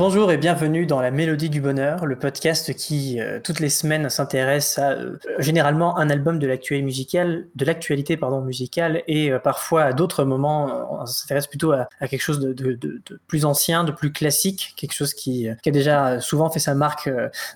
Bonjour 0.00 0.32
et 0.32 0.38
bienvenue 0.38 0.86
dans 0.86 1.02
La 1.02 1.10
Mélodie 1.10 1.50
du 1.50 1.60
Bonheur, 1.60 2.06
le 2.06 2.16
podcast 2.18 2.74
qui, 2.74 3.20
euh, 3.20 3.38
toutes 3.44 3.60
les 3.60 3.68
semaines, 3.68 4.08
s'intéresse 4.08 4.78
à 4.78 4.92
euh, 4.92 5.18
généralement 5.40 5.98
un 5.98 6.08
album 6.08 6.38
de 6.38 6.46
l'actualité 6.46 6.82
musicale, 6.82 7.48
de 7.54 7.66
l'actualité 7.66 8.16
pardon 8.16 8.40
musicale, 8.40 9.02
et 9.08 9.30
euh, 9.30 9.38
parfois 9.38 9.82
à 9.82 9.92
d'autres 9.92 10.24
moments, 10.24 11.02
on 11.02 11.04
s'intéresse 11.04 11.46
plutôt 11.46 11.72
à, 11.72 11.86
quelque 12.08 12.22
chose 12.22 12.40
de, 12.40 12.78
plus 13.26 13.44
ancien, 13.44 13.84
de 13.84 13.92
plus 13.92 14.10
classique, 14.10 14.72
quelque 14.74 14.94
chose 14.94 15.12
qui, 15.12 15.50
a 15.50 15.70
déjà 15.70 16.18
souvent 16.18 16.48
fait 16.48 16.60
sa 16.60 16.74
marque 16.74 17.10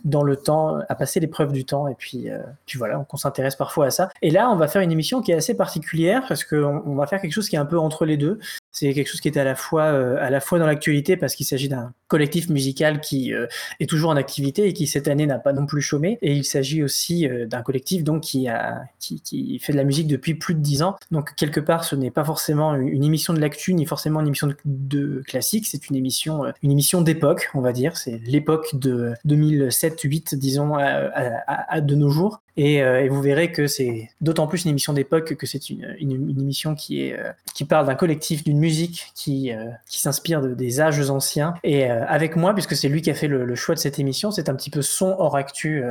dans 0.04 0.22
le 0.22 0.36
temps, 0.36 0.80
a 0.86 0.94
passé 0.96 1.20
l'épreuve 1.20 1.50
du 1.50 1.64
temps, 1.64 1.88
et 1.88 1.94
puis, 1.94 2.28
puis 2.66 2.76
voilà, 2.76 3.06
on, 3.10 3.16
s'intéresse 3.16 3.56
parfois 3.56 3.86
à 3.86 3.90
ça. 3.90 4.10
Et 4.20 4.30
là, 4.30 4.50
on 4.50 4.56
va 4.56 4.68
faire 4.68 4.82
une 4.82 4.92
émission 4.92 5.22
qui 5.22 5.32
est 5.32 5.36
assez 5.36 5.56
particulière 5.56 6.22
parce 6.28 6.44
qu'on 6.44 6.82
on 6.84 6.94
va 6.94 7.06
faire 7.06 7.22
quelque 7.22 7.32
chose 7.32 7.48
qui 7.48 7.56
est 7.56 7.58
un 7.58 7.64
peu 7.64 7.78
entre 7.78 8.04
les 8.04 8.18
deux. 8.18 8.38
C'est 8.74 8.92
quelque 8.92 9.08
chose 9.08 9.20
qui 9.20 9.28
est 9.28 9.38
à 9.38 9.44
la 9.44 9.54
fois, 9.54 9.84
à 10.18 10.30
la 10.30 10.40
fois 10.40 10.58
dans 10.58 10.66
l'actualité 10.66 11.16
parce 11.16 11.34
qu'il 11.34 11.46
s'agit 11.46 11.68
d'un 11.68 11.92
collectif 12.14 12.48
musical 12.48 13.00
qui 13.00 13.34
euh, 13.34 13.46
est 13.80 13.90
toujours 13.90 14.10
en 14.10 14.16
activité 14.16 14.68
et 14.68 14.72
qui 14.72 14.86
cette 14.86 15.08
année 15.08 15.26
n'a 15.26 15.40
pas 15.40 15.52
non 15.52 15.66
plus 15.66 15.82
chômé. 15.82 16.16
Et 16.22 16.32
il 16.32 16.44
s'agit 16.44 16.82
aussi 16.82 17.26
euh, 17.26 17.44
d'un 17.44 17.62
collectif 17.62 18.04
donc 18.04 18.22
qui, 18.22 18.46
a, 18.46 18.84
qui, 19.00 19.58
fait 19.58 19.72
de 19.72 19.76
la 19.76 19.82
musique 19.82 20.06
depuis 20.06 20.34
plus 20.34 20.54
de 20.54 20.60
dix 20.60 20.82
ans. 20.82 20.96
Donc 21.10 21.34
quelque 21.34 21.58
part, 21.58 21.82
ce 21.82 21.96
n'est 21.96 22.12
pas 22.12 22.22
forcément 22.22 22.76
une 22.76 23.02
émission 23.02 23.32
de 23.34 23.40
l'actu 23.40 23.74
ni 23.74 23.84
forcément 23.84 24.20
une 24.20 24.28
émission 24.28 24.48
de, 24.64 25.22
classique. 25.26 25.66
C'est 25.66 25.88
une 25.90 25.96
émission, 25.96 26.44
euh, 26.44 26.52
une 26.62 26.70
émission 26.70 27.00
d'époque, 27.00 27.50
on 27.54 27.60
va 27.60 27.72
dire. 27.72 27.96
C'est 27.96 28.20
l'époque 28.26 28.76
de 28.76 29.14
2007-8, 29.26 30.36
disons, 30.36 30.76
à, 30.76 31.80
de 31.80 31.94
nos 31.96 32.10
jours. 32.10 32.42
Euh, 32.58 33.00
et, 33.00 33.08
vous 33.08 33.20
verrez 33.20 33.50
que 33.50 33.66
c'est 33.66 34.10
d'autant 34.20 34.46
plus 34.46 34.64
une 34.64 34.70
émission 34.70 34.92
d'époque 34.92 35.34
que 35.34 35.46
c'est 35.46 35.70
une, 35.70 35.96
une, 35.98 36.40
émission 36.40 36.74
qui, 36.74 37.02
est, 37.02 37.18
euh, 37.18 37.32
qui 37.54 37.64
parle 37.64 37.86
d'un 37.86 37.94
collectif, 37.94 38.44
d'une 38.44 38.58
musique 38.58 39.10
qui, 39.14 39.52
euh, 39.52 39.70
qui 39.88 40.00
s'inspire 40.00 40.40
de, 40.40 40.54
des 40.54 40.80
âges 40.80 41.10
anciens. 41.10 41.54
Et 41.64 41.84
avec 41.84 42.36
moi, 42.36 42.54
puisque 42.54 42.76
c'est 42.76 42.88
lui 42.88 43.02
qui 43.02 43.10
a 43.10 43.14
fait 43.14 43.28
le, 43.28 43.54
choix 43.54 43.74
de 43.74 43.80
cette 43.80 43.98
émission, 43.98 44.30
c'est 44.30 44.48
un 44.48 44.54
petit 44.54 44.70
peu 44.70 44.82
son 44.82 45.16
hors 45.18 45.36
actu 45.36 45.82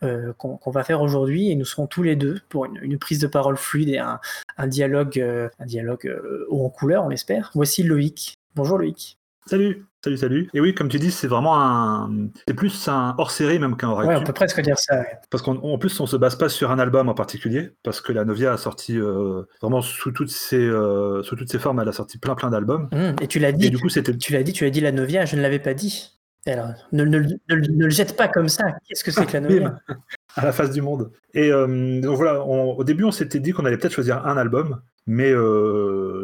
qu'on 0.00 0.70
va 0.70 0.84
faire 0.84 1.02
aujourd'hui. 1.02 1.50
Et 1.50 1.54
nous 1.54 1.64
serons 1.64 1.86
tous 1.86 2.02
les 2.02 2.16
deux 2.16 2.40
pour 2.48 2.64
une, 2.64 2.78
une 2.82 2.98
prise 2.98 3.18
de 3.18 3.26
parole 3.26 3.56
fluide 3.56 3.88
et 3.88 3.98
un, 3.98 4.20
un 4.56 4.66
dialogue, 4.66 5.18
un 5.58 5.66
dialogue 5.66 6.12
haut 6.48 6.64
en 6.64 6.70
couleur, 6.70 7.04
on 7.04 7.08
l'espère. 7.08 7.50
Voici 7.54 7.82
Loïc. 7.82 8.34
Bonjour 8.54 8.78
Loïc. 8.78 9.18
Salut, 9.46 9.87
salut, 10.04 10.16
salut. 10.16 10.50
Et 10.54 10.60
oui, 10.60 10.74
comme 10.74 10.88
tu 10.88 10.98
dis, 10.98 11.10
c'est 11.10 11.26
vraiment 11.26 11.60
un. 11.60 12.10
C'est 12.46 12.54
plus 12.54 12.88
un 12.88 13.14
hors-série 13.18 13.58
même 13.58 13.76
qu'un 13.76 13.88
hors 13.88 13.98
Ouais, 13.98 14.16
on 14.16 14.24
peut 14.24 14.32
presque 14.32 14.60
dire 14.60 14.78
ça. 14.78 15.04
Parce 15.30 15.42
qu'en 15.42 15.78
plus, 15.78 15.98
on 16.00 16.06
se 16.06 16.16
base 16.16 16.36
pas 16.36 16.48
sur 16.48 16.70
un 16.70 16.78
album 16.78 17.08
en 17.08 17.14
particulier, 17.14 17.70
parce 17.82 18.00
que 18.00 18.12
la 18.12 18.24
Novia 18.24 18.52
a 18.52 18.56
sorti 18.56 18.98
euh, 18.98 19.42
vraiment 19.60 19.82
sous 19.82 20.12
toutes 20.12 20.30
ses 20.30 20.64
euh, 20.64 21.22
sous 21.22 21.36
toutes 21.36 21.50
ses 21.50 21.58
formes, 21.58 21.80
elle 21.80 21.88
a 21.88 21.92
sorti 21.92 22.18
plein 22.18 22.34
plein 22.34 22.50
d'albums. 22.50 22.88
Mmh, 22.92 23.22
et 23.22 23.26
tu 23.26 23.38
l'as 23.38 23.52
dit. 23.52 23.70
du 23.70 23.78
coup, 23.78 23.88
c'était. 23.88 24.16
Tu 24.16 24.32
l'as 24.32 24.42
dit, 24.42 24.52
tu 24.52 24.64
as 24.64 24.70
dit 24.70 24.80
la 24.80 24.92
Novia, 24.92 25.24
je 25.24 25.36
ne 25.36 25.42
l'avais 25.42 25.58
pas 25.58 25.74
dit. 25.74 26.18
Alors, 26.46 26.68
ne, 26.92 27.04
ne, 27.04 27.18
le 27.48 27.90
jette 27.90 28.16
pas 28.16 28.28
comme 28.28 28.48
ça. 28.48 28.64
Qu'est-ce 28.88 29.04
que 29.04 29.10
c'est 29.10 29.26
que 29.26 29.32
la 29.34 29.40
Novia? 29.40 29.78
À 30.36 30.44
la 30.44 30.52
face 30.52 30.70
du 30.70 30.82
monde. 30.82 31.10
Et 31.34 31.50
euh, 31.50 32.00
donc 32.00 32.16
voilà, 32.16 32.44
au 32.44 32.84
début, 32.84 33.02
on 33.02 33.10
s'était 33.10 33.40
dit 33.40 33.50
qu'on 33.50 33.64
allait 33.64 33.76
peut-être 33.76 33.94
choisir 33.94 34.24
un 34.24 34.36
album, 34.36 34.80
mais 35.08 35.32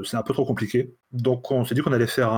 c'est 0.05 0.17
un 0.17 0.23
peu 0.23 0.33
trop 0.33 0.45
compliqué. 0.45 0.95
Donc 1.15 1.53
on 1.53 1.65
s'est 1.65 1.77
dit 1.77 1.81
qu'on 1.81 1.93
allait 1.93 2.09
faire 2.09 2.33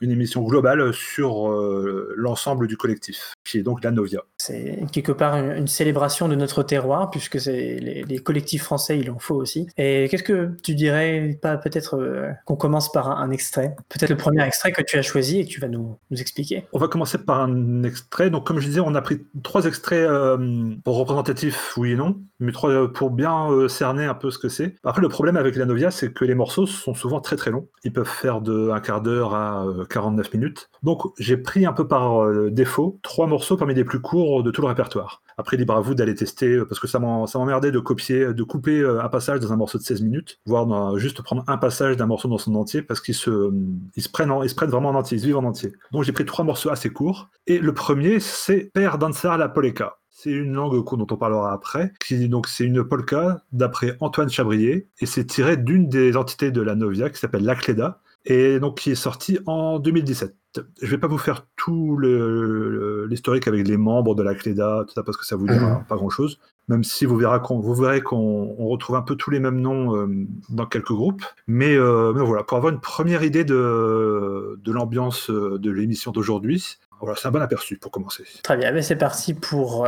une 0.00 0.10
émission 0.10 0.42
globale 0.42 0.92
sur 0.94 1.50
euh, 1.50 2.14
l'ensemble 2.16 2.66
du 2.66 2.78
collectif, 2.78 3.34
qui 3.44 3.58
est 3.58 3.62
donc 3.62 3.84
la 3.84 3.90
Novia. 3.90 4.22
C'est 4.38 4.86
quelque 4.90 5.12
part 5.12 5.36
une, 5.36 5.68
célébration 5.68 6.26
de 6.26 6.34
notre 6.34 6.62
terroir, 6.62 7.10
puisque 7.10 7.38
c'est 7.38 7.76
les, 7.78 8.18
collectifs 8.18 8.62
français, 8.62 8.98
il 8.98 9.10
en 9.10 9.18
faut 9.18 9.34
aussi. 9.34 9.68
Et 9.76 10.08
qu'est-ce 10.10 10.22
que 10.22 10.50
tu 10.62 10.74
dirais, 10.74 11.38
pas 11.42 11.58
peut-être 11.58 11.96
euh, 11.96 12.30
qu'on 12.46 12.56
commence 12.56 12.90
par 12.90 13.10
un, 13.10 13.30
extrait, 13.30 13.76
peut-être 13.90 14.10
le 14.10 14.16
premier 14.16 14.42
extrait 14.44 14.72
que 14.72 14.82
tu 14.82 14.96
as 14.96 15.02
choisi 15.02 15.40
et 15.40 15.44
que 15.44 15.50
tu 15.50 15.60
vas 15.60 15.68
nous, 15.68 15.98
expliquer. 16.10 16.64
On 16.72 16.78
va 16.78 16.88
commencer 16.88 17.18
par 17.18 17.40
un 17.42 17.82
extrait. 17.82 18.30
Donc 18.30 18.46
comme 18.46 18.60
je 18.60 18.66
disais, 18.66 18.80
on 18.80 18.94
a 18.94 19.02
pris 19.02 19.20
trois 19.42 19.66
extraits 19.66 20.08
euh, 20.08 20.74
représentatifs, 20.86 21.74
oui 21.76 21.92
et 21.92 21.96
non, 21.96 22.18
mais 22.38 22.52
trois 22.52 22.90
pour 22.92 23.10
bien 23.10 23.68
cerner 23.68 24.06
un 24.06 24.14
peu 24.14 24.30
ce 24.30 24.38
que 24.38 24.48
c'est. 24.48 24.76
Après 24.84 25.02
le 25.02 25.08
problème 25.08 25.36
avec 25.36 25.54
la 25.60 25.66
Novia, 25.66 25.90
c'est 25.90 26.12
que 26.12 26.24
les 26.24 26.34
morceaux 26.34 26.66
sont 26.66 26.94
souvent 26.94 27.20
très 27.20 27.36
très 27.36 27.50
longs 27.50 27.68
peuvent 27.90 28.08
faire 28.08 28.40
de 28.40 28.70
un 28.70 28.80
quart 28.80 29.00
d'heure 29.00 29.34
à 29.34 29.64
49 29.88 30.26
euh, 30.26 30.38
minutes. 30.38 30.70
Donc 30.82 31.02
j'ai 31.18 31.36
pris 31.36 31.66
un 31.66 31.72
peu 31.72 31.86
par 31.86 32.24
euh, 32.24 32.50
défaut 32.50 32.98
trois 33.02 33.26
morceaux 33.26 33.56
parmi 33.56 33.74
les 33.74 33.84
plus 33.84 34.00
courts 34.00 34.42
de 34.42 34.50
tout 34.50 34.62
le 34.62 34.68
répertoire. 34.68 35.22
Après, 35.36 35.56
libre 35.56 35.74
à 35.74 35.80
vous 35.80 35.94
d'aller 35.94 36.14
tester, 36.14 36.56
euh, 36.56 36.64
parce 36.66 36.80
que 36.80 36.86
ça 36.86 36.98
m'emmerdait 36.98 37.70
de 37.70 37.78
copier, 37.78 38.32
de 38.32 38.42
couper 38.42 38.84
un 38.84 39.08
passage 39.08 39.40
dans 39.40 39.52
un 39.52 39.56
morceau 39.56 39.78
de 39.78 39.82
16 39.82 40.02
minutes, 40.02 40.38
voire 40.46 40.96
juste 40.98 41.22
prendre 41.22 41.44
un 41.46 41.56
passage 41.56 41.96
d'un 41.96 42.06
morceau 42.06 42.28
dans 42.28 42.38
son 42.38 42.54
entier, 42.54 42.82
parce 42.82 43.00
qu'ils 43.00 43.14
se, 43.14 43.50
ils 43.96 44.08
prennent 44.10 44.32
ils 44.44 44.70
vraiment 44.70 44.90
en 44.90 44.94
entier, 44.94 45.18
ils 45.18 45.24
vivent 45.24 45.38
en 45.38 45.44
entier. 45.44 45.72
Donc 45.92 46.04
j'ai 46.04 46.12
pris 46.12 46.24
trois 46.24 46.44
morceaux 46.44 46.70
assez 46.70 46.90
courts, 46.90 47.28
et 47.46 47.58
le 47.58 47.72
premier, 47.72 48.20
c'est 48.20 48.70
Père 48.72 48.98
Danza 48.98 49.36
la 49.36 49.48
Poleka. 49.48 49.99
C'est 50.22 50.32
une 50.32 50.52
langue 50.52 50.84
dont 50.84 51.06
on 51.10 51.16
parlera 51.16 51.50
après. 51.50 51.94
Qui, 51.98 52.28
donc, 52.28 52.46
c'est 52.46 52.64
une 52.64 52.84
polka 52.84 53.42
d'après 53.52 53.96
Antoine 54.00 54.28
Chabrier 54.28 54.86
et 54.98 55.06
c'est 55.06 55.24
tiré 55.24 55.56
d'une 55.56 55.88
des 55.88 56.14
entités 56.14 56.50
de 56.50 56.60
la 56.60 56.74
Novia 56.74 57.08
qui 57.08 57.18
s'appelle 57.18 57.42
l'Acleda 57.42 58.02
et 58.26 58.60
donc 58.60 58.80
qui 58.80 58.90
est 58.90 58.96
sortie 58.96 59.38
en 59.46 59.78
2017. 59.78 60.36
Je 60.82 60.86
vais 60.86 60.98
pas 60.98 61.06
vous 61.06 61.18
faire 61.18 61.46
tout 61.56 61.98
l'historique 61.98 63.46
avec 63.46 63.66
les 63.66 63.76
membres 63.76 64.14
de 64.14 64.22
l'Acleda, 64.22 64.84
tout 64.86 64.94
ça 64.94 65.02
parce 65.02 65.16
que 65.16 65.24
ça 65.24 65.36
vous 65.36 65.46
dira 65.46 65.78
mhm. 65.78 65.84
pas 65.84 65.96
grand 65.96 66.10
chose. 66.10 66.38
Même 66.68 66.84
si 66.84 67.04
vous 67.04 67.16
verrez 67.16 67.40
qu'on 67.40 67.58
vous 67.58 67.74
verrez 67.74 68.00
qu'on 68.00 68.54
retrouve 68.54 68.96
un 68.96 69.02
peu 69.02 69.16
tous 69.16 69.30
les 69.30 69.40
mêmes 69.40 69.60
noms 69.60 69.96
euh, 69.96 70.06
dans 70.50 70.66
quelques 70.66 70.92
groupes. 70.92 71.24
Mais, 71.48 71.74
euh, 71.74 72.12
mais, 72.14 72.24
voilà, 72.24 72.44
pour 72.44 72.56
avoir 72.56 72.72
une 72.72 72.80
première 72.80 73.24
idée 73.24 73.44
de, 73.44 74.58
de 74.62 74.72
l'ambiance 74.72 75.30
euh, 75.30 75.58
de 75.58 75.70
l'émission 75.70 76.12
d'aujourd'hui, 76.12 76.78
voilà, 77.00 77.16
c'est 77.16 77.28
un 77.28 77.30
bon 77.30 77.42
aperçu 77.42 77.76
pour 77.76 77.90
commencer. 77.90 78.24
Très 78.42 78.56
bien, 78.56 78.72
mais 78.72 78.82
c'est 78.82 78.96
parti 78.96 79.34
pour 79.34 79.86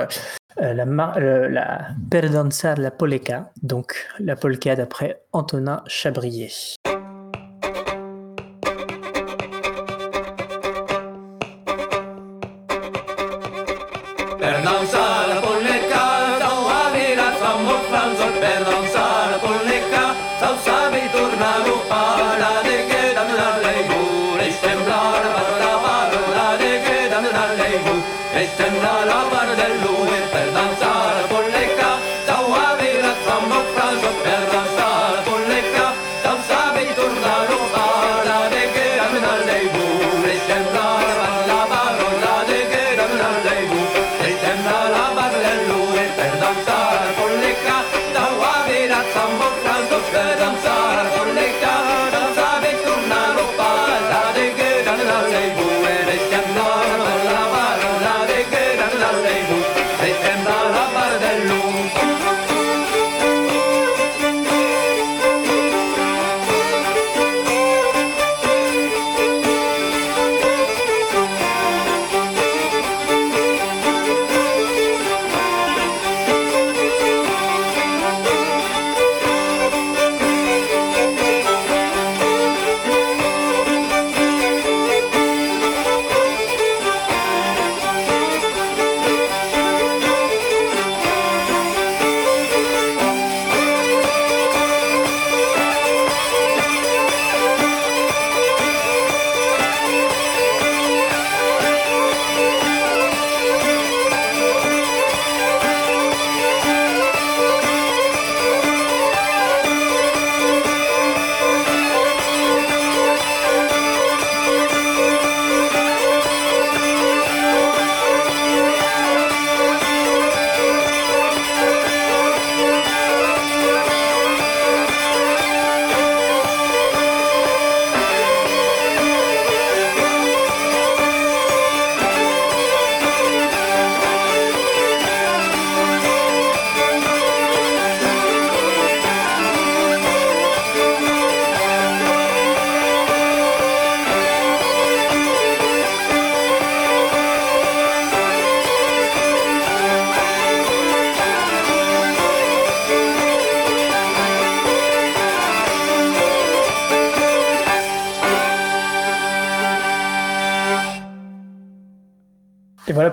euh, 0.61 0.75
la, 0.75 1.17
euh, 1.17 1.49
la 1.49 1.89
Perdanza 2.11 2.75
de 2.75 2.83
la 2.83 2.91
Polka, 2.91 3.51
donc 3.63 4.07
la 4.19 4.37
polka 4.37 4.77
d'après 4.77 5.23
Antonin 5.33 5.83
Chabrier. 5.87 6.51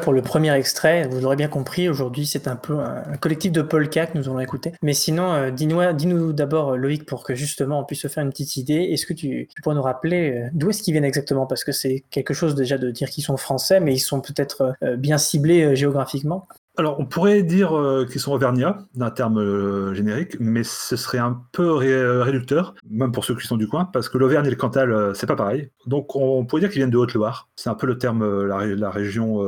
Pour 0.10 0.16
le 0.16 0.24
premier 0.24 0.52
extrait. 0.56 1.08
Vous 1.08 1.20
l'aurez 1.20 1.36
bien 1.36 1.50
compris, 1.50 1.88
aujourd'hui 1.88 2.26
c'est 2.26 2.48
un 2.48 2.56
peu 2.56 2.80
un, 2.80 3.16
collectif 3.18 3.52
de 3.52 3.62
polka 3.62 4.08
que 4.08 4.18
nous 4.18 4.28
allons 4.28 4.40
écouter. 4.40 4.72
Mais 4.82 4.94
sinon, 4.94 5.34
euh, 5.34 5.52
dis-nous 5.52 5.94
dis 5.94 6.34
d'abord 6.34 6.76
Loïc 6.78 7.06
pour 7.06 7.24
que 7.24 7.36
justement 7.36 7.82
on 7.82 7.84
puisse 7.84 8.02
se 8.02 8.08
faire 8.08 8.24
une 8.24 8.32
petite 8.32 8.58
idée. 8.58 8.90
Est-ce 8.92 9.06
que 9.06 9.14
tu, 9.14 9.48
pourrais 9.62 9.76
nous 9.76 9.84
rappeler 9.84 10.32
euh, 10.32 10.50
d'où 10.52 10.72
est-ce 10.72 10.82
qu'ils 10.82 10.94
viennent 10.94 11.06
exactement? 11.06 11.46
Parce 11.46 11.64
que 11.64 11.72
c'est 11.72 12.06
quelque 12.10 12.34
chose 12.34 12.56
déjà 12.56 12.80
de 12.80 12.90
dire 12.90 13.12
qu'ils 13.12 13.24
sont 13.24 13.38
français, 13.38 13.80
mais 13.80 13.94
ils 13.94 14.00
sont 14.00 14.20
peut-être 14.20 14.74
euh, 14.82 14.98
bien 14.98 15.20
ciblés 15.20 15.76
géographiquement. 15.76 16.48
Alors, 16.80 16.98
on 16.98 17.06
pourrait 17.06 17.44
dire 17.44 17.78
euh, 17.78 18.06
qu'ils 18.06 18.22
sont 18.22 18.32
auvergnats, 18.32 18.78
d'un 18.96 19.12
terme 19.12 19.38
euh, 19.38 19.94
générique, 19.94 20.38
mais 20.40 20.64
ce 20.64 20.96
serait 20.96 21.18
un 21.18 21.42
peu 21.52 21.74
réducteur, 21.74 22.74
même 22.90 23.12
pour 23.12 23.26
ceux 23.26 23.36
qui 23.36 23.46
sont 23.46 23.58
du 23.58 23.68
coin, 23.68 23.84
parce 23.84 24.08
que 24.08 24.18
l'Auvergne 24.18 24.46
et 24.46 24.50
le 24.50 24.56
Cantal, 24.56 24.94
euh, 24.94 25.14
c'est 25.14 25.28
pas 25.28 25.36
pareil. 25.36 25.72
Donc, 25.88 26.16
on 26.16 26.46
pourrait 26.46 26.62
dire 26.62 26.70
qu'ils 26.70 26.80
viennent 26.80 26.90
de 26.90 26.98
Haute-Loire. 26.98 27.50
C'est 27.58 27.70
un 27.70 27.76
peu 27.76 27.86
le 27.86 27.98
terme, 27.98 28.46
la, 28.46 28.90
région 28.90 29.40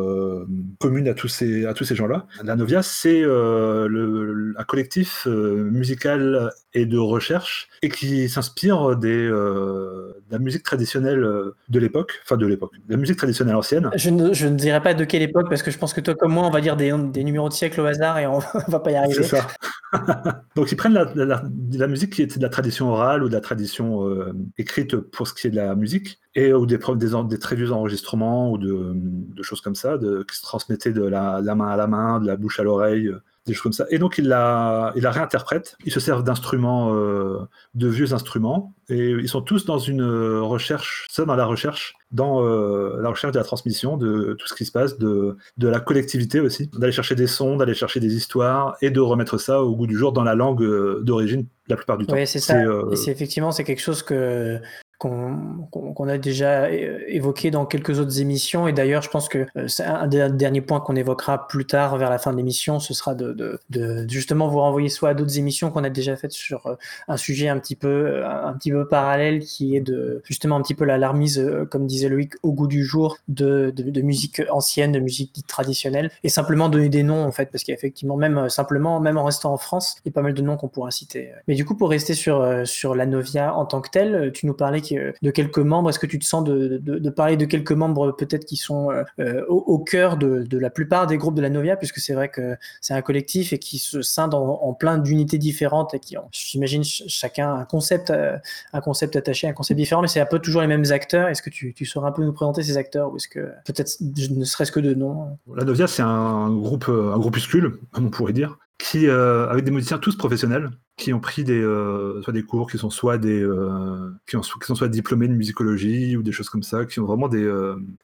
commune 0.80 1.08
à 1.08 1.14
tous 1.14 1.30
ces, 1.30 1.66
ces 1.82 1.96
gens-là. 1.96 2.26
La 2.44 2.58
Novia, 2.58 2.84
c'est 2.84 3.24
un 3.24 4.64
collectif 4.68 5.26
musical 5.26 6.52
et 6.74 6.86
de 6.86 6.98
recherche, 6.98 7.70
et 7.82 7.90
qui 7.90 8.30
s'inspire 8.30 8.96
des, 8.96 9.28
de 9.28 10.14
la 10.30 10.40
musique 10.40 10.64
traditionnelle 10.64 11.28
de 11.70 11.80
l'époque, 11.80 12.20
enfin 12.24 12.38
de 12.38 12.46
l'époque, 12.46 12.74
de 12.88 12.94
la 12.94 12.98
musique 12.98 13.18
traditionnelle 13.18 13.56
ancienne. 13.56 13.90
Je 13.96 14.10
ne, 14.10 14.34
je 14.34 14.48
ne 14.48 14.56
dirais 14.56 14.82
pas 14.82 14.94
de 14.94 15.04
quelle 15.04 15.22
époque, 15.22 15.50
parce 15.50 15.64
que 15.64 15.72
je 15.72 15.78
pense 15.78 15.94
que 15.94 16.02
toi 16.02 16.16
comme 16.16 16.34
moi, 16.34 16.46
on 16.46 16.52
va 16.52 16.62
dire 16.62 16.78
des 16.78 16.92
des 17.12 17.24
numéros 17.24 17.50
de 17.50 17.54
siècle 17.54 17.82
au 17.82 17.86
hasard 17.86 18.20
et 18.20 18.28
on 18.28 18.40
va 18.68 18.80
pas 18.80 18.92
y 18.92 18.96
arriver. 18.96 19.16
C'est 19.16 19.38
ça. 19.38 19.48
Donc 20.56 20.72
ils 20.72 20.76
prennent 20.76 20.94
la, 20.94 21.88
musique 21.88 22.14
qui 22.14 22.22
était 22.22 22.38
de 22.38 22.44
la 22.44 22.50
tradition 22.50 22.90
orale 22.90 23.24
ou 23.24 23.28
de 23.28 23.34
la 23.34 23.42
tradition 23.42 24.08
euh, 24.08 24.34
écrite 24.58 24.96
pour 24.96 25.28
ce 25.28 25.34
qui 25.34 25.48
est 25.48 25.50
de 25.50 25.56
la 25.56 25.76
musique, 25.76 26.20
et 26.36 26.54
ou 26.54 26.66
des 26.66 26.78
preuves 26.78 26.98
des, 26.98 27.12
des, 27.30 27.40
très 27.40 27.56
vieux 27.56 27.72
enregistrements 27.72 28.52
ou 28.52 28.58
de, 28.58 29.44
choses 29.44 29.62
comme 29.62 29.76
ça, 29.76 29.98
de, 29.98 30.24
qui 30.30 30.38
se 30.38 30.42
transmettaient 30.42 30.94
de 30.94 31.04
la, 31.04 31.42
main 31.56 31.68
à 31.68 31.76
la 31.76 31.88
main, 31.88 32.20
de 32.20 32.28
la 32.28 32.38
bouche 32.38 32.60
à 32.60 32.64
l'oreille, 32.64 33.12
des 33.48 33.54
choses 33.54 33.64
comme 33.64 33.74
ça. 33.74 33.86
Et 33.90 33.98
donc 33.98 34.18
il 34.18 34.28
la, 34.28 34.94
il 34.96 35.04
la 35.04 35.12
réinterprète. 35.12 35.76
Ils 35.86 35.92
se 35.92 36.00
servent 36.00 36.24
d'instruments, 36.24 36.94
euh, 36.94 37.40
de 37.74 37.88
vieux 37.88 38.14
instruments, 38.14 38.74
et 38.90 39.10
ils 39.10 39.30
sont 39.30 39.42
tous 39.42 39.66
dans 39.66 39.80
une 39.80 40.04
recherche, 40.40 41.08
ça 41.10 41.26
dans 41.26 41.36
la 41.36 41.46
recherche, 41.46 41.96
dans 42.12 42.44
euh, 42.44 43.02
la 43.02 43.10
recherche 43.10 43.34
de 43.34 43.40
la 43.40 43.44
transmission, 43.46 43.98
de 43.98 44.36
tout 44.38 44.48
ce 44.48 44.54
qui 44.54 44.66
se 44.66 44.72
passe, 44.72 44.98
de, 44.98 45.38
de 45.58 45.68
la 45.68 45.80
collectivité 45.80 46.40
aussi, 46.40 46.70
d'aller 46.78 46.92
chercher 46.92 47.16
des 47.16 47.28
sons, 47.28 47.58
d'aller 47.58 47.74
chercher 47.74 48.00
des 48.00 48.16
histoires, 48.16 48.76
et 48.82 48.92
de 48.92 49.00
remettre 49.00 49.38
ça 49.38 49.64
au 49.64 49.76
goût 49.76 49.88
du 49.88 49.98
jour 49.98 50.12
dans 50.12 50.24
la 50.24 50.36
langue 50.36 50.62
euh, 50.62 51.02
d'origine 51.04 51.48
la 51.68 51.78
plupart 51.78 51.98
du 51.98 52.06
temps. 52.06 52.16
Oui, 52.16 52.28
c'est 52.28 52.40
ça. 52.40 52.62
Et 52.62 53.10
effectivement 53.10 53.52
c'est 53.52 53.64
quelque 53.64 53.82
chose 53.82 54.04
que 54.04 54.60
qu'on 55.02 56.08
a 56.08 56.18
déjà 56.20 56.70
évoqué 56.70 57.50
dans 57.50 57.66
quelques 57.66 58.00
autres 58.00 58.22
émissions. 58.22 58.68
Et 58.68 58.74
d'ailleurs, 58.74 59.02
je 59.02 59.10
pense 59.10 59.30
que 59.30 59.48
euh, 59.58 59.68
c'est 59.68 59.84
un 59.84 60.06
des 60.06 60.30
derniers 60.30 60.62
points 60.62 60.80
qu'on 60.80 60.96
évoquera 60.96 61.48
plus 61.48 61.66
tard 61.66 61.98
vers 61.98 62.12
la 62.12 62.20
fin 62.20 62.32
de 62.32 62.38
l'émission. 62.38 62.80
Ce 62.80 62.94
sera 62.94 63.16
de, 63.16 63.34
de, 63.34 63.60
de, 63.72 64.06
justement 64.08 64.48
vous 64.48 64.60
renvoyer 64.60 64.90
soit 64.90 65.10
à 65.10 65.14
d'autres 65.16 65.40
émissions 65.40 65.72
qu'on 65.72 65.84
a 65.84 65.90
déjà 65.90 66.16
faites 66.16 66.34
sur 66.34 66.68
euh, 66.68 66.76
un 67.08 67.18
sujet 67.18 67.50
un 67.50 67.58
petit 67.58 67.76
peu, 67.76 67.88
euh, 67.88 68.30
un 68.30 68.54
petit 68.54 68.70
peu 68.70 68.88
parallèle 68.88 69.40
qui 69.40 69.76
est 69.76 69.82
de 69.82 70.22
justement 70.24 70.56
un 70.56 70.62
petit 70.62 70.76
peu 70.76 70.86
l'alarmise, 70.86 71.44
comme 71.72 71.88
disait 71.88 72.08
Loïc, 72.08 72.34
au 72.44 72.52
goût 72.52 72.68
du 72.68 72.86
jour 72.86 73.18
de, 73.28 73.74
de, 73.76 74.02
musique 74.02 74.44
ancienne, 74.52 74.92
de 74.92 75.00
musique 75.00 75.34
dite 75.34 75.48
traditionnelle 75.48 76.12
et 76.24 76.30
simplement 76.30 76.70
donner 76.70 76.90
des 76.90 77.02
noms 77.02 77.26
en 77.26 77.32
fait, 77.32 77.48
parce 77.52 77.64
qu'effectivement, 77.64 78.18
même 78.18 78.50
simplement, 78.50 79.00
même 79.00 79.18
en 79.18 79.24
restant 79.24 79.52
en 79.52 79.58
France, 79.58 79.96
il 80.06 80.10
y 80.10 80.12
a 80.12 80.14
pas 80.14 80.22
mal 80.22 80.36
de 80.36 80.42
noms 80.44 80.58
qu'on 80.58 80.68
pourra 80.68 80.92
citer. 80.92 81.32
Mais 81.48 81.56
du 81.56 81.66
coup, 81.66 81.76
pour 81.76 81.90
rester 81.90 82.14
sur, 82.14 82.46
sur 82.66 82.94
la 82.94 83.08
Novia 83.08 83.56
en 83.56 83.66
tant 83.66 83.82
que 83.82 83.90
telle, 83.90 84.32
tu 84.34 84.46
nous 84.46 84.54
parlais 84.54 84.82
de 85.22 85.32
quelques 85.32 85.60
membres. 85.60 85.90
Est-ce 85.90 86.00
que 86.00 86.06
tu 86.06 86.20
te 86.20 86.26
sens 86.26 86.44
de, 86.44 87.10
parler 87.10 87.38
de 87.38 87.46
quelques 87.46 87.72
membres 87.72 88.12
peut-être 88.12 88.46
qui 88.46 88.58
sont 88.58 88.92
euh, 88.92 89.04
euh, 89.20 89.46
au, 89.48 89.80
cœur 89.80 90.18
de, 90.18 90.58
la 90.58 90.70
plupart 90.70 91.08
des 91.08 91.18
groupes 91.18 91.36
de 91.36 91.42
la 91.42 91.50
Novia, 91.50 91.76
puisque 91.76 92.00
c'est 92.00 92.14
vrai 92.14 92.30
que 92.30 92.56
c'est 92.82 92.94
un 92.94 93.02
collectif 93.02 93.54
et 93.54 93.60
qui 93.60 93.80
se 93.80 94.02
scinde 94.02 94.34
en, 94.34 94.74
plein 94.74 94.98
d'unités 94.98 95.38
différentes 95.38 95.94
et 95.94 96.00
qui 96.00 96.18
ont, 96.18 96.30
j'imagine, 96.32 96.84
chacun 96.84 97.54
un 97.54 97.66
concept, 97.66 98.10
euh, 98.10 98.38
un 98.74 98.82
concept 98.82 99.16
attaché, 99.16 99.48
un 99.48 99.54
concept 99.54 99.78
différent, 99.78 100.02
mais 100.02 100.08
c'est 100.08 100.22
un 100.22 100.26
peu 100.26 100.40
toujours 100.40 100.62
les 100.62 100.68
mêmes 100.68 100.86
acteurs. 100.92 101.28
Est-ce 101.28 101.42
que 101.42 101.50
tu, 101.50 101.74
tu 101.74 101.86
saurais 101.86 102.10
un 102.10 102.12
peu 102.12 102.24
nous 102.24 102.34
présenter 102.34 102.64
ces 102.64 102.78
acteurs 102.78 103.12
ou 103.12 103.18
est-ce 103.18 103.28
que 103.28 103.52
peut-être 103.66 103.98
ne 104.00 104.46
serait-ce 104.46 104.72
que 104.72 104.80
de 104.80 104.94
nom? 104.94 105.38
La 105.56 105.64
Novia, 105.64 105.88
c'est 105.88 106.02
un 106.02 106.50
groupe, 106.50 106.86
un 106.88 107.18
groupuscule, 107.18 107.80
on 107.98 108.10
pourrait 108.10 108.34
dire, 108.34 108.58
qui, 108.82 109.08
euh, 109.08 109.48
avec 109.48 109.64
des 109.64 109.70
musiciens 109.70 110.00
tous 110.00 110.16
professionnels, 110.16 110.72
qui 110.98 111.14
ont 111.14 111.20
pris 111.20 111.44
des, 111.44 111.62
euh, 111.62 112.20
soit 112.24 112.34
des 112.34 112.42
cours, 112.42 112.70
qui 112.70 112.80
sont 112.80 112.90
soit 112.90 113.20
des, 113.20 113.40
euh, 113.40 114.10
qui, 114.28 114.38
ont, 114.38 114.42
qui, 114.42 114.66
sont 114.66 114.74
soit 114.74 114.88
diplômés 114.88 115.28
de 115.28 115.34
musicologie 115.34 116.18
ou 116.18 116.24
des 116.24 116.32
choses 116.32 116.50
comme 116.50 116.64
ça, 116.64 116.86
qui 116.86 117.00
ont 117.00 117.06
vraiment 117.06 117.28
des, 117.28 117.48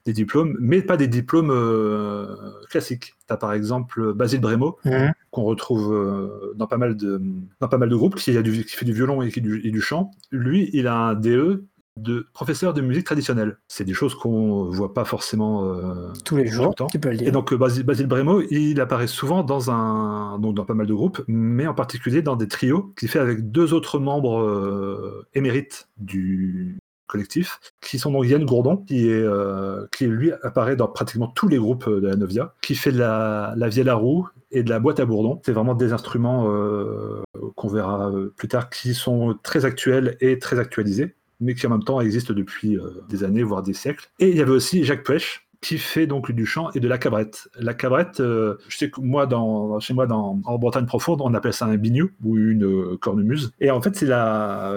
des 0.04 0.12
diplômes, 0.12 0.56
mais 0.60 0.80
pas 0.80 0.96
des 0.96 1.08
diplômes 1.08 1.52
classiques. 2.70 3.16
Tu 3.26 3.32
as 3.32 3.36
par 3.36 3.52
exemple 3.52 4.14
Basile 4.14 4.40
Bremo, 4.40 4.78
mhm. 4.84 5.12
qu'on 5.32 5.42
retrouve 5.42 6.54
dans, 6.54 6.68
pas 6.68 6.78
mal 6.78 6.96
de, 6.96 7.20
dans 7.60 7.68
pas 7.68 7.78
mal 7.78 7.88
de 7.88 7.96
groupes, 7.96 8.14
qui, 8.14 8.36
a 8.36 8.42
du, 8.42 8.64
qui 8.64 8.76
fait 8.76 8.84
du 8.84 8.92
violon 8.92 9.20
et, 9.22 9.32
qui, 9.32 9.40
du, 9.40 9.60
et 9.66 9.72
du 9.72 9.80
chant. 9.80 10.12
Lui, 10.30 10.70
il 10.72 10.86
a 10.86 10.96
un 10.96 11.14
DE 11.14 11.64
de 12.02 12.26
professeur 12.32 12.74
de 12.74 12.80
musique 12.80 13.04
traditionnelle. 13.04 13.58
C'est 13.68 13.84
des 13.84 13.94
choses 13.94 14.14
qu'on 14.14 14.64
voit 14.64 14.94
pas 14.94 15.04
forcément 15.04 15.64
euh, 15.64 16.12
tous 16.24 16.36
les 16.36 16.46
jours. 16.46 16.74
Tu 16.90 16.98
peux 16.98 17.10
le 17.10 17.16
dire. 17.16 17.28
Et 17.28 17.30
donc 17.30 17.52
euh, 17.52 17.56
Basile, 17.56 17.84
Basile 17.84 18.06
Bremo, 18.06 18.40
il 18.50 18.80
apparaît 18.80 19.06
souvent 19.06 19.42
dans 19.42 19.70
un, 19.70 20.38
donc 20.38 20.54
dans 20.54 20.64
pas 20.64 20.74
mal 20.74 20.86
de 20.86 20.94
groupes, 20.94 21.22
mais 21.26 21.66
en 21.66 21.74
particulier 21.74 22.22
dans 22.22 22.36
des 22.36 22.48
trios 22.48 22.92
qu'il 22.98 23.08
fait 23.08 23.18
avec 23.18 23.50
deux 23.50 23.74
autres 23.74 23.98
membres 23.98 24.40
euh, 24.40 25.26
émérites 25.34 25.88
du 25.98 26.78
collectif, 27.06 27.58
qui 27.80 27.98
sont 27.98 28.12
donc 28.12 28.26
Yann 28.26 28.44
Gourdon, 28.44 28.76
qui 28.76 29.08
est, 29.08 29.26
qui 29.92 30.06
lui 30.06 30.30
apparaît 30.42 30.76
dans 30.76 30.88
pratiquement 30.88 31.28
tous 31.28 31.48
les 31.48 31.56
groupes 31.56 31.88
de 31.88 32.06
la 32.06 32.16
Novia, 32.16 32.52
qui 32.60 32.74
fait 32.74 32.92
de 32.92 32.98
la, 32.98 33.54
la 33.56 33.68
vielle 33.70 33.88
à 33.88 33.94
roue 33.94 34.28
et 34.50 34.62
de 34.62 34.68
la 34.68 34.78
boîte 34.78 35.00
à 35.00 35.06
bourdon. 35.06 35.40
C'est 35.42 35.52
vraiment 35.52 35.74
des 35.74 35.94
instruments 35.94 36.52
qu'on 37.56 37.68
verra 37.68 38.12
plus 38.36 38.48
tard 38.48 38.68
qui 38.68 38.92
sont 38.92 39.38
très 39.42 39.64
actuels 39.64 40.18
et 40.20 40.38
très 40.38 40.58
actualisés 40.58 41.14
mais 41.40 41.54
qui 41.54 41.66
en 41.66 41.70
même 41.70 41.84
temps 41.84 42.00
existe 42.00 42.32
depuis 42.32 42.76
euh, 42.76 43.02
des 43.08 43.24
années, 43.24 43.42
voire 43.42 43.62
des 43.62 43.74
siècles. 43.74 44.10
Et 44.18 44.30
il 44.30 44.36
y 44.36 44.40
avait 44.40 44.50
aussi 44.50 44.84
Jacques 44.84 45.04
Pêche, 45.04 45.48
qui 45.60 45.78
fait 45.78 46.06
donc 46.06 46.30
du 46.30 46.46
chant 46.46 46.70
et 46.74 46.80
de 46.80 46.88
la 46.88 46.98
cabrette. 46.98 47.48
La 47.58 47.74
cabrette, 47.74 48.20
euh, 48.20 48.56
je 48.68 48.76
sais 48.76 48.90
que 48.90 49.00
moi, 49.00 49.26
dans, 49.26 49.80
chez 49.80 49.92
moi, 49.92 50.06
en 50.10 50.58
Bretagne 50.58 50.86
profonde, 50.86 51.20
on 51.20 51.34
appelle 51.34 51.52
ça 51.52 51.66
un 51.66 51.76
bignou 51.76 52.10
ou 52.24 52.36
une 52.36 52.64
euh, 52.64 52.96
cornemuse. 53.00 53.52
Et 53.60 53.70
en 53.70 53.82
fait, 53.82 53.96
c'est 53.96 54.06
la, 54.06 54.72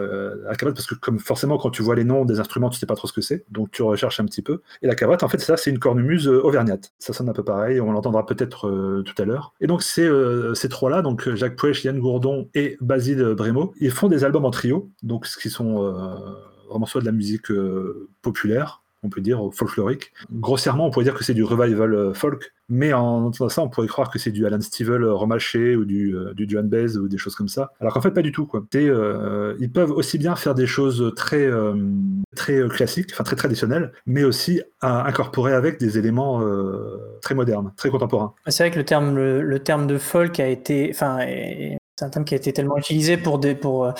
cabrette 0.57 0.75
parce 0.75 0.87
que 0.87 0.95
comme 0.95 1.19
forcément, 1.19 1.57
quand 1.57 1.69
tu 1.69 1.83
vois 1.83 1.95
les 1.95 2.03
noms 2.03 2.25
des 2.25 2.39
instruments, 2.39 2.69
tu 2.69 2.79
sais 2.79 2.85
pas 2.85 2.95
trop 2.95 3.07
ce 3.07 3.13
que 3.13 3.21
c'est, 3.21 3.45
donc 3.51 3.71
tu 3.71 3.83
recherches 3.83 4.19
un 4.19 4.25
petit 4.25 4.41
peu. 4.41 4.61
Et 4.81 4.87
la 4.87 4.95
cabrette, 4.95 5.23
en 5.23 5.27
fait, 5.27 5.39
ça, 5.39 5.55
c'est 5.55 5.69
une 5.69 5.79
cornemuse 5.79 6.27
auvergnate. 6.27 6.93
Ça 6.97 7.13
sonne 7.13 7.29
un 7.29 7.33
peu 7.33 7.43
pareil, 7.43 7.79
on 7.79 7.91
l'entendra 7.91 8.25
peut-être 8.25 9.03
tout 9.05 9.21
à 9.21 9.25
l'heure. 9.25 9.53
Et 9.61 9.67
donc, 9.67 9.83
c'est 9.83 10.09
ces 10.55 10.69
trois-là, 10.69 11.01
donc 11.01 11.33
Jacques 11.35 11.55
Pouèche, 11.55 11.83
Yann 11.83 11.99
Gourdon 11.99 12.49
et 12.53 12.77
Basile 12.81 13.35
Brémo, 13.35 13.73
ils 13.79 13.91
font 13.91 14.07
des 14.07 14.23
albums 14.23 14.45
en 14.45 14.51
trio, 14.51 14.89
donc 15.03 15.25
ce 15.25 15.37
qui 15.37 15.49
sont 15.49 15.93
vraiment 16.71 16.85
soit 16.85 17.01
de 17.01 17.05
la 17.05 17.11
musique 17.11 17.51
euh, 17.51 18.09
populaire, 18.21 18.81
on 19.03 19.09
peut 19.09 19.21
dire 19.21 19.41
folklorique. 19.53 20.13
Grossièrement, 20.31 20.87
on 20.87 20.91
pourrait 20.91 21.05
dire 21.05 21.15
que 21.15 21.23
c'est 21.23 21.33
du 21.33 21.43
revival 21.43 21.93
euh, 21.93 22.13
folk, 22.13 22.53
mais 22.69 22.93
en 22.93 23.25
entendant 23.25 23.49
ça, 23.49 23.61
on 23.61 23.69
pourrait 23.69 23.87
croire 23.87 24.09
que 24.09 24.19
c'est 24.19 24.31
du 24.31 24.45
Alan 24.45 24.61
Stivell 24.61 25.03
euh, 25.03 25.13
remarché 25.13 25.75
ou 25.75 25.85
du, 25.85 26.15
du 26.33 26.47
Joan 26.47 26.67
Baez 26.67 26.97
ou 26.97 27.07
des 27.07 27.17
choses 27.17 27.35
comme 27.35 27.47
ça. 27.47 27.71
Alors 27.79 27.93
qu'en 27.93 28.01
fait, 28.01 28.11
pas 28.11 28.21
du 28.21 28.31
tout. 28.31 28.45
Quoi. 28.45 28.63
ils 28.73 29.71
peuvent 29.73 29.91
aussi 29.91 30.17
bien 30.17 30.35
faire 30.35 30.55
des 30.55 30.67
choses 30.67 31.13
très, 31.15 31.49
très 32.35 32.67
classiques, 32.69 33.09
enfin 33.11 33.23
très 33.23 33.35
traditionnelles, 33.35 33.91
mais 34.05 34.23
aussi 34.23 34.61
à 34.79 35.07
incorporer 35.07 35.53
avec 35.53 35.79
des 35.79 35.97
éléments 35.97 36.43
très 37.21 37.35
modernes, 37.35 37.73
très 37.75 37.89
contemporains. 37.89 38.33
C'est 38.47 38.63
vrai 38.63 38.71
que 38.71 38.79
le 38.79 38.85
terme, 38.85 39.15
le, 39.15 39.59
terme 39.59 39.87
de 39.87 39.97
folk 39.97 40.39
a 40.39 40.47
été, 40.47 40.89
enfin, 40.93 41.19
c'est 42.01 42.05
un 42.07 42.09
terme 42.09 42.25
qui 42.25 42.33
a 42.33 42.37
été 42.37 42.51
tellement 42.51 42.77
utilisé 42.77 43.15
pour, 43.15 43.39
pour, 43.61 43.85
euh, 43.85 43.91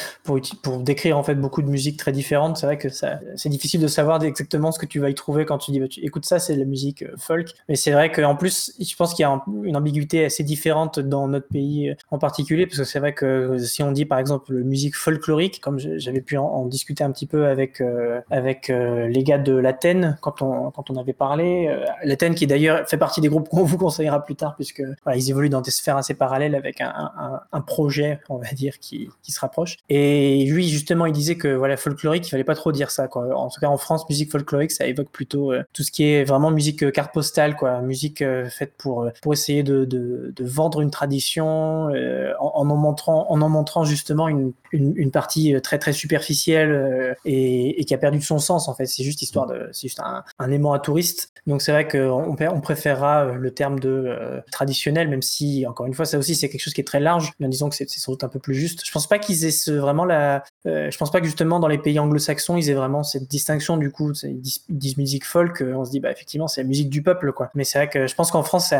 pour, 0.64 0.80
décrire 0.80 1.20
en 1.20 1.24
fait 1.24 1.36
beaucoup 1.36 1.62
de 1.62 1.70
musiques 1.70 1.98
très 1.98 2.12
différentes. 2.12 2.58
C'est 2.58 2.66
vrai 2.66 2.80
que 2.80 2.90
c'est 2.90 3.50
difficile 3.50 3.80
de 3.80 3.88
savoir 3.88 4.24
exactement 4.24 4.72
ce 4.72 4.80
que 4.80 4.88
tu 4.88 5.00
vas 5.00 5.12
y 5.12 5.14
trouver 5.14 5.46
quand 5.46 5.60
tu 5.60 5.70
dis 5.70 5.80
bah, 5.80 5.88
tu, 5.88 6.04
écoute 6.04 6.26
ça, 6.26 6.40
c'est 6.40 6.56
la 6.56 6.66
musique 6.66 7.04
euh, 7.04 7.14
folk. 7.18 7.50
Mais 7.70 7.76
c'est 7.76 7.92
vrai 7.92 8.12
qu'en 8.12 8.36
plus, 8.36 8.74
je 8.80 8.96
pense 8.96 9.14
qu'il 9.14 9.22
y 9.22 9.26
a 9.28 9.44
une 9.64 9.78
ambiguïté 9.78 10.26
assez 10.26 10.44
différente 10.44 11.00
dans 11.00 11.28
notre 11.28 11.48
pays 11.48 11.92
euh, 11.92 11.96
en 12.10 12.18
particulier, 12.18 12.66
parce 12.66 12.80
que 12.80 12.86
c'est 12.86 12.98
vrai 12.98 13.14
que 13.14 13.60
si 13.60 13.84
on 13.84 13.92
dit 13.92 14.06
par 14.06 14.18
exemple 14.18 14.52
musique 14.52 14.96
folklorique, 14.96 15.62
comme 15.62 15.78
j'avais 15.78 16.22
pu 16.22 16.38
en, 16.38 16.66
discuter 16.66 17.04
un 17.04 17.12
petit 17.12 17.28
peu 17.28 17.46
avec, 17.46 17.84
avec 18.30 18.70
les 18.70 19.24
gars 19.24 19.38
de 19.38 19.54
l'Athènes 19.54 20.18
quand 20.22 20.42
on, 20.42 20.72
quand 20.72 20.90
on 20.90 20.96
avait 20.96 21.14
parlé, 21.14 21.76
l'Athènes 22.04 22.36
qui 22.36 22.48
d'ailleurs 22.48 22.88
fait 22.88 22.98
partie 22.98 23.20
des 23.20 23.28
groupes 23.28 23.50
qu'on 23.50 23.64
vous 23.64 23.78
conseillera 23.78 24.24
plus 24.24 24.36
tard, 24.36 24.56
puisque 24.56 24.84
ils 25.14 25.30
évoluent 25.30 25.50
dans 25.50 25.62
des 25.62 25.72
sphères 25.72 25.98
assez 25.98 26.14
parallèles 26.14 26.56
avec 26.56 26.82
un, 26.82 26.94
un, 27.18 27.42
un 27.52 27.62
projet 27.62 27.91
on 28.30 28.38
va 28.38 28.52
dire, 28.52 28.80
qui, 28.80 29.10
qui, 29.24 29.32
se 29.32 29.40
rapproche. 29.40 29.78
Et 29.90 30.46
lui, 30.46 30.70
justement, 30.70 31.06
il 31.06 31.14
disait 31.14 31.36
que 31.36 31.48
voilà, 31.48 31.78
folklorique, 31.78 32.28
il 32.28 32.30
fallait 32.30 32.44
pas 32.44 32.56
trop 32.56 32.72
dire 32.72 32.92
ça. 32.92 33.08
Quoi. 33.08 33.36
En 33.36 33.50
tout 33.50 33.60
cas, 33.60 33.68
en 33.68 33.78
France, 33.78 34.08
musique 34.10 34.32
folklorique, 34.32 34.72
ça 34.72 34.86
évoque 34.86 35.10
plutôt 35.12 35.52
euh, 35.52 35.64
tout 35.74 35.84
ce 35.84 35.92
qui 35.92 36.04
est 36.04 36.24
vraiment 36.24 36.52
musique 36.52 36.84
euh, 36.84 36.92
carte 36.92 37.14
postale, 37.14 37.56
quoi, 37.56 37.82
musique 37.82 38.22
euh, 38.22 38.50
faite 38.50 38.74
pour 38.78 39.10
pour 39.22 39.34
essayer 39.34 39.64
de, 39.64 39.86
de, 39.86 40.34
vendre 40.42 40.82
une 40.82 40.92
tradition 40.92 41.48
en, 41.48 41.92
en, 42.40 42.70
en 42.70 42.76
montrant 42.76 43.32
en 43.32 43.42
en 43.42 43.50
montrant 43.50 43.84
justement 43.84 44.28
une, 44.28 44.54
une, 44.72 45.12
partie 45.12 45.56
très 45.62 45.78
très 45.78 45.94
superficielle 45.94 47.16
et, 47.26 47.84
qui 47.86 47.94
a 47.94 47.98
perdu 47.98 48.20
de 48.20 48.24
son 48.24 48.40
sens 48.40 48.68
en 48.68 48.76
fait. 48.76 48.86
C'est 48.86 49.04
juste 49.04 49.22
histoire 49.22 49.48
de, 49.48 49.70
c'est 49.72 49.88
juste 49.88 50.00
un, 50.00 50.52
aimant 50.52 50.74
à 50.74 50.80
touristes. 50.80 51.34
Donc 51.48 51.62
c'est 51.62 51.72
vrai 51.72 51.88
qu'on 51.88 52.36
on 52.40 52.62
préférera 52.62 53.26
le 53.26 53.52
terme 53.52 53.80
de 53.80 54.42
traditionnel, 54.52 55.08
même 55.10 55.22
si 55.22 55.66
encore 55.68 55.88
une 55.88 55.94
fois 55.94 56.06
ça 56.06 56.18
aussi 56.18 56.36
c'est 56.36 56.50
quelque 56.50 56.62
chose 56.62 56.74
qui 56.74 56.82
est 56.82 56.88
très 56.88 57.00
large. 57.00 57.34
Mais 57.40 57.48
disons 57.48 57.70
que 57.70 57.76
c'est 57.76 57.90
sans 57.90 58.12
doute 58.14 58.24
un 58.24 58.30
peu 58.30 58.40
plus 58.40 58.56
juste. 58.56 58.86
Je 58.86 58.92
pense 58.92 59.08
pas 59.08 59.20
qu'ils 59.20 59.46
aient 59.46 59.72
vraiment 59.72 60.06
la, 60.06 60.44
je 60.66 60.96
pense 60.98 61.12
pas 61.12 61.20
que 61.20 61.26
justement 61.26 61.60
dans 61.60 61.68
les 61.68 61.78
pays 61.78 62.00
anglo-saxons 62.00 62.58
ils 62.58 62.70
aient 62.70 62.76
vraiment 62.76 63.04
cette 63.04 63.28
distinction 63.28 63.78
du 63.78 63.92
coup. 63.92 64.12
Ils 64.24 64.42
disent, 64.42 64.98
musique 64.98 65.26
folk, 65.26 65.64
on 65.66 65.86
se 65.86 65.92
dit 65.92 66.00
bah 66.00 66.12
effectivement 66.12 66.48
c'est 66.48 66.62
la 66.62 66.68
musique 66.68 66.90
du 66.90 67.02
peuple 67.02 67.32
quoi. 67.34 67.50
Mais 67.56 67.64
c'est 67.64 67.80
vrai 67.80 67.90
que 67.90 68.08
je 68.08 68.16
pense 68.16 68.32
qu'en 68.32 68.44
France 68.44 68.74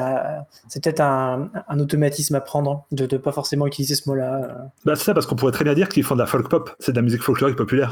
c'est 0.70 0.82
peut-être 0.82 1.02
un, 1.02 1.50
automatisme 1.80 2.36
à 2.36 2.42
prendre 2.42 2.86
de 2.92 3.08
ne 3.12 3.18
pas 3.18 3.32
forcément 3.32 3.68
utiliser 3.68 3.96
ce 3.96 4.08
mot-là. 4.10 4.72
Bah, 4.86 4.96
c'est 4.96 5.06
ça 5.06 5.14
parce 5.14 5.26
qu'on 5.26 5.36
pourrait 5.36 5.52
très 5.52 5.64
bien 5.64 5.74
dire 5.74 5.81
qu'ils 5.90 6.04
font 6.04 6.16
de 6.16 6.20
la 6.20 6.26
folk 6.26 6.50
pop, 6.50 6.72
c'est 6.80 6.92
de 6.92 6.98
la 6.98 7.02
musique 7.02 7.24
folklorique 7.24 7.56
populaire. 7.56 7.92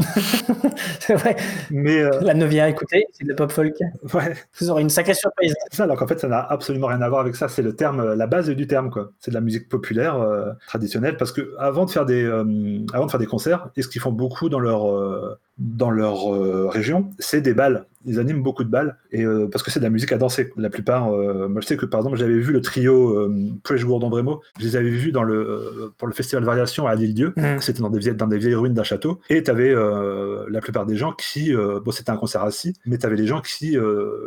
ouais. 1.10 1.36
Mais 1.72 2.02
euh, 2.02 2.12
la 2.22 2.34
Novia, 2.34 2.70
écoutez, 2.70 3.06
c'est 3.12 3.24
de 3.24 3.30
la 3.30 3.36
pop 3.36 3.52
folk. 3.52 3.76
Ouais. 4.14 4.34
Vous 4.60 4.70
aurez 4.70 4.82
une 4.82 4.90
sacrée 4.90 5.14
surprise. 5.14 5.54
Ça, 5.72 5.84
alors 5.84 5.98
qu'en 5.98 6.08
fait, 6.08 6.20
ça 6.20 6.28
n'a 6.28 6.40
absolument 6.40 6.88
rien 6.88 7.02
à 7.02 7.10
voir 7.10 7.22
avec 7.22 7.36
ça. 7.36 7.48
C'est 7.48 7.62
le 7.62 7.76
terme, 7.76 8.14
la 8.14 8.28
base 8.28 8.50
du 8.50 8.68
terme, 8.68 8.90
quoi. 8.90 9.12
C'est 9.20 9.32
de 9.32 9.36
la 9.36 9.42
musique 9.42 9.70
populaire 9.70 10.16
euh, 10.16 10.52
traditionnelle 10.68 11.18
parce 11.18 11.32
que 11.32 11.54
avant 11.58 11.86
de 11.86 11.92
faire 11.92 12.06
des, 12.06 12.24
euh, 12.24 12.80
avant 12.94 13.06
de 13.06 13.12
faire 13.12 13.20
des 13.20 13.26
concerts, 13.26 13.70
et 13.76 13.82
ce 13.82 13.88
qu'ils 13.88 14.02
font 14.02 14.12
beaucoup 14.12 14.50
dans 14.50 14.60
leur 14.60 15.38
dans 15.60 15.92
leur 15.92 16.32
région, 16.72 17.12
c'est 17.20 17.42
des 17.42 17.54
balles 17.54 17.86
ils 18.06 18.20
animent 18.20 18.42
beaucoup 18.42 18.64
de 18.64 18.70
balles 18.70 18.98
et 19.12 19.24
euh, 19.24 19.48
parce 19.52 19.64
que 19.64 19.72
c'est 19.72 19.80
de 19.80 19.84
la 19.84 19.90
musique 19.90 20.12
à 20.12 20.18
danser. 20.18 20.52
La 20.56 20.70
plupart, 20.70 21.14
euh, 21.14 21.48
moi 21.50 21.62
je 21.62 21.68
sais 21.68 21.78
que 21.78 21.86
par 21.86 22.00
exemple 22.00 22.18
j'avais 22.18 22.40
vu 22.40 22.54
le 22.54 22.62
trio 22.62 23.18
euh, 23.18 23.52
Puech 23.64 23.84
Gourdon 23.84 24.10
Brémo, 24.10 24.42
je 24.60 24.66
les 24.66 24.76
avais 24.76 24.90
vus 24.90 25.12
dans 25.12 25.24
le 25.24 25.36
euh, 25.36 25.94
pour 25.98 26.08
le 26.08 26.14
festival 26.14 26.44
Variation 26.44 26.88
à 26.88 26.96
l'île-dieu. 26.96 27.34
Mmh. 27.36 27.60
C'était 27.60 27.82
dans 27.82 27.90
des 27.90 28.00
vieilles 28.00 28.16
dans 28.16 28.28
des 28.28 28.38
vieilles 28.38 28.56
ruines 28.56 28.74
d'un 28.74 28.84
château 28.84 29.20
et 29.30 29.44
tu 29.44 29.52
avais 29.52 29.74
la 29.74 30.62
plupart 30.62 30.86
des 30.86 30.96
gens 30.96 31.14
qui 31.14 31.54
bon 31.54 31.92
c'était 31.92 32.10
un 32.10 32.18
concert 32.18 32.44
assis, 32.44 32.74
mais 32.86 32.98
tu 32.98 33.06
avais 33.06 33.16
les 33.16 33.28
gens 33.28 33.42
qui 33.42 33.78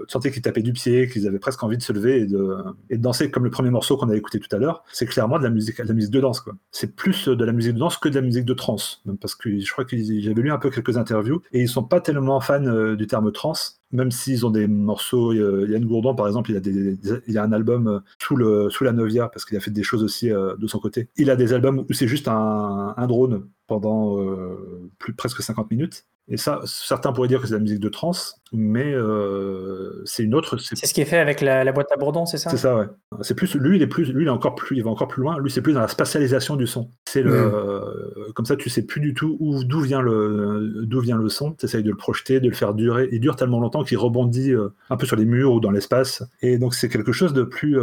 sentaient 0.09 0.31
qu'ils 0.31 0.43
tapaient 0.43 0.63
du 0.63 0.73
pied, 0.73 1.09
qu'ils 1.09 1.27
avaient 1.27 1.39
presque 1.39 1.63
envie 1.63 1.79
de 1.79 1.83
se 1.83 1.93
lever 1.93 2.21
et 2.21 2.27
de, 2.27 2.57
et 2.91 2.99
de 2.99 3.03
danser 3.03 3.31
comme 3.31 3.45
le 3.45 3.51
premier 3.51 3.71
morceau 3.71 3.97
qu'on 3.97 4.11
a 4.11 4.17
écouté 4.17 4.39
tout 4.39 4.55
à 4.55 4.59
l'heure. 4.59 4.85
C'est 4.93 5.07
clairement 5.07 5.39
de 5.39 5.45
la 5.45 5.51
musique 5.51 5.81
de 5.81 5.89
la 5.89 5.95
musique 5.95 6.13
de 6.13 6.21
danse 6.21 6.41
quoi. 6.41 6.55
C'est 6.71 6.95
plus 6.95 7.29
de 7.29 7.45
la 7.45 7.53
musique 7.53 7.75
de 7.75 7.79
danse 7.79 7.97
que 7.97 8.09
de 8.09 8.15
la 8.15 8.21
musique 8.23 8.45
de 8.45 8.55
trance, 8.55 9.03
même 9.07 9.17
parce 9.17 9.35
que 9.35 9.59
je 9.59 9.73
crois 9.73 9.85
que 9.85 9.97
j'avais 9.97 10.43
lu 10.43 10.51
un 10.51 10.59
peu 10.59 10.71
quelques 10.71 10.97
interviews 10.97 11.22
et 11.53 11.61
ils 11.61 11.69
sont 11.69 11.85
pas 11.85 12.01
tellement 12.01 12.41
fans 12.41 12.95
du 12.95 13.07
terme 13.07 13.33
trance 13.33 13.83
même 13.93 14.11
s'ils 14.11 14.47
ont 14.47 14.51
des 14.51 14.67
morceaux, 14.67 15.33
Yann 15.33 15.85
Gourdon 15.85 16.15
par 16.15 16.27
exemple, 16.27 16.51
il 16.51 17.37
a, 17.37 17.41
a 17.41 17.45
un 17.45 17.53
album 17.53 18.03
euh, 18.41 18.71
sous, 18.71 18.85
la 18.85 18.93
Novia 18.93 19.29
parce 19.29 19.45
qu'il 19.45 19.57
a 19.57 19.61
fait 19.61 19.71
des 19.71 19.83
choses 19.83 20.03
aussi 20.03 20.31
euh, 20.31 20.57
de 20.57 20.67
son 20.67 20.79
côté. 20.79 21.09
Il 21.17 21.31
a 21.31 21.37
des 21.37 21.53
albums 21.53 21.85
où 21.89 21.93
c'est 21.93 22.09
juste 22.09 22.29
un, 22.29 22.95
drone 23.07 23.49
pendant 23.67 24.19
euh, 24.19 24.91
plus 24.99 25.15
presque 25.15 25.43
50 25.43 25.71
minutes. 25.71 26.07
Et 26.29 26.37
ça, 26.37 26.61
certains 26.65 27.13
pourraient 27.13 27.29
dire 27.29 27.41
que 27.41 27.49
c'est 27.49 27.55
la 27.55 27.61
musique 27.61 27.81
de 27.81 27.89
trance, 27.89 28.41
mais 28.53 28.93
euh, 28.95 30.03
c'est 30.05 30.23
une 30.23 30.35
autre. 30.35 30.57
C'est 30.57 30.87
ce 30.87 30.95
qui 30.95 31.01
est 31.01 31.07
fait 31.07 31.19
avec 31.19 31.41
la, 31.41 31.71
boîte 31.73 31.91
à 31.93 31.97
bourdon, 31.97 32.27
c'est 32.27 32.39
ça? 32.39 32.49
C'est 32.49 32.59
ça, 32.59 32.77
ouais. 32.77 32.87
C'est 33.23 33.35
plus 33.35 33.55
lui, 33.57 33.77
il 33.77 33.83
est 33.83 33.89
plus, 33.89 34.13
lui, 34.13 34.25
il 34.25 34.29
est 34.29 34.31
encore 34.31 34.55
plus, 34.55 34.77
il 34.77 34.85
va 34.85 34.91
encore 34.91 35.09
plus 35.09 35.21
loin. 35.21 35.39
Lui, 35.41 35.51
c'est 35.51 35.63
plus 35.63 35.73
dans 35.73 35.81
la 35.81 35.89
spatialisation 35.89 36.55
du 36.55 36.69
son. 36.69 36.91
C'est 37.07 37.23
le, 37.23 37.31
mm. 37.31 37.53
euh, 37.55 38.33
comme 38.35 38.47
ça, 38.47 38.55
tu 38.55 38.71
sais 38.71 38.83
plus 38.83 39.01
du 39.01 39.15
tout 39.15 39.37
où, 39.41 39.65
d'où 39.65 39.81
vient 39.81 40.01
le, 40.01 40.85
d'où 40.85 41.01
vient 41.01 41.19
le 41.19 41.29
son. 41.29 41.53
Tu 41.53 41.67
essayes 41.67 41.83
de 41.83 41.91
le 41.91 41.97
projeter, 41.97 42.39
de 42.39 42.49
le 42.49 42.55
faire 42.55 42.73
durer. 42.73 43.09
Il 43.11 43.21
dure 43.21 43.35
tellement 43.35 43.59
longtemps 43.59 43.83
qu'il 43.83 43.99
rebondit 43.99 44.53
un 44.91 44.97
peu 44.97 45.07
sur 45.07 45.17
les 45.17 45.25
murs 45.25 45.53
ou 45.53 45.61
dans 45.61 45.73
l'espace. 45.73 46.23
Et 46.41 46.57
donc, 46.57 46.75
c'est 46.75 46.89
quelque 46.89 47.13
chose 47.13 47.33
de 47.33 47.43
plus, 47.43 47.79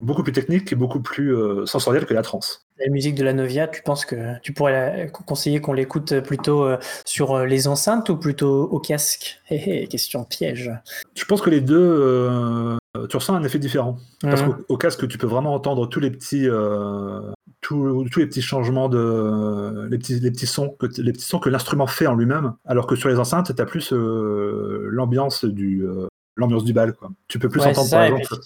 beaucoup 0.00 0.22
plus 0.22 0.32
technique 0.32 0.72
et 0.72 0.76
beaucoup 0.76 1.00
plus 1.00 1.34
euh, 1.34 1.66
sensoriel 1.66 2.06
que 2.06 2.14
la 2.14 2.22
trance. 2.22 2.66
La 2.78 2.90
musique 2.90 3.14
de 3.14 3.24
la 3.24 3.32
Novia, 3.32 3.66
tu 3.66 3.82
penses 3.82 4.04
que 4.04 4.38
tu 4.40 4.52
pourrais 4.52 5.10
conseiller 5.26 5.60
qu'on 5.60 5.72
l'écoute 5.72 6.20
plutôt 6.20 6.64
euh, 6.64 6.76
sur 7.04 7.34
euh, 7.34 7.46
les 7.46 7.68
enceintes 7.68 8.10
ou 8.10 8.16
plutôt 8.16 8.64
au 8.64 8.78
casque? 8.78 9.40
Question 9.90 10.24
piège. 10.24 10.70
Je 11.14 11.24
pense 11.24 11.40
que 11.40 11.48
les 11.48 11.62
deux, 11.62 12.76
tu 13.08 13.16
ressens 13.16 13.34
un 13.34 13.44
effet 13.44 13.58
différent. 13.58 13.96
Parce 14.20 14.42
mhm. 14.42 14.64
qu'au 14.64 14.76
casque, 14.76 15.08
tu 15.08 15.16
peux 15.16 15.26
vraiment 15.26 15.54
entendre 15.54 15.88
tous 15.88 16.00
les 16.00 16.10
petits, 16.10 16.46
tous, 17.62 18.04
les 18.04 18.26
petits 18.26 18.42
changements 18.42 18.90
de, 18.90 19.88
les 19.90 19.96
petits, 19.96 20.20
les 20.20 20.30
petits 20.30 20.46
sons 20.46 20.76
que 20.78 20.86
les 21.00 21.12
petits 21.12 21.24
sons 21.24 21.38
que 21.38 21.48
l'instrument 21.48 21.86
fait 21.86 22.06
en 22.06 22.14
lui-même. 22.14 22.52
Alors 22.66 22.86
que 22.86 22.96
sur 22.96 23.08
les 23.08 23.18
enceintes, 23.18 23.54
tu 23.54 23.62
as 23.62 23.66
plus 23.66 23.92
l'ambiance 23.92 25.46
du 25.46 25.86
l'ambiance 26.36 26.64
du 26.64 26.74
bal. 26.74 26.92
Quoi. 26.92 27.10
Tu 27.28 27.38
peux 27.38 27.48
plus 27.48 27.62
entendre 27.62 27.90
par 27.90 28.04
exemple 28.04 28.36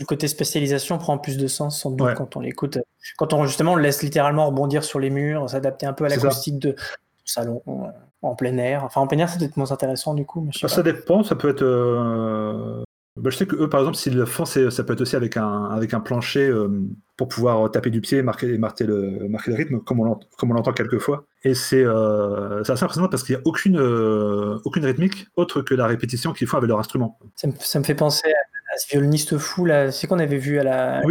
le 0.00 0.06
côté 0.06 0.28
spécialisation 0.28 0.98
prend 0.98 1.18
plus 1.18 1.36
de 1.36 1.46
sens 1.46 1.80
sans 1.80 1.90
doute 1.90 2.14
quand 2.14 2.36
on 2.36 2.40
l'écoute. 2.40 2.78
Quand 3.16 3.32
on 3.32 3.46
justement 3.46 3.76
laisse 3.76 4.02
littéralement 4.02 4.46
rebondir 4.46 4.84
sur 4.84 4.98
les 4.98 5.10
murs, 5.10 5.48
s'adapter 5.48 5.86
un 5.86 5.92
peu 5.92 6.04
à 6.04 6.08
l'acoustique 6.08 6.58
de 6.58 6.74
salon 7.24 7.62
euh, 7.68 7.72
en 8.22 8.34
plein 8.34 8.56
air. 8.58 8.84
Enfin, 8.84 9.00
en 9.00 9.06
plein 9.06 9.18
air, 9.18 9.28
c'est 9.28 9.38
peut-être 9.38 9.56
moins 9.56 9.72
intéressant 9.72 10.14
du 10.14 10.24
coup. 10.24 10.48
ça 10.52 10.82
dépend, 10.82 11.22
ça 11.22 11.36
peut 11.36 11.48
être. 11.48 11.62
Euh, 11.62 12.82
bah, 13.16 13.30
je 13.30 13.36
sais 13.36 13.46
que 13.46 13.54
eux, 13.54 13.68
par 13.68 13.80
exemple, 13.80 13.96
s'ils 13.96 14.16
le 14.16 14.26
font, 14.26 14.44
ça 14.44 14.60
peut 14.84 14.92
être 14.92 15.00
aussi 15.00 15.14
avec 15.14 15.36
un, 15.36 15.66
avec 15.66 15.94
un 15.94 16.00
plancher 16.00 16.48
euh, 16.48 16.68
pour 17.16 17.28
pouvoir 17.28 17.70
taper 17.70 17.90
du 17.90 18.00
pied 18.00 18.18
et 18.18 18.22
marquer, 18.22 18.58
marquer, 18.58 18.84
le, 18.84 19.28
marquer 19.28 19.52
le 19.52 19.56
rythme, 19.56 19.78
comme 19.80 20.00
on 20.00 20.52
l'entend 20.52 20.72
quelquefois. 20.72 21.24
Et 21.44 21.54
c'est 21.54 21.84
assez 21.84 22.82
impressionnant 22.82 23.08
parce 23.08 23.22
qu'il 23.22 23.36
n'y 23.36 23.40
a 23.40 23.42
aucune, 23.44 23.78
aucune 24.64 24.84
rythmique 24.84 25.28
autre 25.36 25.62
que 25.62 25.74
la 25.74 25.86
répétition 25.86 26.32
qu'ils 26.32 26.48
font 26.48 26.56
avec 26.56 26.68
leur 26.68 26.80
instrument. 26.80 27.18
Ça 27.36 27.46
me, 27.46 27.52
ça 27.60 27.78
me 27.78 27.84
fait 27.84 27.94
penser 27.94 28.32
ce 28.76 28.88
violoniste 28.88 29.38
fou 29.38 29.64
là, 29.64 29.90
c'est 29.90 30.06
qu'on 30.06 30.18
avait 30.18 30.38
vu 30.38 30.58
à 30.58 30.64
la, 30.64 31.02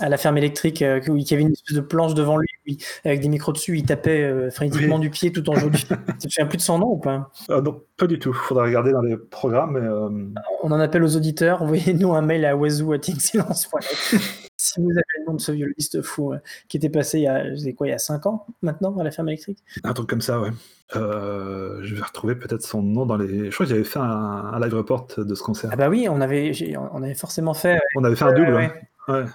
à 0.00 0.08
la 0.08 0.16
ferme 0.16 0.38
électrique, 0.38 0.82
euh, 0.82 1.00
où 1.08 1.16
il 1.16 1.28
y 1.30 1.34
avait 1.34 1.42
une 1.42 1.52
espèce 1.52 1.76
de 1.76 1.80
planche 1.80 2.14
devant 2.14 2.36
lui, 2.36 2.78
avec 3.04 3.20
des 3.20 3.28
micros 3.28 3.52
dessus, 3.52 3.78
il 3.78 3.84
tapait 3.84 4.22
euh, 4.22 4.50
frénétiquement 4.50 4.98
du 4.98 5.10
pied 5.10 5.32
tout 5.32 5.48
en 5.48 5.54
jouant. 5.54 5.70
tu 5.70 5.84
te 5.86 5.94
souviens 6.22 6.46
plus 6.46 6.58
de 6.58 6.62
son 6.62 6.78
nom 6.78 6.88
ou 6.88 6.98
pas? 6.98 7.30
Ah 7.48 7.60
Non, 7.60 7.80
pas 7.96 8.06
du 8.06 8.18
tout. 8.18 8.32
Faudra 8.32 8.64
regarder 8.64 8.92
dans 8.92 9.02
les 9.02 9.16
programmes. 9.16 9.76
Euh, 9.76 10.42
On 10.62 10.72
en 10.72 10.80
appelle 10.80 11.04
aux 11.04 11.16
auditeurs. 11.16 11.62
Envoyez-nous 11.62 12.14
un 12.14 12.22
mail 12.22 12.44
à 12.44 12.56
oiseau.silence.net 12.56 14.20
si 14.58 14.80
vous 14.80 14.90
avez 14.90 15.02
le 15.20 15.26
nom 15.26 15.34
de 15.34 15.40
ce 15.40 15.52
violoniste 15.52 16.02
fou 16.02 16.34
qui 16.68 16.76
était 16.76 16.90
passé 16.90 17.18
il 17.18 17.22
y 17.22 17.28
a, 17.28 17.44
quoi, 17.74 17.86
il 17.86 17.90
y 17.90 17.94
a 17.94 17.98
5 17.98 18.26
ans 18.26 18.46
maintenant 18.60 18.96
à 18.98 19.04
la 19.04 19.10
ferme 19.10 19.28
électrique 19.28 19.62
Un 19.84 19.94
truc 19.94 20.08
comme 20.08 20.20
ça, 20.20 20.40
ouais. 20.40 20.50
Euh, 20.96 21.80
je 21.82 21.94
vais 21.94 22.02
retrouver 22.02 22.34
peut-être 22.34 22.62
son 22.62 22.82
nom 22.82 23.04
dans 23.04 23.16
les. 23.16 23.50
Je 23.50 23.54
crois 23.54 23.66
que 23.66 23.70
j'avais 23.70 23.84
fait 23.84 23.98
un, 23.98 24.58
live 24.60 24.74
report 24.74 25.06
de 25.18 25.34
ce 25.34 25.42
concert. 25.42 25.70
Ah 25.72 25.76
bah 25.76 25.88
oui, 25.88 26.08
on 26.10 26.20
avait, 26.20 26.52
on 26.92 27.02
avait 27.02 27.14
forcément 27.14 27.54
fait. 27.54 27.78
On 27.94 28.04
avait 28.04 28.16
fait 28.16 28.24
un 28.24 28.32
double. 28.32 28.72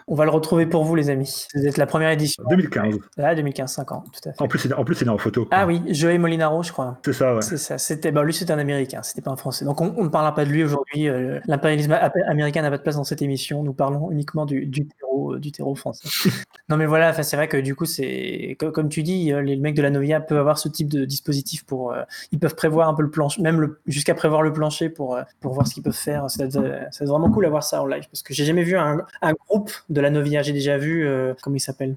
On 0.08 0.16
va 0.16 0.26
le 0.26 0.32
retrouver 0.32 0.66
pour 0.66 0.84
vous, 0.84 0.96
les 0.96 1.10
amis. 1.10 1.48
C'est 1.50 1.78
la 1.78 1.86
première 1.86 2.10
édition. 2.12 2.44
2015. 2.50 2.96
Ah, 3.18 3.36
2015, 3.36 3.72
5 3.72 3.92
ans, 3.92 4.04
tout 4.12 4.30
à 4.30 4.34
fait. 4.34 4.42
En 4.42 4.48
plus, 4.48 4.66
il, 4.66 4.74
en 4.74 4.84
plus, 4.84 5.02
il 5.02 5.08
est 5.08 5.12
en 5.12 5.18
photo. 5.18 5.48
Ah 5.52 5.66
oui, 5.66 5.82
Joey 5.88 6.18
Molinaro, 6.18 6.64
je 6.64 6.72
crois. 6.72 7.00
C'est 7.04 7.14
ça, 7.14 7.36
ouais. 7.36 7.42
C'est 7.42 7.58
ça. 7.58 7.78
C'était, 7.78 8.12
bah, 8.12 8.24
lui, 8.24 8.34
c'était 8.34 8.54
un 8.54 8.60
Américain, 8.60 9.02
c'était 9.04 9.22
pas 9.22 9.32
un 9.32 9.36
Français. 9.36 9.66
Donc, 9.66 9.82
on, 9.82 10.04
ne 10.04 10.10
parlera 10.10 10.36
pas 10.36 10.46
de 10.46 10.50
lui 10.50 10.64
aujourd'hui. 10.64 11.10
Euh, 11.10 11.40
l'impérialisme 11.48 11.98
américain 12.28 12.62
n'a 12.62 12.70
pas 12.70 12.78
de 12.78 12.84
place 12.84 12.96
dans 12.96 13.04
cette 13.04 13.22
émission. 13.22 13.64
Nous 13.64 13.74
parlons 13.74 14.12
uniquement 14.12 14.46
du, 14.46 14.66
du 14.66 14.88
terreau, 14.88 15.38
du 15.38 15.52
terreau 15.52 15.76
français. 15.76 16.08
non, 16.70 16.78
mais 16.78 16.86
voilà, 16.86 17.14
c'est 17.14 17.36
vrai 17.36 17.48
que 17.48 17.58
du 17.58 17.76
coup, 17.76 17.86
c'est 17.86 18.56
comme 18.60 18.90
tu 18.90 19.04
dis, 19.04 19.32
euh, 19.32 19.42
les 19.42 19.56
mecs 19.56 19.76
de 19.76 19.82
la 19.82 19.90
Novia 19.90 20.22
peuvent 20.22 20.38
avoir 20.38 20.60
ce 20.60 20.70
type 20.70 20.90
de 20.90 21.06
dispositif 21.06 21.66
pour. 21.66 21.94
Euh, 21.94 22.04
ils 22.32 22.40
peuvent 22.40 22.56
prévoir 22.56 22.90
un 22.90 22.94
peu 22.94 23.04
le 23.04 23.10
plancher, 23.10 23.42
même 23.42 23.76
jusqu'à 23.88 24.14
prévoir 24.14 24.42
le 24.42 24.54
plancher 24.54 24.90
pour, 24.90 25.18
pour 25.40 25.54
voir 25.54 25.68
ce 25.68 25.74
qu'ils 25.74 25.84
peuvent 25.84 25.94
faire. 25.94 26.28
C'est 26.30 27.06
vraiment 27.06 27.32
cool 27.32 27.46
d'avoir 27.46 27.64
ça 27.64 27.82
en 27.82 27.86
live 27.86 28.08
parce 28.12 28.24
que 28.24 28.34
j'ai 28.34 28.46
jamais 28.46 28.64
vu 28.64 28.78
un, 28.78 29.00
un 29.22 29.34
groupe 29.34 29.63
de 29.90 30.02
la 30.02 30.10
Novia 30.10 30.42
j'ai 30.42 30.54
déjà 30.54 30.78
vu, 30.78 31.08
euh, 31.08 31.34
comment 31.42 31.56
il 31.56 31.60
s'appelle? 31.60 31.96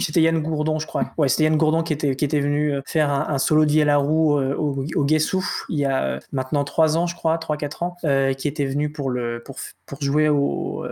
C'était 0.00 0.22
Yann 0.22 0.40
Gourdon, 0.40 0.78
je 0.78 0.86
crois. 0.86 1.12
Ouais, 1.16 1.28
c'était 1.28 1.44
Yann 1.44 1.56
Gourdon 1.56 1.82
qui 1.82 1.92
était, 1.92 2.16
qui 2.16 2.24
était 2.24 2.40
venu 2.40 2.72
euh, 2.72 2.80
faire 2.86 3.10
un, 3.10 3.38
solo 3.38 3.64
de 3.64 3.82
la 3.82 3.96
roue 3.96 4.38
euh, 4.38 4.54
au, 4.54 4.84
au 4.94 5.04
Guessou 5.04 5.44
il 5.68 5.78
y 5.78 5.84
a 5.84 6.20
maintenant 6.32 6.64
3 6.64 6.96
ans, 6.96 7.06
je 7.06 7.14
crois, 7.14 7.36
3-4 7.36 7.84
ans, 7.84 7.96
qui 8.34 8.48
était 8.48 8.64
venu 8.64 8.90
pour, 8.90 9.10
le, 9.10 9.42
pour, 9.44 9.56
pour 9.86 10.02
jouer 10.02 10.28
au, 10.28 10.84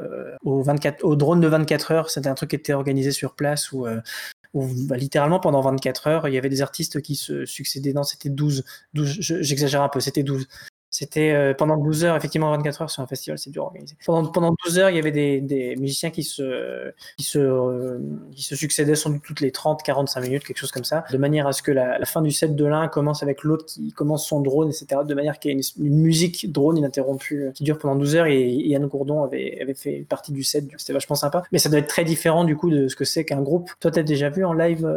au, 0.44 0.62
24, 0.62 1.04
au 1.04 1.16
drone 1.16 1.40
de 1.40 1.48
24 1.48 1.92
heures. 1.92 2.10
C'était 2.10 2.28
un 2.28 2.34
truc 2.34 2.50
qui 2.50 2.56
était 2.56 2.72
organisé 2.72 3.10
sur 3.10 3.34
place 3.34 3.72
où, 3.72 3.86
bah, 4.54 4.96
littéralement 4.96 5.40
pendant 5.40 5.60
24 5.60 6.06
heures, 6.06 6.28
il 6.28 6.34
y 6.34 6.38
avait 6.38 6.48
des 6.48 6.62
artistes 6.62 7.00
qui 7.00 7.16
se 7.16 7.44
succédaient. 7.44 7.92
Non, 7.92 8.02
c'était 8.02 8.28
12. 8.28 8.64
12 8.94 9.18
j'exagère 9.20 9.82
un 9.82 9.88
peu, 9.88 10.00
c'était 10.00 10.22
12. 10.22 10.46
C'était 10.96 11.32
euh, 11.32 11.54
pendant 11.54 11.76
12 11.76 12.04
heures, 12.04 12.14
effectivement 12.14 12.52
24 12.52 12.82
heures 12.82 12.90
sur 12.90 13.02
un 13.02 13.08
festival, 13.08 13.36
c'est 13.36 13.50
dur 13.50 13.64
organisé. 13.64 13.96
Pendant, 14.06 14.30
pendant 14.30 14.54
12 14.64 14.78
heures, 14.78 14.90
il 14.90 14.94
y 14.94 15.00
avait 15.00 15.10
des, 15.10 15.40
des 15.40 15.74
musiciens 15.74 16.10
qui 16.10 16.22
se, 16.22 16.92
qui, 17.16 17.24
se, 17.24 17.40
euh, 17.40 17.98
qui 18.30 18.44
se 18.44 18.54
succédaient 18.54 18.94
sans 18.94 19.10
doute 19.10 19.22
toutes 19.24 19.40
les 19.40 19.50
30-45 19.50 20.22
minutes, 20.22 20.44
quelque 20.44 20.56
chose 20.56 20.70
comme 20.70 20.84
ça, 20.84 21.02
de 21.10 21.18
manière 21.18 21.48
à 21.48 21.52
ce 21.52 21.64
que 21.64 21.72
la, 21.72 21.98
fin 22.04 22.22
du 22.22 22.30
set 22.30 22.54
de 22.54 22.64
l'un 22.64 22.86
commence 22.86 23.24
avec 23.24 23.42
l'autre 23.42 23.64
qui 23.66 23.90
commence 23.90 24.24
son 24.28 24.38
drone, 24.38 24.68
etc. 24.68 25.00
De 25.04 25.14
manière 25.14 25.40
qu'il 25.40 25.50
y 25.50 25.54
ait 25.56 25.60
une, 25.80 25.96
musique 25.96 26.52
drone 26.52 26.78
ininterrompue 26.78 27.46
euh, 27.46 27.50
qui 27.50 27.64
dure 27.64 27.76
pendant 27.76 27.96
12 27.96 28.14
heures 28.14 28.26
et, 28.26 28.44
Yann 28.44 28.86
Gourdon 28.86 29.24
avait, 29.24 29.58
avait 29.60 29.74
fait 29.74 30.06
partie 30.08 30.30
du 30.30 30.44
set, 30.44 30.64
c'était 30.76 30.92
vachement 30.92 31.16
sympa. 31.16 31.42
Mais 31.50 31.58
ça 31.58 31.70
doit 31.70 31.80
être 31.80 31.88
très 31.88 32.04
différent 32.04 32.44
du 32.44 32.54
coup 32.54 32.70
de 32.70 32.86
ce 32.86 32.94
que 32.94 33.04
c'est 33.04 33.24
qu'un 33.24 33.42
groupe. 33.42 33.68
Toi, 33.80 33.90
t'as 33.90 34.04
déjà 34.04 34.30
vu 34.30 34.44
en 34.44 34.52
live 34.52 34.88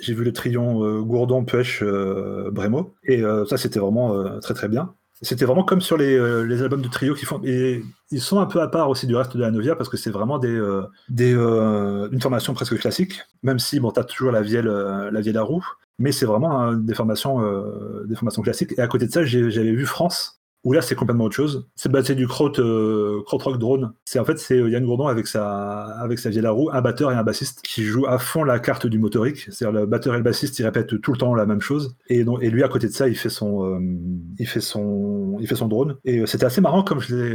J'ai 0.00 0.14
vu 0.14 0.24
le 0.24 0.32
trion 0.32 1.02
Gourdon, 1.02 1.44
Pêche, 1.44 1.84
Brémo 1.84 2.94
et 3.04 3.22
ça 3.50 3.58
c'était 3.58 3.80
vraiment 3.80 4.40
très 4.40 4.54
très 4.54 4.68
bien. 4.68 4.94
C'était 5.22 5.44
vraiment 5.44 5.62
comme 5.62 5.80
sur 5.80 5.96
les, 5.96 6.18
les, 6.46 6.62
albums 6.62 6.82
de 6.82 6.88
trio 6.88 7.14
qui 7.14 7.24
font. 7.24 7.40
Et 7.44 7.82
ils 8.10 8.20
sont 8.20 8.40
un 8.40 8.46
peu 8.46 8.60
à 8.60 8.68
part 8.68 8.88
aussi 8.88 9.06
du 9.06 9.14
reste 9.14 9.36
de 9.36 9.40
la 9.40 9.52
Novia 9.52 9.76
parce 9.76 9.88
que 9.88 9.96
c'est 9.96 10.10
vraiment 10.10 10.38
des, 10.38 10.60
des, 11.08 11.32
une 11.32 12.20
formation 12.20 12.54
presque 12.54 12.76
classique, 12.78 13.20
même 13.44 13.60
si 13.60 13.78
bon, 13.78 13.92
tu 13.92 14.04
toujours 14.04 14.32
la 14.32 14.42
vielle, 14.42 14.66
la 14.66 15.40
à 15.40 15.42
roue. 15.42 15.64
Mais 16.00 16.10
c'est 16.10 16.26
vraiment 16.26 16.72
des, 16.72 16.94
formations, 16.94 17.40
des 18.04 18.16
formations 18.16 18.42
classiques. 18.42 18.74
Et 18.76 18.80
à 18.80 18.88
côté 18.88 19.06
de 19.06 19.12
ça, 19.12 19.24
j'avais 19.24 19.72
vu 19.72 19.86
France, 19.86 20.41
où 20.64 20.72
là 20.72 20.82
c'est 20.82 20.94
complètement 20.94 21.24
autre 21.24 21.34
chose. 21.34 21.68
C'est 21.74 21.90
bah, 21.90 22.02
du 22.02 22.26
crowd, 22.26 22.58
euh, 22.58 23.22
rock 23.26 23.58
drone. 23.58 23.92
C'est 24.04 24.18
en 24.18 24.24
fait 24.24 24.38
c'est 24.38 24.58
euh, 24.58 24.68
Yann 24.68 24.84
Gourdon 24.84 25.06
avec 25.06 25.26
sa 25.26 25.84
avec 26.00 26.18
sa 26.18 26.30
vieille 26.30 26.46
roue, 26.46 26.70
un 26.72 26.80
batteur 26.80 27.12
et 27.12 27.14
un 27.14 27.22
bassiste 27.22 27.62
qui 27.62 27.84
jouent 27.84 28.06
à 28.06 28.18
fond 28.18 28.44
la 28.44 28.58
carte 28.58 28.86
du 28.86 28.98
motorique. 28.98 29.48
C'est-à-dire 29.50 29.80
le 29.80 29.86
batteur 29.86 30.14
et 30.14 30.18
le 30.18 30.22
bassiste 30.22 30.58
ils 30.58 30.64
répètent 30.64 31.00
tout 31.00 31.12
le 31.12 31.18
temps 31.18 31.34
la 31.34 31.46
même 31.46 31.60
chose. 31.60 31.96
Et 32.08 32.24
lui 32.24 32.62
à 32.62 32.68
côté 32.68 32.86
de 32.86 32.92
ça 32.92 33.08
il 33.08 33.16
fait 33.16 33.28
son 33.28 33.64
euh, 33.64 33.78
il 34.38 34.46
fait 34.46 34.60
son 34.60 35.36
il 35.40 35.48
fait 35.48 35.56
son 35.56 35.68
drone. 35.68 35.96
Et 36.04 36.20
euh, 36.20 36.26
c'était 36.26 36.44
assez 36.44 36.60
marrant 36.60 36.82
comme 36.82 37.00
je 37.00 37.14
l'ai 37.14 37.32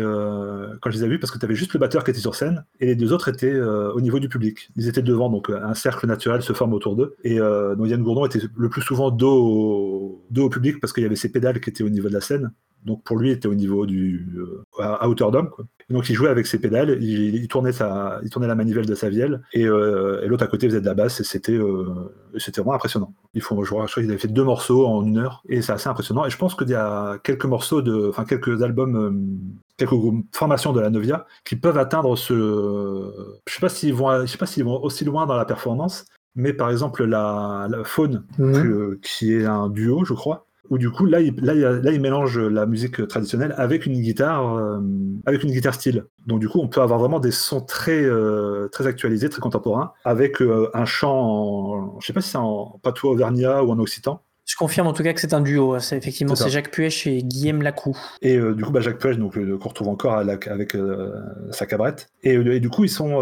quand 0.82 0.92
je 0.92 0.98
les 0.98 1.04
ai 1.04 1.08
vus 1.08 1.20
parce 1.20 1.32
que 1.32 1.40
tu 1.40 1.46
avais 1.46 1.56
juste 1.56 1.74
le 1.74 1.80
batteur 1.80 2.04
qui 2.04 2.12
était 2.12 2.20
sur 2.20 2.36
scène 2.36 2.66
et 2.80 2.86
les 2.86 2.96
deux 2.96 3.14
autres 3.14 3.28
étaient 3.30 3.60
au 3.60 4.02
niveau 4.02 4.20
du 4.20 4.30
public. 4.30 4.70
Ils 4.76 4.88
étaient 4.88 5.02
devant 5.02 5.30
donc 5.30 5.50
un 5.50 5.74
cercle 5.74 6.08
naturel 6.08 6.42
se 6.42 6.54
forme 6.54 6.74
autour 6.74 6.96
d'eux. 6.96 7.16
Et 7.24 7.36
Yann 7.36 8.04
Gourdon 8.04 8.26
était 8.26 8.40
le 8.56 8.70
plus 8.70 8.82
souvent 8.82 9.12
dos 9.12 10.24
dos 10.32 10.46
au 10.46 10.50
public 10.50 10.80
parce 10.80 10.94
qu'il 10.94 11.04
y 11.04 11.06
avait 11.06 11.16
ses 11.16 11.32
pédales 11.32 11.60
qui 11.60 11.70
étaient 11.70 11.84
au 11.84 11.90
niveau 11.90 12.08
de 12.08 12.14
la 12.14 12.22
scène 12.22 12.52
donc 12.86 13.04
pour 13.04 13.18
lui, 13.18 13.30
il 13.30 13.34
était 13.34 13.48
au 13.48 13.54
niveau 13.56 13.86
du 13.86 14.28
euh, 14.38 14.64
à, 14.80 15.08
hauteur 15.10 15.32
d'homme. 15.32 15.50
Donc 15.90 16.10
il 16.10 16.16
jouait 16.16 16.30
avec 16.30 16.48
ses 16.48 16.60
pédales, 16.60 17.02
il, 17.02 17.48
tournait 17.48 17.72
sa, 17.72 18.20
il 18.24 18.30
tournait 18.30 18.48
la 18.48 18.56
manivelle 18.56 18.86
de 18.86 18.96
sa 18.96 19.10
vielle, 19.10 19.42
et, 19.54 19.66
euh, 19.66 20.28
l'autre 20.28 20.44
à 20.44 20.48
côté 20.48 20.68
faisait 20.68 20.82
de 20.82 20.86
la 20.86 20.94
basse, 20.94 21.22
et 21.22 21.24
c'était 21.24 21.54
euh, 21.54 21.86
c'était 22.38 22.60
vraiment 22.60 22.76
impressionnant. 22.76 23.14
Il 23.34 23.42
faut, 23.42 23.62
je 23.64 23.70
crois 23.70 23.88
qu'il 23.88 24.04
avait 24.04 24.18
fait 24.18 24.28
deux 24.28 24.44
morceaux 24.44 24.86
en 24.86 25.06
une 25.06 25.18
heure, 25.18 25.44
et 25.48 25.62
c'est 25.62 25.72
assez 25.72 25.88
impressionnant. 25.88 26.26
Et 26.26 26.30
je 26.30 26.38
pense 26.38 26.56
qu'il 26.56 26.70
y 26.70 26.76
a 26.76 27.20
quelques 27.24 27.46
morceaux 27.46 27.82
de, 27.82 28.10
enfin 28.10 28.26
quelques 28.26 28.64
albums 28.64 29.40
quelques 29.78 29.94
formations 30.34 30.74
de 30.74 30.82
la 30.82 30.90
Novia 30.90 31.26
qui 31.46 31.56
peuvent 31.56 31.78
atteindre 31.78 32.18
ce. 32.18 33.14
Je 33.48 33.54
sais 33.54 33.62
pas 33.62 33.70
s'ils 33.70 33.94
vont, 33.94 34.22
je 34.22 34.26
sais 34.26 34.38
pas 34.38 34.46
s'ils 34.46 34.66
vont 34.66 34.84
aussi 34.84 35.06
loin 35.06 35.26
dans 35.26 35.36
la 35.36 35.46
performance, 35.46 36.06
mais 36.36 36.52
par 36.52 36.70
exemple 36.70 37.06
la, 37.06 37.70
Faune, 37.86 38.26
mhm. 38.38 39.00
qui 39.02 39.34
est 39.34 39.46
un 39.46 39.70
duo, 39.70 40.04
je 40.04 40.14
crois, 40.14 40.47
où 40.70 40.78
du 40.78 40.90
coup 40.90 41.06
là 41.06 41.22
il, 41.22 42.02
mélange 42.02 42.40
la 42.40 42.66
musique 42.66 43.08
traditionnelle 43.08 43.54
avec 43.58 43.86
une 43.86 44.00
guitare 44.00 44.56
euh, 44.56 44.80
avec 45.26 45.44
une 45.44 45.52
guitare 45.52 45.74
style. 45.74 46.06
Donc 46.26 46.40
du 46.40 46.50
coup 46.50 46.60
on 46.60 46.68
peut 46.68 46.82
avoir 46.82 47.00
vraiment 47.00 47.20
des 47.20 47.32
sons 47.32 47.62
très 47.62 48.04
euh, 48.04 48.68
très 48.70 48.88
actualisés 48.88 49.30
très 49.30 49.42
contemporains 49.42 49.94
avec 50.04 50.42
euh, 50.42 50.70
un 50.74 50.86
chant 50.86 51.18
en, 51.18 52.00
je 52.00 52.08
sais 52.08 52.14
pas 52.14 52.22
si 52.22 52.30
c'est 52.30 52.38
en 52.38 52.80
patois 52.84 53.12
auvergnat 53.12 53.64
ou 53.64 53.72
en 53.72 53.80
occitan 53.80 54.22
confirme 54.58 54.88
en 54.88 54.94
tout 54.94 55.04
cas 55.04 55.14
que 55.14 55.22
c'est 55.22 55.34
un 55.34 55.42
duo. 55.42 55.76
Hein. 55.76 55.80
C'est 55.80 55.98
effectivement 55.98 56.36
c'est 56.36 56.50
Jacques 56.50 56.72
Puech 56.72 57.08
et 57.08 57.24
Guillaume 57.24 57.62
Lacou. 57.62 57.98
Et 58.22 58.38
euh, 58.38 58.54
du 58.54 58.64
coup, 58.64 58.72
bah, 58.72 58.82
Jacques 58.82 59.00
Puech, 59.00 59.18
donc 59.18 59.34
qu'on 59.34 59.70
retrouve 59.70 59.88
encore 59.88 60.16
avec 60.16 60.48
euh, 60.76 61.14
sa 61.52 61.66
cabrette. 61.66 62.10
Et, 62.24 62.36
euh, 62.36 62.56
et, 62.56 62.60
du 62.60 62.70
coup, 62.70 62.84
ils 62.84 62.90
sont 62.90 63.18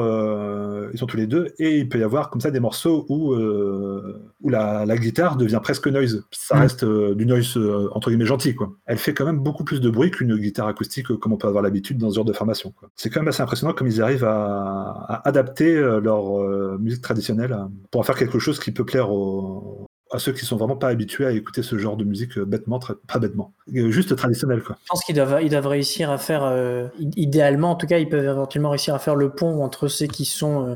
ils 0.93 0.97
sont 0.97 1.05
tous 1.05 1.17
les 1.17 1.27
deux. 1.27 1.53
Et 1.59 1.77
il 1.77 1.89
peut 1.89 1.99
y 1.99 2.03
avoir 2.03 2.29
comme 2.29 2.41
ça 2.41 2.51
des 2.51 2.59
morceaux 2.59 3.05
où 3.09 3.35
où 3.35 4.49
la, 4.49 4.85
la, 4.85 4.97
guitare 4.97 5.35
devient 5.35 5.59
presque 5.61 5.87
noise. 5.87 6.25
Ça 6.31 6.55
mm. 6.55 6.59
reste 6.59 6.85
du 6.85 7.25
noise 7.25 7.57
entre 7.91 8.09
guillemets 8.09 8.25
gentil 8.25 8.55
quoi. 8.55 8.73
Elle 8.85 8.97
fait 8.97 9.13
quand 9.13 9.25
même 9.25 9.39
beaucoup 9.39 9.63
plus 9.63 9.81
de 9.81 9.89
bruit 9.89 10.11
qu'une 10.11 10.37
guitare 10.37 10.67
acoustique 10.67 11.07
comme 11.07 11.33
on 11.33 11.37
peut 11.37 11.47
avoir 11.47 11.63
l'habitude 11.63 11.97
dans 11.97 12.09
ce 12.09 12.15
genre 12.15 12.25
de 12.25 12.33
formation. 12.33 12.73
C'est 12.95 13.09
quand 13.09 13.19
même 13.19 13.27
assez 13.27 13.41
impressionnant 13.41 13.73
comme 13.73 13.87
ils 13.87 14.01
arrivent 14.01 14.25
à, 14.25 15.05
à 15.07 15.27
adapter 15.27 15.75
leur 15.75 16.39
musique 16.79 17.01
traditionnelle 17.01 17.57
pour 17.91 18.01
en 18.01 18.03
faire 18.03 18.15
quelque 18.15 18.39
chose 18.39 18.59
qui 18.59 18.71
peut 18.71 18.85
plaire 18.85 19.11
aux, 19.11 19.85
à 20.15 20.19
ceux 20.19 20.31
qui 20.31 20.45
sont 20.45 20.57
vraiment 20.57 20.75
pas 20.75 20.87
habitués 20.87 21.25
à 21.25 21.31
écouter 21.31 21.61
ce 21.61 21.77
genre 21.77 21.97
de 21.97 22.03
musique 22.03 22.37
euh, 22.37 22.45
bêtement, 22.45 22.79
pas 22.79 23.19
bêtement, 23.19 23.53
euh, 23.75 23.91
juste 23.91 24.15
traditionnel 24.15 24.61
quoi. 24.61 24.77
Je 24.83 24.87
pense 24.89 25.03
qu'ils 25.03 25.15
doivent, 25.15 25.39
ils 25.41 25.49
doivent 25.49 25.67
réussir 25.67 26.09
à 26.09 26.17
faire, 26.17 26.43
euh, 26.43 26.87
idéalement 27.15 27.71
en 27.71 27.75
tout 27.75 27.87
cas, 27.87 27.99
ils 27.99 28.09
peuvent 28.09 28.23
éventuellement 28.23 28.69
réussir 28.69 28.95
à 28.95 28.99
faire 28.99 29.15
le 29.15 29.29
pont 29.29 29.63
entre 29.63 29.87
ceux 29.87 30.07
qui 30.07 30.25
sont 30.25 30.75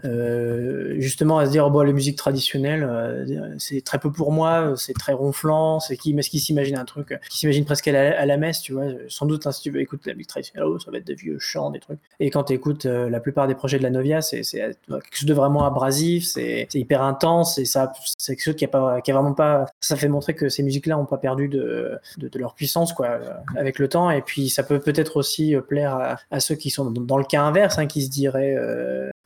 justement 0.98 1.40
à 1.40 1.46
se 1.46 1.52
dire 1.52 1.66
oh, 1.66 1.70
bon, 1.70 1.82
les 1.82 1.94
musiques 1.94 2.18
traditionnelles, 2.18 3.26
c'est 3.58 3.84
très 3.84 4.00
peu 4.00 4.12
pour 4.12 4.32
moi, 4.32 4.74
c'est 4.76 4.94
très 4.94 5.14
ronflant, 5.14 5.80
c'est 5.80 5.98
qui, 5.98 6.14
mais 6.14 6.22
ce 6.22 6.30
qui 6.30 6.40
s'imagine 6.40 6.78
un 6.78 6.86
truc, 6.86 7.18
qui 7.30 7.40
s'imagine 7.40 7.66
presque 7.66 7.88
à 7.88 8.26
la, 8.26 8.38
messe, 8.38 8.62
tu 8.62 8.74
vois, 8.74 8.86
sans 9.08 9.26
doute 9.26 9.48
hein, 9.48 9.52
si 9.52 9.62
tu 9.62 9.72
veux 9.72 9.80
écouter 9.80 10.10
la 10.10 10.16
musique 10.16 10.30
traditionnelle, 10.30 10.68
oh, 10.68 10.80
ça 10.80 10.92
va 10.92 10.98
être 10.98 11.08
des 11.08 11.16
vieux 11.16 11.40
chants, 11.40 11.72
des 11.72 11.80
trucs. 11.80 12.00
Et 12.20 12.30
quand 12.30 12.46
tu 12.46 12.54
écoutes 12.54 12.86
la 12.86 13.20
plupart 13.20 13.48
des 13.48 13.56
projets 13.56 13.78
de 13.78 13.84
la 13.84 13.90
Novia, 13.90 14.22
c'est 14.22 14.42
quelque 14.42 15.04
chose 15.12 15.26
de 15.26 15.34
vraiment 15.34 15.66
abrasif, 15.66 16.26
c'est 16.26 16.68
hyper 16.74 17.02
intense, 17.02 17.58
et 17.58 17.66
ça, 17.66 17.92
c'est 18.18 18.36
quelque 18.36 18.44
chose 18.44 18.56
qui 18.56 18.66
a 18.66 18.68
pas, 18.68 19.02
qui 19.02 19.12
a 19.12 19.14
vraiment 19.14 19.29
pas. 19.34 19.66
Ça 19.80 19.96
fait 19.96 20.08
montrer 20.08 20.36
que 20.36 20.50
ces 20.50 20.64
musiques-là 20.64 20.96
n'ont 20.96 21.06
pas 21.06 21.18
perdu 21.18 21.48
de, 21.48 22.00
leur 22.36 22.54
puissance 22.56 22.94
quoi, 22.94 23.08
euh, 23.08 23.34
avec 23.56 23.80
le 23.80 23.88
temps. 23.88 24.10
Et 24.12 24.22
puis 24.22 24.50
ça 24.50 24.64
peut 24.64 24.80
peut-être 24.80 25.18
aussi 25.18 25.56
euh, 25.56 25.62
plaire 25.62 26.18
à, 26.30 26.40
ceux 26.40 26.56
qui 26.56 26.70
sont 26.70 26.90
dans 26.92 27.18
le 27.18 27.24
cas 27.24 27.42
inverse, 27.42 27.78
hein, 27.78 27.88
qui 27.88 28.04
se 28.04 28.10
diraient 28.10 28.56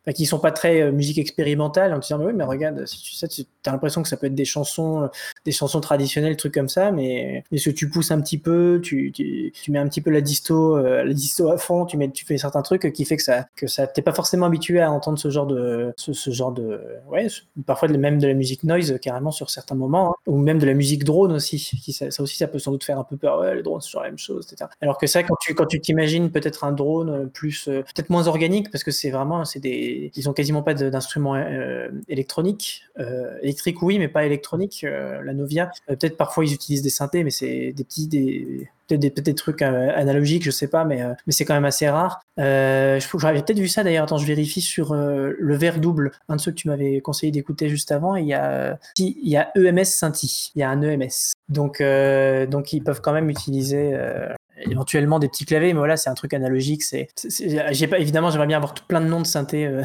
euh, 0.07 0.11
qui 0.11 0.25
sont 0.25 0.39
pas 0.39 0.51
très 0.51 0.81
euh, 0.81 0.91
musique 0.91 1.17
expérimentale 1.17 1.93
en 1.93 1.99
disant 1.99 2.17
mais 2.17 2.25
oui 2.25 2.33
mais 2.35 2.43
regarde 2.43 2.85
si 2.85 3.01
tu 3.01 3.13
sais 3.13 3.25
tu 3.29 3.45
as 3.65 3.71
l'impression 3.71 4.01
que 4.01 4.09
ça 4.09 4.17
peut 4.17 4.27
être 4.27 4.35
des 4.35 4.43
chansons 4.43 5.03
euh, 5.03 5.07
des 5.45 5.53
chansons 5.53 5.79
traditionnelles 5.79 6.35
trucs 6.35 6.53
comme 6.53 6.67
ça 6.67 6.91
mais 6.91 7.45
mais 7.51 7.57
si 7.57 7.73
tu 7.73 7.89
pousses 7.89 8.11
un 8.11 8.19
petit 8.19 8.37
peu 8.37 8.81
tu, 8.83 9.13
tu, 9.13 9.53
tu 9.53 9.71
mets 9.71 9.79
un 9.79 9.87
petit 9.87 10.01
peu 10.01 10.09
la 10.09 10.19
disto 10.19 10.77
euh, 10.77 11.05
la 11.05 11.13
disto 11.13 11.49
à 11.49 11.57
fond 11.57 11.85
tu 11.85 11.95
mets 11.95 12.09
tu 12.09 12.25
fais 12.25 12.37
certains 12.37 12.63
trucs 12.63 12.91
qui 12.91 13.05
fait 13.05 13.15
que 13.15 13.23
ça 13.23 13.47
que 13.55 13.67
ça 13.67 13.87
t'es 13.87 14.01
pas 14.01 14.11
forcément 14.11 14.45
habitué 14.45 14.81
à 14.81 14.91
entendre 14.91 15.17
ce 15.17 15.29
genre 15.29 15.47
de 15.47 15.93
ce, 15.95 16.11
ce 16.11 16.31
genre 16.31 16.51
de 16.51 16.81
ouais 17.09 17.27
parfois 17.65 17.87
même 17.87 18.19
de 18.19 18.27
la 18.27 18.33
musique 18.33 18.65
noise 18.65 18.99
carrément 19.01 19.31
sur 19.31 19.49
certains 19.49 19.75
moments 19.75 20.09
hein, 20.09 20.15
ou 20.27 20.37
même 20.37 20.59
de 20.59 20.65
la 20.65 20.73
musique 20.73 21.05
drone 21.05 21.31
aussi 21.31 21.57
qui 21.81 21.93
ça, 21.93 22.07
aussi 22.19 22.35
ça 22.35 22.47
peut 22.47 22.59
sans 22.59 22.71
doute 22.71 22.83
faire 22.83 22.99
un 22.99 23.05
peu 23.05 23.15
peur 23.15 23.39
ouais 23.39 23.55
les 23.55 23.63
drones 23.63 23.79
c'est 23.79 23.97
la 23.97 24.03
même 24.03 24.17
chose 24.17 24.47
etc 24.51 24.69
alors 24.81 24.97
que 24.97 25.07
ça 25.07 25.23
quand 25.23 25.37
tu 25.39 25.53
quand 25.53 25.65
tu 25.65 25.79
t'imagines 25.79 26.29
peut-être 26.29 26.65
un 26.65 26.73
drone 26.73 27.29
plus 27.29 27.63
peut-être 27.65 28.09
moins 28.09 28.27
organique 28.27 28.69
parce 28.69 28.83
que 28.83 28.91
c'est 28.91 29.09
vraiment 29.09 29.45
c'est 29.45 29.59
des 29.59 29.92
ils 30.15 30.29
ont 30.29 30.33
quasiment 30.33 30.63
pas 30.63 30.73
d'instruments 30.73 31.35
euh, 31.35 31.89
électroniques. 32.07 32.83
Euh, 32.99 33.37
électriques, 33.41 33.81
oui, 33.81 33.99
mais 33.99 34.07
pas 34.07 34.25
électroniques. 34.25 34.83
Euh, 34.83 35.21
la 35.23 35.33
Novia, 35.33 35.71
peut-être 35.87 36.17
parfois 36.17 36.45
ils 36.45 36.53
utilisent 36.53 36.81
des 36.81 36.89
synthés, 36.89 37.23
mais 37.23 37.29
c'est 37.29 37.71
des 37.73 37.83
petits, 37.83 38.07
des, 38.07 38.69
peut-être 38.87 39.19
des, 39.21 39.35
trucs 39.35 39.61
analogiques, 39.61 40.43
je 40.43 40.51
sais 40.51 40.67
pas, 40.67 40.85
mais, 40.85 41.01
mais 41.25 41.33
c'est 41.33 41.45
quand 41.45 41.53
même 41.53 41.65
assez 41.65 41.89
rare. 41.89 42.21
J'avais 42.37 43.41
peut-être 43.41 43.59
vu 43.59 43.67
ça 43.67 43.83
d'ailleurs. 43.83 44.03
Attends, 44.03 44.17
je 44.17 44.27
vérifie 44.27 44.61
sur 44.61 44.93
le 44.93 45.55
verre 45.55 45.79
double, 45.79 46.11
un 46.29 46.35
de 46.35 46.41
ceux 46.41 46.51
que 46.51 46.57
tu 46.57 46.67
m'avais 46.67 47.01
conseillé 47.01 47.31
d'écouter 47.31 47.69
juste 47.69 47.91
avant. 47.91 48.15
Il 48.15 48.27
y 48.27 48.33
a, 48.33 48.77
il 48.97 49.27
y 49.27 49.37
a 49.37 49.51
EMS 49.55 49.85
Synthi, 49.85 50.51
il 50.55 50.59
y 50.59 50.63
a 50.63 50.69
un 50.69 50.81
EMS. 50.81 51.33
Donc, 51.49 51.81
donc 52.49 52.73
ils 52.73 52.83
peuvent 52.83 53.01
quand 53.01 53.13
même 53.13 53.29
utiliser 53.29 53.97
éventuellement 54.69 55.19
des 55.19 55.27
petits 55.27 55.45
claviers, 55.45 55.73
mais 55.73 55.79
voilà, 55.79 55.97
c'est 55.97 56.09
un 56.09 56.13
truc 56.13 56.33
analogique. 56.33 56.83
C'est, 56.83 57.07
j'ai 57.71 57.87
pas, 57.87 57.99
évidemment, 57.99 58.29
j'aimerais 58.29 58.47
bien 58.47 58.57
avoir 58.57 58.73
plein 58.73 59.01
de 59.01 59.07
noms 59.07 59.21
de 59.21 59.27
synthé, 59.27 59.65
euh, 59.65 59.83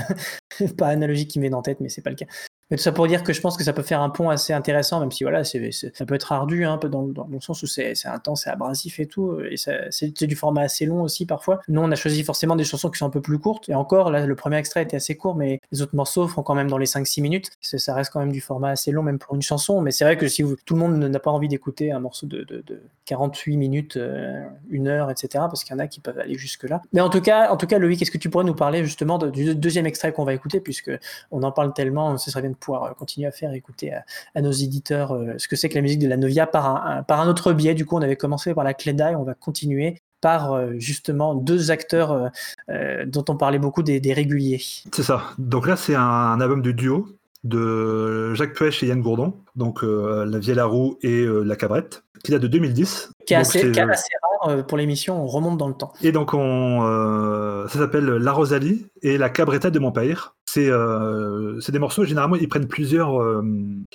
pas 0.79 0.89
analogique 0.89 1.31
qui 1.31 1.39
me 1.39 1.45
viennent 1.45 1.55
en 1.55 1.63
tête, 1.63 1.81
mais 1.81 1.89
c'est 1.89 2.03
pas 2.03 2.11
le 2.11 2.17
cas. 2.17 2.27
Mais 2.71 2.77
tout 2.77 2.83
ça 2.83 2.93
pour 2.93 3.07
dire 3.07 3.23
que 3.23 3.33
je 3.33 3.41
pense 3.41 3.57
que 3.57 3.65
ça 3.65 3.73
peut 3.73 3.83
faire 3.83 4.03
un 4.03 4.11
pont 4.11 4.29
assez 4.29 4.53
intéressant, 4.53 5.01
même 5.01 5.11
si 5.11 5.25
voilà, 5.25 5.43
ça 5.45 5.59
peut 6.07 6.15
être 6.15 6.33
ardu, 6.33 6.65
hein, 6.65 6.75
un 6.75 6.79
peu 6.79 6.89
dans, 6.89 7.03
dans, 7.03 7.27
le 7.31 7.41
sens 7.41 7.63
où 7.63 7.67
c'est, 7.67 7.95
intense, 8.07 8.43
c'est 8.45 8.51
abrasif 8.51 9.01
et 9.01 9.07
tout, 9.07 9.41
et 9.41 9.57
c'est, 9.57 10.27
du 10.27 10.37
format 10.37 10.63
assez 10.63 10.85
long 10.85 11.03
aussi 11.03 11.25
parfois. 11.25 11.61
Nous, 11.69 11.81
on 11.81 11.91
a 11.91 11.97
choisi 11.97 12.23
forcément 12.25 12.57
des 12.57 12.65
chansons 12.65 12.91
qui 12.91 12.99
sont 12.99 13.07
un 13.07 13.11
peu 13.11 13.23
plus 13.23 13.39
courtes, 13.39 13.69
et 13.69 13.75
encore, 13.75 14.11
là, 14.11 14.27
le 14.27 14.35
premier 14.35 14.57
extrait 14.57 14.83
était 14.83 14.97
assez 14.97 15.17
court, 15.17 15.35
mais 15.35 15.61
les 15.73 15.81
autres 15.81 15.97
morceaux 15.97 16.29
font 16.29 16.43
quand 16.43 16.55
même 16.55 16.69
dans 16.69 16.79
les 16.79 16.87
5-6 16.87 17.23
minutes. 17.23 17.51
Ça 17.61 17.95
reste 17.95 18.13
quand 18.13 18.21
même 18.21 18.33
du 18.33 18.41
format 18.41 18.71
assez 18.71 18.91
long, 18.91 19.03
même 19.03 19.19
pour 19.19 19.35
une 19.35 19.43
chanson, 19.43 19.81
mais 19.81 19.91
c'est 19.91 20.05
vrai 20.05 20.17
que 20.17 20.29
si 20.29 20.45
tout 20.67 20.75
le 20.75 20.81
monde 20.81 20.99
n'a 20.99 21.19
pas 21.19 21.31
envie 21.31 21.49
d'écouter 21.49 21.93
un 21.93 22.01
morceau 22.01 22.27
de, 22.27 22.45
de, 22.45 22.63
de 22.67 22.83
48 23.09 23.57
minutes, 23.57 23.97
euh, 23.97 24.45
une 24.69 24.87
heure, 24.89 25.11
etc., 25.11 25.29
parce 25.49 25.65
qu'il 25.65 25.75
y 25.75 25.77
en 25.77 25.79
a 25.79 25.87
qui 25.87 26.01
peuvent 26.01 26.19
aller 26.19 26.37
jusque-là. 26.37 26.83
Mais 26.93 27.01
en 27.01 27.09
tout 27.09 27.23
cas, 27.23 27.51
en 27.51 27.57
tout 27.57 27.67
cas 27.67 27.79
Loïc, 27.79 28.03
est-ce 28.03 28.11
que 28.11 28.19
tu 28.19 28.29
pourrais 28.29 28.45
nous 28.45 28.55
parler 28.55 28.85
justement 28.85 29.19
du 29.19 29.55
deuxième 29.55 29.87
extrait 29.87 30.13
qu'on 30.13 30.25
va 30.25 30.35
écouter, 30.35 30.61
puisque 30.61 30.91
on 31.31 31.43
en 31.43 31.53
parle 31.53 31.73
tellement, 31.73 32.19
ce 32.19 32.31
serait 32.31 32.43
bien 32.43 32.51
de 32.51 32.58
pouvoir 32.59 32.85
euh, 32.85 32.91
continuer 32.93 33.27
à 33.27 33.33
faire 33.33 33.53
écouter 33.53 33.93
à, 34.35 34.41
nos 34.41 34.53
éditeurs 34.53 35.13
euh, 35.13 35.35
ce 35.39 35.49
que 35.49 35.57
c'est 35.57 35.69
que 35.69 35.75
la 35.75 35.83
musique 35.83 35.99
de 35.99 36.09
la 36.09 36.17
Novia 36.17 36.47
par 36.47 36.87
un, 36.87 37.03
par 37.03 37.21
un 37.21 37.29
autre 37.29 37.53
biais. 37.53 37.75
Du 37.75 37.85
coup, 37.87 37.97
on 37.97 38.03
avait 38.03 38.17
commencé 38.17 38.55
par 38.55 38.65
la 38.65 38.75
Cléda 38.75 39.13
et 39.13 39.17
on 39.17 39.25
va 39.25 39.35
continuer 39.35 40.01
par 40.21 40.53
euh, 40.53 40.73
justement 40.79 41.35
deux 41.35 41.71
acteurs 41.71 42.31
euh, 42.71 43.05
dont 43.07 43.25
on 43.29 43.37
parlait 43.37 43.59
beaucoup 43.59 43.83
des, 43.83 44.13
réguliers. 44.13 44.61
C'est 44.93 45.03
ça. 45.03 45.23
Donc 45.39 45.67
là, 45.67 45.77
c'est 45.77 45.95
un, 45.95 46.41
album 46.41 46.63
de 46.63 46.73
duo 46.73 47.09
de 47.45 48.35
Jacques 48.35 48.55
Puech 48.55 48.83
et 48.83 48.87
Yann 48.87 49.01
Gourdon, 49.01 49.35
donc 49.55 49.83
La 49.83 50.39
Vieille 50.39 50.61
Roue 50.61 50.99
et 51.03 51.25
La 51.45 51.55
Cabrette, 51.55 52.03
qui 52.25 52.33
date 52.33 52.43
de 52.43 52.49
2010. 52.49 53.13
Qui 53.27 53.35
est, 53.35 53.37
assez, 53.37 53.61
assez, 53.79 54.11
rare 54.43 54.67
pour 54.67 54.77
l'émission, 54.77 55.23
on 55.23 55.27
remonte 55.29 55.57
dans 55.57 55.69
le 55.69 55.75
temps. 55.75 55.93
Et 56.03 56.11
donc 56.11 56.35
on, 56.35 57.67
ça 57.69 57.79
s'appelle 57.79 58.07
La 58.07 58.33
Rosalie 58.33 58.87
et 59.03 59.19
La 59.19 59.31
Cabretta 59.31 59.71
de 59.71 59.79
Montpellier. 59.79 60.17
Euh, 60.57 61.61
c'est 61.61 61.73
des 61.73 61.79
morceaux, 61.79 62.05
généralement, 62.05 62.37
ils 62.37 62.49
prennent 62.49 62.69
plusieurs. 62.69 63.21
Euh, 63.21 63.43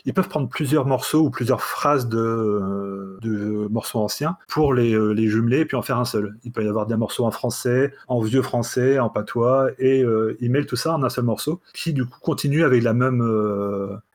ils 0.05 0.13
peuvent 0.13 0.29
prendre 0.29 0.47
plusieurs 0.49 0.85
morceaux 0.85 1.25
ou 1.25 1.29
plusieurs 1.29 1.61
phrases 1.61 2.07
de, 2.07 3.17
de 3.21 3.67
morceaux 3.69 3.99
anciens 3.99 4.37
pour 4.47 4.73
les, 4.73 4.93
euh, 4.93 5.11
les, 5.11 5.27
jumeler 5.27 5.59
et 5.59 5.65
puis 5.65 5.77
en 5.77 5.81
faire 5.81 5.97
un 5.97 6.05
seul. 6.05 6.35
Il 6.43 6.51
peut 6.51 6.63
y 6.63 6.67
avoir 6.67 6.85
des 6.85 6.95
morceaux 6.95 7.25
en 7.25 7.31
français, 7.31 7.93
en 8.07 8.21
vieux 8.21 8.41
français, 8.41 8.99
en 8.99 9.09
patois, 9.09 9.69
et 9.79 10.03
ils 10.39 10.51
mêlent 10.51 10.65
tout 10.65 10.75
ça 10.75 10.93
en 10.93 11.03
un 11.03 11.09
seul 11.09 11.25
morceau 11.25 11.61
qui, 11.73 11.93
du 11.93 12.05
coup, 12.05 12.19
continue 12.21 12.63
avec 12.63 12.83
la 12.83 12.93
même 12.93 13.21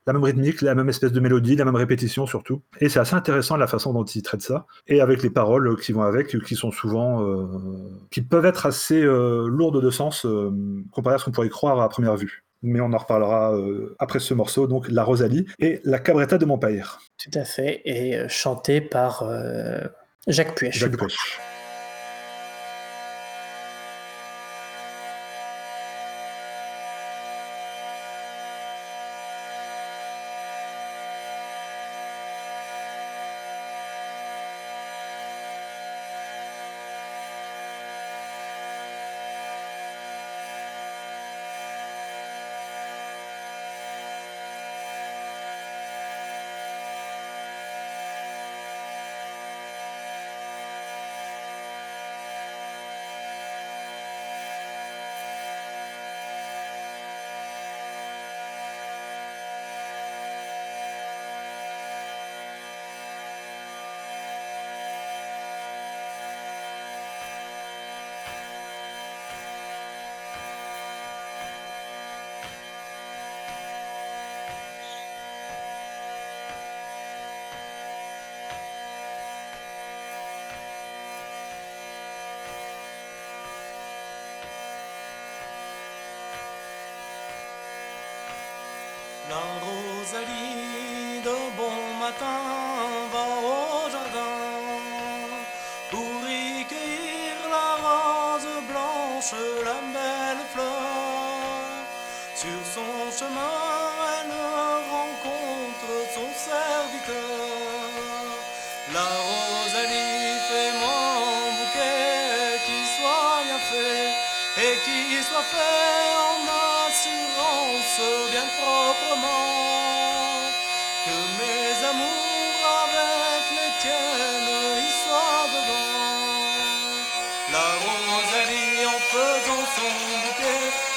la 0.08 0.14
même 0.14 0.24
rythmique, 0.24 0.62
la 0.62 0.74
même 0.74 0.88
espèce 0.88 1.12
de 1.12 1.20
mélodie, 1.20 1.54
la 1.54 1.66
même 1.66 1.76
répétition 1.76 2.26
surtout. 2.26 2.62
Et 2.80 2.88
c'est 2.88 2.98
assez 2.98 3.14
intéressant 3.14 3.58
la 3.58 3.66
façon 3.66 3.92
dont 3.92 4.04
il 4.04 4.22
traite 4.22 4.40
ça. 4.40 4.64
Et 4.86 5.02
avec 5.02 5.22
les 5.22 5.28
paroles 5.28 5.78
qui 5.78 5.92
vont 5.92 6.00
avec, 6.00 6.34
qui 6.44 6.54
sont 6.54 6.70
souvent, 6.70 7.22
euh, 7.22 7.46
qui 8.10 8.22
peuvent 8.22 8.46
être 8.46 8.64
assez 8.64 9.02
euh, 9.02 9.46
lourdes 9.46 9.82
de 9.82 9.90
sens 9.90 10.24
euh, 10.24 10.50
comparé 10.92 11.16
à 11.16 11.18
ce 11.18 11.26
qu'on 11.26 11.30
pourrait 11.30 11.50
croire 11.50 11.82
à 11.82 11.88
première 11.90 12.16
vue. 12.16 12.44
Mais 12.62 12.80
on 12.80 12.90
en 12.92 12.98
reparlera 12.98 13.56
après 14.00 14.18
ce 14.18 14.34
morceau, 14.34 14.66
donc 14.66 14.88
La 14.88 15.04
Rosalie 15.04 15.46
et 15.60 15.80
La 15.84 16.00
Cabretta 16.00 16.38
de 16.38 16.44
mon 16.44 16.58
père. 16.58 16.98
Tout 17.16 17.38
à 17.38 17.44
fait, 17.44 17.82
et 17.84 18.28
chanté 18.28 18.80
par 18.80 19.22
Jacques 20.26 20.56
Puech. 20.56 20.76
Jacques 20.76 20.96
Puech. 20.96 21.38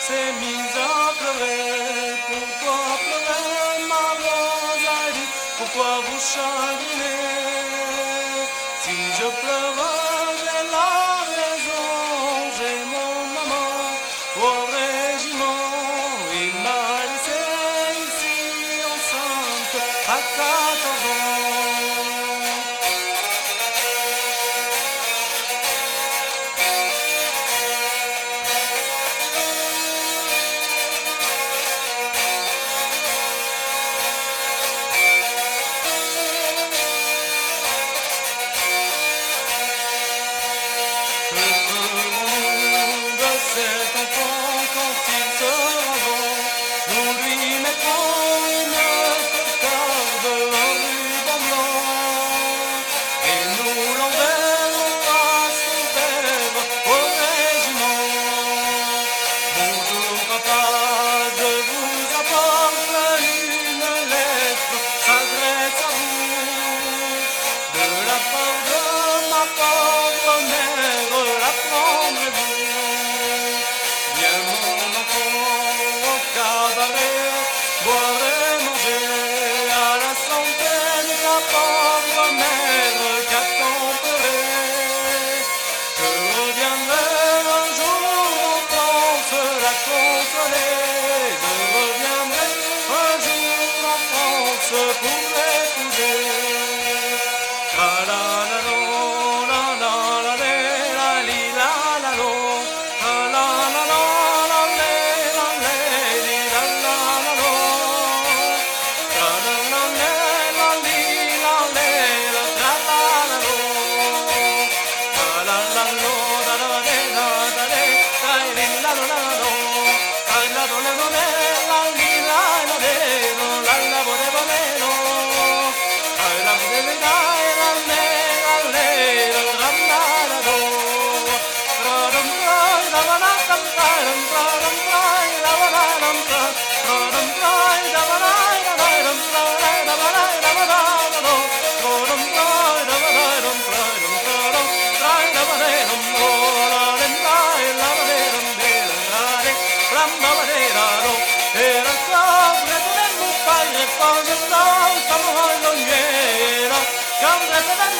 S'est 0.07 0.33
mise 0.43 0.75
à 0.75 1.13
pleurer. 1.19 2.17
Pourquoi 2.27 2.79
pleurer, 3.05 3.87
ma 3.91 4.05
Rosalie 4.23 5.29
Pourquoi 5.57 5.91
vous 6.05 6.21
chagriner 6.33 6.90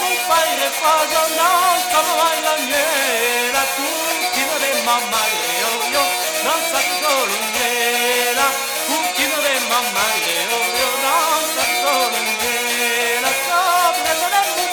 un 0.07 0.17
baile 0.29 0.67
fallo, 0.81 1.21
no, 1.37 1.51
como 1.93 2.11
baila 2.21 2.53
miera, 2.67 3.61
tu 3.75 3.87
quiero 4.33 4.55
de 4.63 4.71
mamá, 4.87 5.21
yo, 5.61 5.71
yo, 5.93 6.03
danza 6.45 6.79
tu 6.87 6.95
columnera, 7.05 8.47
tu 8.87 8.97
quiero 9.15 9.37
de 9.47 9.55
mamá, 9.71 10.05
yo, 10.49 10.59
yo, 10.79 10.89
danza 11.05 11.63
tu 11.69 11.77
columnera, 11.85 13.29
sobre 13.47 14.13
de 14.33 14.39
un 14.61 14.69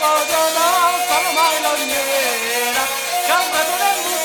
fallo, 0.00 0.40
no, 0.56 0.68
como 1.08 1.30
baila 1.38 1.70
miera, 1.90 2.84
sobre 3.28 3.62
de 3.82 3.88
un 4.10 4.18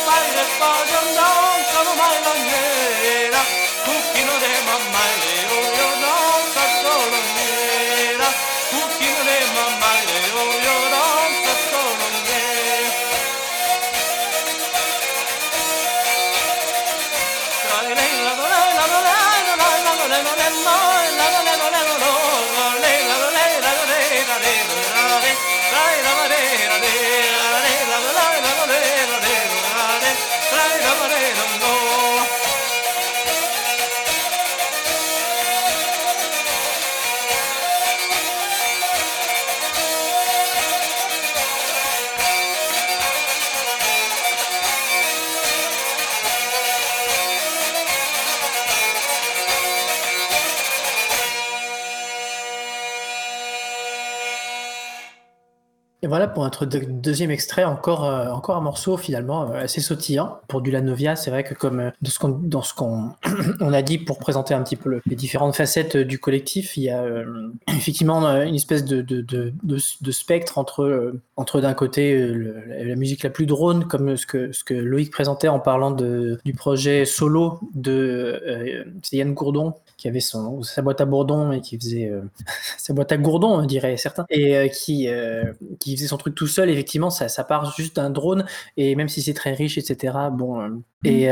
fallo, 0.60 1.00
no, 1.18 1.30
como 1.72 1.92
baila 2.02 2.34
miera, 2.48 3.42
tu 3.86 3.94
de 4.44 4.54
mamá. 4.70 4.91
Voilà 56.12 56.28
pour 56.28 56.44
notre 56.44 56.66
deux- 56.66 56.82
deuxième 56.86 57.32
extrait, 57.32 57.64
encore, 57.64 58.04
euh, 58.04 58.28
encore 58.32 58.58
un 58.58 58.62
morceau 58.62 58.98
finalement 58.98 59.50
euh, 59.50 59.64
assez 59.64 59.80
sautillant 59.80 60.40
pour 60.50 60.60
du 60.62 60.70
Lanovia. 60.70 61.16
C'est 61.16 61.32
vrai 61.32 61.46
que 61.46 61.54
comme 61.54 61.80
euh, 61.80 61.90
dans 62.02 62.62
ce 62.62 62.74
qu'on 62.74 63.14
a 63.74 63.82
dit 63.82 63.98
pour 63.98 64.20
présenter 64.20 64.54
un 64.54 64.62
petit 64.62 64.76
peu 64.76 64.90
le- 64.90 65.02
les 65.06 65.16
différentes 65.16 65.56
facettes 65.56 65.96
du 65.96 66.20
collectif, 66.20 66.76
il 66.76 66.84
y 66.84 66.90
a 66.90 67.02
effectivement 67.70 68.26
une 68.28 68.56
espèce 68.56 68.84
de, 68.84 69.02
de, 69.02 69.22
de, 69.22 69.54
de, 69.64 70.12
spectre 70.12 70.58
entre, 70.58 71.14
entre 71.38 71.62
d'un 71.62 71.74
côté 71.74 72.28
la, 72.28 72.96
musique 72.98 73.24
la 73.24 73.30
plus 73.30 73.46
drone, 73.46 73.86
comme 73.86 74.18
ce 74.18 74.26
que, 74.28 74.52
ce 74.52 74.66
que 74.66 74.74
Loïc 74.74 75.12
présentait 75.12 75.48
en 75.48 75.60
parlant 75.62 75.92
de, 75.92 76.40
du 76.44 76.54
projet 76.54 77.06
solo 77.06 77.60
de 77.74 78.86
Yann 79.14 79.34
Gourdon 79.34 79.76
qui 80.02 80.08
avait 80.08 80.20
sa 80.20 80.82
boîte 80.82 81.00
à 81.00 81.06
bourdon 81.06 81.52
et 81.52 81.62
qui 81.62 81.78
faisait 81.78 82.10
euh, 82.10 82.22
sa 82.80 82.92
boîte 82.92 83.12
à 83.12 83.18
gourdon, 83.18 83.60
on 83.60 83.66
dirait 83.66 83.98
certains, 83.98 84.26
et 84.32 84.58
euh, 84.58 84.68
qui, 84.68 85.08
euh, 85.08 85.54
qui 85.80 85.96
faisait 85.96 86.08
son 86.08 86.18
truc 86.18 86.34
tout 86.34 86.48
seul. 86.48 86.72
Effectivement, 86.72 87.12
ça, 87.12 87.28
ça 87.28 87.44
part 87.44 87.72
juste 87.76 87.98
d'un 87.98 88.10
drone, 88.10 88.46
et 88.78 88.96
même 88.96 89.10
si 89.10 89.22
c'est 89.22 89.36
très 89.36 89.54
riche, 89.54 89.78
etc., 89.78 90.18
bon, 90.32 90.82
et 91.04 91.28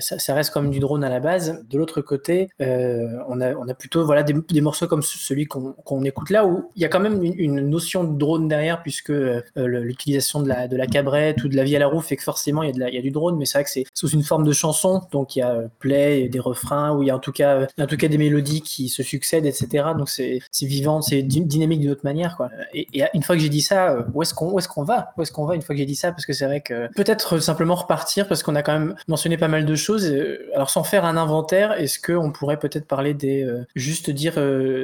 ça, 0.00 0.18
ça 0.18 0.34
reste 0.34 0.52
comme 0.52 0.70
du 0.70 0.78
drone 0.78 1.04
à 1.04 1.08
la 1.08 1.20
base. 1.20 1.64
De 1.68 1.78
l'autre 1.78 2.00
côté, 2.02 2.48
on, 2.58 3.40
a, 3.40 3.54
on 3.54 3.68
a 3.68 3.74
plutôt 3.74 4.04
voilà, 4.04 4.22
des, 4.22 4.60
morceaux 4.60 4.86
comme 4.86 5.02
ce- 5.02 5.18
celui 5.18 5.46
qu'on 5.46 5.72
qu'on 5.72 6.02
écoute 6.04 6.30
là, 6.30 6.46
où 6.46 6.70
il 6.76 6.82
y 6.82 6.84
a 6.84 6.88
quand 6.88 7.00
même 7.00 7.22
une, 7.22 7.60
notion 7.60 8.04
de 8.04 8.18
drone 8.18 8.48
derrière, 8.48 8.82
puisque 8.82 9.12
l'utilisation 9.56 10.42
de 10.42 10.48
la, 10.48 10.68
de 10.68 10.76
la 10.76 10.86
cabrette 10.86 11.42
ou 11.44 11.48
de 11.48 11.56
la 11.56 11.64
vie 11.64 11.76
à 11.76 11.78
la 11.78 11.86
roue 11.86 12.00
fait 12.00 12.16
que 12.16 12.22
forcément 12.22 12.62
il 12.62 12.76
y 12.76 12.82
a, 12.82 12.88
il 12.88 12.94
y 12.94 12.98
a 12.98 13.02
du 13.02 13.10
drone, 13.10 13.36
mais 13.36 13.44
c'est 13.44 13.58
vrai 13.58 13.64
que 13.64 13.70
c'est 13.70 13.84
sous 13.94 14.08
une 14.08 14.22
forme 14.22 14.44
de 14.44 14.52
chanson, 14.52 15.02
donc 15.12 15.36
il 15.36 15.40
y 15.40 15.42
a 15.42 15.62
play, 15.78 16.28
des 16.28 16.40
refrains, 16.40 16.94
ou 16.94 17.02
il 17.02 17.06
y 17.06 17.10
a 17.10 17.16
en 17.16 17.20
tout 17.20 17.32
cas, 17.32 17.66
en 17.78 17.86
tout 17.86 17.96
cas 17.96 18.08
des 18.08 18.18
mélodies 18.18 18.62
qui 18.62 18.88
se 18.88 19.02
succèdent, 19.02 19.46
etc. 19.46 19.94
Donc 19.96 20.08
c'est 20.08 20.40
vivant, 20.62 21.02
c'est 21.02 21.22
dy- 21.22 21.44
dynamique 21.44 21.80
d'une 21.80 21.90
autre 21.90 22.04
manière. 22.04 22.36
Quoi. 22.36 22.50
Et, 22.74 22.86
une 23.14 23.22
fois 23.22 23.36
que 23.36 23.42
j'ai 23.42 23.48
dit 23.48 23.60
ça, 23.62 23.92
euh, 23.92 24.02
où 24.14 24.22
est-ce 24.22 24.34
qu'on 24.34 24.56
qu'on 24.60 24.84
va? 24.84 25.12
Où 25.16 25.22
est-ce 25.22 25.32
qu'on 25.32 25.46
va 25.46 25.54
une 25.54 25.62
fois 25.62 25.74
que 25.74 25.78
j'ai 25.80 25.86
dit 25.86 25.96
ça? 25.96 26.12
Parce 26.12 26.26
que 26.26 26.32
c'est 26.32 26.44
vrai 26.46 26.60
que 26.60 26.88
peut-être 26.94 27.38
simplement 27.38 27.74
repartir, 27.74 28.28
parce 28.28 28.42
qu'on 28.42 28.54
a 28.54 28.62
quand 28.62 28.72
même 28.78 28.94
mentionné 29.08 29.36
pas 29.36 29.48
mal 29.48 29.64
de 29.64 29.74
choses. 29.74 30.06
Euh, 30.06 30.48
Alors 30.54 30.70
sans 30.70 30.84
faire 30.84 31.04
un 31.04 31.16
inventaire, 31.16 31.72
est-ce 31.72 31.98
qu'on 31.98 32.30
pourrait 32.32 32.58
peut-être 32.58 32.86
parler 32.86 33.14
des... 33.14 33.42
euh, 33.44 33.64
juste 33.74 34.10
dire, 34.10 34.34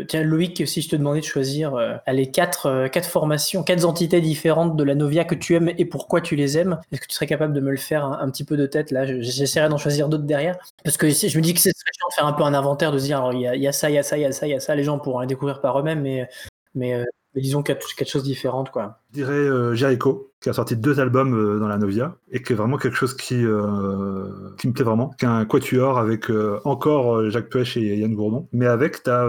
tiens 0.09 0.23
Loïc, 0.23 0.67
si 0.67 0.83
je 0.83 0.89
te 0.89 0.97
demandais 0.97 1.21
de 1.21 1.25
choisir 1.25 1.75
euh, 1.75 1.97
allez, 2.07 2.31
quatre, 2.31 2.89
quatre 2.89 3.09
formations, 3.09 3.63
quatre 3.63 3.85
entités 3.85 4.21
différentes 4.21 4.77
de 4.77 4.85
la 4.85 4.95
Novia 4.95 5.25
que 5.25 5.35
tu 5.35 5.55
aimes 5.55 5.71
et 5.79 5.85
pourquoi 5.85 6.21
tu 6.21 6.37
les 6.37 6.59
aimes, 6.59 6.79
est-ce 6.93 7.01
que 7.01 7.07
tu 7.07 7.15
serais 7.15 7.27
capable 7.27 7.53
de 7.53 7.61
me 7.61 7.71
le 7.71 7.77
faire 7.77 8.05
un, 8.05 8.31
petit 8.31 8.45
peu 8.45 8.57
de 8.57 8.67
tête? 8.67 8.91
Là 8.91 9.07
Je- 9.07 9.21
J'essaierai 9.21 9.69
d'en 9.69 9.79
choisir 9.79 10.09
d'autres 10.09 10.25
derrière. 10.25 10.57
Parce 10.85 10.97
que 10.97 11.09
je 11.11 11.37
me 11.37 11.43
dis 11.43 11.55
que 11.55 11.61
c'est 11.61 11.71
chiant 11.71 12.07
de 12.09 12.15
faire 12.15 12.27
un 12.27 12.33
peu 12.33 12.43
un 12.43 12.55
inventaire, 12.55 12.76
de 12.77 12.99
se 12.99 13.05
dire 13.05 13.31
il 13.33 13.41
y 13.41 13.47
a, 13.47 13.57
y 13.57 13.67
a 13.67 13.73
ça, 13.73 13.91
il 13.91 13.95
y 13.95 13.99
a 13.99 14.03
ça, 14.03 14.17
il 14.17 14.23
y 14.23 14.25
a 14.25 14.33
ça, 14.33 14.47
il 14.47 14.51
y 14.51 14.55
a 14.55 14.61
ça, 14.61 14.75
les 14.75 14.85
gens 14.85 14.99
pourront 14.99 15.21
les 15.21 15.27
découvrir 15.27 15.61
par 15.61 15.79
eux-mêmes, 15.79 16.03
mais, 16.03 16.29
mais, 16.75 16.95
euh, 16.95 17.05
disons 17.41 17.63
quatre, 17.63 17.95
quatre 17.95 18.09
choses 18.09 18.23
différentes 18.23 18.71
quoi. 18.71 19.01
Je 19.11 19.17
dirais 19.17 19.33
euh, 19.33 19.75
Jericho, 19.75 20.33
qui 20.41 20.49
a 20.49 20.53
sorti 20.53 20.77
deux 20.77 21.01
albums 21.01 21.35
euh, 21.35 21.59
dans 21.59 21.69
la 21.69 21.79
Novia, 21.79 22.17
et 22.31 22.43
qui 22.43 22.53
est 22.53 22.57
vraiment 22.57 22.79
quelque 22.79 22.97
chose 22.97 23.17
qui, 23.17 23.45
euh, 23.45 24.55
qui 24.59 24.69
me 24.69 24.73
plaît 24.73 24.85
vraiment. 24.85 25.11
Qui 25.19 25.25
est 25.25 25.29
un 25.29 25.45
quatuor 25.45 25.99
avec 25.99 26.31
encore 26.65 27.31
Jacques 27.31 27.49
Puech 27.49 27.77
et 27.77 27.99
Yann 27.99 28.15
Gourdon, 28.15 28.49
mais 28.53 28.67
avec, 28.67 29.03
tu 29.03 29.11
as 29.11 29.27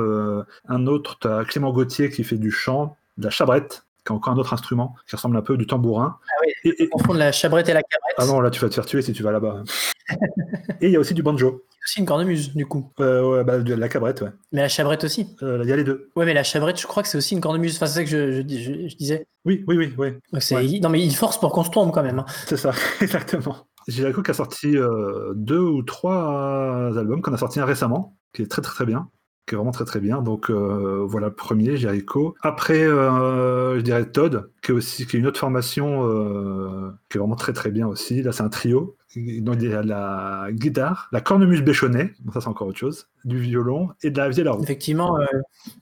un 0.68 0.88
autre, 0.88 1.18
tu 1.20 1.28
as 1.28 1.44
Clément 1.46 1.72
Gauthier 1.72 2.10
qui 2.10 2.24
fait 2.24 2.38
du 2.38 2.52
chant, 2.52 2.98
de 3.18 3.26
la 3.26 3.30
chabrette, 3.30 3.87
qui 4.08 4.14
est 4.14 4.16
encore 4.16 4.34
un 4.34 4.38
autre 4.38 4.54
instrument, 4.54 4.96
qui 5.08 5.16
ressemble 5.16 5.36
un 5.38 5.42
peu 5.42 5.58
du 5.58 5.68
tambourin. 5.68 6.18
Ah 6.30 6.34
oui, 6.42 6.54
Et- 6.72 6.84
et- 6.84 6.90
confondre 6.90 7.20
la 7.20 7.32
chabrette 7.34 7.68
et 7.70 7.74
la 7.74 7.82
cabrette. 7.84 8.16
Ah 8.18 8.26
non, 8.26 8.40
là 8.40 8.50
tu 8.50 8.60
vas 8.62 8.70
te 8.70 8.74
faire 8.76 8.86
tuer 8.86 9.02
si 9.02 9.12
tu 9.14 9.22
vas 9.22 9.32
là-bas. 9.34 9.64
et 10.82 10.88
il 10.88 10.92
y 10.92 10.96
a 10.96 11.00
aussi 11.00 11.14
du 11.14 11.22
banjo. 11.24 11.64
Aussi 11.86 12.00
une 12.00 12.06
cornemuse 12.06 12.54
du 12.56 12.66
coup. 12.66 12.92
Euh, 13.00 13.24
ouais, 13.30 13.44
bah, 13.44 13.60
de 13.60 13.74
la 13.74 13.88
cabrette, 13.90 14.22
ouais. 14.22 14.32
Mais 14.52 14.62
la 14.62 14.68
chabrette 14.70 15.04
aussi. 15.04 15.36
Euh, 15.44 15.60
Il 15.64 15.70
y 15.70 15.72
a 15.72 15.76
les 15.76 15.84
deux. 15.84 16.10
Ouais, 16.16 16.26
mais 16.26 16.34
la 16.34 16.44
chabrette, 16.44 16.80
je 16.80 16.88
crois 16.88 17.04
que 17.04 17.10
c'est 17.10 17.18
aussi 17.18 17.34
une 17.36 17.42
cornemuse. 17.42 17.76
Enfin, 17.78 17.86
c'est 17.88 17.94
ça 18.00 18.04
que 18.04 18.10
je, 18.10 18.32
je, 18.32 18.42
je- 18.58 18.88
je 18.90 18.96
disais. 18.98 19.26
Oui, 19.46 19.64
oui, 19.68 19.78
oui, 19.78 19.94
oui. 19.98 20.14
Ouais. 20.34 20.80
Non, 20.82 20.90
mais 20.90 21.02
il 21.02 21.16
force 21.16 21.40
pour 21.40 21.52
qu'on 21.54 21.64
se 21.64 21.70
trompe 21.70 21.94
quand 21.94 22.04
même. 22.04 22.20
hein. 22.20 22.26
C'est 22.46 22.58
ça, 22.58 22.72
exactement. 23.02 23.56
Jericho 23.88 24.22
qui 24.22 24.32
a 24.32 24.34
sorti 24.34 24.76
euh, 24.76 25.32
deux 25.36 25.60
ou 25.62 25.82
trois 25.82 26.92
albums, 26.98 27.22
qu'on 27.22 27.34
a 27.34 27.38
sorti 27.38 27.60
un 27.62 27.66
récemment, 27.66 28.18
qui 28.34 28.42
est 28.42 28.48
très 28.52 28.62
très 28.62 28.74
très 28.74 28.86
bien, 28.86 29.10
qui 29.48 29.56
est 29.56 29.58
vraiment 29.58 29.72
très 29.72 29.86
très 29.86 30.00
bien. 30.00 30.22
Donc 30.22 30.50
euh, 30.50 31.06
voilà 31.08 31.28
le 31.28 31.34
premier, 31.34 31.78
Jericho. 31.78 32.36
Après, 32.42 32.84
euh, 32.84 33.78
je 33.78 33.82
dirais 33.82 34.06
Todd, 34.06 34.50
qui 34.62 34.72
est 34.72 34.76
aussi 34.76 35.08
qui 35.08 35.16
est 35.16 35.20
une 35.20 35.28
autre 35.28 35.40
formation 35.40 36.06
euh, 36.06 36.92
qui 37.10 37.18
est 37.18 37.20
vraiment 37.20 37.36
très 37.36 37.54
très 37.54 37.72
bien 37.72 37.88
aussi. 37.88 38.22
Là, 38.22 38.32
c'est 38.32 38.44
un 38.44 38.50
trio. 38.50 38.96
Donc 39.16 39.56
il 39.62 39.70
y 39.70 39.74
a 39.74 39.82
la 39.82 40.48
guitare, 40.52 41.08
la 41.12 41.22
cornemuse 41.22 41.64
béchonnée, 41.64 42.12
ça 42.34 42.42
c'est 42.42 42.50
encore 42.50 42.68
autre 42.68 42.78
chose, 42.78 43.08
du 43.24 43.40
violon 43.40 43.90
et 44.04 44.12
de 44.12 44.44
la 44.44 44.52
roue. 44.52 44.62
Effectivement, 44.62 45.18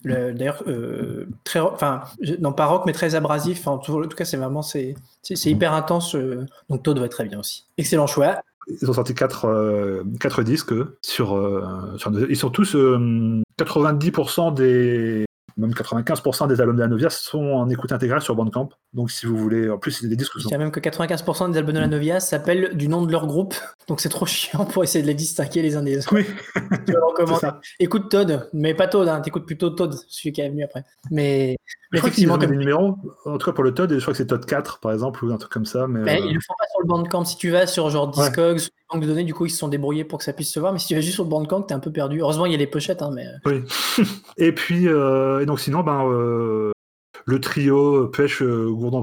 le- 0.03 0.31
d'ailleurs, 0.31 0.63
très, 1.43 1.59
enfin, 1.59 2.03
non 2.39 2.53
pas 2.53 2.67
rock, 2.67 2.83
mais 2.85 2.93
très 2.93 3.15
abrasif. 3.15 3.67
En 3.67 3.77
tout, 3.79 3.99
en 3.99 4.07
tout 4.07 4.15
cas, 4.15 4.23
c'est 4.23 4.37
vraiment, 4.37 4.61
c'est, 4.61 4.95
hyper 5.43 5.73
intense. 5.73 6.15
donc 6.69 6.83
Todd 6.83 6.97
va 6.99 7.09
très 7.09 7.25
bien 7.25 7.39
aussi. 7.39 7.65
Excellent 7.77 8.07
choix. 8.07 8.41
Ils 8.67 8.89
ont 8.89 8.93
sorti 8.93 9.13
quatre, 9.13 9.45
euh, 9.45 10.03
quatre 10.19 10.43
disques 10.43 10.73
sur, 11.03 11.35
euh, 11.35 11.95
sur 11.97 12.11
ils 12.29 12.35
sont 12.35 12.49
tous 12.49 12.75
euh, 12.75 13.41
90% 13.59 14.53
des 14.53 15.25
même 15.57 15.71
95% 15.71 16.47
des 16.47 16.59
albums 16.59 16.75
de 16.75 16.81
la 16.81 16.87
Novia 16.87 17.09
sont 17.09 17.39
en 17.39 17.69
écoute 17.69 17.91
intégrale 17.91 18.21
sur 18.21 18.35
Bandcamp. 18.35 18.69
Donc 18.93 19.09
si 19.09 19.25
vous 19.25 19.37
voulez, 19.37 19.69
en 19.69 19.77
plus 19.77 19.91
c'est 19.91 20.07
des 20.07 20.17
disques 20.17 20.33
Je 20.35 20.41
sont 20.41 20.49
dirais 20.49 20.59
même 20.59 20.71
que 20.71 20.79
95% 20.79 21.51
des 21.51 21.57
albums 21.57 21.75
de 21.75 21.79
la 21.79 21.87
Novia 21.87 22.19
s'appellent 22.19 22.75
du 22.75 22.89
nom 22.89 23.05
de 23.05 23.11
leur 23.11 23.25
groupe. 23.25 23.55
Donc 23.87 24.01
c'est 24.01 24.09
trop 24.09 24.25
chiant 24.25 24.65
pour 24.65 24.83
essayer 24.83 25.01
de 25.01 25.07
les 25.07 25.13
distinguer 25.13 25.61
les 25.61 25.75
uns 25.77 25.83
des 25.83 25.99
autres. 25.99 26.13
oui, 26.13 26.25
Écoute 27.79 28.09
Todd, 28.09 28.49
mais 28.53 28.73
pas 28.73 28.87
Todd, 28.87 29.07
hein, 29.07 29.21
t'écoutes 29.21 29.45
plutôt 29.45 29.69
Todd, 29.69 29.93
celui 30.07 30.31
qui 30.31 30.41
est 30.41 30.49
venu 30.49 30.63
après. 30.63 30.83
Mais, 31.11 31.55
mais 31.91 31.97
Je 31.97 31.99
crois 31.99 32.09
qu'ils 32.09 32.23
effectivement, 32.25 32.33
ont 32.35 32.37
des 32.37 32.47
comme 32.47 32.55
numéros, 32.55 32.97
en 33.25 33.37
tout 33.37 33.45
cas 33.45 33.53
pour 33.53 33.63
le 33.63 33.73
Todd, 33.73 33.91
et 33.91 33.95
je 33.95 34.01
crois 34.01 34.13
que 34.13 34.17
c'est 34.17 34.27
Todd 34.27 34.45
4 34.45 34.79
par 34.79 34.91
exemple 34.91 35.23
ou 35.23 35.31
un 35.31 35.37
truc 35.37 35.51
comme 35.51 35.65
ça. 35.65 35.87
Mais, 35.87 36.01
Mais 36.01 36.21
euh, 36.21 36.25
ils 36.25 36.33
le 36.35 36.41
font 36.41 36.53
pas 36.57 36.65
sur 36.71 36.81
le 36.81 36.87
Bandcamp. 36.87 37.25
Si 37.25 37.37
tu 37.37 37.49
vas 37.49 37.67
sur 37.67 37.89
genre 37.89 38.05
Ouais. 38.17 38.25
Discogs, 38.27 38.59
sur 38.59 38.71
les 38.75 38.85
banques 38.93 39.03
de 39.03 39.07
données, 39.07 39.23
du 39.23 39.33
coup, 39.33 39.45
ils 39.45 39.51
se 39.51 39.57
sont 39.57 39.67
débrouillés 39.67 40.05
pour 40.05 40.19
que 40.19 40.25
ça 40.25 40.33
puisse 40.33 40.51
se 40.51 40.59
voir. 40.59 40.73
Mais 40.73 40.79
si 40.79 40.87
tu 40.87 40.95
vas 40.95 41.01
juste 41.01 41.15
sur 41.15 41.23
le 41.23 41.29
Bandcamp, 41.29 41.63
t'es 41.63 41.73
un 41.73 41.79
peu 41.79 41.91
perdu. 41.91 42.21
Heureusement, 42.21 42.45
il 42.45 42.51
y 42.51 42.55
a 42.55 42.57
les 42.57 42.67
pochettes, 42.67 43.01
hein, 43.01 43.11
mais 43.13 43.27
Oui. 43.45 43.63
et 44.37 44.51
puis 44.51 44.87
euh, 44.87 45.41
et 45.41 45.45
donc 45.45 45.59
sinon 45.59 45.81
ben 45.81 46.05
euh, 46.07 46.71
le 47.25 47.39
trio 47.39 48.07
Pêche 48.07 48.43
Gourdon 48.43 49.01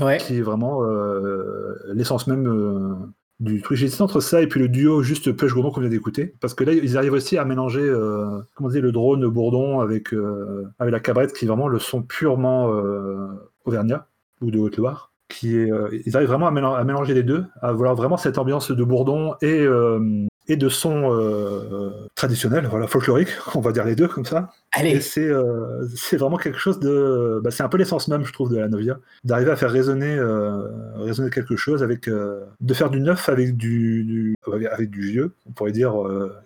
ouais. 0.00 0.18
qui 0.18 0.38
est 0.38 0.42
vraiment 0.42 0.82
euh, 0.82 1.74
l'essence 1.92 2.26
même 2.26 2.46
euh, 2.46 2.94
du 3.40 3.60
truc. 3.60 3.78
Entre 4.00 4.20
ça 4.20 4.40
et 4.40 4.46
puis 4.46 4.60
le 4.60 4.68
duo 4.68 5.02
juste 5.02 5.32
Pêche 5.32 5.52
Gourdon 5.52 5.70
qu'on 5.70 5.80
vient 5.80 5.90
d'écouter. 5.90 6.34
Parce 6.40 6.54
que 6.54 6.64
là, 6.64 6.72
ils 6.72 6.96
arrivent 6.96 7.12
aussi 7.12 7.36
à 7.38 7.44
mélanger 7.44 7.82
euh, 7.82 8.40
comment 8.54 8.68
dire, 8.68 8.82
le 8.82 8.92
drone 8.92 9.26
Bourdon 9.28 9.80
avec, 9.80 10.12
euh, 10.14 10.64
avec 10.78 10.92
la 10.92 11.00
cabrette 11.00 11.32
qui 11.32 11.44
est 11.44 11.48
vraiment 11.48 11.68
le 11.68 11.78
son 11.78 12.02
purement 12.02 12.72
euh, 12.72 13.28
auvergnat 13.64 14.06
ou 14.40 14.50
de 14.50 14.58
Haute-Loire. 14.58 15.12
Qui 15.28 15.56
est, 15.56 15.72
euh, 15.72 15.88
ils 16.06 16.16
arrivent 16.16 16.28
vraiment 16.28 16.46
à, 16.46 16.52
mélan- 16.52 16.74
à 16.74 16.84
mélanger 16.84 17.12
les 17.12 17.24
deux, 17.24 17.44
à 17.60 17.68
avoir 17.68 17.94
vraiment 17.96 18.16
cette 18.16 18.38
ambiance 18.38 18.70
de 18.70 18.84
Bourdon 18.84 19.34
et, 19.42 19.60
euh, 19.60 19.98
et 20.48 20.56
de 20.56 20.68
sons 20.68 21.12
euh, 21.12 21.90
traditionnels, 22.14 22.66
voilà, 22.70 22.86
folkloriques, 22.86 23.30
on 23.54 23.60
va 23.60 23.72
dire 23.72 23.84
les 23.84 23.96
deux 23.96 24.08
comme 24.08 24.24
ça. 24.24 24.52
Allez. 24.72 24.90
Et 24.90 25.00
c'est 25.00 25.28
euh, 25.28 25.86
c'est 25.94 26.16
vraiment 26.16 26.36
quelque 26.36 26.58
chose 26.58 26.78
de. 26.80 27.40
Bah, 27.42 27.50
c'est 27.50 27.62
un 27.62 27.68
peu 27.68 27.78
l'essence 27.78 28.08
même, 28.08 28.24
je 28.24 28.32
trouve, 28.32 28.50
de 28.50 28.58
la 28.58 28.68
Novia, 28.68 28.98
d'arriver 29.24 29.50
à 29.50 29.56
faire 29.56 29.70
résonner, 29.70 30.16
euh, 30.18 30.68
résonner 30.96 31.30
quelque 31.30 31.56
chose 31.56 31.82
avec. 31.82 32.08
de 32.08 32.74
faire 32.74 32.90
du 32.90 33.00
neuf 33.00 33.28
avec 33.28 33.56
du, 33.56 34.04
du- 34.04 34.34
avec 34.70 34.90
du 34.90 35.00
vieux, 35.00 35.32
on 35.48 35.52
pourrait 35.52 35.72
dire 35.72 35.94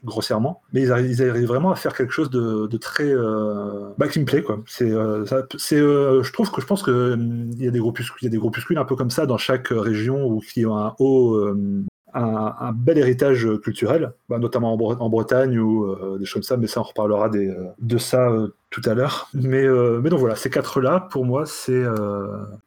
grossièrement. 0.05 0.63
Mais 0.73 0.83
ils 0.83 0.93
arrivent, 0.93 1.11
ils 1.11 1.29
arrivent 1.29 1.47
vraiment 1.49 1.71
à 1.71 1.77
faire 1.77 1.95
quelque 1.95 2.13
chose 2.13 2.31
de, 2.31 2.67
de 2.67 2.77
très. 2.77 3.13
Bah, 3.99 4.09
qui 4.09 4.21
me 4.21 4.25
plaît, 4.25 4.43
quoi. 4.43 4.61
C'est. 4.67 4.91
ça- 5.27 5.47
c'est, 5.59 5.79
je 5.79 6.33
trouve 6.33 6.51
que 6.51 6.61
je 6.61 6.67
pense 6.67 6.83
qu'il 6.83 7.55
y 7.59 7.69
a 7.69 7.71
des 7.71 7.79
groupuscules, 7.81 8.19
il 8.23 8.25
y 8.27 8.29
a 8.29 8.31
des 8.31 8.39
groupuscules 8.39 8.79
un 8.79 8.85
peu 8.85 8.97
comme 8.97 9.11
ça 9.11 9.27
dans 9.27 9.39
chaque 9.39 9.69
région 9.71 10.25
ou 10.27 10.41
qui 10.41 10.65
ont 10.67 10.77
un 10.79 10.95
haut. 10.99 11.39
Un, 12.15 12.55
un 12.59 12.73
bel 12.73 12.99
héritage 12.99 13.49
culturel, 13.63 14.13
bah, 14.29 14.39
notamment 14.39 14.73
en, 14.73 14.77
Bre- 14.77 14.99
en 14.99 15.09
Bretagne 15.09 15.59
ou 15.59 15.85
euh, 15.87 16.19
des 16.19 16.25
choses 16.25 16.35
comme 16.35 16.43
ça, 16.43 16.57
mais 16.57 16.67
ça 16.67 16.81
on 16.81 16.85
reparlera 16.85 17.29
des, 17.29 17.49
euh, 17.49 17.69
de 17.79 17.99
ça 17.99 18.31
euh, 18.31 18.49
tout 18.71 18.83
à 18.85 18.95
l'heure. 18.95 19.29
Mais, 19.35 19.67
mais 19.67 20.11
donc 20.11 20.21
voilà, 20.21 20.37
ces 20.37 20.51
quatre-là, 20.51 21.09
pour 21.11 21.25
moi, 21.25 21.45
c'est 21.47 21.83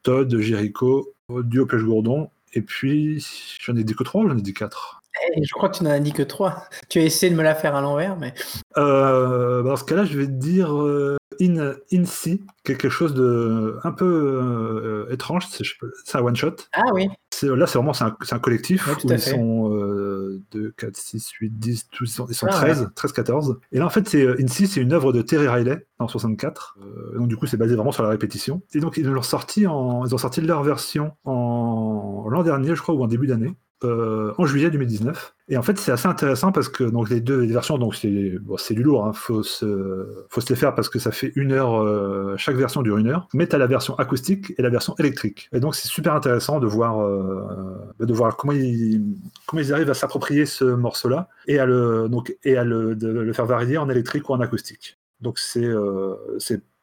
Todd, 0.04 0.38
Jericho, 0.38 1.14
Duo 1.30 1.66
Plèche 1.66 1.84
Gourdon, 1.84 2.30
et 2.54 2.62
puis 2.62 3.26
j'en 3.62 3.76
ai 3.76 3.84
dit 3.84 3.96
que 3.96 4.04
trois 4.04 4.24
ou 4.24 4.30
j'en 4.30 4.38
ai 4.38 4.42
dit 4.42 4.54
quatre? 4.54 5.02
Eh, 5.36 5.44
je 5.44 5.54
crois 5.54 5.70
que 5.70 5.78
tu 5.78 5.84
n'en 5.84 5.92
as 5.92 6.00
dit 6.00 6.12
que 6.12 6.24
trois. 6.24 6.64
Tu 6.90 7.00
as 7.00 7.04
essayé 7.04 7.32
de 7.32 7.38
me 7.38 7.44
la 7.44 7.56
faire 7.56 7.76
à 7.76 7.82
l'envers, 7.82 8.18
mais 8.18 8.34
bah, 8.76 9.62
dans 9.64 9.76
ce 9.76 9.84
cas-là, 9.84 10.06
je 10.06 10.18
vais 10.18 10.26
te 10.26 10.32
dire 10.32 10.74
euh, 11.42 11.74
In, 11.92 12.04
In 12.04 12.38
quelque 12.64 12.90
chose 12.90 13.14
de 13.14 13.78
un 13.84 13.92
peu 13.92 14.06
euh, 14.06 15.12
étrange, 15.14 15.48
c'est 15.50 16.18
un 16.18 16.22
one-shot. 16.22 16.56
ah 16.74 16.82
oui, 16.94 17.08
C'est- 17.32 17.48
Là, 17.48 17.68
c'est 17.68 17.78
vraiment 17.78 17.94
c'est 17.94 18.04
un, 18.06 18.16
un 18.32 18.40
collectif 18.40 18.88
Ouais, 18.88 18.94
où 19.04 19.12
à 19.12 19.16
ils 19.16 19.20
fait. 19.20 19.32
sont 19.32 19.74
euh, 19.76 20.42
2, 20.52 20.72
4, 20.78 20.96
6, 20.96 21.30
8, 21.42 21.50
10, 21.60 21.90
tous, 21.92 22.06
ils 22.06 22.08
sont, 22.14 22.26
ils 22.30 22.36
sont 22.36 22.48
Ah, 22.50 22.54
13, 22.54 22.90
13, 22.96 23.12
14. 23.12 23.60
Et 23.72 23.80
là, 23.80 23.86
en 23.86 23.90
fait, 23.90 24.08
c'est 24.08 24.24
euh, 24.26 24.36
INSEE, 24.42 24.66
c'est 24.68 24.82
une 24.82 24.94
œuvre 24.94 25.12
de 25.14 25.22
Terry 25.22 25.48
Riley 25.48 25.86
en 26.00 26.08
64. 26.08 26.78
Euh, 26.82 27.18
donc, 27.18 27.28
du 27.28 27.36
coup, 27.38 27.46
c'est 27.48 27.58
basé 27.58 27.76
vraiment 27.76 27.92
sur 27.92 28.04
la 28.04 28.10
répétition. 28.10 28.62
Et 28.74 28.80
donc, 28.80 28.98
ils 28.98 29.06
l'ont 29.06 29.22
sorti 29.22 29.68
en, 29.68 30.06
ils 30.06 30.14
ont 30.16 30.18
sorti 30.18 30.42
leur 30.42 30.64
version 30.64 31.12
en 31.26 32.28
l'an 32.30 32.44
dernier, 32.44 32.76
je 32.76 32.82
crois, 32.82 32.96
ou 32.96 33.04
en 33.04 33.08
début 33.08 33.28
d'année. 33.28 33.56
Euh, 33.84 34.34
en 34.38 34.46
juillet 34.46 34.70
2019. 34.70 35.36
Et 35.50 35.58
en 35.58 35.62
fait, 35.62 35.78
c'est 35.78 35.92
assez 35.92 36.08
intéressant 36.08 36.52
parce 36.52 36.70
que 36.70 36.84
donc 36.84 37.10
les 37.10 37.22
deux 37.22 37.46
versions, 37.46 37.78
c'est 37.92 38.38
bon, 38.40 38.56
du 38.70 38.84
lourd, 38.84 39.06
hein, 39.06 39.14
faut 39.14 39.44
se 39.44 40.26
faut 40.30 40.42
se 40.42 40.50
les 40.50 40.56
faire 40.56 40.74
parce 40.74 40.90
que 40.90 41.00
ça 41.00 41.12
fait 41.12 41.32
une 41.36 41.52
heure, 41.52 41.82
euh, 41.82 42.36
chaque 42.38 42.56
version 42.56 42.82
dure 42.82 42.98
une 42.98 43.08
heure. 43.08 43.28
Mais 43.34 43.48
t'as 43.48 43.58
la 43.58 43.68
version 43.68 43.96
acoustique 43.96 44.54
et 44.58 44.62
la 44.62 44.70
version 44.70 44.96
électrique. 45.00 45.50
Et 45.54 45.60
donc 45.60 45.76
c'est 45.76 45.88
super 45.88 46.14
intéressant 46.14 46.60
de 46.60 46.68
voir 46.68 47.02
euh, 47.02 47.78
de 48.00 48.14
voir 48.14 48.38
comment 48.38 48.54
ils 48.54 49.18
comment 49.46 49.62
arrivent 49.72 49.90
à 49.90 49.94
s'approprier 49.94 50.46
ce 50.46 50.64
morceau-là 50.64 51.28
et 51.48 51.60
à 51.60 51.66
le 51.66 52.08
donc 52.10 52.36
et 52.44 52.58
à 52.58 52.64
le 52.64 53.34
faire 53.34 53.46
varier 53.46 53.78
en 53.78 53.90
électrique 53.90 54.30
ou 54.30 54.34
en 54.34 54.40
acoustique. 54.40 54.98
Donc 55.22 55.40
c'est 55.40 55.68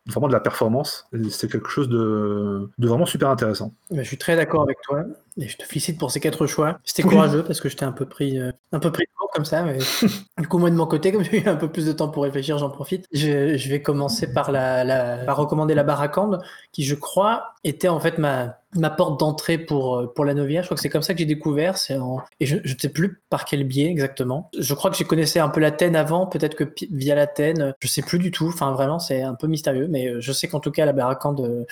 vraiment 0.06 0.28
de 0.28 0.32
la 0.32 0.40
performance. 0.40 1.08
C'est 1.30 1.50
quelque 1.50 1.68
chose 1.68 1.88
de, 1.88 2.68
de 2.78 2.88
vraiment 2.88 3.06
super 3.06 3.30
intéressant. 3.30 3.74
je 3.90 4.02
suis 4.02 4.18
très 4.18 4.36
d'accord 4.36 4.62
avec 4.62 4.78
toi. 4.82 5.04
Et 5.40 5.48
je 5.48 5.56
te 5.56 5.64
félicite 5.64 5.98
pour 5.98 6.10
ces 6.10 6.20
quatre 6.20 6.46
choix. 6.46 6.78
C'était 6.84 7.02
courageux 7.02 7.42
parce 7.42 7.60
que 7.60 7.68
j'étais 7.68 7.84
un 7.84 7.92
peu 7.92 8.06
pris, 8.06 8.38
euh, 8.38 8.52
un 8.72 8.78
peu 8.78 8.92
pris 8.92 9.04
court 9.16 9.30
comme 9.32 9.44
ça. 9.46 9.62
Mais... 9.62 9.78
du 10.38 10.46
coup, 10.48 10.58
moi 10.58 10.70
de 10.70 10.74
mon 10.76 10.86
côté, 10.86 11.12
comme 11.12 11.24
j'ai 11.24 11.42
eu 11.42 11.48
un 11.48 11.56
peu 11.56 11.68
plus 11.70 11.86
de 11.86 11.92
temps 11.92 12.08
pour 12.08 12.24
réfléchir, 12.24 12.58
j'en 12.58 12.68
profite. 12.70 13.06
Je, 13.12 13.56
je 13.56 13.68
vais 13.70 13.80
commencer 13.80 14.32
par 14.32 14.52
la, 14.52 14.84
la- 14.84 15.18
par 15.24 15.36
recommander 15.38 15.74
la 15.74 15.82
Barakande, 15.82 16.42
qui 16.72 16.84
je 16.84 16.94
crois 16.94 17.54
était 17.64 17.88
en 17.88 18.00
fait 18.00 18.18
ma, 18.18 18.58
ma 18.76 18.90
porte 18.90 19.18
d'entrée 19.18 19.56
pour, 19.58 19.96
euh, 19.98 20.12
pour 20.14 20.24
la 20.26 20.34
Novia. 20.34 20.60
Je 20.60 20.66
crois 20.66 20.76
que 20.76 20.80
c'est 20.82 20.88
comme 20.90 21.02
ça 21.02 21.14
que 21.14 21.20
j'ai 21.20 21.26
découvert. 21.26 21.78
C'est 21.78 21.96
en... 21.96 22.20
Et 22.38 22.46
je 22.46 22.56
ne 22.56 22.78
sais 22.78 22.90
plus 22.90 23.22
par 23.30 23.44
quel 23.46 23.64
biais 23.64 23.86
exactement. 23.86 24.50
Je 24.58 24.74
crois 24.74 24.90
que 24.90 24.96
j'ai 24.96 25.04
connaissais 25.04 25.40
un 25.40 25.48
peu 25.48 25.60
la 25.60 25.70
Taine 25.70 25.96
avant, 25.96 26.26
peut-être 26.26 26.54
que 26.54 26.64
via 26.90 27.14
la 27.14 27.26
Taine, 27.26 27.74
je 27.80 27.88
sais 27.88 28.02
plus 28.02 28.18
du 28.18 28.30
tout. 28.30 28.48
Enfin, 28.48 28.72
vraiment, 28.72 28.98
c'est 28.98 29.22
un 29.22 29.34
peu 29.34 29.46
mystérieux. 29.46 29.88
Mais 29.88 30.08
euh, 30.08 30.20
je 30.20 30.32
sais 30.32 30.48
qu'en 30.48 30.60
tout 30.60 30.70
cas, 30.70 30.84
la 30.84 30.92
Barakande 30.92 31.40
euh, 31.40 31.64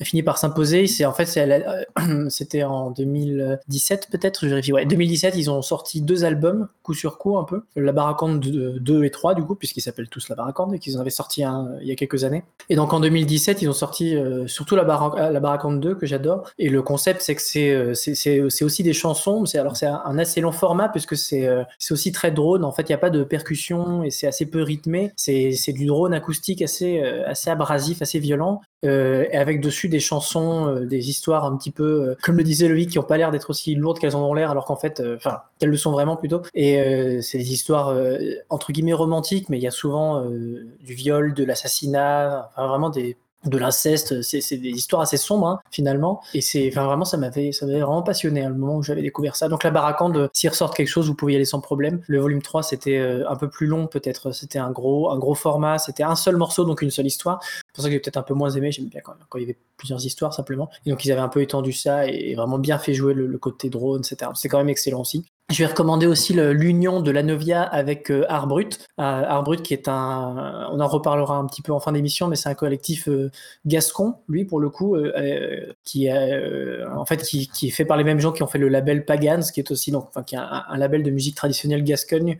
a 0.00 0.04
fini 0.04 0.22
par 0.22 0.38
s'imposer. 0.38 0.86
C'est 0.86 1.04
en 1.04 1.12
fait, 1.12 1.26
a- 1.38 1.84
c'était 2.28 2.62
en 2.64 2.90
2017 2.90 4.08
peut-être, 4.10 4.44
je 4.44 4.48
vérifie. 4.48 4.72
Ouais, 4.72 4.86
2017, 4.86 5.34
ils 5.36 5.50
ont 5.50 5.62
sorti 5.62 6.00
deux 6.00 6.24
albums, 6.24 6.68
coup 6.82 6.94
sur 6.94 7.18
coup 7.18 7.38
un 7.38 7.44
peu. 7.44 7.62
La 7.76 7.92
Barakande 7.92 8.40
2 8.40 9.04
et 9.04 9.10
3 9.10 9.34
du 9.34 9.44
coup, 9.44 9.54
puisqu'ils 9.54 9.80
s'appellent 9.80 10.08
tous 10.08 10.28
La 10.28 10.34
Barakande 10.36 10.74
et 10.74 10.78
qu'ils 10.78 10.96
en 10.96 11.00
avaient 11.00 11.10
sorti 11.10 11.44
un 11.44 11.66
euh, 11.66 11.78
il 11.82 11.88
y 11.88 11.92
a 11.92 11.94
quelques 11.96 12.24
années. 12.24 12.44
Et 12.68 12.76
donc 12.76 12.92
en 12.92 13.00
2017, 13.00 13.62
ils 13.62 13.68
ont 13.68 13.72
sorti 13.74 14.16
euh, 14.16 14.46
surtout 14.46 14.76
la, 14.76 14.84
Bara- 14.84 15.30
la 15.30 15.40
Barakande 15.40 15.80
2 15.80 15.94
que 15.94 16.06
j'adore. 16.06 16.50
Et 16.58 16.68
le 16.68 16.82
concept, 16.82 17.22
c'est 17.22 17.34
que 17.34 17.42
c'est 17.42 17.70
euh, 17.70 17.94
c'est- 17.94 18.40
aussi 18.64 18.82
des 18.82 18.92
chansons. 18.92 19.44
c'est 19.46 19.58
alors 19.58 19.76
c'est 19.76 19.86
un, 19.86 20.18
assez 20.18 20.40
long 20.40 20.52
format 20.52 20.88
puisque 20.88 21.16
c'est 21.16 21.46
euh, 21.46 21.62
c'est 21.78 21.92
aussi 21.92 22.12
très 22.12 22.30
drone. 22.30 22.64
En 22.64 22.72
fait, 22.72 22.82
il 22.82 22.88
n'y 22.88 22.94
a 22.94 22.98
pas 22.98 23.10
de 23.10 23.24
percussion 23.24 24.02
et 24.02 24.10
c'est 24.10 24.26
assez 24.26 24.46
peu 24.46 24.62
rythmé. 24.62 25.12
C'est 25.16 25.72
du 25.72 25.86
drone 25.86 26.14
acoustique 26.14 26.62
assez 26.62 27.02
euh, 27.02 27.26
assez 27.26 27.50
abrasif, 27.50 28.00
assez 28.02 28.18
violent 28.18 28.60
euh, 28.84 29.26
et 29.30 29.36
avec 29.36 29.60
dessus 29.60 29.88
des 29.88 30.00
chansons, 30.00 30.68
euh, 30.68 30.86
des 30.86 31.08
histoires 31.08 31.44
un 31.44 31.56
petit 31.56 31.70
peu, 31.70 31.84
euh, 31.84 32.14
comme 32.22 32.36
le 32.36 32.44
disait 32.44 32.68
Loïc, 32.68 32.90
qui 32.90 32.98
ont 32.98 33.04
pas 33.04 33.16
l'air 33.16 33.30
d'être 33.30 33.50
aussi 33.50 33.74
lourdes 33.74 33.98
qu'elles 33.98 34.16
en 34.16 34.28
ont 34.28 34.34
l'air, 34.34 34.50
alors 34.50 34.64
qu'en 34.64 34.76
fait, 34.76 35.02
enfin, 35.16 35.40
qu'elles 35.58 35.70
le 35.70 35.76
sont 35.76 35.92
vraiment 35.92 36.16
plutôt. 36.16 36.42
Et 36.54 37.20
c'est 37.22 37.38
des 37.38 37.52
histoires 37.52 37.96
entre 38.50 38.72
guillemets 38.72 38.92
romantiques, 38.92 39.48
mais 39.48 39.58
il 39.58 39.62
y 39.62 39.66
a 39.66 39.70
souvent 39.70 40.24
du 40.24 40.94
viol, 40.94 41.34
de 41.34 41.44
l'assassinat, 41.44 42.50
enfin 42.50 42.66
vraiment 42.66 42.90
des 42.90 43.16
de 43.44 43.58
l'inceste, 43.58 44.22
c'est 44.22 44.56
des 44.56 44.70
histoires 44.70 45.02
assez 45.02 45.16
sombres 45.16 45.46
hein, 45.46 45.60
finalement, 45.70 46.20
et 46.34 46.40
c'est 46.40 46.68
enfin 46.68 46.84
vraiment 46.84 47.04
ça 47.04 47.16
m'avait 47.16 47.52
ça 47.52 47.66
vraiment 47.66 48.02
passionné 48.02 48.42
à 48.44 48.48
le 48.48 48.54
moment 48.54 48.76
où 48.76 48.82
j'avais 48.82 49.02
découvert 49.02 49.36
ça. 49.36 49.48
Donc 49.48 49.64
la 49.64 49.70
Barakande, 49.70 50.30
s'il 50.32 50.50
ressort 50.50 50.74
quelque 50.74 50.88
chose, 50.88 51.06
vous 51.08 51.14
pouvez 51.14 51.34
y 51.34 51.36
aller 51.36 51.44
sans 51.44 51.60
problème. 51.60 52.00
Le 52.06 52.20
volume 52.20 52.42
3 52.42 52.62
c'était 52.62 52.98
euh, 52.98 53.28
un 53.28 53.36
peu 53.36 53.48
plus 53.48 53.66
long 53.66 53.86
peut-être, 53.86 54.32
c'était 54.32 54.58
un 54.58 54.70
gros 54.70 55.10
un 55.10 55.18
gros 55.18 55.34
format, 55.34 55.78
c'était 55.78 56.02
un 56.02 56.16
seul 56.16 56.36
morceau 56.36 56.64
donc 56.64 56.82
une 56.82 56.90
seule 56.90 57.06
histoire. 57.06 57.40
C'est 57.42 57.74
pour 57.74 57.82
ça 57.82 57.88
que 57.88 57.94
j'ai 57.94 58.00
peut-être 58.00 58.16
un 58.16 58.22
peu 58.22 58.34
moins 58.34 58.50
aimé, 58.50 58.72
j'aime 58.72 58.88
bien 58.88 59.00
quand, 59.02 59.14
quand 59.28 59.38
il 59.38 59.42
y 59.42 59.44
avait 59.44 59.58
plusieurs 59.76 60.04
histoires 60.04 60.32
simplement. 60.32 60.70
Et 60.86 60.90
donc 60.90 61.04
ils 61.04 61.12
avaient 61.12 61.20
un 61.20 61.28
peu 61.28 61.42
étendu 61.42 61.72
ça 61.72 62.06
et 62.06 62.34
vraiment 62.34 62.58
bien 62.58 62.78
fait 62.78 62.94
jouer 62.94 63.14
le, 63.14 63.26
le 63.26 63.38
côté 63.38 63.70
drone, 63.70 64.00
etc. 64.00 64.30
C'est 64.34 64.48
quand 64.48 64.58
même 64.58 64.68
excellent 64.68 65.00
aussi. 65.00 65.24
Je 65.52 65.58
vais 65.58 65.66
recommander 65.66 66.06
aussi 66.06 66.32
l'union 66.32 67.02
de 67.02 67.10
la 67.10 67.22
Novia 67.22 67.62
avec 67.62 68.10
euh, 68.10 68.24
Art 68.30 68.46
Brut. 68.46 68.78
Euh, 68.98 69.02
Art 69.02 69.42
Brut 69.42 69.60
qui 69.62 69.74
est 69.74 69.88
un, 69.88 70.68
on 70.72 70.80
en 70.80 70.88
reparlera 70.88 71.36
un 71.36 71.44
petit 71.44 71.60
peu 71.60 71.70
en 71.72 71.80
fin 71.80 71.92
d'émission, 71.92 72.28
mais 72.28 72.36
c'est 72.36 72.48
un 72.48 72.54
collectif 72.54 73.08
euh, 73.08 73.30
gascon, 73.66 74.14
lui 74.26 74.46
pour 74.46 74.58
le 74.58 74.70
coup, 74.70 74.96
euh, 74.96 75.70
qui 75.84 76.06
est 76.06 76.84
en 76.96 77.04
fait 77.04 77.22
qui, 77.22 77.50
est 77.62 77.70
fait 77.70 77.84
par 77.84 77.98
les 77.98 78.04
mêmes 78.04 78.20
gens 78.20 78.32
qui 78.32 78.42
ont 78.42 78.46
fait 78.46 78.58
le 78.58 78.68
label 78.68 79.04
Pagans, 79.04 79.42
qui 79.42 79.60
est 79.60 79.70
aussi 79.70 79.90
donc 79.90 80.08
un, 80.32 80.76
label 80.78 81.02
de 81.02 81.10
musique 81.10 81.34
traditionnelle 81.34 81.84
gascogne, 81.84 82.38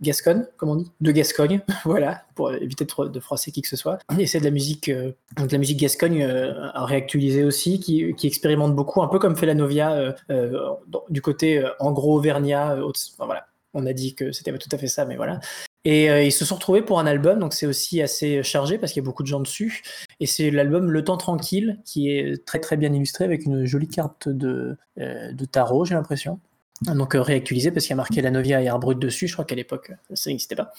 gasconne, 0.00 0.46
comme 0.56 0.68
on 0.68 0.76
dit, 0.76 0.90
de 1.00 1.10
Gascogne, 1.10 1.60
voilà, 1.84 2.22
pour 2.36 2.52
éviter 2.52 2.84
de, 2.84 2.90
fro- 2.90 3.10
de 3.10 3.20
froisser 3.20 3.50
qui 3.50 3.62
que 3.62 3.68
ce 3.68 3.76
soit. 3.76 3.98
Et 4.16 4.26
c'est 4.28 4.38
de 4.38 4.44
la 4.44 4.50
musique, 4.52 4.90
donc 5.36 5.48
de 5.48 5.52
la 5.52 5.58
musique 5.58 5.80
gascogne 5.80 6.24
réactualisée 6.24 7.44
aussi, 7.44 7.80
qui, 7.80 8.14
expérimente 8.24 8.76
beaucoup, 8.76 9.02
un 9.02 9.08
peu 9.08 9.18
comme 9.18 9.34
fait 9.36 9.46
la 9.46 9.54
Novia 9.54 10.14
du 11.10 11.20
côté 11.20 11.64
en 11.80 11.90
gros 11.92 12.16
Auvergnat. 12.16 12.43
Euh, 12.52 12.90
on 13.72 13.86
a 13.86 13.92
dit 13.92 14.14
que 14.14 14.32
c'était 14.32 14.52
pas 14.52 14.58
tout 14.58 14.68
à 14.72 14.78
fait 14.78 14.88
ça, 14.88 15.04
mais 15.04 15.16
voilà. 15.16 15.40
Et 15.84 16.10
euh, 16.10 16.22
ils 16.22 16.32
se 16.32 16.44
sont 16.44 16.54
retrouvés 16.54 16.82
pour 16.82 16.98
un 16.98 17.06
album, 17.06 17.38
donc 17.38 17.52
c'est 17.52 17.66
aussi 17.66 18.00
assez 18.00 18.42
chargé 18.42 18.78
parce 18.78 18.92
qu'il 18.92 19.02
y 19.02 19.04
a 19.04 19.06
beaucoup 19.06 19.22
de 19.22 19.28
gens 19.28 19.40
dessus. 19.40 19.82
Et 20.18 20.26
c'est 20.26 20.50
l'album 20.50 20.90
Le 20.90 21.04
Temps 21.04 21.18
Tranquille 21.18 21.78
qui 21.84 22.10
est 22.10 22.44
très 22.46 22.58
très 22.58 22.76
bien 22.76 22.92
illustré 22.92 23.24
avec 23.24 23.44
une 23.44 23.66
jolie 23.66 23.88
carte 23.88 24.28
de, 24.28 24.76
euh, 24.98 25.32
de 25.32 25.44
tarot, 25.44 25.84
j'ai 25.84 25.94
l'impression. 25.94 26.40
Donc 26.82 27.14
réactualisé 27.14 27.70
parce 27.70 27.84
qu'il 27.84 27.92
y 27.92 27.94
a 27.94 27.96
marqué 27.96 28.20
la 28.20 28.30
Novia 28.30 28.60
et 28.60 28.68
Art 28.68 28.80
Brut 28.80 28.98
dessus. 28.98 29.28
Je 29.28 29.34
crois 29.34 29.44
qu'à 29.44 29.54
l'époque 29.54 29.92
ça 30.14 30.30
n'existait 30.30 30.56
pas. 30.56 30.72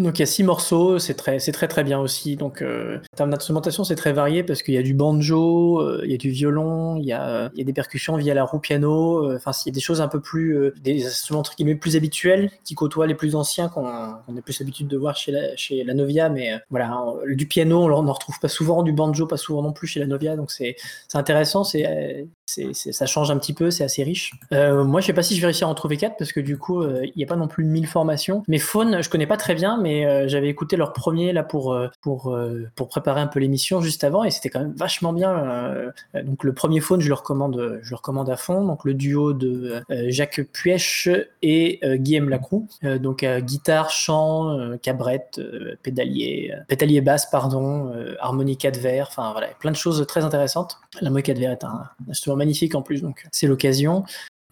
Donc 0.00 0.18
il 0.18 0.20
y 0.20 0.22
a 0.22 0.26
six 0.26 0.44
morceaux, 0.44 0.98
c'est 0.98 1.14
très, 1.14 1.38
c'est 1.38 1.52
très 1.52 1.68
très 1.68 1.84
bien 1.84 1.98
aussi. 1.98 2.36
Donc 2.36 2.62
euh, 2.62 2.98
en 3.14 3.16
termes 3.16 3.30
d'instrumentation, 3.30 3.84
c'est 3.84 3.96
très 3.96 4.12
varié 4.12 4.42
parce 4.42 4.62
qu'il 4.62 4.74
y 4.74 4.78
a 4.78 4.82
du 4.82 4.94
banjo, 4.94 5.80
euh, 5.80 6.00
il 6.04 6.10
y 6.10 6.14
a 6.14 6.18
du 6.18 6.30
violon, 6.30 6.96
il 6.96 7.04
y 7.04 7.12
a, 7.12 7.28
euh, 7.28 7.48
il 7.54 7.58
y 7.58 7.62
a 7.62 7.64
des 7.64 7.72
percussions 7.72 8.16
via 8.16 8.34
la 8.34 8.44
roue 8.44 8.58
piano. 8.58 9.24
euh, 9.24 9.36
Enfin, 9.36 9.52
il 9.64 9.70
y 9.70 9.72
a 9.72 9.74
des 9.74 9.80
choses 9.80 10.00
un 10.00 10.08
peu 10.08 10.20
plus, 10.20 10.56
euh, 10.56 10.74
des 10.82 11.06
instruments 11.06 11.40
entre 11.40 11.54
guillemets 11.56 11.74
plus 11.74 11.96
habituels 11.96 12.50
qui 12.64 12.74
côtoient 12.74 13.06
les 13.06 13.14
plus 13.14 13.34
anciens 13.34 13.68
qu'on 13.68 13.86
qu'on 14.26 14.36
a 14.36 14.42
plus 14.42 14.60
l'habitude 14.60 14.88
de 14.88 14.96
voir 14.96 15.16
chez 15.16 15.32
la, 15.32 15.56
chez 15.56 15.84
la 15.84 15.94
Novia. 15.94 16.28
Mais 16.28 16.52
euh, 16.52 16.58
voilà, 16.70 16.94
du 17.26 17.46
piano, 17.46 17.84
on 17.84 18.02
n'en 18.02 18.12
retrouve 18.12 18.38
pas 18.40 18.48
souvent, 18.48 18.82
du 18.82 18.92
banjo 18.92 19.26
pas 19.26 19.36
souvent 19.36 19.62
non 19.62 19.72
plus 19.72 19.86
chez 19.86 20.00
la 20.00 20.06
Novia. 20.06 20.36
Donc 20.36 20.50
c'est 20.50 20.76
intéressant, 21.14 21.64
c'est 21.64 21.86
euh, 21.86 22.24
ça 22.72 23.06
change 23.06 23.30
un 23.30 23.38
petit 23.38 23.52
peu, 23.52 23.70
c'est 23.70 23.84
assez 23.84 24.04
riche. 24.04 24.32
Euh, 24.52 24.84
moi, 24.84 25.00
je 25.00 25.06
sais 25.06 25.12
pas 25.12 25.22
si 25.22 25.34
je 25.34 25.40
vais 25.40 25.46
réussir 25.46 25.66
à 25.66 25.70
en 25.70 25.74
trouver 25.74 25.96
quatre 25.96 26.16
parce 26.16 26.32
que 26.32 26.40
du 26.40 26.58
coup, 26.58 26.80
euh, 26.82 27.04
il 27.04 27.12
n'y 27.16 27.24
a 27.24 27.26
pas 27.26 27.36
non 27.36 27.48
plus 27.48 27.64
mille 27.64 27.88
formations. 27.88 28.42
Mais 28.46 28.58
Faune, 28.58 29.02
je 29.02 29.10
connais 29.10 29.26
pas 29.26 29.36
très 29.36 29.54
bien, 29.54 29.78
mais 29.82 29.85
euh, 29.86 30.28
j'avais 30.28 30.48
écouté 30.48 30.76
leur 30.76 30.92
premier 30.92 31.32
là 31.32 31.42
pour 31.42 31.72
euh, 31.72 31.88
pour 32.00 32.32
euh, 32.32 32.68
pour 32.74 32.88
préparer 32.88 33.20
un 33.20 33.26
peu 33.26 33.40
l'émission 33.40 33.80
juste 33.80 34.04
avant 34.04 34.24
et 34.24 34.30
c'était 34.30 34.48
quand 34.48 34.60
même 34.60 34.74
vachement 34.76 35.12
bien. 35.12 35.92
donc 36.24 36.44
le 36.44 36.52
premier 36.52 36.80
Faune, 36.80 37.00
je 37.00 37.08
le 37.08 37.14
recommande, 37.14 37.80
je 37.82 37.90
le 37.90 37.96
recommande 37.96 38.30
à 38.30 38.36
fond. 38.36 38.64
Donc 38.64 38.84
le 38.84 38.94
duo 38.94 39.32
de 39.32 39.82
Jacques 40.08 40.42
Puech 40.52 41.08
et 41.42 41.80
Guillaume 41.96 42.28
Lacroix. 42.28 42.62
Euh, 42.84 42.98
donc 42.98 43.24
guitare, 43.24 43.90
chant, 43.90 44.76
cabrette, 44.82 45.40
pédalier, 45.82 46.52
pédalier 46.68 47.00
basse, 47.00 47.26
pardon, 47.30 47.92
harmonica 48.20 48.70
de 48.70 48.78
verre. 48.78 49.06
Enfin 49.08 49.32
voilà, 49.32 49.48
plein 49.58 49.70
de 49.70 49.76
choses 49.76 50.04
très 50.06 50.24
intéressantes. 50.24 50.78
L'harmonica 51.00 51.34
de 51.34 51.40
verre 51.40 51.52
est 51.52 51.64
un 51.64 51.84
instrument 52.08 52.36
magnifique 52.36 52.74
en 52.74 52.82
plus, 52.82 53.02
donc 53.02 53.26
c'est 53.32 53.46
l'occasion. 53.46 54.04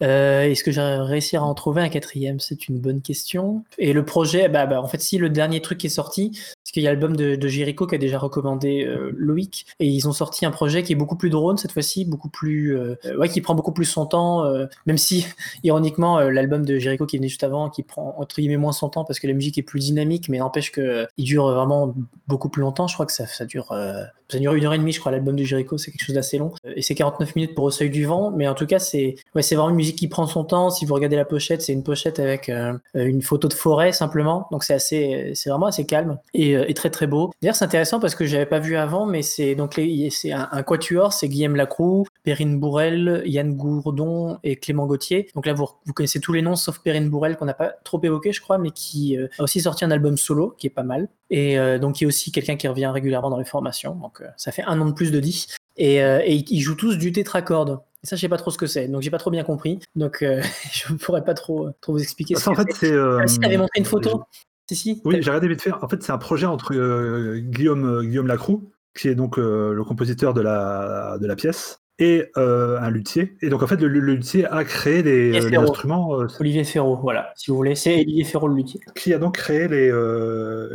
Euh, 0.03 0.43
Est-ce 0.43 0.63
que 0.63 0.71
j'ai 0.71 0.81
réussi 0.81 1.37
à 1.37 1.43
en 1.43 1.53
trouver 1.53 1.81
un 1.81 1.89
quatrième? 1.89 2.39
C'est 2.39 2.67
une 2.67 2.79
bonne 2.79 3.01
question. 3.01 3.63
Et 3.77 3.93
le 3.93 4.03
projet, 4.03 4.49
bah, 4.49 4.65
bah, 4.65 4.81
en 4.81 4.87
fait, 4.87 5.01
si 5.01 5.17
le 5.17 5.29
dernier 5.29 5.61
truc 5.61 5.83
est 5.85 5.89
sorti, 5.89 6.37
parce 6.65 6.71
qu'il 6.71 6.81
y 6.81 6.87
a 6.87 6.89
l'album 6.89 7.15
de, 7.15 7.35
de 7.35 7.47
Jericho 7.47 7.85
qui 7.85 7.93
a 7.93 7.99
déjà 7.99 8.17
recommandé 8.17 8.83
euh, 8.83 9.11
Loïc, 9.15 9.67
et 9.79 9.85
ils 9.85 10.07
ont 10.07 10.13
sorti 10.13 10.47
un 10.47 10.51
projet 10.51 10.81
qui 10.81 10.93
est 10.93 10.95
beaucoup 10.95 11.15
plus 11.15 11.29
drone 11.29 11.57
cette 11.57 11.71
fois-ci, 11.71 12.05
beaucoup 12.05 12.27
plus, 12.27 12.75
euh, 12.75 12.95
ouais, 13.19 13.29
qui 13.29 13.39
prend 13.39 13.53
beaucoup 13.53 13.71
plus 13.71 13.85
son 13.85 14.07
temps, 14.07 14.45
euh, 14.45 14.65
même 14.87 14.97
si, 14.97 15.27
ironiquement, 15.63 16.19
l'album 16.21 16.65
de 16.65 16.79
Jericho 16.79 17.05
qui 17.05 17.17
venu 17.17 17.29
juste 17.29 17.43
avant, 17.43 17.69
qui 17.69 17.83
prend 17.83 18.15
entre 18.17 18.37
guillemets 18.37 18.57
moins 18.57 18.71
son 18.71 18.89
temps 18.89 19.05
parce 19.05 19.19
que 19.19 19.27
la 19.27 19.33
musique 19.33 19.59
est 19.59 19.63
plus 19.63 19.79
dynamique, 19.81 20.27
mais 20.27 20.39
n'empêche 20.39 20.71
que 20.71 21.05
il 21.17 21.25
dure 21.25 21.51
vraiment 21.51 21.93
beaucoup 22.27 22.49
plus 22.49 22.61
longtemps. 22.61 22.87
Je 22.87 22.95
crois 22.95 23.05
que 23.05 23.13
ça, 23.13 23.45
dure, 23.45 23.67
ça 23.67 24.39
dure 24.39 24.55
une 24.55 24.65
heure 24.65 24.73
et 24.73 24.79
demie, 24.79 24.91
je 24.91 24.99
crois. 24.99 25.11
L'album 25.11 25.35
de 25.35 25.43
Jericho, 25.43 25.77
c'est 25.77 25.91
quelque 25.91 26.03
chose 26.03 26.15
d'assez 26.15 26.39
long, 26.39 26.51
et 26.75 26.81
c'est 26.81 26.95
49 26.95 27.35
minutes 27.35 27.53
pour 27.53 27.65
Au 27.65 27.69
Seuil 27.69 27.91
du 27.91 28.05
Vent, 28.05 28.31
mais 28.31 28.47
en 28.47 28.55
tout 28.55 28.65
cas, 28.65 28.79
c'est, 28.79 29.17
ouais, 29.35 29.43
c'est 29.43 29.53
vraiment 29.53 29.69
une 29.69 29.75
musique 29.75 29.99
qui 29.99 30.07
prend 30.07 30.25
son 30.25 30.43
temps. 30.43 30.71
Si 30.71 30.85
vous 30.85 30.95
regardez 30.95 31.15
la 31.15 31.25
pochette, 31.25 31.61
c'est 31.61 31.73
une 31.73 31.83
pochette 31.83 32.19
avec 32.19 32.49
une 32.95 33.21
photo 33.21 33.47
de 33.47 33.53
forêt 33.53 33.91
simplement, 33.91 34.47
donc 34.49 34.63
c'est 34.63 34.73
assez, 34.73 35.33
c'est 35.35 35.51
vraiment 35.51 35.67
assez 35.67 35.85
calme 35.85 36.17
et, 36.33 36.54
euh, 36.55 36.65
et 36.67 36.73
très 36.73 36.89
très 36.89 37.07
beau. 37.07 37.31
D'ailleurs, 37.41 37.55
c'est 37.55 37.65
intéressant 37.65 37.99
parce 37.99 38.15
que 38.15 38.25
j'avais 38.25 38.45
pas 38.45 38.59
vu 38.59 38.75
avant, 38.75 39.05
mais 39.05 39.21
c'est 39.21 39.55
donc 39.55 39.75
les, 39.75 40.09
c'est 40.09 40.31
un, 40.31 40.47
un 40.51 40.63
quatuor, 40.63 41.13
c'est 41.13 41.27
Guillaume 41.27 41.55
Lacroix, 41.55 42.03
Perrine 42.23 42.59
Bourrel, 42.59 43.23
Yann 43.25 43.55
Gourdon 43.55 44.37
et 44.43 44.55
Clément 44.55 44.85
Gauthier. 44.87 45.27
Donc 45.35 45.45
là, 45.45 45.53
vous, 45.53 45.67
vous 45.85 45.93
connaissez 45.93 46.19
tous 46.19 46.33
les 46.33 46.41
noms 46.41 46.55
sauf 46.55 46.79
Perrine 46.79 47.09
Bourrel 47.09 47.37
qu'on 47.37 47.45
n'a 47.45 47.53
pas 47.53 47.73
trop 47.83 47.99
évoqué, 48.03 48.31
je 48.31 48.41
crois, 48.41 48.57
mais 48.57 48.71
qui 48.71 49.17
euh, 49.17 49.27
a 49.39 49.43
aussi 49.43 49.61
sorti 49.61 49.85
un 49.85 49.91
album 49.91 50.17
solo 50.17 50.55
qui 50.57 50.67
est 50.67 50.71
pas 50.71 50.83
mal. 50.83 51.07
Et 51.29 51.57
euh, 51.59 51.79
donc, 51.79 51.95
qui 51.95 52.03
est 52.03 52.07
aussi 52.07 52.31
quelqu'un 52.31 52.55
qui 52.55 52.67
revient 52.67 52.87
régulièrement 52.87 53.29
dans 53.29 53.39
les 53.39 53.45
formations. 53.45 53.95
Donc, 53.95 54.21
euh, 54.21 54.27
ça 54.37 54.51
fait 54.51 54.63
un 54.63 54.79
an 54.79 54.85
de 54.85 54.93
plus 54.93 55.11
de 55.11 55.19
10. 55.19 55.47
Et, 55.77 55.95
et 55.97 56.33
ils 56.49 56.61
jouent 56.61 56.75
tous 56.75 56.97
du 56.97 57.11
tétracorde. 57.11 57.79
Et 58.03 58.07
ça, 58.07 58.15
je 58.15 58.21
sais 58.21 58.29
pas 58.29 58.37
trop 58.37 58.51
ce 58.51 58.57
que 58.59 58.67
c'est. 58.67 58.87
Donc, 58.87 59.01
j'ai 59.01 59.09
pas 59.09 59.17
trop 59.17 59.31
bien 59.31 59.43
compris. 59.43 59.79
Donc, 59.95 60.21
euh, 60.21 60.39
je 60.71 60.93
pourrais 60.93 61.23
pas 61.23 61.33
trop, 61.33 61.69
trop 61.81 61.93
vous 61.93 62.01
expliquer. 62.01 62.35
Ça, 62.35 62.51
en 62.51 62.55
fait, 62.55 62.67
c'est. 62.73 62.91
euh, 62.91 63.19
Ah, 63.21 63.27
si, 63.27 63.39
t'avais 63.39 63.57
montré 63.57 63.79
une 63.79 63.85
photo 63.85 64.23
Si, 64.69 64.75
si. 64.75 65.01
Oui, 65.05 65.17
j'ai 65.21 65.29
regardé 65.29 65.47
vite 65.47 65.61
fait. 65.61 65.71
En 65.71 65.87
fait, 65.87 66.01
c'est 66.01 66.11
un 66.11 66.17
projet 66.17 66.45
entre 66.47 66.73
euh, 66.75 67.37
Guillaume, 67.39 67.85
euh, 67.85 68.03
Guillaume 68.03 68.27
Lacroix, 68.27 68.59
qui 68.97 69.07
est 69.09 69.15
donc 69.15 69.37
euh, 69.37 69.73
le 69.73 69.83
compositeur 69.83 70.33
de 70.33 70.41
la, 70.41 71.17
de 71.21 71.27
la 71.27 71.35
pièce, 71.35 71.81
et 71.99 72.25
euh, 72.37 72.77
un 72.79 72.89
luthier. 72.89 73.37
Et 73.41 73.49
donc, 73.49 73.61
en 73.61 73.67
fait, 73.67 73.79
le, 73.79 73.87
le 73.87 73.99
luthier 74.15 74.45
a 74.47 74.63
créé 74.63 75.03
les, 75.03 75.27
Et 75.29 75.39
les 75.39 75.49
Ferro. 75.49 75.63
instruments, 75.63 76.09
Olivier 76.39 76.63
Ferraud, 76.63 76.97
voilà. 77.01 77.31
Si 77.35 77.51
vous 77.51 77.57
voulez, 77.57 77.75
c'est 77.75 77.93
Olivier 78.01 78.23
Ferraud 78.23 78.47
le 78.47 78.55
luthier. 78.55 78.79
qui 78.95 79.13
a 79.13 79.19
donc 79.19 79.35
créé 79.35 79.67
les, 79.67 79.91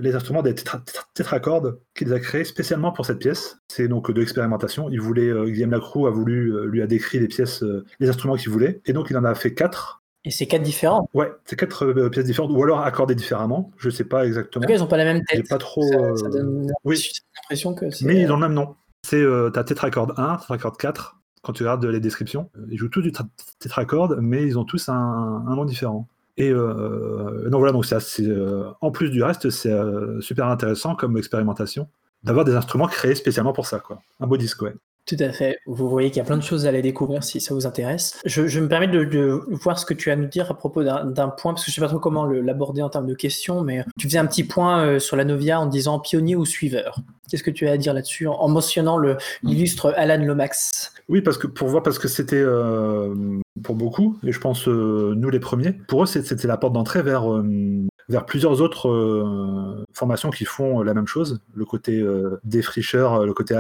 les 0.01 0.14
instruments 0.14 0.43
des 0.43 0.55
tétra- 0.55 0.82
tétra- 0.84 1.05
tétracordes 1.14 1.78
qu'il 1.97 2.12
a 2.14 2.20
créés 2.20 2.45
spécialement 2.45 2.93
pour 2.93 3.05
cette 3.07 3.18
pièce. 3.18 3.59
C'est 3.68 3.88
donc 3.88 4.11
de 4.11 4.18
l'expérimentation. 4.20 4.88
Il 4.88 5.01
voulait, 5.01 5.30
Guillaume 5.51 5.72
Lacroix 5.72 6.09
a 6.09 6.12
voulu, 6.12 6.55
lui 6.68 6.80
a 6.80 6.86
décrit 6.86 7.18
les 7.18 7.28
pièces, 7.28 7.64
les 7.99 8.09
instruments 8.09 8.36
qu'il 8.36 8.51
voulait. 8.51 8.80
Et 8.86 8.93
donc, 8.93 9.09
il 9.11 9.16
en 9.18 9.24
a 9.24 9.34
fait 9.34 9.53
quatre. 9.53 9.99
Et 10.25 10.31
c'est 10.31 10.47
quatre 10.47 10.62
différents. 10.62 11.09
Ouais, 11.14 11.33
c'est 11.47 11.57
quatre 11.57 11.87
euh, 11.87 12.11
pièces 12.11 12.27
différentes, 12.27 12.51
ou 12.53 12.62
alors 12.62 12.81
accordées 12.81 13.14
différemment. 13.14 13.71
Je 13.79 13.89
sais 13.89 14.05
pas 14.05 14.21
En 14.21 14.25
exactement. 14.25 14.62
tout 14.62 14.68
cas, 14.68 14.75
ils 14.75 14.83
ont 14.83 14.87
pas 14.87 14.99
la 14.99 15.05
même 15.05 15.23
tête. 15.25 15.49
pas 15.49 15.59
trop. 15.59 15.83
Ça, 15.83 16.16
ça 16.16 16.27
euh, 16.27 16.31
donne 16.31 16.73
oui. 16.85 17.03
l'impression 17.43 17.75
que 17.75 17.91
c'est. 17.91 18.05
Mais 18.05 18.21
ils 18.21 18.31
ont 18.31 18.37
le 18.37 18.43
même 18.43 18.53
nom. 18.53 18.75
C'est 19.03 19.21
euh, 19.23 19.49
t'as 19.51 19.64
Tetracorde 19.64 20.12
1, 20.16 20.37
Tetracorde 20.37 20.77
4. 20.77 21.16
Quand 21.43 21.55
tu 21.55 21.62
regardes 21.62 21.85
les 21.87 22.01
descriptions, 22.01 22.51
ils 22.71 22.77
jouent 22.77 22.91
tous 22.91 23.01
du 23.01 23.12
tra- 23.12 23.27
Tetracorde, 23.61 24.18
mais 24.21 24.43
ils 24.43 24.59
ont 24.59 24.64
tous 24.64 24.91
un, 24.91 24.95
un 24.95 25.57
nom 25.57 25.64
différent. 25.64 26.07
Et 26.37 26.51
euh, 26.51 27.49
donc 27.49 27.61
voilà, 27.61 27.73
donc 27.73 27.87
euh, 28.21 28.71
en 28.81 28.91
plus 28.91 29.11
du 29.11 29.23
reste, 29.23 29.49
c'est 29.51 29.73
euh, 29.73 30.21
super 30.21 30.47
intéressant 30.47 30.95
comme 30.95 31.16
expérimentation 31.16 31.89
d'avoir 32.25 32.45
des 32.45 32.55
instruments 32.55 32.87
créés 32.87 33.14
spécialement 33.14 33.53
pour 33.55 33.66
ça, 33.66 33.79
quoi. 33.81 34.03
Un 34.21 34.27
beau 34.27 34.37
disque, 34.37 34.61
ouais. 34.62 34.75
Tout 35.07 35.16
à 35.18 35.32
fait. 35.32 35.59
Vous 35.66 35.88
voyez 35.88 36.11
qu'il 36.11 36.18
y 36.18 36.20
a 36.20 36.24
plein 36.24 36.36
de 36.36 36.42
choses 36.42 36.66
à 36.66 36.68
aller 36.68 36.82
découvrir 36.82 37.24
si 37.24 37.40
ça 37.40 37.55
vous 37.55 37.66
intéresse. 37.66 38.20
Je, 38.24 38.61
me 38.61 38.68
permets 38.68 38.86
de, 38.86 39.42
voir 39.51 39.78
ce 39.78 39.84
que 39.84 39.94
tu 39.94 40.11
as 40.11 40.12
à 40.12 40.16
nous 40.16 40.28
dire 40.28 40.51
à 40.51 40.55
propos 40.57 40.84
d'un 40.84 41.28
point, 41.28 41.53
parce 41.53 41.64
que 41.64 41.70
je 41.70 41.74
sais 41.74 41.80
pas 41.80 41.88
trop 41.88 41.98
comment 41.98 42.26
l'aborder 42.26 42.82
en 42.82 42.90
termes 42.90 43.07
de 43.07 43.14
questions, 43.14 43.62
mais 43.62 43.84
tu 43.98 44.07
faisais 44.07 44.18
un 44.18 44.26
petit 44.26 44.44
point 44.44 44.84
euh, 44.84 44.98
sur 44.98 45.16
la 45.16 45.24
Novia 45.24 45.61
en 45.61 45.66
disant 45.66 45.98
pionnier 45.98 46.36
ou 46.36 46.44
suiveur. 46.44 47.01
Qu'est-ce 47.28 47.42
que 47.42 47.51
tu 47.51 47.66
as 47.66 47.72
à 47.72 47.76
dire 47.76 47.94
là-dessus 47.94 48.26
en, 48.26 48.34
en 48.34 48.48
mentionnant 48.48 48.98
l'illustre 49.42 49.92
Alan 49.96 50.24
Lomax? 50.24 50.92
Oui, 51.09 51.22
parce 51.22 51.38
que 51.38 51.48
pour 51.48 51.68
voir, 51.68 51.82
parce 51.82 51.98
que 51.98 52.07
c'était 52.07 52.36
euh, 52.36 53.14
pour 53.63 53.77
beaucoup, 53.77 54.19
et 54.25 54.33
je 54.33 54.41
pense 54.41 54.69
euh, 54.69 55.15
nous 55.17 55.31
les 55.31 55.41
premiers, 55.41 55.73
pour 55.73 56.03
eux 56.03 56.07
c'était 56.07 56.47
la 56.47 56.57
porte 56.57 56.73
d'entrée 56.73 57.03
vers, 57.03 57.31
euh, 57.33 57.87
vers 58.09 58.27
plusieurs 58.27 58.61
autres 58.61 58.89
euh, 58.89 59.85
formations 59.93 60.31
qui 60.31 60.45
font 60.45 60.83
la 60.83 60.95
même 60.95 61.07
chose, 61.07 61.41
le 61.55 61.65
côté 61.65 62.01
euh, 62.01 62.41
défricheur, 62.45 63.25
le 63.25 63.33
côté 63.33 63.55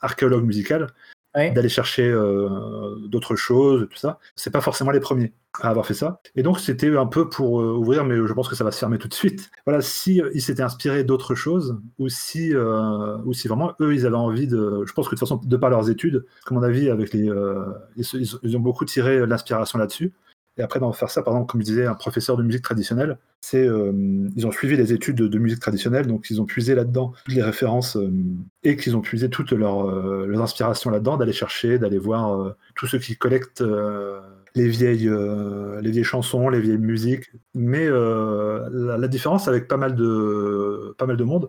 archéologue 0.00 0.44
musical, 0.44 0.88
D'aller 1.34 1.68
chercher 1.68 2.08
euh, 2.08 2.96
d'autres 3.06 3.36
choses, 3.36 3.86
tout 3.90 3.98
ça. 3.98 4.18
C'est 4.34 4.50
pas 4.50 4.60
forcément 4.60 4.90
les 4.90 4.98
premiers 4.98 5.32
à 5.60 5.68
avoir 5.68 5.86
fait 5.86 5.94
ça. 5.94 6.20
Et 6.34 6.42
donc 6.42 6.58
c'était 6.58 6.96
un 6.96 7.06
peu 7.06 7.28
pour 7.28 7.60
euh, 7.60 7.74
ouvrir, 7.74 8.04
mais 8.04 8.16
je 8.16 8.32
pense 8.32 8.48
que 8.48 8.56
ça 8.56 8.64
va 8.64 8.72
se 8.72 8.78
fermer 8.78 8.98
tout 8.98 9.08
de 9.08 9.14
suite. 9.14 9.50
Voilà, 9.66 9.80
si 9.82 10.20
euh, 10.20 10.32
s'étaient 10.38 10.62
inspirés 10.62 11.04
d'autres 11.04 11.34
choses, 11.34 11.78
ou 11.98 12.08
si, 12.08 12.54
ou 12.56 13.32
si 13.34 13.46
vraiment 13.46 13.74
eux 13.80 13.94
ils 13.94 14.06
avaient 14.06 14.16
envie 14.16 14.46
de, 14.48 14.82
je 14.86 14.92
pense 14.94 15.06
que 15.06 15.14
de 15.14 15.20
toute 15.20 15.28
façon 15.28 15.40
de 15.44 15.56
par 15.56 15.70
leurs 15.70 15.90
études, 15.90 16.24
comme 16.44 16.56
on 16.56 16.62
a 16.62 16.70
vu 16.70 16.88
avec 16.88 17.12
les, 17.12 17.30
ils 17.96 18.56
ont 18.56 18.60
beaucoup 18.60 18.84
tiré 18.84 19.26
l'inspiration 19.26 19.78
là-dessus. 19.78 20.12
Et 20.58 20.62
après 20.62 20.80
d'en 20.80 20.92
faire 20.92 21.10
ça, 21.10 21.22
par 21.22 21.34
exemple, 21.34 21.52
comme 21.52 21.60
je 21.60 21.66
disais, 21.66 21.86
un 21.86 21.94
professeur 21.94 22.36
de 22.36 22.42
musique 22.42 22.62
traditionnelle, 22.62 23.18
c'est 23.40 23.64
euh, 23.64 23.92
ils 24.36 24.46
ont 24.46 24.50
suivi 24.50 24.76
les 24.76 24.92
études 24.92 25.16
de, 25.16 25.38
musique 25.38 25.60
traditionnelle, 25.60 26.08
donc 26.08 26.30
ils 26.30 26.40
ont 26.40 26.46
puisé 26.46 26.74
là-dedans 26.74 27.12
toutes 27.24 27.34
les 27.34 27.42
références 27.42 27.96
euh, 27.96 28.10
et 28.64 28.76
qu'ils 28.76 28.96
ont 28.96 29.00
puisé 29.00 29.30
toutes 29.30 29.52
leurs 29.52 29.88
euh, 29.88 30.26
leurs 30.26 30.42
inspirations 30.42 30.90
là-dedans, 30.90 31.16
d'aller 31.16 31.32
chercher, 31.32 31.78
d'aller 31.78 31.98
voir 31.98 32.56
tous 32.74 32.88
ceux 32.88 32.98
qui 32.98 33.16
collectent 33.16 33.62
les 34.54 34.68
vieilles 34.68 35.10
les 35.80 35.90
vieilles 35.90 36.04
chansons, 36.04 36.48
les 36.48 36.60
vieilles 36.60 36.78
musiques. 36.78 37.30
Mais 37.54 37.88
la, 37.88 38.98
la 38.98 39.08
différence 39.08 39.46
avec 39.46 39.68
pas 39.68 39.76
mal 39.76 39.94
de 39.94 40.94
pas 40.98 41.06
mal 41.06 41.16
de 41.16 41.24
monde, 41.24 41.48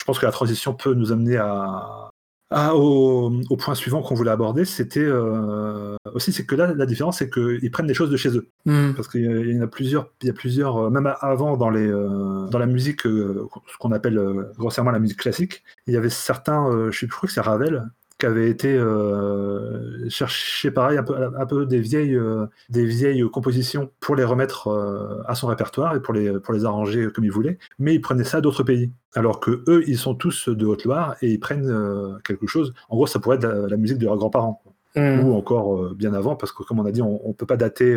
je 0.00 0.04
pense 0.04 0.18
que 0.18 0.26
la 0.26 0.32
transition 0.32 0.74
peut 0.74 0.94
nous 0.94 1.12
amener 1.12 1.36
à 1.36 2.10
à- 2.50 2.74
au, 2.74 3.32
au 3.50 3.56
point 3.56 3.74
suivant 3.74 4.00
qu'on 4.02 4.14
voulait 4.14 4.30
aborder, 4.30 4.64
c'était 4.64 5.00
euh, 5.04 5.96
aussi 6.14 6.32
c'est 6.32 6.46
que 6.46 6.54
là 6.54 6.72
la 6.74 6.86
différence 6.86 7.18
c'est 7.18 7.28
qu'ils 7.30 7.70
prennent 7.70 7.86
des 7.86 7.94
choses 7.94 8.10
de 8.10 8.16
chez 8.16 8.30
eux 8.36 8.48
Hmm. 8.66 8.92
parce 8.94 9.08
qu'il 9.08 9.22
y 9.50 9.58
en 9.58 9.62
a 9.62 9.66
plusieurs, 9.66 10.10
il 10.22 10.26
y 10.26 10.30
a 10.30 10.34
plusieurs, 10.34 10.76
euh, 10.86 10.90
même 10.90 11.12
avant 11.20 11.56
dans 11.56 11.70
les, 11.70 11.86
euh, 11.86 12.46
dans 12.48 12.58
la 12.58 12.66
musique, 12.66 13.06
euh, 13.06 13.46
ce 13.72 13.76
qu'on 13.78 13.92
appelle 13.92 14.20
grossièrement 14.58 14.90
la 14.90 14.98
musique 14.98 15.18
classique, 15.18 15.62
il 15.86 15.94
y 15.94 15.96
avait 15.96 16.10
certains, 16.10 16.90
je, 16.90 16.98
sais, 16.98 17.06
je 17.06 17.10
crois 17.12 17.26
que 17.26 17.32
c'est 17.32 17.40
Ravel, 17.40 17.84
qui 18.18 18.26
avait 18.26 18.50
été 18.50 18.74
euh, 18.76 20.08
chercher 20.08 20.72
pareil 20.72 20.98
un 20.98 21.04
peu, 21.04 21.14
un 21.14 21.46
peu 21.46 21.66
des 21.66 21.78
vieilles, 21.78 22.16
euh, 22.16 22.46
des 22.68 22.84
vieilles 22.84 23.24
compositions 23.30 23.90
pour 24.00 24.16
les 24.16 24.24
remettre 24.24 24.68
euh, 24.68 25.22
à 25.26 25.36
son 25.36 25.46
répertoire 25.46 25.94
et 25.94 26.02
pour 26.02 26.12
les, 26.14 26.32
pour 26.40 26.52
les 26.52 26.64
arranger 26.64 27.08
comme 27.14 27.24
il 27.24 27.30
voulait, 27.30 27.58
mais 27.78 27.94
il 27.94 28.00
prenait 28.00 28.24
ça 28.24 28.40
d'autres 28.40 28.64
pays. 28.64 28.90
Alors 29.14 29.38
que 29.38 29.62
eux, 29.68 29.84
ils 29.86 29.98
sont 29.98 30.14
tous 30.14 30.48
de 30.48 30.66
Haute-Loire 30.66 31.16
et 31.22 31.30
ils 31.30 31.38
prennent 31.38 32.18
quelque 32.24 32.46
chose. 32.46 32.74
En 32.88 32.96
gros, 32.96 33.06
ça 33.06 33.20
pourrait 33.20 33.36
être 33.36 33.46
la, 33.46 33.68
la 33.68 33.76
musique 33.76 33.98
de 33.98 34.04
leurs 34.04 34.16
grands-parents 34.16 34.62
Hmm. 34.96 35.20
ou 35.20 35.34
encore 35.34 35.94
bien 35.94 36.14
avant, 36.14 36.34
parce 36.34 36.50
que 36.50 36.62
comme 36.62 36.80
on 36.80 36.86
a 36.86 36.90
dit, 36.90 37.02
on 37.02 37.20
ne 37.28 37.32
peut 37.34 37.46
pas 37.46 37.58
dater 37.58 37.96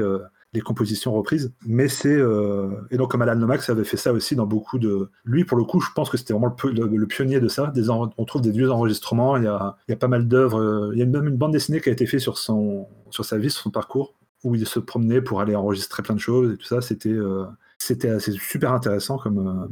les 0.53 0.61
compositions 0.61 1.13
reprises. 1.13 1.53
Mais 1.65 1.87
c'est 1.87 2.13
euh, 2.13 2.69
et 2.89 2.97
donc 2.97 3.11
comme 3.11 3.21
Alan 3.21 3.39
Lomax 3.39 3.69
avait 3.69 3.83
fait 3.83 3.97
ça 3.97 4.11
aussi 4.13 4.35
dans 4.35 4.45
beaucoup 4.45 4.79
de. 4.79 5.09
Lui, 5.23 5.45
pour 5.45 5.57
le 5.57 5.63
coup, 5.63 5.79
je 5.79 5.89
pense 5.95 6.09
que 6.09 6.17
c'était 6.17 6.33
vraiment 6.33 6.53
le, 6.63 7.05
pionnier 7.07 7.39
de 7.39 7.47
ça. 7.47 7.67
Des 7.67 7.89
On 7.89 8.25
trouve 8.25 8.41
des 8.41 8.51
vieux 8.51 8.71
enregistrements. 8.71 9.37
Il 9.37 9.43
y 9.43 9.47
a, 9.47 9.77
il 9.87 9.91
y 9.91 9.93
a 9.93 9.97
pas 9.97 10.07
mal 10.07 10.27
d'œuvres. 10.27 10.59
euh, 10.59 10.91
Il 10.93 10.99
y 10.99 11.03
a 11.03 11.05
même 11.05 11.27
une 11.27 11.37
bande 11.37 11.53
dessinée 11.53 11.81
qui 11.81 11.89
a 11.89 11.91
été 11.91 12.05
faite 12.05 12.19
sur 12.19 12.37
son 12.37 12.87
sur 13.09 13.25
sa 13.25 13.37
vie, 13.37 13.49
sur 13.49 13.63
son 13.63 13.71
parcours, 13.71 14.13
où 14.43 14.55
il 14.55 14.65
se 14.65 14.79
promenait 14.79 15.21
pour 15.21 15.41
aller 15.41 15.55
enregistrer 15.55 16.03
plein 16.03 16.15
de 16.15 16.19
choses 16.19 16.53
et 16.53 16.57
tout 16.57 16.65
ça. 16.65 16.81
C'était 16.81 17.09
euh, 17.09 17.45
c'était 17.81 18.19
super 18.19 18.73
intéressant 18.73 19.17
comme, 19.17 19.39
euh, 19.39 19.67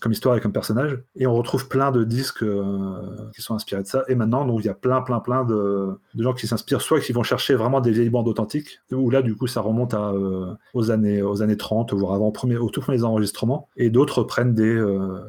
comme 0.00 0.12
histoire 0.12 0.36
et 0.36 0.40
comme 0.40 0.52
personnage. 0.52 1.02
Et 1.16 1.26
on 1.26 1.34
retrouve 1.34 1.66
plein 1.66 1.90
de 1.90 2.04
disques 2.04 2.44
euh, 2.44 3.30
qui 3.34 3.42
sont 3.42 3.54
inspirés 3.56 3.82
de 3.82 3.88
ça. 3.88 4.04
Et 4.06 4.14
maintenant, 4.14 4.46
il 4.58 4.64
y 4.64 4.68
a 4.68 4.74
plein, 4.74 5.02
plein, 5.02 5.18
plein 5.18 5.44
de, 5.44 5.98
gens 6.16 6.34
qui 6.34 6.46
s'inspirent, 6.46 6.80
soit 6.80 7.00
qui 7.00 7.12
vont 7.12 7.24
chercher 7.24 7.56
vraiment 7.56 7.80
des 7.80 7.90
vieilles 7.90 8.10
bandes 8.10 8.28
authentiques, 8.28 8.78
où 8.92 9.10
là, 9.10 9.22
du 9.22 9.34
coup, 9.34 9.48
ça 9.48 9.60
remonte 9.60 9.92
euh, 9.94 10.54
aux, 10.72 10.92
années, 10.92 11.20
aux 11.20 11.42
années 11.42 11.56
30, 11.56 11.94
voire 11.94 12.14
avant, 12.14 12.30
premier, 12.30 12.56
aux 12.58 12.70
tout 12.70 12.80
premiers 12.80 13.02
enregistrements. 13.02 13.68
Et 13.76 13.90
d'autres 13.90 14.22
prennent 14.22 14.54
des, 14.54 14.80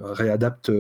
réadaptent, 0.04 0.72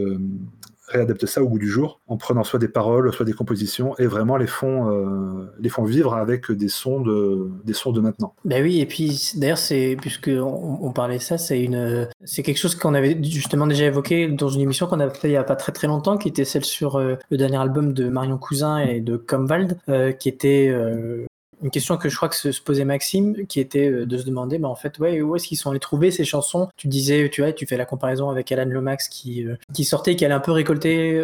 réadaptent 0.90 1.26
ça 1.26 1.42
au 1.42 1.48
goût 1.48 1.60
du 1.60 1.68
jour, 1.68 2.02
en 2.08 2.18
prenant 2.18 2.44
soit 2.44 2.60
des 2.60 2.68
paroles, 2.68 3.14
soit 3.14 3.26
des 3.26 3.34
compositions, 3.34 3.96
et 3.98 4.08
vraiment 4.08 4.38
les 4.38 4.48
font, 4.48 4.90
euh, 4.92 5.52
les 5.60 5.70
font 5.70 5.84
vivre 5.84 6.14
avec 6.14 6.52
des 6.52 6.68
sons 6.68 7.02
de, 7.02 7.50
des 7.64 7.74
sons 7.74 7.92
de 7.92 8.02
maintenant. 8.02 8.34
Ben 8.46 8.64
oui, 8.64 8.80
et 8.80 8.86
puis 8.86 9.34
d'ailleurs, 9.36 9.58
c'est 9.58 9.98
puisque 10.02 10.30
on, 10.30 10.92
parlait 10.92 11.18
de 11.18 11.22
ça, 11.22 11.38
c'est 11.38 11.62
une, 11.62 12.08
c'est 12.26 12.44
quelque 12.44 12.58
chose 12.58 12.76
qu'on 12.76 12.94
avait 12.94 13.18
justement 13.24 13.68
déjà 13.68 13.86
évoqué 13.86 14.28
dans 14.28 14.50
une 14.50 14.62
émission 14.62 14.88
qu'on 14.88 15.00
a 15.00 15.10
fait 15.10 15.30
il 15.30 15.34
y 15.34 15.38
a 15.38 15.44
pas 15.44 15.56
très 15.56 15.72
très 15.72 15.88
longtemps, 15.88 16.18
qui 16.18 16.28
était 16.28 16.46
celle 16.46 16.66
sur 16.66 16.96
euh, 16.96 17.16
le 17.30 17.38
dernier 17.38 17.58
album 17.58 17.94
de 17.94 18.10
Marion 18.10 18.38
Cousin 18.38 18.80
et 18.80 19.02
de 19.02 19.18
Comvald, 19.18 19.78
euh, 19.90 20.12
qui 20.12 20.30
était 20.30 20.68
euh, 20.70 21.26
une 21.62 21.72
question 21.72 21.98
que 21.98 22.10
je 22.10 22.16
crois 22.16 22.30
que 22.30 22.36
se, 22.36 22.62
posait 22.62 22.86
Maxime, 22.86 23.46
qui 23.48 23.60
était 23.60 23.90
de 24.06 24.18
se 24.18 24.26
demander, 24.26 24.60
mais 24.60 24.68
en 24.68 24.76
fait, 24.76 25.00
ouais, 25.00 25.22
où 25.22 25.36
est-ce 25.36 25.48
qu'ils 25.48 25.58
sont 25.58 25.72
allés 25.72 25.80
trouver 25.80 26.12
ces 26.12 26.26
chansons? 26.26 26.70
Tu 26.78 26.88
disais, 26.88 27.30
tu 27.30 27.42
vois, 27.42 27.52
tu 27.54 27.66
fais 27.66 27.78
la 27.78 27.86
comparaison 27.86 28.30
avec 28.30 28.52
Alan 28.52 28.70
Lomax 28.70 29.08
qui, 29.08 29.46
qui 29.74 29.84
sortait, 29.84 30.16
qui 30.16 30.26
allait 30.26 30.34
un 30.34 30.40
peu 30.40 30.52
récolter, 30.52 31.22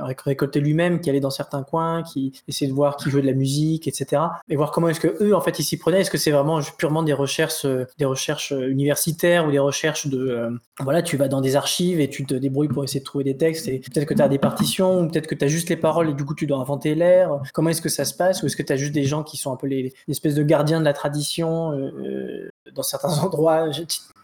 récolter 0.00 0.60
lui-même, 0.60 1.00
qui 1.00 1.10
allait 1.10 1.20
dans 1.20 1.30
certains 1.30 1.62
coins, 1.62 2.02
qui 2.02 2.32
essayait 2.48 2.70
de 2.70 2.74
voir 2.74 2.96
qui 2.96 3.10
jouait 3.10 3.22
de 3.22 3.26
la 3.26 3.32
musique, 3.32 3.88
etc. 3.88 4.22
Et 4.48 4.56
voir 4.56 4.70
comment 4.70 4.88
est-ce 4.88 5.00
que 5.00 5.22
eux, 5.22 5.34
en 5.34 5.40
fait, 5.40 5.58
ils 5.58 5.64
s'y 5.64 5.78
prenaient. 5.78 6.00
Est-ce 6.00 6.10
que 6.10 6.18
c'est 6.18 6.30
vraiment 6.30 6.60
purement 6.78 7.02
des 7.02 7.12
recherches, 7.12 7.66
des 7.98 8.04
recherches 8.04 8.52
universitaires 8.52 9.46
ou 9.46 9.50
des 9.50 9.58
recherches 9.58 10.06
de, 10.06 10.50
voilà, 10.80 11.02
tu 11.02 11.16
vas 11.16 11.28
dans 11.28 11.40
des 11.40 11.56
archives 11.56 12.00
et 12.00 12.08
tu 12.08 12.24
te 12.26 12.34
débrouilles 12.34 12.68
pour 12.68 12.84
essayer 12.84 13.00
de 13.00 13.04
trouver 13.04 13.24
des 13.24 13.36
textes 13.36 13.68
et 13.68 13.78
peut-être 13.78 14.06
que 14.06 14.14
tu 14.14 14.22
as 14.22 14.28
des 14.28 14.38
partitions, 14.38 15.00
ou 15.00 15.08
peut-être 15.08 15.26
que 15.26 15.34
tu 15.34 15.44
as 15.44 15.48
juste 15.48 15.68
les 15.68 15.76
paroles 15.76 16.10
et 16.10 16.14
du 16.14 16.24
coup 16.24 16.34
tu 16.34 16.46
dois 16.46 16.58
inventer 16.58 16.94
l'air. 16.94 17.40
Comment 17.52 17.70
est-ce 17.70 17.82
que 17.82 17.88
ça 17.88 18.04
se 18.04 18.14
passe 18.14 18.42
Ou 18.42 18.46
est-ce 18.46 18.56
que 18.56 18.62
tu 18.62 18.72
as 18.72 18.76
juste 18.76 18.92
des 18.92 19.04
gens 19.04 19.22
qui 19.22 19.36
sont 19.36 19.52
un 19.52 19.56
peu 19.56 19.65
les, 19.66 19.94
espèces 20.08 20.34
de 20.34 20.42
gardiens 20.42 20.80
de 20.80 20.84
la 20.84 20.92
tradition 20.92 21.72
euh, 21.72 21.90
euh, 21.98 22.50
dans 22.74 22.82
certains 22.82 23.18
endroits 23.18 23.68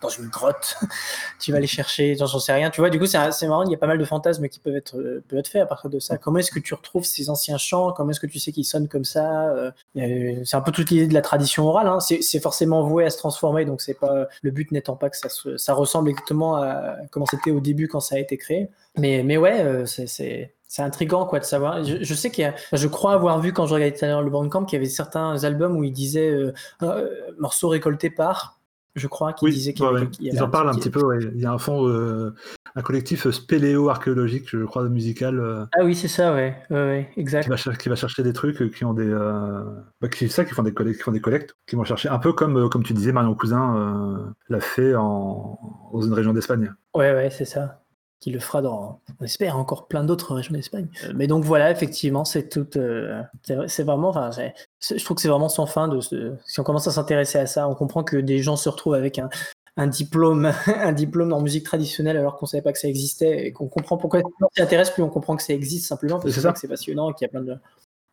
dans 0.00 0.08
une 0.08 0.28
grotte, 0.28 0.76
tu 1.40 1.52
vas 1.52 1.60
les 1.60 1.68
chercher, 1.68 2.16
j'en 2.16 2.26
sais 2.26 2.52
rien. 2.52 2.70
Tu 2.70 2.80
vois, 2.80 2.90
du 2.90 2.98
coup, 2.98 3.06
c'est 3.06 3.18
marrant, 3.46 3.62
il 3.64 3.70
y 3.70 3.74
a 3.74 3.78
pas 3.78 3.86
mal 3.86 3.98
de 3.98 4.04
fantasmes 4.04 4.48
qui 4.48 4.58
peuvent 4.58 4.74
être, 4.74 4.96
euh, 4.96 5.22
être 5.32 5.48
faits 5.48 5.62
à 5.62 5.66
partir 5.66 5.90
de 5.90 6.00
ça. 6.00 6.18
Comment 6.18 6.38
est-ce 6.38 6.50
que 6.50 6.58
tu 6.58 6.74
retrouves 6.74 7.04
ces 7.04 7.30
anciens 7.30 7.58
chants? 7.58 7.92
Comment 7.92 8.10
est-ce 8.10 8.20
que 8.20 8.26
tu 8.26 8.40
sais 8.40 8.50
qu'ils 8.50 8.64
sonnent 8.64 8.88
comme 8.88 9.04
ça? 9.04 9.72
C'est 9.94 10.54
un 10.54 10.60
peu 10.60 10.72
toute 10.72 10.90
l'idée 10.90 11.06
de 11.06 11.14
la 11.14 11.22
tradition 11.22 11.66
orale. 11.66 11.86
Hein. 11.86 12.00
C'est 12.00 12.40
forcément 12.40 12.82
voué 12.82 13.04
à 13.04 13.10
se 13.10 13.18
transformer, 13.18 13.64
donc 13.64 13.80
c'est 13.80 13.98
pas 13.98 14.26
le 14.42 14.50
but 14.50 14.72
n'étant 14.72 14.96
pas 14.96 15.08
que 15.10 15.16
ça, 15.16 15.28
ça 15.56 15.74
ressemble 15.74 16.10
exactement 16.10 16.56
à 16.56 16.96
comment 17.10 17.26
c'était 17.26 17.52
au 17.52 17.60
début 17.60 17.86
quand 17.86 18.00
ça 18.00 18.16
a 18.16 18.18
été 18.18 18.36
créé. 18.36 18.68
Mais, 18.96 19.22
mais 19.22 19.36
ouais, 19.36 19.84
c'est 19.86 20.52
c'est 20.72 20.80
intriguant 20.80 21.26
quoi 21.26 21.38
de 21.38 21.44
savoir. 21.44 21.84
Je, 21.84 22.14
sais 22.14 22.30
qu'il 22.30 22.44
y 22.44 22.46
a, 22.46 22.54
je 22.72 22.88
crois 22.88 23.12
avoir 23.12 23.38
vu 23.40 23.52
quand 23.52 23.66
je 23.66 23.74
regardais 23.74 23.94
tout 23.94 24.06
à 24.06 24.08
l'heure 24.08 24.22
le 24.22 24.30
Bandcamp 24.30 24.64
qu'il 24.64 24.78
y 24.78 24.80
avait 24.80 24.88
certains 24.88 25.44
albums 25.44 25.76
où 25.76 25.84
il 25.84 25.92
disait 25.92 26.30
euh, 26.30 26.54
euh, 26.82 27.10
morceaux 27.38 27.68
récoltés 27.68 28.08
par. 28.08 28.58
Je 28.94 29.06
crois 29.06 29.34
qu'il 29.34 29.50
disait 29.50 29.74
qu'il 29.74 29.86
Ils 30.20 30.42
en 30.42 30.48
parlent 30.48 30.70
un 30.70 30.74
petit 30.74 30.88
peu. 30.88 31.02
Il 31.34 31.38
y 31.38 31.44
a 31.44 31.52
un 31.52 31.58
fond, 31.58 31.86
euh, 31.86 32.34
un 32.74 32.80
collectif 32.80 33.28
spéléo-archéologique, 33.28 34.48
je 34.48 34.64
crois, 34.64 34.88
musical. 34.88 35.68
Ah 35.78 35.84
oui, 35.84 35.94
c'est 35.94 36.08
ça, 36.08 36.32
ouais, 36.32 36.56
ouais, 36.70 37.10
exact. 37.18 37.42
Qui 37.78 37.90
va, 37.90 37.96
chercher 37.96 38.22
des 38.22 38.32
trucs 38.32 38.74
qui 38.74 38.84
ont 38.86 38.94
des, 38.94 39.10
bah, 40.00 40.08
qui, 40.08 40.30
ça, 40.30 40.46
qui 40.46 40.54
font 40.54 40.62
des 40.62 40.72
collectes, 40.72 40.96
qui 40.96 41.04
font 41.04 41.12
des 41.12 41.20
collectes, 41.20 41.54
qui 41.66 41.76
vont 41.76 41.84
chercher 41.84 42.08
un 42.08 42.18
peu 42.18 42.32
comme, 42.32 42.70
comme 42.70 42.82
tu 42.82 42.94
disais, 42.94 43.12
Marion 43.12 43.34
Cousin 43.34 44.34
l'a 44.48 44.60
fait 44.60 44.94
en, 44.94 45.58
dans 45.92 46.00
une 46.00 46.14
région 46.14 46.32
d'Espagne. 46.32 46.72
Ouais, 46.94 47.12
ouais, 47.12 47.28
c'est 47.28 47.44
ça 47.44 47.81
qui 48.22 48.30
le 48.30 48.38
fera 48.38 48.62
dans, 48.62 49.00
on 49.20 49.24
espère, 49.24 49.58
encore 49.58 49.88
plein 49.88 50.04
d'autres 50.04 50.36
régions 50.36 50.54
d'Espagne. 50.54 50.86
Euh, 51.04 51.12
mais 51.16 51.26
donc 51.26 51.42
voilà, 51.42 51.72
effectivement, 51.72 52.24
c'est 52.24 52.48
tout. 52.48 52.68
Euh, 52.76 53.20
c'est 53.66 53.82
vraiment, 53.82 54.10
enfin, 54.10 54.30
je 54.30 55.04
trouve 55.04 55.16
que 55.16 55.20
c'est 55.20 55.28
vraiment 55.28 55.48
sans 55.48 55.66
fin 55.66 55.88
de, 55.88 55.98
si 56.00 56.60
on 56.60 56.62
commence 56.62 56.86
à 56.86 56.92
s'intéresser 56.92 57.38
à 57.38 57.46
ça, 57.46 57.68
on 57.68 57.74
comprend 57.74 58.04
que 58.04 58.16
des 58.16 58.38
gens 58.38 58.54
se 58.54 58.68
retrouvent 58.68 58.94
avec 58.94 59.18
un, 59.18 59.28
un 59.76 59.88
diplôme, 59.88 60.52
un 60.68 60.92
diplôme 60.92 61.32
en 61.32 61.40
musique 61.40 61.64
traditionnelle 61.64 62.16
alors 62.16 62.36
qu'on 62.36 62.46
savait 62.46 62.62
pas 62.62 62.72
que 62.72 62.78
ça 62.78 62.86
existait 62.86 63.44
et 63.44 63.52
qu'on 63.52 63.66
comprend 63.66 63.98
pourquoi 63.98 64.20
on 64.20 64.48
s'y 64.54 64.62
intéresse, 64.62 64.90
plus 64.90 65.02
on 65.02 65.10
comprend 65.10 65.34
que 65.34 65.42
ça 65.42 65.52
existe 65.52 65.88
simplement 65.88 66.20
parce 66.20 66.32
que 66.32 66.40
c'est 66.54 66.68
passionnant 66.68 67.10
et 67.10 67.14
qu'il 67.14 67.24
y 67.24 67.28
a 67.28 67.30
plein 67.30 67.42
de, 67.42 67.56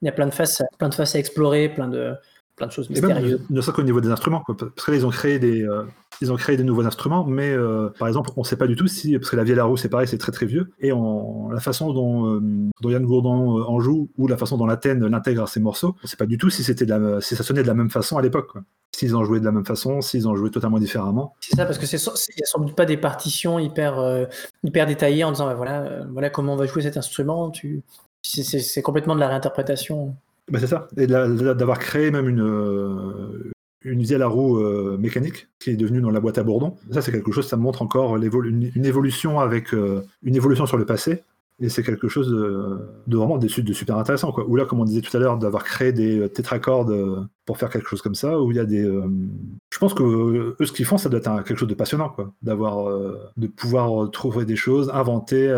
il 0.01 0.05
y 0.07 0.09
a 0.09 0.11
plein 0.11 0.25
de 0.25 0.33
faces, 0.33 0.63
plein 0.79 0.89
de 0.89 0.95
faces 0.95 1.13
à 1.13 1.19
explorer, 1.19 1.69
plein 1.69 1.87
de, 1.87 2.15
plein 2.59 2.67
de 2.67 2.71
choses 2.71 2.89
mystérieuses. 2.89 3.41
ne 3.49 3.61
serait 3.61 3.73
qu'au 3.73 3.83
niveau 3.83 4.01
des 4.01 4.11
instruments, 4.11 4.43
parce 4.45 4.85
qu'ils 4.85 5.05
ont 5.05 5.09
créé 5.09 5.39
des, 5.39 5.63
euh, 5.63 5.83
ils 6.21 6.31
ont 6.31 6.35
créé 6.35 6.57
des 6.57 6.63
nouveaux 6.63 6.85
instruments, 6.85 7.25
mais 7.25 7.49
euh, 7.51 7.89
par 7.97 8.07
exemple, 8.07 8.29
on 8.35 8.41
ne 8.41 8.45
sait 8.45 8.57
pas 8.57 8.67
du 8.67 8.75
tout 8.75 8.87
si, 8.87 9.17
parce 9.17 9.31
que 9.31 9.35
la 9.35 9.43
vieille 9.43 9.59
roue, 9.59 9.77
c'est 9.77 9.89
pareil, 9.89 10.07
c'est 10.07 10.17
très 10.19 10.31
très 10.31 10.45
vieux, 10.45 10.69
et 10.79 10.91
on, 10.91 11.49
la 11.49 11.61
façon 11.61 11.91
dont, 11.91 12.35
euh, 12.35 12.41
dont 12.81 12.89
Yann 12.89 13.03
Gourdon 13.03 13.63
en 13.63 13.79
joue 13.79 14.11
ou 14.17 14.27
la 14.27 14.37
façon 14.37 14.57
dont 14.57 14.67
l'Athènes 14.67 15.03
l'intègre 15.07 15.43
à 15.43 15.47
ses 15.47 15.59
morceaux, 15.59 15.95
on 15.97 16.03
ne 16.03 16.07
sait 16.07 16.17
pas 16.17 16.27
du 16.27 16.37
tout 16.37 16.49
si 16.49 16.63
c'était 16.63 16.85
si 17.21 17.35
ça 17.35 17.43
sonnait 17.43 17.63
de 17.63 17.67
la 17.67 17.73
même 17.73 17.89
façon 17.89 18.17
à 18.17 18.21
l'époque. 18.21 18.51
S'ils 18.95 19.15
ont 19.15 19.23
joué 19.23 19.39
de 19.39 19.45
la 19.45 19.51
même 19.51 19.65
façon, 19.65 20.01
s'ils 20.01 20.27
ont 20.27 20.35
joué 20.35 20.51
totalement 20.51 20.79
différemment. 20.79 21.35
C'est 21.39 21.55
ça, 21.55 21.65
parce 21.65 21.77
que 21.77 21.85
c'est 21.85 21.97
n'y 21.97 22.43
a 22.43 22.45
sans 22.45 22.59
doute 22.59 22.75
pas 22.75 22.85
des 22.85 22.97
partitions 22.97 23.57
hyper 23.57 24.27
hyper 24.63 24.85
détaillées 24.85 25.23
en 25.23 25.31
disant 25.31 25.45
bah, 25.45 25.53
voilà 25.53 26.05
voilà 26.11 26.29
comment 26.29 26.53
on 26.53 26.57
va 26.57 26.65
jouer 26.65 26.81
cet 26.81 26.97
instrument. 26.97 27.49
Tu 27.51 27.83
c'est 28.21 28.81
complètement 28.81 29.15
de 29.15 29.19
la 29.19 29.29
réinterprétation. 29.29 30.15
Bah 30.49 30.59
c'est 30.59 30.67
ça. 30.67 30.87
Et 30.97 31.07
d'avoir 31.07 31.79
créé 31.79 32.11
même 32.11 32.27
une, 32.27 32.41
euh, 32.41 33.51
une 33.83 34.01
à 34.21 34.27
roue 34.27 34.59
euh, 34.59 34.97
mécanique 34.97 35.47
qui 35.59 35.71
est 35.71 35.75
devenue 35.75 36.01
dans 36.01 36.11
la 36.11 36.19
boîte 36.19 36.37
à 36.37 36.43
bourdon. 36.43 36.75
Ça, 36.91 37.01
c'est 37.01 37.11
quelque 37.11 37.31
chose, 37.31 37.47
ça 37.47 37.57
montre 37.57 37.81
encore 37.81 38.17
une, 38.17 38.71
une, 38.75 38.85
évolution 38.85 39.39
avec 39.39 39.73
euh, 39.73 40.03
une 40.23 40.35
évolution 40.35 40.65
sur 40.65 40.77
le 40.77 40.85
passé. 40.85 41.23
Et 41.61 41.69
c'est 41.69 41.83
quelque 41.83 42.07
chose 42.07 42.29
de, 42.29 43.17
vraiment 43.17 43.37
de, 43.37 43.47
de, 43.61 43.73
super 43.73 43.97
intéressant. 43.97 44.31
Quoi. 44.31 44.45
Ou 44.47 44.55
là, 44.55 44.65
comme 44.65 44.79
on 44.79 44.85
disait 44.85 45.01
tout 45.01 45.15
à 45.15 45.19
l'heure, 45.19 45.37
d'avoir 45.37 45.63
créé 45.63 45.91
des 45.91 46.29
tétracordes 46.29 47.27
pour 47.45 47.57
faire 47.57 47.69
quelque 47.69 47.89
chose 47.89 48.01
comme 48.01 48.15
ça, 48.15 48.39
où 48.39 48.51
il 48.51 48.57
y 48.57 48.59
a 48.59 48.65
des. 48.65 48.83
je 48.83 49.79
pense 49.79 49.93
que 49.93 50.03
eux, 50.03 50.65
ce 50.65 50.71
qu'ils 50.71 50.85
font, 50.85 50.97
ça 50.97 51.09
doit 51.09 51.19
être 51.19 51.43
quelque 51.43 51.57
chose 51.57 51.67
de 51.67 51.73
passionnant, 51.73 52.09
quoi. 52.09 52.31
D'avoir, 52.41 52.87
de 53.35 53.47
pouvoir 53.47 54.09
trouver 54.11 54.45
des 54.45 54.55
choses, 54.55 54.89
inventer, 54.93 55.49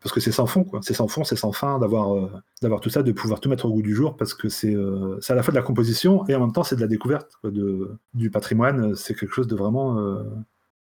parce 0.00 0.14
que 0.14 0.20
c'est 0.20 0.32
sans 0.32 0.46
fond, 0.46 0.64
quoi. 0.64 0.80
C'est 0.82 0.94
sans 0.94 1.08
fond, 1.08 1.24
c'est 1.24 1.36
sans 1.36 1.52
fin 1.52 1.78
d'avoir 1.78 2.14
euh, 2.14 2.30
d'avoir 2.62 2.80
tout 2.80 2.90
ça, 2.90 3.02
de 3.02 3.12
pouvoir 3.12 3.40
tout 3.40 3.48
mettre 3.48 3.66
au 3.66 3.72
goût 3.72 3.82
du 3.82 3.94
jour, 3.94 4.16
parce 4.16 4.34
que 4.34 4.48
c'est 4.48 4.74
euh, 4.74 5.18
à 5.28 5.34
la 5.34 5.42
fois 5.42 5.52
de 5.52 5.56
la 5.56 5.62
composition 5.62 6.26
et 6.28 6.34
en 6.34 6.40
même 6.40 6.52
temps 6.52 6.62
c'est 6.62 6.76
de 6.76 6.80
la 6.80 6.86
découverte 6.86 7.32
de, 7.44 7.90
du 8.14 8.30
patrimoine. 8.30 8.94
C'est 8.94 9.14
quelque 9.14 9.32
chose 9.32 9.46
de 9.46 9.56
vraiment, 9.56 9.98
euh, 9.98 10.22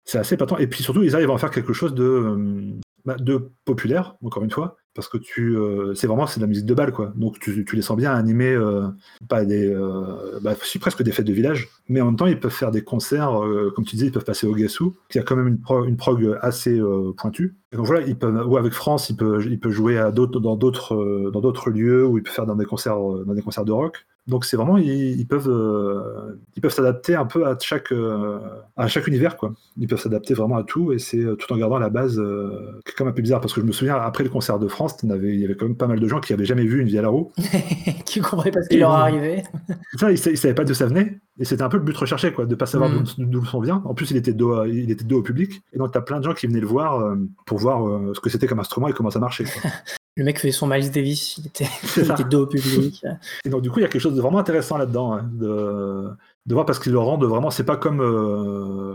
c'est 0.03 0.17
assez 0.17 0.37
patent. 0.37 0.59
Et 0.59 0.67
puis 0.67 0.83
surtout, 0.83 1.03
ils 1.03 1.15
arrivent 1.15 1.29
à 1.29 1.33
en 1.33 1.37
faire 1.37 1.51
quelque 1.51 1.73
chose 1.73 1.93
de 1.93 2.75
bah, 3.05 3.15
de 3.19 3.51
populaire, 3.65 4.15
encore 4.23 4.43
une 4.43 4.51
fois, 4.51 4.77
parce 4.95 5.09
que 5.09 5.17
tu, 5.17 5.55
euh, 5.57 5.93
c'est 5.93 6.07
vraiment 6.07 6.25
c'est 6.25 6.39
de 6.39 6.45
la 6.45 6.47
musique 6.47 6.65
de 6.65 6.73
balle 6.73 6.91
quoi. 6.91 7.13
Donc 7.15 7.37
tu, 7.39 7.65
tu 7.65 7.75
les 7.75 7.81
sens 7.81 7.97
bien 7.97 8.13
animés, 8.13 8.53
euh, 8.53 8.87
pas 9.27 9.45
des, 9.45 9.69
euh, 9.69 10.39
bah, 10.41 10.55
presque 10.79 11.03
des 11.03 11.11
fêtes 11.11 11.27
de 11.27 11.33
village, 11.33 11.69
mais 11.89 12.01
en 12.01 12.05
même 12.05 12.15
temps 12.15 12.25
ils 12.25 12.39
peuvent 12.39 12.51
faire 12.51 12.71
des 12.71 12.83
concerts, 12.83 13.39
comme 13.75 13.85
tu 13.85 13.95
disais, 13.95 14.07
ils 14.07 14.11
peuvent 14.11 14.23
passer 14.23 14.47
au 14.47 14.55
Gassou, 14.55 14.95
qui 15.09 15.19
a 15.19 15.23
quand 15.23 15.35
même 15.35 15.47
une, 15.47 15.97
prog 15.97 16.37
assez 16.41 16.81
pointue. 17.17 17.55
donc 17.73 17.85
voilà, 17.85 18.05
ils 18.07 18.17
peuvent, 18.17 18.47
ou 18.47 18.57
avec 18.57 18.73
France, 18.73 19.09
ils 19.09 19.17
peuvent, 19.17 19.45
ils 19.45 19.59
peuvent 19.59 19.71
jouer 19.71 19.99
à 19.99 20.11
d'autres, 20.11 20.39
dans 20.39 20.55
d'autres, 20.55 21.29
dans 21.31 21.41
d'autres 21.41 21.69
lieux, 21.69 22.07
ou 22.07 22.17
ils 22.17 22.23
peuvent 22.23 22.33
faire 22.33 22.45
dans 22.45 22.55
des 22.55 22.65
concerts, 22.65 22.97
dans 22.97 23.33
des 23.33 23.41
concerts 23.41 23.65
de 23.65 23.71
rock. 23.71 24.05
Donc 24.27 24.43
c'est 24.43 24.57
vraiment 24.57 24.77
ils, 24.77 25.27
peuvent 25.27 25.49
euh, 25.49 26.41
ils 26.55 26.61
peuvent 26.61 26.73
s'adapter 26.73 27.13
un 27.13 27.27
peu 27.27 27.45
à 27.45 27.55
chaque 27.59 27.91
euh, 27.91 28.39
à 28.75 28.87
chaque 28.87 29.05
univers 29.05 29.37
quoi. 29.37 29.53
Ils 29.77 29.87
peuvent 29.87 29.99
s'adapter 29.99 30.33
vraiment 30.33 30.57
à 30.57 30.63
tout 30.63 30.91
et 30.91 30.97
c'est 30.97 31.19
euh, 31.19 31.35
tout 31.35 31.51
en 31.53 31.57
gardant 31.57 31.77
la 31.77 31.89
base 31.89 32.15
qui 32.15 32.91
est 32.91 32.95
quand 32.95 33.05
même 33.05 33.11
un 33.11 33.15
peu 33.15 33.21
bizarre 33.21 33.39
parce 33.39 33.53
que 33.53 33.61
je 33.61 33.65
me 33.67 33.71
souviens 33.71 33.97
après 33.97 34.23
le 34.23 34.31
concert 34.31 34.57
de 34.57 34.67
France, 34.67 34.97
il 35.03 35.39
y 35.39 35.45
avait 35.45 35.55
quand 35.55 35.67
même 35.67 35.77
pas 35.77 35.85
mal 35.85 35.99
de 35.99 36.07
gens 36.07 36.19
qui 36.19 36.33
avaient 36.33 36.45
jamais 36.45 36.65
vu 36.65 36.81
une 36.81 36.87
vie 36.87 36.97
à 36.97 37.03
la 37.03 37.09
roue, 37.09 37.31
qui 38.05 38.19
comprenaient 38.19 38.51
pas 38.51 38.63
ce 38.63 38.69
qui 38.69 38.77
leur 38.77 38.91
arrivait. 38.91 39.43
ça 39.99 40.11
ils, 40.11 40.17
savaient 40.17 40.55
pas 40.55 40.63
d'où 40.63 40.73
ça 40.73 40.87
venait 40.87 41.19
et 41.37 41.45
c'était 41.45 41.61
un 41.61 41.69
peu 41.69 41.77
le 41.77 41.83
but 41.83 41.95
recherché 41.95 42.33
quoi, 42.33 42.47
de 42.47 42.55
pas 42.55 42.65
savoir 42.65 42.89
mm. 42.89 43.03
d'où 43.19 43.41
le 43.41 43.45
son 43.45 43.59
vient. 43.59 43.83
En 43.85 43.93
plus 43.93 44.09
il 44.09 44.17
était 44.17 44.33
dos 44.33 44.65
il 44.65 44.89
était 44.89 45.05
dos 45.05 45.19
au 45.19 45.23
public 45.23 45.61
et 45.71 45.77
donc 45.77 45.91
tu 45.91 45.99
as 45.99 46.01
plein 46.01 46.17
de 46.19 46.23
gens 46.23 46.33
qui 46.33 46.47
venaient 46.47 46.59
le 46.61 46.67
voir 46.67 47.15
pour 47.45 47.59
voir 47.59 48.15
ce 48.15 48.19
que 48.19 48.31
c'était 48.31 48.47
comme 48.47 48.59
instrument 48.59 48.87
et 48.87 48.93
comment 48.93 49.11
ça 49.11 49.19
marchait. 49.19 49.45
Le 50.17 50.23
mec 50.23 50.39
fait 50.39 50.51
son 50.51 50.67
Miles 50.67 50.91
Davis, 50.91 51.37
il 51.37 51.47
était, 51.47 51.67
il 51.97 52.29
dos 52.29 52.43
au 52.43 52.47
public. 52.47 53.03
Et 53.43 53.49
donc, 53.49 53.61
du 53.61 53.69
coup, 53.69 53.79
il 53.79 53.81
y 53.81 53.85
a 53.85 53.89
quelque 53.89 54.01
chose 54.01 54.15
de 54.15 54.21
vraiment 54.21 54.39
intéressant 54.39 54.77
là-dedans, 54.77 55.13
hein, 55.13 55.29
de, 55.33 56.09
de, 56.45 56.53
voir 56.53 56.65
parce 56.65 56.79
qu'ils 56.79 56.93
le 56.93 56.99
rendent 56.99 57.25
vraiment. 57.25 57.51
C'est 57.51 57.65
pas 57.65 57.75
comme. 57.75 57.99
Euh, 58.01 58.93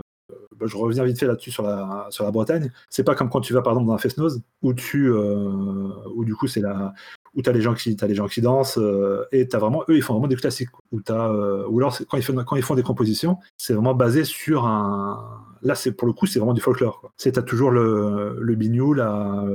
bah, 0.59 0.65
je 0.65 0.75
reviens 0.75 1.03
vite 1.03 1.19
fait 1.19 1.27
là-dessus 1.27 1.51
sur 1.51 1.61
la, 1.61 2.07
sur 2.09 2.23
la 2.23 2.31
Bretagne. 2.31 2.71
C'est 2.89 3.03
pas 3.03 3.13
comme 3.13 3.29
quand 3.29 3.41
tu 3.41 3.53
vas, 3.53 3.61
par 3.61 3.73
exemple, 3.73 3.87
dans 3.87 3.93
un 3.93 3.99
fest-noz 3.99 4.41
où, 4.63 4.73
tu, 4.73 5.11
euh, 5.11 5.89
où 6.15 6.25
du 6.25 6.33
coup, 6.33 6.47
c'est 6.47 6.61
la, 6.61 6.93
où 7.35 7.43
tu 7.43 7.49
as 7.51 7.53
les 7.53 7.61
gens 7.61 7.75
qui 7.75 7.95
as 8.01 8.07
les 8.07 8.15
gens 8.15 8.27
qui 8.27 8.41
dansent 8.41 8.79
euh, 8.79 9.25
et 9.31 9.47
tu 9.47 9.55
as 9.55 9.59
vraiment 9.59 9.83
eux 9.89 9.95
ils 9.95 10.01
font 10.01 10.13
vraiment 10.13 10.27
des 10.27 10.35
classiques 10.35 10.69
as, 11.09 11.31
ou 11.67 11.79
alors 11.79 11.97
quand 12.09 12.17
ils 12.17 12.23
font 12.23 12.35
quand 12.43 12.57
ils 12.57 12.61
font 12.61 12.75
des 12.75 12.83
compositions 12.83 13.37
c'est 13.57 13.73
vraiment 13.73 13.95
basé 13.95 14.25
sur 14.25 14.65
un 14.65 15.41
Là, 15.63 15.75
c'est 15.75 15.91
pour 15.91 16.07
le 16.07 16.13
coup, 16.13 16.25
c'est 16.25 16.39
vraiment 16.39 16.53
du 16.53 16.61
folklore. 16.61 17.11
C'est 17.17 17.33
t'as 17.33 17.43
toujours 17.43 17.69
le, 17.69 18.37
le 18.39 18.55
bignou, 18.55 18.93
la, 18.93 19.45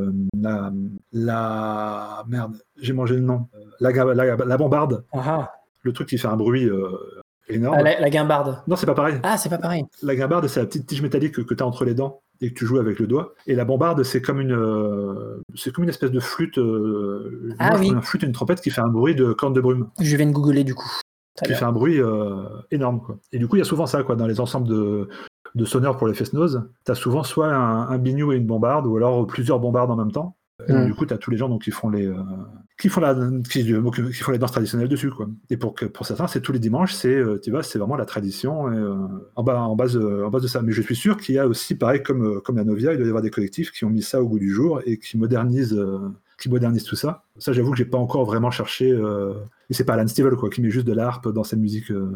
la, 0.41 0.73
la 1.13 2.25
merde, 2.29 2.57
j'ai 2.81 2.93
mangé 2.93 3.17
le 3.17 3.23
nom, 3.23 3.49
la, 3.81 3.91
la, 3.91 4.37
la 4.37 4.57
bombarde. 4.57 5.05
Ah 5.13 5.23
ah. 5.27 5.53
Le 5.83 5.93
truc 5.93 6.09
qui 6.09 6.19
fait 6.19 6.29
un 6.29 6.37
bruit 6.37 6.69
euh, 6.69 6.91
énorme. 7.49 7.79
Ah, 7.79 7.83
la, 7.83 8.11
guimbarde. 8.11 8.63
Non, 8.69 8.77
c'est 8.77 8.87
pas 8.87 8.95
pareil. 8.95 9.17
Ah, 9.23 9.37
c'est 9.37 9.49
pas 9.49 9.59
pareil. 9.59 9.85
La 10.03 10.15
guimbarde, 10.15 10.47
c'est 10.47 10.61
la 10.61 10.67
petite 10.67 10.87
tige 10.87 11.03
métallique 11.03 11.35
que, 11.35 11.41
que 11.41 11.55
tu 11.55 11.63
as 11.63 11.67
entre 11.67 11.85
les 11.85 11.95
dents 11.95 12.21
et 12.41 12.53
que 12.53 12.59
tu 12.59 12.67
joues 12.67 12.79
avec 12.79 12.99
le 12.99 13.07
doigt. 13.07 13.35
Et 13.47 13.55
la 13.55 13.65
bombarde, 13.65 14.03
c'est 14.03 14.21
comme 14.21 14.41
une, 14.41 14.53
euh, 14.53 15.43
c'est 15.55 15.73
comme 15.73 15.85
une 15.85 15.91
espèce 15.91 16.13
de 16.13 16.21
flûte, 16.21 16.59
euh, 16.59 17.55
ah, 17.59 17.77
oui. 17.79 17.89
une 17.89 18.03
flûte, 18.03 18.23
une 18.23 18.33
trompette 18.33 18.61
qui 18.61 18.71
fait 18.71 18.83
un 18.83 18.89
bruit 18.89 19.15
de 19.15 19.33
corne 19.33 19.55
de 19.55 19.61
brume. 19.61 19.89
Je 20.01 20.17
viens 20.17 20.27
de 20.27 20.33
googler 20.33 20.63
du 20.63 20.75
coup. 20.75 20.91
Qui 21.45 21.53
fait 21.53 21.65
un 21.65 21.73
bruit 21.73 22.01
énorme. 22.71 23.03
Quoi. 23.03 23.19
Et 23.31 23.39
du 23.39 23.47
coup, 23.47 23.57
il 23.57 23.59
y 23.59 23.63
a 23.63 23.67
souvent 23.67 23.85
ça 23.85 24.03
quoi, 24.03 24.17
dans 24.17 24.27
les 24.27 24.41
ensembles 24.41 24.69
de, 24.69 25.09
de 25.57 25.65
sonneurs 25.65 25.97
pour 25.97 26.07
les 26.07 26.15
fest-noz, 26.15 26.63
tu 26.85 26.93
as 26.93 26.95
souvent 26.95 27.25
soit 27.25 27.53
un, 27.53 27.89
un 27.89 27.99
bignou 27.99 28.33
et 28.33 28.37
une 28.37 28.47
bombarde, 28.47 28.87
ou 28.87 28.97
alors 28.97 29.27
plusieurs 29.27 29.59
bombardes 29.59 29.91
en 29.91 29.97
même 29.97 30.13
temps. 30.13 30.37
Et 30.69 30.87
du 30.87 30.95
coup, 30.95 31.05
tu 31.05 31.13
as 31.13 31.19
tous 31.19 31.31
les 31.31 31.37
gens 31.37 31.51
donc, 31.51 31.63
qui, 31.63 31.71
font 31.71 31.91
les, 31.91 32.07
euh, 32.07 32.15
qui, 32.79 32.89
font 32.89 33.03
la, 33.03 33.15
qui, 33.51 33.63
qui, 33.63 34.23
font 34.23 34.33
les 34.33 34.39
danses 34.39 34.53
traditionnelles 34.53 34.89
dessus. 34.89 35.11
Quoi. 35.11 35.29
Et 35.51 35.59
pour, 35.59 35.75
que, 35.75 35.85
pour 35.85 36.07
certains, 36.07 36.27
c'est 36.29 36.41
tous 36.41 36.53
les 36.53 36.59
dimanches, 36.59 36.95
c'est 36.95 37.15
euh, 37.15 37.39
tu 37.39 37.51
vois, 37.51 37.63
c'est 37.63 37.79
vraiment 37.79 37.97
la 37.97 38.07
tradition 38.07 38.73
et, 38.73 38.77
euh, 38.77 38.97
en, 39.35 39.43
bas, 39.43 39.61
en, 39.61 39.77
base, 39.77 39.99
en 39.99 40.31
base 40.31 40.43
de 40.43 40.49
ça. 40.49 40.63
Mais 40.63 40.73
je 40.73 40.81
suis 40.81 40.97
sûr 40.97 41.19
qu'il 41.19 41.35
y 41.35 41.39
a 41.39 41.47
aussi, 41.47 41.75
pareil 41.75 42.03
comme, 42.03 42.41
comme 42.41 42.57
la 42.57 42.65
Novia, 42.65 42.93
il 42.93 42.97
doit 42.97 43.05
y 43.05 43.09
avoir 43.11 43.23
des 43.23 43.31
collectifs 43.31 43.71
qui 43.71 43.85
ont 43.85 43.91
mis 43.91 44.03
ça 44.03 44.23
au 44.23 44.29
goût 44.29 44.39
du 44.39 44.51
jour 44.51 44.81
et 44.87 44.99
qui 44.99 45.19
modernisent 45.19 45.79
qui 46.39 46.49
modernise 46.49 46.85
tout 46.85 46.97
ça. 46.97 47.25
Ça, 47.39 47.53
j'avoue 47.53 47.71
que 47.73 47.79
j'ai 47.79 47.85
pas 47.85 47.99
encore 47.99 48.25
vraiment 48.25 48.51
cherché. 48.51 48.91
euh, 48.91 49.35
Et 49.71 49.75
c'est 49.75 49.85
pas 49.85 49.95
Alan 49.95 50.07
Stivell 50.07 50.35
quoi, 50.37 50.51
qui 50.51 50.61
met 50.61 50.71
juste 50.71 50.87
de 50.87 50.93
la 50.93 51.07
harpe 51.07 51.29
dans 51.33 51.45
sa 51.45 51.57
musique 51.57 51.91
euh, 51.91 52.11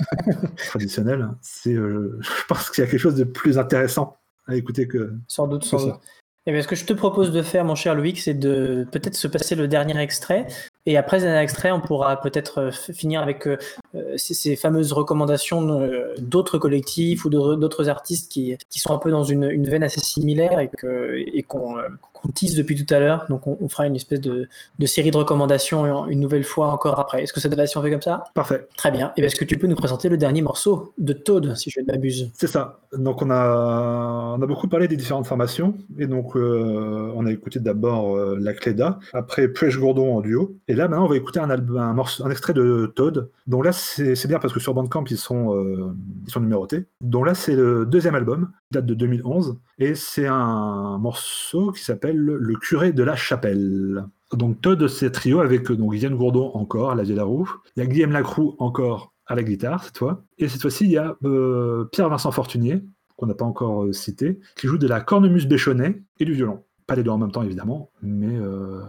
traditionnelle. 0.56 1.28
C'est, 1.40 1.74
euh, 1.74 2.18
je 2.20 2.30
pense 2.48 2.70
qu'il 2.70 2.84
y 2.84 2.86
a 2.86 2.90
quelque 2.90 3.00
chose 3.00 3.16
de 3.16 3.24
plus 3.24 3.58
intéressant 3.58 4.16
à 4.46 4.56
écouter 4.56 4.88
que. 4.88 5.14
Sans 5.28 5.46
doute, 5.46 5.64
sans 5.64 5.84
doute. 5.84 6.00
Et 6.44 6.50
bien, 6.50 6.60
ce 6.60 6.66
que 6.66 6.74
je 6.74 6.84
te 6.84 6.92
propose 6.92 7.30
de 7.30 7.40
faire, 7.40 7.64
mon 7.64 7.76
cher 7.76 7.94
Loïc, 7.94 8.18
c'est 8.18 8.34
de 8.34 8.84
peut-être 8.90 9.14
se 9.14 9.28
passer 9.28 9.54
le 9.54 9.68
dernier 9.68 9.96
extrait. 10.00 10.48
Et 10.86 10.96
après 10.96 11.20
ce 11.20 11.24
dernier 11.24 11.40
extrait, 11.40 11.70
on 11.70 11.80
pourra 11.80 12.20
peut-être 12.20 12.58
euh, 12.58 12.70
finir 12.72 13.22
avec 13.22 13.46
euh, 13.46 13.56
euh, 13.94 14.16
ces, 14.16 14.34
ces 14.34 14.56
fameuses 14.56 14.92
recommandations 14.92 15.88
d'autres 16.18 16.58
collectifs 16.58 17.24
ou 17.24 17.30
d'autres 17.30 17.88
artistes 17.88 18.32
qui, 18.32 18.56
qui 18.70 18.80
sont 18.80 18.92
un 18.92 18.98
peu 18.98 19.12
dans 19.12 19.22
une, 19.22 19.44
une 19.44 19.68
veine 19.68 19.84
assez 19.84 20.00
similaire 20.00 20.58
et 20.58 21.42
qu'on 21.44 21.76
qu'on 22.22 22.30
tease 22.30 22.54
depuis 22.54 22.82
tout 22.82 22.94
à 22.94 22.98
l'heure. 22.98 23.26
Donc, 23.28 23.46
on, 23.46 23.58
on 23.60 23.68
fera 23.68 23.86
une 23.86 23.96
espèce 23.96 24.20
de, 24.20 24.48
de 24.78 24.86
série 24.86 25.10
de 25.10 25.16
recommandations 25.16 26.06
une 26.06 26.20
nouvelle 26.20 26.44
fois 26.44 26.68
encore 26.68 26.98
après. 26.98 27.22
Est-ce 27.22 27.32
que 27.32 27.40
ça 27.40 27.48
te 27.48 27.54
va 27.54 27.66
si 27.66 27.76
on 27.76 27.82
fait 27.82 27.90
comme 27.90 28.02
ça? 28.02 28.24
Parfait. 28.34 28.66
Très 28.76 28.90
bien. 28.90 29.12
Et 29.16 29.22
est-ce 29.22 29.36
que 29.36 29.44
tu 29.44 29.58
peux 29.58 29.66
nous 29.66 29.76
présenter 29.76 30.08
le 30.08 30.16
dernier 30.16 30.42
morceau 30.42 30.92
de 30.98 31.12
Toad, 31.12 31.54
si 31.56 31.70
je 31.70 31.80
ne 31.80 31.86
m'abuse? 31.86 32.30
C'est 32.34 32.46
ça. 32.46 32.80
Donc 32.96 33.22
on 33.22 33.30
a, 33.30 34.36
on 34.38 34.42
a 34.42 34.46
beaucoup 34.46 34.68
parlé 34.68 34.86
des 34.86 34.96
différentes 34.96 35.26
formations. 35.26 35.74
Et 35.98 36.06
donc 36.06 36.36
euh, 36.36 37.10
on 37.14 37.24
a 37.26 37.32
écouté 37.32 37.58
d'abord 37.58 38.16
euh, 38.16 38.36
la 38.38 38.52
Cléda, 38.52 38.98
après 39.14 39.48
Puech 39.48 39.78
Gourdon 39.78 40.16
en 40.16 40.20
duo. 40.20 40.56
Et 40.68 40.74
là 40.74 40.88
maintenant 40.88 41.06
on 41.06 41.08
va 41.08 41.16
écouter 41.16 41.40
un, 41.40 41.48
album, 41.48 41.78
un, 41.78 41.94
morceau, 41.94 42.24
un 42.24 42.30
extrait 42.30 42.52
de 42.52 42.92
Todd. 42.94 43.30
Donc 43.46 43.64
là 43.64 43.72
c'est 43.72 44.26
bien 44.26 44.38
parce 44.38 44.52
que 44.52 44.60
sur 44.60 44.74
Bandcamp 44.74 45.04
ils 45.10 45.16
sont, 45.16 45.56
euh, 45.56 45.94
ils 46.26 46.30
sont 46.30 46.40
numérotés. 46.40 46.84
Donc 47.00 47.26
là 47.26 47.34
c'est 47.34 47.54
le 47.54 47.86
deuxième 47.86 48.14
album, 48.14 48.50
date 48.70 48.86
de 48.86 48.94
2011. 48.94 49.56
Et 49.82 49.96
c'est 49.96 50.28
un 50.28 50.96
morceau 50.98 51.72
qui 51.72 51.82
s'appelle 51.82 52.16
Le 52.16 52.54
curé 52.54 52.92
de 52.92 53.02
la 53.02 53.16
chapelle. 53.16 54.04
Donc 54.32 54.60
Todd 54.60 54.86
c'est 54.86 55.10
trio 55.10 55.40
avec 55.40 55.68
euh, 55.72 55.76
donc 55.76 56.00
Yann 56.00 56.14
Gourdon 56.14 56.52
encore 56.54 56.92
à 56.92 56.94
la 56.94 57.24
roue. 57.24 57.50
Il 57.74 57.80
y 57.80 57.82
a 57.82 57.86
Guillaume 57.86 58.12
Lacroux 58.12 58.54
encore 58.60 59.12
à 59.26 59.34
la 59.34 59.42
guitare 59.42 59.82
cette 59.82 59.98
fois. 59.98 60.22
Et 60.38 60.46
cette 60.46 60.62
fois-ci, 60.62 60.84
il 60.84 60.92
y 60.92 60.98
a 60.98 61.16
euh, 61.24 61.86
Pierre-Vincent 61.86 62.30
Fortunier, 62.30 62.80
qu'on 63.16 63.26
n'a 63.26 63.34
pas 63.34 63.44
encore 63.44 63.82
euh, 63.82 63.92
cité, 63.92 64.38
qui 64.54 64.68
joue 64.68 64.78
de 64.78 64.86
la 64.86 65.00
cornemuse 65.00 65.48
béchonnet 65.48 66.00
et 66.20 66.24
du 66.24 66.34
violon. 66.34 66.62
Pas 66.86 66.94
les 66.94 67.02
deux 67.02 67.10
en 67.10 67.18
même 67.18 67.32
temps, 67.32 67.42
évidemment, 67.42 67.90
mais 68.02 68.38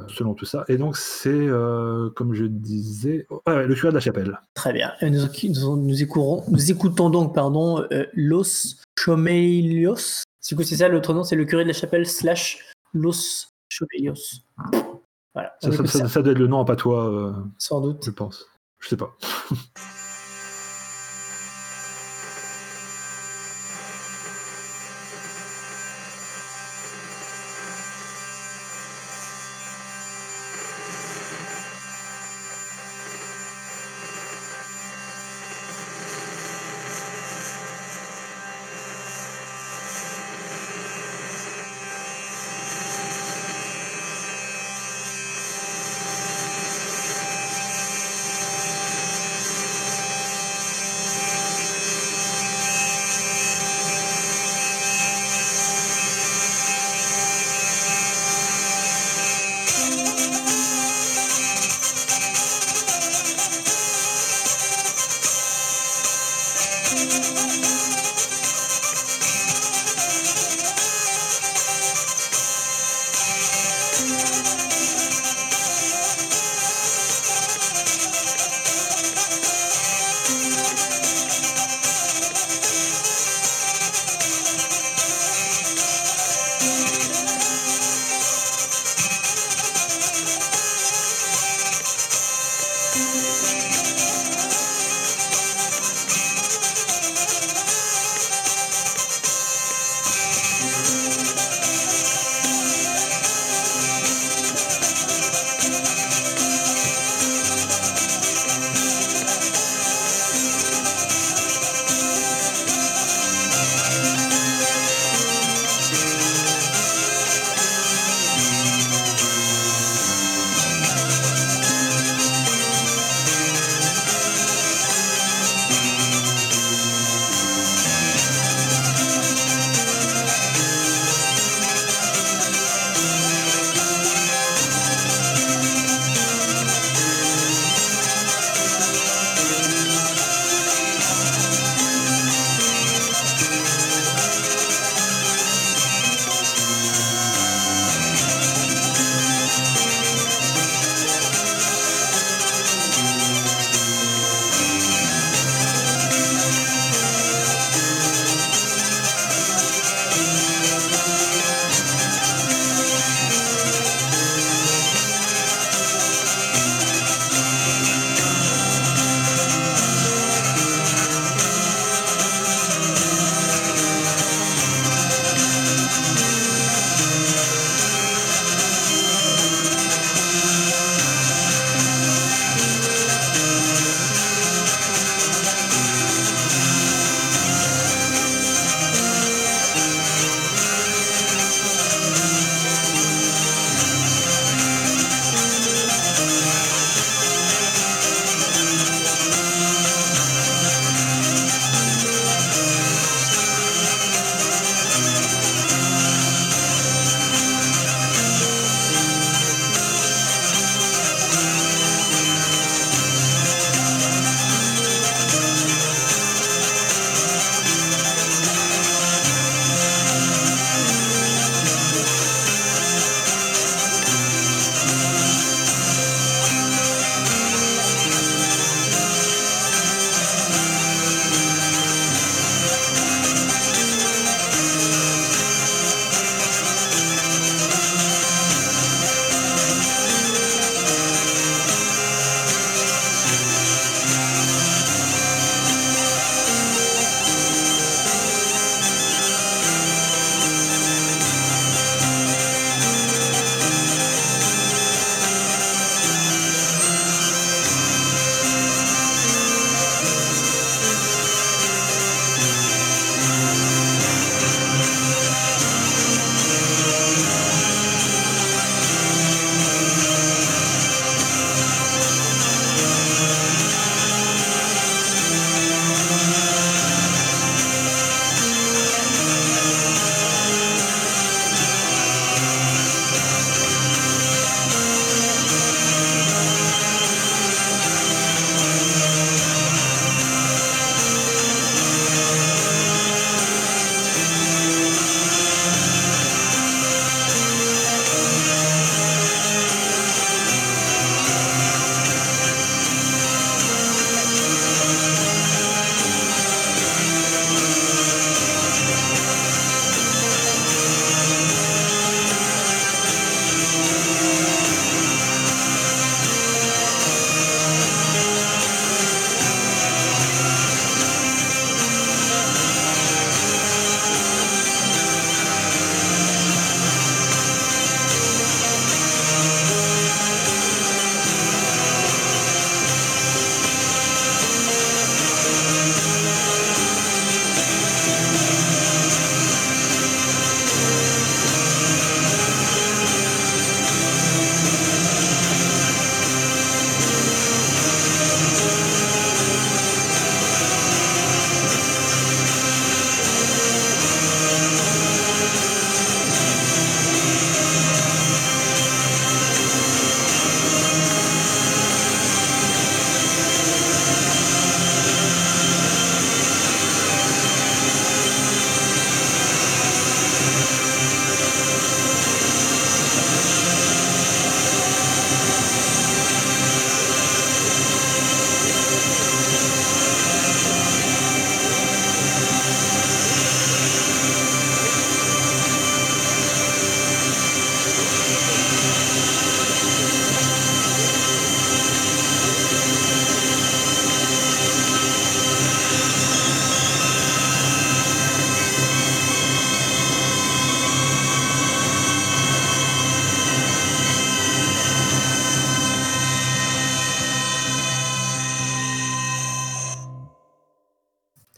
selon 0.09 0.33
tout 0.33 0.45
ça. 0.45 0.65
Et 0.67 0.77
donc, 0.77 0.97
c'est, 0.97 1.47
comme 2.15 2.33
je 2.33 2.45
disais, 2.45 3.27
oh, 3.29 3.39
ouais, 3.45 3.67
le 3.67 3.75
curé 3.75 3.89
de 3.89 3.93
la 3.93 3.99
chapelle. 4.01 4.39
Très 4.55 4.73
bien. 4.73 4.91
Nous, 5.03 6.01
écoutons, 6.01 7.09
donc 7.11 7.35
pardon, 7.35 7.85
Los 8.13 8.77
Chomelios. 8.99 10.23
Du 10.47 10.55
coup, 10.55 10.63
c'est 10.63 10.77
ça, 10.77 10.87
l'autre 10.89 11.13
nom, 11.13 11.23
c'est 11.23 11.35
le 11.35 11.45
curé 11.45 11.63
de 11.63 11.69
la 11.69 11.73
chapelle 11.73 12.05
slash 12.05 12.71
Los 12.93 13.47
Chomelios. 13.69 14.41
Voilà, 15.33 15.55
ça 15.61 15.69
doit 15.69 16.31
être 16.31 16.37
le 16.37 16.47
nom 16.47 16.57
en 16.57 16.65
patois, 16.65 17.09
euh, 17.09 17.33
sans 17.57 17.81
doute. 17.81 18.05
je 18.05 18.11
pense. 18.11 18.45
Je 18.79 18.89
sais 18.89 18.97
pas. 18.97 19.15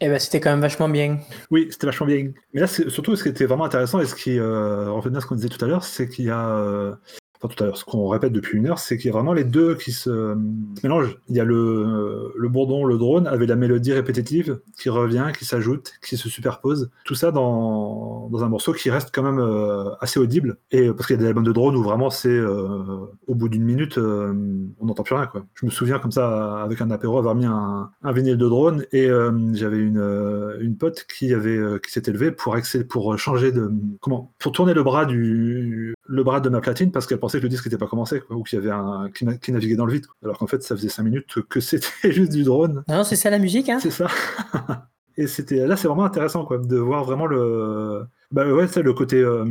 Eh 0.05 0.07
ben, 0.07 0.19
c'était 0.19 0.39
quand 0.39 0.51
même 0.51 0.61
vachement 0.61 0.87
bien. 0.87 1.17
Oui, 1.49 1.67
c'était 1.71 1.87
vachement 1.87 2.05
bien. 2.05 2.31
Mais 2.53 2.61
là, 2.61 2.67
surtout, 2.67 3.15
ce 3.15 3.23
qui 3.23 3.29
était 3.29 3.45
vraiment 3.45 3.65
intéressant 3.65 3.99
et 3.99 4.05
ce 4.05 4.13
qui 4.13 4.37
euh, 4.37 4.91
revenait 4.91 5.17
à 5.17 5.21
ce 5.21 5.25
qu'on 5.25 5.33
disait 5.33 5.49
tout 5.49 5.65
à 5.65 5.67
l'heure, 5.67 5.83
c'est 5.83 6.07
qu'il 6.07 6.25
y 6.25 6.29
a 6.29 6.47
euh, 6.47 6.93
tout 7.39 7.63
à 7.63 7.67
l'heure, 7.67 7.77
ce 7.77 7.85
qu'on 7.85 8.07
répète 8.07 8.33
depuis 8.33 8.57
une 8.57 8.67
heure, 8.67 8.79
c'est 8.79 8.97
qu'il 8.97 9.07
y 9.07 9.09
a 9.09 9.13
vraiment 9.13 9.33
les 9.33 9.43
deux 9.43 9.75
qui 9.75 9.91
se 9.91 10.35
mélangent. 10.83 11.17
Il 11.29 11.35
y 11.35 11.39
a 11.39 11.43
le, 11.43 12.33
le 12.35 12.49
bourdon, 12.49 12.85
le 12.85 12.97
drone, 12.97 13.27
avec 13.27 13.47
la 13.47 13.55
mélodie 13.55 13.93
répétitive 13.93 14.59
qui 14.79 14.89
revient, 14.89 15.27
qui 15.37 15.45
s'ajoute, 15.45 15.93
qui 16.05 16.17
se 16.17 16.29
superpose. 16.29 16.89
Tout 17.05 17.15
ça 17.15 17.31
dans, 17.31 18.29
dans 18.31 18.43
un 18.43 18.49
morceau 18.49 18.73
qui 18.73 18.89
reste 18.89 19.09
quand 19.13 19.23
même 19.23 19.39
euh, 19.39 19.91
assez 19.99 20.19
audible. 20.19 20.57
Et 20.71 20.91
parce 20.91 21.07
qu'il 21.07 21.15
y 21.15 21.19
a 21.19 21.21
des 21.21 21.27
albums 21.27 21.43
de 21.43 21.51
drone 21.51 21.75
où 21.75 21.83
vraiment 21.83 22.09
c'est 22.09 22.29
euh, 22.29 23.05
au 23.27 23.35
bout 23.35 23.49
d'une 23.49 23.63
minute, 23.63 23.97
euh, 23.97 24.33
on 24.79 24.85
n'entend 24.85 25.03
plus 25.03 25.15
rien. 25.15 25.29
Je 25.55 25.65
me 25.65 25.71
souviens 25.71 25.99
comme 25.99 26.11
ça, 26.11 26.61
avec 26.61 26.81
un 26.81 26.91
apéro, 26.91 27.17
avoir 27.17 27.35
mis 27.35 27.45
un, 27.45 27.89
un 28.03 28.11
vinyle 28.11 28.37
de 28.37 28.47
drone 28.47 28.85
et 28.91 29.09
j'avais 29.53 29.77
une, 29.77 30.55
une 30.59 30.77
pote 30.77 31.05
qui 31.07 31.33
avait 31.33 31.59
qui 31.83 31.91
s'était 31.91 32.11
levée 32.11 32.31
pour, 32.31 32.55
pour 32.89 33.17
changer 33.17 33.51
de 33.51 33.71
comment 34.01 34.31
pour 34.39 34.51
tourner 34.51 34.73
le 34.73 34.83
bras 34.83 35.05
du 35.05 35.94
le 36.05 36.23
bras 36.23 36.39
de 36.39 36.49
ma 36.49 36.61
platine 36.61 36.91
parce 36.91 37.07
qu'elle 37.07 37.19
pensait 37.19 37.39
que 37.39 37.43
le 37.43 37.49
disque 37.49 37.65
n'était 37.65 37.77
pas 37.77 37.87
commencé, 37.87 38.21
ou 38.29 38.43
qu'il 38.43 38.59
y 38.59 38.61
avait 38.61 38.71
un 38.71 39.09
qui, 39.09 39.51
naviguait 39.51 39.75
dans 39.75 39.85
le 39.85 39.93
vide. 39.93 40.05
Alors 40.23 40.37
qu'en 40.37 40.47
fait, 40.47 40.61
ça 40.63 40.75
faisait 40.75 40.89
5 40.89 41.03
minutes 41.03 41.41
que 41.49 41.59
c'était 41.59 41.87
juste 42.11 42.31
du 42.31 42.43
drone. 42.43 42.83
Non, 42.87 43.03
c'est 43.03 43.15
ça 43.15 43.29
la 43.29 43.39
musique, 43.39 43.69
hein 43.69 43.79
C'est 43.81 43.91
ça. 43.91 44.07
Et 45.17 45.27
c'était 45.27 45.65
là, 45.65 45.77
c'est 45.77 45.87
vraiment 45.87 46.03
intéressant, 46.03 46.43
quoi, 46.43 46.57
de 46.57 46.77
voir 46.77 47.05
vraiment 47.05 47.25
le, 47.25 48.03
bah 48.31 48.51
ouais, 48.51 48.67
c'est 48.67 48.81
le 48.81 48.93
côté 48.93 49.21
euh, 49.21 49.45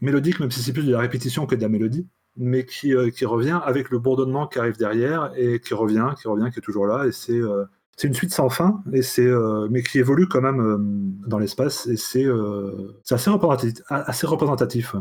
mélodique, 0.00 0.40
même 0.40 0.50
si 0.50 0.60
c'est 0.60 0.72
plus 0.72 0.84
de 0.84 0.92
la 0.92 0.98
répétition 0.98 1.46
que 1.46 1.54
de 1.54 1.62
la 1.62 1.68
mélodie, 1.68 2.08
mais 2.36 2.64
qui, 2.64 2.92
euh, 2.94 3.10
qui 3.10 3.24
revient 3.24 3.60
avec 3.64 3.90
le 3.90 4.00
bourdonnement 4.00 4.48
qui 4.48 4.58
arrive 4.58 4.76
derrière 4.76 5.30
et 5.36 5.60
qui 5.60 5.74
revient, 5.74 6.08
qui 6.20 6.26
revient, 6.26 6.50
qui 6.52 6.58
est 6.58 6.62
toujours 6.62 6.86
là. 6.86 7.06
Et 7.06 7.12
c'est 7.12 7.38
euh, 7.38 7.64
c'est 7.96 8.08
une 8.08 8.14
suite 8.14 8.32
sans 8.34 8.50
fin, 8.50 8.82
et 8.92 9.00
c'est 9.00 9.26
mais 9.70 9.82
qui 9.82 9.98
évolue 9.98 10.28
quand 10.28 10.42
même 10.42 11.14
dans 11.26 11.38
l'espace, 11.38 11.86
et 11.86 11.96
c'est 11.96 12.26
assez 13.10 13.30
représentatif. 13.30 13.82
Assez 13.88 14.26
représentatif. 14.26 14.96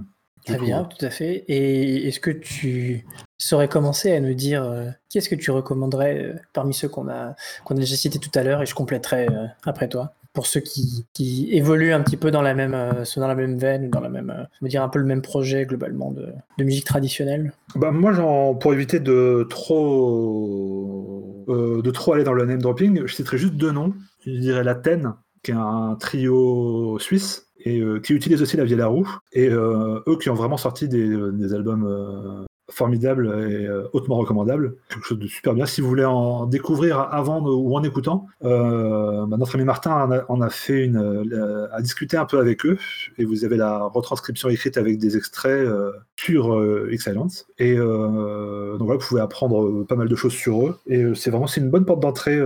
Très 0.45 0.59
bien, 0.59 0.83
tout 0.83 1.03
à 1.03 1.09
fait. 1.09 1.43
Et 1.47 2.07
est-ce 2.07 2.19
que 2.19 2.29
tu 2.29 3.05
saurais 3.37 3.67
commencer 3.67 4.11
à 4.11 4.19
nous 4.19 4.33
dire 4.33 4.63
euh, 4.63 4.89
qu'est-ce 5.09 5.29
que 5.29 5.35
tu 5.35 5.51
recommanderais 5.51 6.23
euh, 6.23 6.33
parmi 6.53 6.73
ceux 6.73 6.87
qu'on 6.87 7.09
a, 7.09 7.35
qu'on 7.63 7.75
a 7.75 7.79
déjà 7.79 7.95
cités 7.95 8.19
tout 8.19 8.31
à 8.35 8.43
l'heure 8.43 8.61
et 8.61 8.65
je 8.65 8.75
compléterai 8.75 9.27
euh, 9.27 9.45
après 9.65 9.89
toi 9.89 10.13
pour 10.33 10.47
ceux 10.47 10.59
qui, 10.59 11.05
qui, 11.13 11.49
évoluent 11.53 11.93
un 11.93 12.01
petit 12.01 12.17
peu 12.17 12.29
dans 12.29 12.41
la 12.41 12.53
même, 12.53 12.73
dans 12.73 13.27
la 13.27 13.35
même 13.35 13.57
veine, 13.57 13.89
dans 13.89 14.01
la 14.01 14.09
même, 14.09 14.47
je 14.59 14.65
veux 14.65 14.67
dire 14.67 14.83
un 14.83 14.89
peu 14.89 14.99
le 14.99 15.05
même 15.05 15.21
projet 15.21 15.65
globalement 15.65 16.11
de, 16.11 16.27
de 16.57 16.63
musique 16.65 16.83
traditionnelle? 16.83 17.53
Bah 17.77 17.91
moi, 17.91 18.11
genre, 18.11 18.59
pour 18.59 18.73
éviter 18.73 18.99
de 18.99 19.47
trop, 19.49 21.45
de 21.47 21.89
trop 21.91 22.11
aller 22.11 22.25
dans 22.25 22.33
le 22.33 22.43
name 22.43 22.61
dropping, 22.61 23.03
je 23.05 23.15
citerai 23.15 23.37
juste 23.37 23.53
deux 23.53 23.71
noms. 23.71 23.93
Je 24.25 24.31
dirais 24.31 24.65
l'Athènes, 24.65 25.13
qui 25.41 25.51
est 25.51 25.55
un 25.57 25.95
trio 26.01 26.99
suisse 26.99 27.45
et 27.65 27.79
euh, 27.79 27.99
qui 27.99 28.13
utilisent 28.13 28.41
aussi 28.41 28.57
la 28.57 28.63
vieille 28.63 28.81
roue. 28.83 29.09
Et 29.33 29.49
euh, 29.49 29.99
eux 30.07 30.17
qui 30.17 30.29
ont 30.29 30.35
vraiment 30.35 30.57
sorti 30.57 30.87
des, 30.87 31.09
des 31.31 31.53
albums 31.53 31.85
euh, 31.85 32.45
formidable 32.69 33.27
et 33.49 33.67
euh, 33.67 33.87
hautement 33.93 34.17
recommandable. 34.17 34.75
Quelque 34.89 35.05
chose 35.05 35.19
de 35.19 35.27
super 35.27 35.53
bien. 35.53 35.65
Si 35.65 35.81
vous 35.81 35.87
voulez 35.87 36.05
en 36.05 36.45
découvrir 36.45 36.99
avant 36.99 37.45
ou 37.45 37.75
en 37.75 37.83
écoutant, 37.83 38.27
euh, 38.43 39.25
bah, 39.27 39.37
notre 39.37 39.55
ami 39.55 39.65
Martin 39.65 40.23
en 40.27 40.41
a, 40.41 40.49
fait 40.49 40.83
une, 40.83 40.97
euh, 40.97 41.67
a 41.71 41.81
discuté 41.81 42.17
un 42.17 42.25
peu 42.25 42.39
avec 42.39 42.65
eux 42.65 42.77
et 43.17 43.25
vous 43.25 43.45
avez 43.45 43.57
la 43.57 43.83
retranscription 43.85 44.49
écrite 44.49 44.77
avec 44.77 44.97
des 44.97 45.17
extraits 45.17 45.67
sur 46.15 46.55
Excellence. 46.91 47.45
Et 47.57 47.75
donc 47.75 48.79
voilà, 48.79 48.97
vous 48.97 49.07
pouvez 49.07 49.21
apprendre 49.21 49.83
pas 49.83 49.95
mal 49.95 50.07
de 50.07 50.15
choses 50.15 50.33
sur 50.33 50.67
eux. 50.67 50.77
Et 50.87 51.03
c'est 51.15 51.29
vraiment 51.29 51.47
c'est 51.47 51.61
une 51.61 51.69
bonne 51.69 51.85
porte 51.85 51.99
d'entrée 51.99 52.39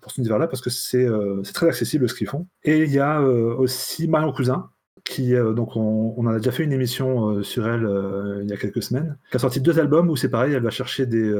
pour 0.00 0.10
ce 0.12 0.20
univers-là 0.20 0.46
parce 0.46 0.62
que 0.62 0.70
c'est 0.70 1.08
très 1.54 1.68
accessible 1.68 2.08
ce 2.08 2.14
qu'ils 2.14 2.28
font. 2.28 2.46
Et 2.64 2.82
il 2.82 2.92
y 2.92 2.98
a 2.98 3.20
aussi 3.20 4.08
Marion 4.08 4.32
Cousin 4.32 4.70
euh, 5.20 5.52
donc 5.52 5.76
on, 5.76 6.14
on, 6.16 6.26
a 6.26 6.38
déjà 6.38 6.52
fait 6.52 6.64
une 6.64 6.72
émission 6.72 7.30
euh, 7.30 7.42
sur 7.42 7.66
elle 7.66 7.84
euh, 7.84 8.40
il 8.42 8.48
y 8.48 8.52
a 8.52 8.56
quelques 8.56 8.82
semaines, 8.82 9.16
qui 9.30 9.36
a 9.36 9.40
sorti 9.40 9.60
deux 9.60 9.78
albums 9.78 10.08
où 10.10 10.16
c'est 10.16 10.28
pareil, 10.28 10.54
elle 10.54 10.62
va 10.62 10.70
chercher 10.70 11.06
des, 11.06 11.32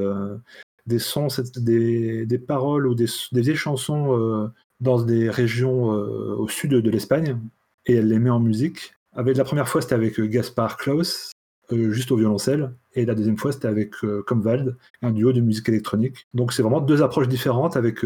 des 0.87 0.99
sons, 0.99 1.29
des, 1.57 2.27
des, 2.27 2.39
paroles 2.39 2.87
ou 2.87 2.95
des, 2.95 3.07
des 3.33 3.41
vieilles 3.41 3.57
chansons 3.57 4.51
dans 4.81 5.03
des 5.03 5.31
régions 5.31 5.85
au 5.85 6.49
sud 6.49 6.73
de, 6.73 6.91
l'Espagne 6.91 7.39
et 7.87 7.95
elle 7.97 8.09
les 8.09 8.19
met 8.19 8.31
en 8.31 8.41
musique. 8.41 8.95
Avec 9.15 9.37
la 9.37 9.45
première 9.45 9.69
fois 9.69 9.83
c'était 9.83 9.95
avec 9.95 10.21
Gaspar 10.21 10.77
Klaus, 10.77 11.31
juste 11.71 12.11
au 12.11 12.17
violoncelle, 12.17 12.75
et 12.95 13.05
la 13.05 13.15
deuxième 13.15 13.37
fois 13.37 13.53
c'était 13.53 13.69
avec 13.69 13.95
Comvald, 14.27 14.77
un 15.03 15.11
duo 15.11 15.33
de 15.33 15.41
musique 15.41 15.69
électronique. 15.69 16.27
Donc 16.35 16.53
c'est 16.53 16.63
vraiment 16.63 16.81
deux 16.81 17.03
approches 17.03 17.29
différentes 17.29 17.77
avec, 17.77 18.01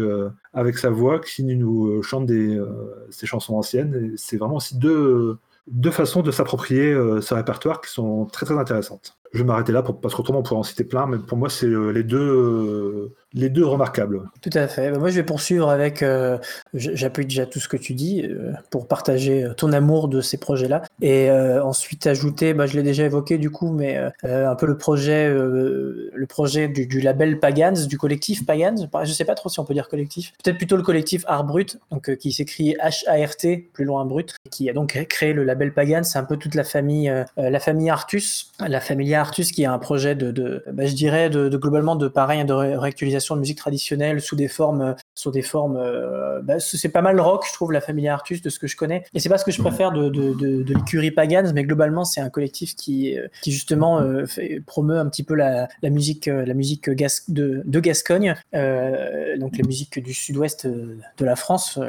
avec 0.53 0.77
sa 0.77 0.89
voix 0.89 1.19
qui 1.19 1.43
nous 1.43 2.01
chante 2.03 2.25
des, 2.25 2.61
ces 3.09 3.25
chansons 3.25 3.55
anciennes. 3.55 4.13
C'est 4.17 4.37
vraiment 4.37 4.57
aussi 4.57 4.77
deux 4.77 5.37
deux 5.67 5.91
façons 5.91 6.21
de 6.21 6.31
s'approprier 6.31 6.91
euh, 6.91 7.21
ce 7.21 7.33
répertoire 7.33 7.81
qui 7.81 7.91
sont 7.91 8.25
très 8.25 8.45
très 8.45 8.57
intéressantes. 8.57 9.17
Je 9.33 9.39
vais 9.39 9.43
m'arrêter 9.43 9.73
là 9.73 9.83
pour, 9.83 9.99
parce 9.99 10.15
qu'autrement 10.15 10.39
on 10.39 10.43
pourrait 10.43 10.59
en 10.59 10.63
citer 10.63 10.85
plein, 10.85 11.05
mais 11.05 11.17
pour 11.17 11.37
moi 11.37 11.49
c'est 11.49 11.67
euh, 11.67 11.91
les 11.91 12.03
deux, 12.03 12.17
euh, 12.17 13.15
les 13.33 13.49
deux 13.49 13.65
remarquables. 13.65 14.21
Tout 14.41 14.49
à 14.53 14.67
fait. 14.67 14.91
Bah, 14.91 14.99
moi, 14.99 15.09
je 15.09 15.15
vais 15.15 15.23
poursuivre 15.23 15.69
avec. 15.69 16.01
Euh, 16.01 16.37
j'appuie 16.73 17.25
déjà 17.25 17.45
tout 17.45 17.59
ce 17.59 17.67
que 17.67 17.77
tu 17.77 17.93
dis 17.93 18.23
euh, 18.23 18.53
pour 18.69 18.87
partager 18.87 19.43
euh, 19.43 19.53
ton 19.53 19.73
amour 19.73 20.07
de 20.07 20.21
ces 20.21 20.37
projets-là. 20.37 20.83
Et 21.01 21.29
ensuite, 21.31 22.07
ajouter, 22.07 22.53
bah, 22.53 22.65
je 22.65 22.75
l'ai 22.75 22.83
déjà 22.83 23.03
évoqué 23.03 23.37
du 23.37 23.49
coup, 23.49 23.71
mais 23.71 23.97
un 24.23 24.55
peu 24.55 24.65
le 24.65 24.77
projet, 24.77 25.29
le 25.29 26.25
projet 26.27 26.67
du, 26.67 27.01
label 27.01 27.39
Pagans, 27.39 27.75
du 27.87 27.97
collectif 27.97 28.45
Pagans. 28.45 28.89
Je 29.03 29.11
sais 29.11 29.25
pas 29.25 29.35
trop 29.35 29.49
si 29.49 29.59
on 29.59 29.65
peut 29.65 29.73
dire 29.73 29.89
collectif. 29.89 30.33
Peut-être 30.43 30.57
plutôt 30.57 30.77
le 30.77 30.83
collectif 30.83 31.23
Art 31.27 31.43
Brut, 31.43 31.79
donc, 31.91 32.15
qui 32.17 32.31
s'écrit 32.31 32.75
H-A-R-T, 32.81 33.69
plus 33.73 33.85
loin 33.85 34.05
Brut, 34.05 34.35
qui 34.49 34.69
a 34.69 34.73
donc 34.73 34.97
créé 35.09 35.33
le 35.33 35.43
label 35.43 35.73
Pagans. 35.73 36.03
C'est 36.03 36.19
un 36.19 36.23
peu 36.23 36.37
toute 36.37 36.55
la 36.55 36.63
famille, 36.63 37.13
la 37.37 37.59
famille 37.59 37.89
Artus, 37.89 38.51
la 38.59 38.81
famille 38.81 39.13
Artus, 39.13 39.51
qui 39.51 39.65
a 39.65 39.73
un 39.73 39.79
projet 39.79 40.15
de, 40.15 40.31
de 40.31 40.63
bah, 40.71 40.85
je 40.85 40.93
dirais, 40.93 41.29
de, 41.29 41.49
globalement 41.57 41.95
de 41.95 42.07
pareil, 42.07 42.43
de 42.45 42.53
réactualisation 42.53 43.16
de 43.19 43.39
musique 43.39 43.57
traditionnelle 43.57 44.21
sous 44.21 44.35
des 44.35 44.47
formes, 44.47 44.81
euh, 44.81 44.93
sous 45.15 45.31
des 45.31 45.41
formes. 45.41 45.77
Euh, 45.77 46.41
bah, 46.41 46.59
c'est 46.59 46.89
pas 46.89 47.01
mal 47.01 47.19
rock, 47.19 47.45
je 47.47 47.53
trouve, 47.53 47.71
la 47.71 47.81
famille 47.81 48.07
Artus 48.07 48.41
de 48.41 48.49
ce 48.49 48.59
que 48.59 48.67
je 48.67 48.75
connais. 48.75 49.03
Et 49.13 49.19
c'est 49.19 49.29
pas 49.29 49.37
ce 49.37 49.45
que 49.45 49.51
je 49.51 49.61
préfère 49.61 49.91
de, 49.91 50.09
de, 50.09 50.33
de, 50.33 50.73
l'écurie 50.73 51.11
Pagans, 51.11 51.51
mais 51.53 51.63
globalement, 51.63 52.05
c'est 52.05 52.21
un 52.21 52.29
collectif 52.29 52.75
qui, 52.75 53.17
euh, 53.17 53.27
qui 53.41 53.51
justement 53.51 54.01
fait, 54.25 54.61
promeut 54.65 54.99
un 54.99 55.07
petit 55.07 55.23
peu 55.23 55.35
la, 55.35 55.67
la 55.81 55.89
musique, 55.89 56.27
la 56.27 56.53
musique 56.53 56.89
gas, 56.89 57.23
de, 57.27 57.61
de 57.65 57.79
Gascogne, 57.79 58.35
donc 58.53 59.57
la 59.57 59.65
musique 59.65 59.99
du 59.99 60.13
sud-ouest 60.13 60.67
de 60.67 61.25
la 61.25 61.35
France 61.35 61.79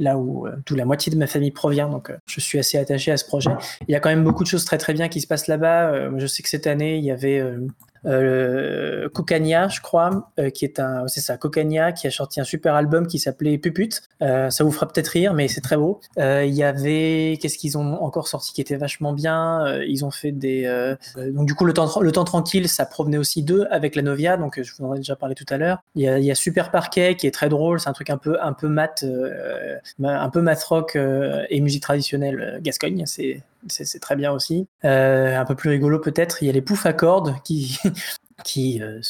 là 0.00 0.18
où 0.18 0.48
toute 0.64 0.76
la 0.76 0.84
moitié 0.84 1.12
de 1.12 1.16
ma 1.16 1.26
famille 1.26 1.52
provient. 1.52 1.88
Donc, 1.88 2.12
je 2.26 2.40
suis 2.40 2.58
assez 2.58 2.78
attaché 2.78 3.12
à 3.12 3.16
ce 3.16 3.24
projet. 3.24 3.50
Il 3.86 3.92
y 3.92 3.94
a 3.94 4.00
quand 4.00 4.08
même 4.08 4.24
beaucoup 4.24 4.42
de 4.42 4.48
choses 4.48 4.64
très 4.64 4.78
très 4.78 4.92
bien 4.92 5.08
qui 5.08 5.20
se 5.20 5.26
passent 5.26 5.46
là-bas. 5.46 6.18
je 6.18 6.26
sais 6.26 6.42
que 6.42 6.48
cette 6.48 6.66
année, 6.66 6.96
il 6.96 7.04
y 7.04 7.10
avait 7.10 7.42
euh, 8.06 9.08
Cocania, 9.08 9.68
je 9.68 9.80
crois, 9.80 10.30
euh, 10.38 10.50
qui 10.50 10.64
est 10.64 10.80
un, 10.80 11.06
c'est 11.08 11.20
ça, 11.20 11.36
Cocania, 11.36 11.92
qui 11.92 12.06
a 12.06 12.10
sorti 12.10 12.40
un 12.40 12.44
super 12.44 12.74
album 12.74 13.06
qui 13.06 13.18
s'appelait 13.18 13.58
Puput. 13.58 13.90
Euh, 14.22 14.50
ça 14.50 14.64
vous 14.64 14.72
fera 14.72 14.86
peut-être 14.88 15.08
rire, 15.08 15.34
mais 15.34 15.48
c'est 15.48 15.60
très 15.60 15.76
beau. 15.76 16.00
Euh, 16.18 16.44
il 16.44 16.54
y 16.54 16.62
avait, 16.62 17.38
qu'est-ce 17.40 17.58
qu'ils 17.58 17.78
ont 17.78 18.02
encore 18.02 18.28
sorti 18.28 18.52
qui 18.52 18.60
était 18.60 18.76
vachement 18.76 19.12
bien. 19.12 19.82
Ils 19.86 20.04
ont 20.04 20.10
fait 20.10 20.32
des, 20.32 20.94
donc 21.16 21.46
du 21.46 21.54
coup 21.54 21.64
le 21.64 21.72
temps, 21.72 22.00
le 22.00 22.12
temps 22.12 22.24
tranquille, 22.24 22.68
ça 22.68 22.86
provenait 22.86 23.18
aussi 23.18 23.42
d'eux 23.42 23.66
avec 23.70 23.96
la 23.96 24.02
Novia, 24.02 24.36
donc 24.36 24.60
je 24.60 24.72
vous 24.76 24.84
en 24.84 24.94
ai 24.94 24.98
déjà 24.98 25.16
parlé 25.16 25.34
tout 25.34 25.46
à 25.48 25.56
l'heure. 25.56 25.82
Il 25.94 26.02
y 26.02 26.08
a, 26.08 26.18
y 26.18 26.30
a 26.30 26.34
Super 26.34 26.70
Parquet 26.70 27.16
qui 27.16 27.26
est 27.26 27.30
très 27.30 27.48
drôle, 27.48 27.80
c'est 27.80 27.88
un 27.88 27.92
truc 27.92 28.10
un 28.10 28.18
peu, 28.18 28.36
un 28.42 28.52
peu 28.52 28.68
mat, 28.68 29.04
un 30.02 30.30
peu 30.30 30.40
mat 30.40 30.62
rock 30.64 30.96
et 30.96 31.60
musique 31.60 31.82
traditionnelle 31.82 32.58
Gascogne. 32.62 33.04
C'est 33.06 33.42
c'est 33.68 34.00
très 34.00 34.16
bien 34.16 34.32
aussi. 34.32 34.66
Euh, 34.84 35.38
un 35.38 35.44
peu 35.44 35.54
plus 35.54 35.70
rigolo 35.70 35.98
peut-être, 35.98 36.42
il 36.42 36.46
y 36.46 36.48
a 36.48 36.52
les 36.52 36.62
poufs 36.62 36.86
à 36.86 36.92
cordes 36.92 37.34
qui, 37.44 37.78
qui 38.44 38.82
euh, 38.82 39.00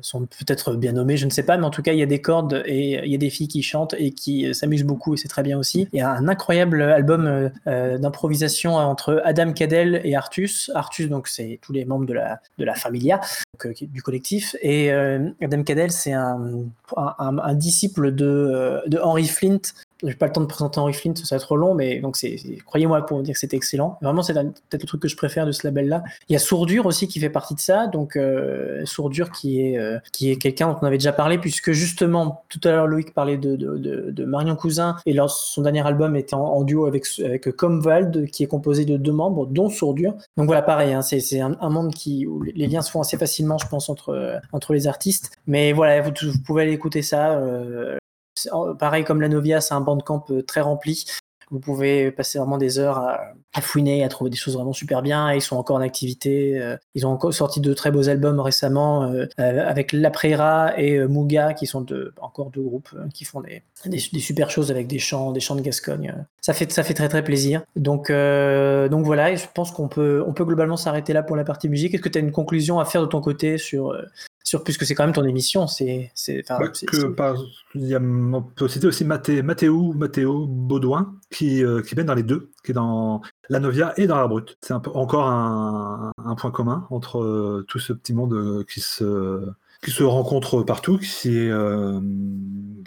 sont 0.00 0.26
peut-être 0.26 0.74
bien 0.74 0.92
nommés, 0.92 1.16
je 1.16 1.26
ne 1.26 1.30
sais 1.30 1.42
pas, 1.42 1.56
mais 1.56 1.64
en 1.64 1.70
tout 1.70 1.82
cas, 1.82 1.92
il 1.92 1.98
y 1.98 2.02
a 2.02 2.06
des 2.06 2.20
cordes 2.20 2.62
et 2.66 3.00
il 3.04 3.10
y 3.10 3.14
a 3.14 3.18
des 3.18 3.30
filles 3.30 3.48
qui 3.48 3.62
chantent 3.62 3.94
et 3.98 4.12
qui 4.12 4.46
euh, 4.46 4.52
s'amusent 4.52 4.84
beaucoup 4.84 5.14
et 5.14 5.16
c'est 5.16 5.28
très 5.28 5.42
bien 5.42 5.58
aussi. 5.58 5.88
Il 5.92 5.98
y 5.98 6.02
a 6.02 6.10
un 6.10 6.28
incroyable 6.28 6.82
album 6.82 7.50
d'improvisation 7.66 8.76
entre 8.76 9.20
Adam 9.24 9.52
Cadell 9.52 10.00
et 10.04 10.16
Artus. 10.16 10.70
Artus, 10.74 11.08
donc, 11.08 11.28
c'est 11.28 11.58
tous 11.62 11.72
les 11.72 11.84
membres 11.84 12.06
de 12.06 12.14
la, 12.14 12.40
de 12.58 12.64
la 12.64 12.74
Familia, 12.74 13.20
du 13.82 14.02
collectif. 14.02 14.56
Et 14.62 14.90
Adam 14.90 15.62
Cadell, 15.62 15.90
c'est 15.90 16.12
un, 16.12 16.64
un, 16.96 17.54
disciple 17.54 18.14
de, 18.14 18.82
de 18.86 18.98
Henry 18.98 19.26
Flint, 19.26 19.60
j'ai 20.02 20.14
pas 20.14 20.26
le 20.26 20.32
temps 20.32 20.40
de 20.40 20.46
présenter 20.46 20.80
Henry 20.80 20.92
Flint, 20.92 21.14
ça 21.14 21.24
serait 21.24 21.38
trop 21.38 21.56
long, 21.56 21.74
mais 21.74 22.00
donc 22.00 22.16
croyez-moi 22.66 23.04
pour 23.06 23.22
dire 23.22 23.34
que 23.34 23.40
c'est 23.40 23.54
excellent. 23.54 23.98
Vraiment, 24.00 24.22
c'est 24.22 24.34
peut-être 24.34 24.82
le 24.82 24.86
truc 24.86 25.02
que 25.02 25.08
je 25.08 25.16
préfère 25.16 25.46
de 25.46 25.52
ce 25.52 25.66
label-là. 25.66 26.02
Il 26.28 26.32
y 26.32 26.36
a 26.36 26.38
Sourdure 26.38 26.86
aussi 26.86 27.08
qui 27.08 27.20
fait 27.20 27.30
partie 27.30 27.54
de 27.54 27.60
ça, 27.60 27.86
donc 27.86 28.16
euh, 28.16 28.84
Sourdure 28.84 29.30
qui 29.30 29.60
est 29.60 29.78
euh, 29.78 29.98
qui 30.12 30.30
est 30.30 30.36
quelqu'un 30.36 30.68
dont 30.68 30.78
on 30.80 30.86
avait 30.86 30.98
déjà 30.98 31.12
parlé, 31.12 31.38
puisque 31.38 31.72
justement 31.72 32.44
tout 32.48 32.60
à 32.64 32.70
l'heure 32.70 32.86
Loïc 32.86 33.12
parlait 33.12 33.36
de, 33.36 33.56
de, 33.56 33.76
de, 34.10 34.24
Marion 34.24 34.56
Cousin 34.56 34.96
et 35.06 35.12
lors 35.12 35.30
son 35.30 35.62
dernier 35.62 35.86
album 35.86 36.16
était 36.16 36.34
en, 36.34 36.62
duo 36.62 36.86
avec 36.86 37.04
avec 37.18 37.44
qui 38.32 38.42
est 38.42 38.46
composé 38.46 38.84
de 38.84 38.96
deux 38.96 39.12
membres, 39.12 39.46
dont 39.46 39.68
Sourdure. 39.68 40.14
Donc 40.36 40.46
voilà, 40.46 40.62
pareil, 40.62 40.92
hein, 40.92 41.02
c'est, 41.02 41.20
c'est 41.20 41.40
un, 41.40 41.56
monde 41.70 41.94
qui 41.94 42.26
où 42.26 42.42
les 42.42 42.66
liens 42.66 42.82
se 42.82 42.90
font 42.90 43.00
assez 43.00 43.16
facilement, 43.16 43.58
je 43.58 43.66
pense, 43.68 43.88
entre 43.88 44.40
entre 44.52 44.72
les 44.72 44.86
artistes. 44.86 45.32
Mais 45.46 45.72
voilà, 45.72 46.00
vous, 46.00 46.10
vous 46.22 46.42
pouvez 46.44 46.62
aller 46.62 46.72
écouter 46.72 47.02
ça. 47.02 47.32
Euh, 47.32 47.96
pareil 48.78 49.04
comme 49.04 49.20
la 49.20 49.28
Novia, 49.28 49.60
c'est 49.60 49.74
un 49.74 49.80
bandcamp 49.80 50.24
très 50.46 50.60
rempli. 50.60 51.04
Vous 51.50 51.58
pouvez 51.58 52.12
passer 52.12 52.38
vraiment 52.38 52.58
des 52.58 52.78
heures 52.78 52.98
à, 52.98 53.60
fouiner, 53.60 54.04
à 54.04 54.08
trouver 54.08 54.30
des 54.30 54.36
choses 54.36 54.54
vraiment 54.54 54.72
super 54.72 55.02
bien. 55.02 55.32
Ils 55.32 55.42
sont 55.42 55.56
encore 55.56 55.76
en 55.76 55.80
activité. 55.80 56.60
Euh, 56.60 56.76
ils 56.94 57.04
ont 57.08 57.10
encore 57.10 57.34
sorti 57.34 57.60
de 57.60 57.74
très 57.74 57.90
beaux 57.90 58.08
albums 58.08 58.38
récemment 58.38 59.02
euh, 59.02 59.26
euh, 59.40 59.68
avec 59.68 59.92
Laprera 59.92 60.78
et 60.78 61.00
Muga, 61.08 61.54
qui 61.54 61.66
sont 61.66 61.84
encore 62.20 62.50
deux 62.50 62.62
groupes 62.62 62.94
qui 63.12 63.24
font 63.24 63.40
des, 63.40 63.98
super 63.98 64.48
choses 64.48 64.70
avec 64.70 64.86
des 64.86 65.00
chants, 65.00 65.32
des 65.32 65.40
chants 65.40 65.56
de 65.56 65.60
Gascogne. 65.60 66.14
Ça 66.40 66.54
fait, 66.54 66.66
très 66.66 67.08
très 67.08 67.24
plaisir. 67.24 67.62
Donc, 67.74 68.12
donc 68.12 69.04
voilà, 69.04 69.34
je 69.34 69.46
pense 69.52 69.72
qu'on 69.72 69.88
peut, 69.88 70.24
peut 70.36 70.44
globalement 70.44 70.76
s'arrêter 70.76 71.12
là 71.12 71.24
pour 71.24 71.34
la 71.34 71.44
partie 71.44 71.68
musique. 71.68 71.94
Est-ce 71.94 72.02
que 72.02 72.08
tu 72.08 72.18
as 72.18 72.20
une 72.20 72.32
conclusion 72.32 72.78
à 72.78 72.84
faire 72.84 73.02
de 73.02 73.06
ton 73.06 73.20
côté 73.20 73.58
sur, 73.58 73.96
puisque 74.64 74.84
c'est 74.84 74.94
quand 74.94 75.04
même 75.04 75.14
ton 75.14 75.24
émission. 75.24 75.66
C'est, 75.66 76.12
citer 78.68 78.86
aussi 78.86 79.04
Mathéo, 79.04 79.92
Mathéo 79.92 80.46
Baudouin, 80.46 81.14
qui, 81.30 81.64
euh, 81.64 81.82
qui 81.82 81.94
mène 81.94 82.06
dans 82.06 82.14
les 82.14 82.22
deux, 82.22 82.50
qui 82.64 82.72
est 82.72 82.74
dans 82.74 83.20
la 83.48 83.60
Novia 83.60 83.92
et 83.96 84.06
dans 84.06 84.16
la 84.16 84.26
Brute. 84.26 84.56
C'est 84.60 84.72
un 84.72 84.80
peu, 84.80 84.90
encore 84.94 85.28
un, 85.28 86.12
point 86.36 86.50
commun 86.50 86.86
entre 86.90 87.20
euh, 87.20 87.64
tout 87.68 87.78
ce 87.78 87.92
petit 87.92 88.14
monde 88.14 88.34
euh, 88.34 88.64
qui 88.68 88.80
se, 88.80 89.46
qui 89.82 89.90
se 89.90 90.02
rencontre 90.02 90.62
partout, 90.62 90.98
qui, 90.98 91.48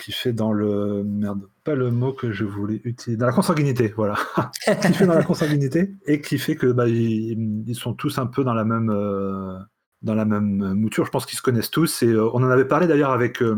qui 0.04 0.12
fait 0.12 0.34
dans 0.34 0.52
le. 0.52 1.04
Merde, 1.04 1.48
pas 1.64 1.76
le 1.76 1.92
mot 1.92 2.14
que 2.14 2.32
je 2.32 2.44
voulais 2.46 2.82
utiliser. 2.84 3.18
Dans 3.18 3.26
la 3.28 3.32
consanguinité, 3.32 3.94
voilà. 3.96 4.16
qui 4.82 4.94
fait 4.94 5.06
dans 5.06 5.14
la 5.14 5.24
consanguinité 5.24 5.94
et 6.06 6.20
qui 6.20 6.38
fait 6.38 6.56
que 6.56 6.68
bah, 6.68 6.88
ils, 6.88 7.76
sont 7.76 7.94
tous 7.94 8.18
un 8.18 8.26
peu 8.26 8.44
dans 8.44 8.54
la 8.54 8.66
même 8.66 8.92
dans 10.04 10.16
la 10.16 10.26
même 10.26 10.74
mouture. 10.74 11.06
Je 11.06 11.12
pense 11.12 11.26
qu'ils 11.26 11.38
se 11.38 11.42
connaissent 11.42 11.72
tous. 11.72 12.04
Et 12.04 12.08
euh, 12.08 12.30
on 12.34 12.44
en 12.44 12.50
avait 12.50 12.66
parlé 12.66 12.88
d'ailleurs 12.88 13.12
avec. 13.12 13.42
Euh, 13.42 13.56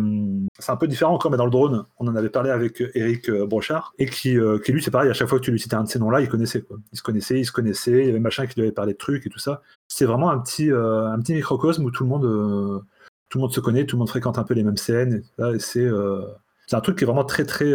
c'est 0.59 0.71
un 0.71 0.77
peu 0.77 0.87
différent 0.87 1.13
encore, 1.13 1.31
mais 1.31 1.37
dans 1.37 1.45
le 1.45 1.51
drone, 1.51 1.85
on 1.97 2.07
en 2.07 2.15
avait 2.15 2.29
parlé 2.29 2.51
avec 2.51 2.83
Eric 2.93 3.29
euh, 3.29 3.45
Brochard. 3.45 3.93
Et 3.97 4.05
qui, 4.05 4.37
qui 4.63 4.71
lui, 4.71 4.81
c'est 4.81 4.91
pareil, 4.91 5.09
à 5.09 5.13
chaque 5.13 5.27
fois 5.27 5.39
que 5.39 5.43
tu 5.43 5.51
lui 5.51 5.59
citais 5.59 5.75
un 5.75 5.83
de 5.83 5.89
ces 5.89 5.99
noms-là, 5.99 6.21
il 6.21 6.29
connaissait. 6.29 6.61
Quoi. 6.61 6.77
Il 6.93 6.97
se 6.97 7.03
connaissait, 7.03 7.39
il 7.39 7.45
se 7.45 7.51
connaissait. 7.51 7.99
Il 7.99 8.05
y 8.05 8.09
avait 8.09 8.19
machin 8.19 8.45
qui 8.45 8.55
lui 8.55 8.63
avait 8.63 8.71
parlé 8.71 8.93
de 8.93 8.97
trucs 8.97 9.25
et 9.25 9.29
tout 9.29 9.39
ça. 9.39 9.61
C'est 9.87 10.05
vraiment 10.05 10.29
un 10.29 10.39
petit, 10.39 10.69
un 10.71 11.19
petit 11.19 11.33
microcosme 11.33 11.83
où 11.83 11.91
tout 11.91 12.03
le 12.03 12.09
monde. 12.09 12.83
tout 13.29 13.37
le 13.37 13.41
monde 13.41 13.53
se 13.53 13.59
connaît, 13.59 13.85
tout 13.85 13.95
le 13.95 13.99
monde 13.99 14.09
fréquente 14.09 14.37
un 14.37 14.43
peu 14.43 14.53
les 14.53 14.63
mêmes 14.63 14.77
scènes. 14.77 15.23
Et, 15.39 15.59
c'est, 15.59 15.89
c'est 16.67 16.75
un 16.75 16.81
truc 16.81 16.97
qui 16.97 17.03
est 17.03 17.07
vraiment 17.07 17.25
très, 17.25 17.45
très, 17.45 17.73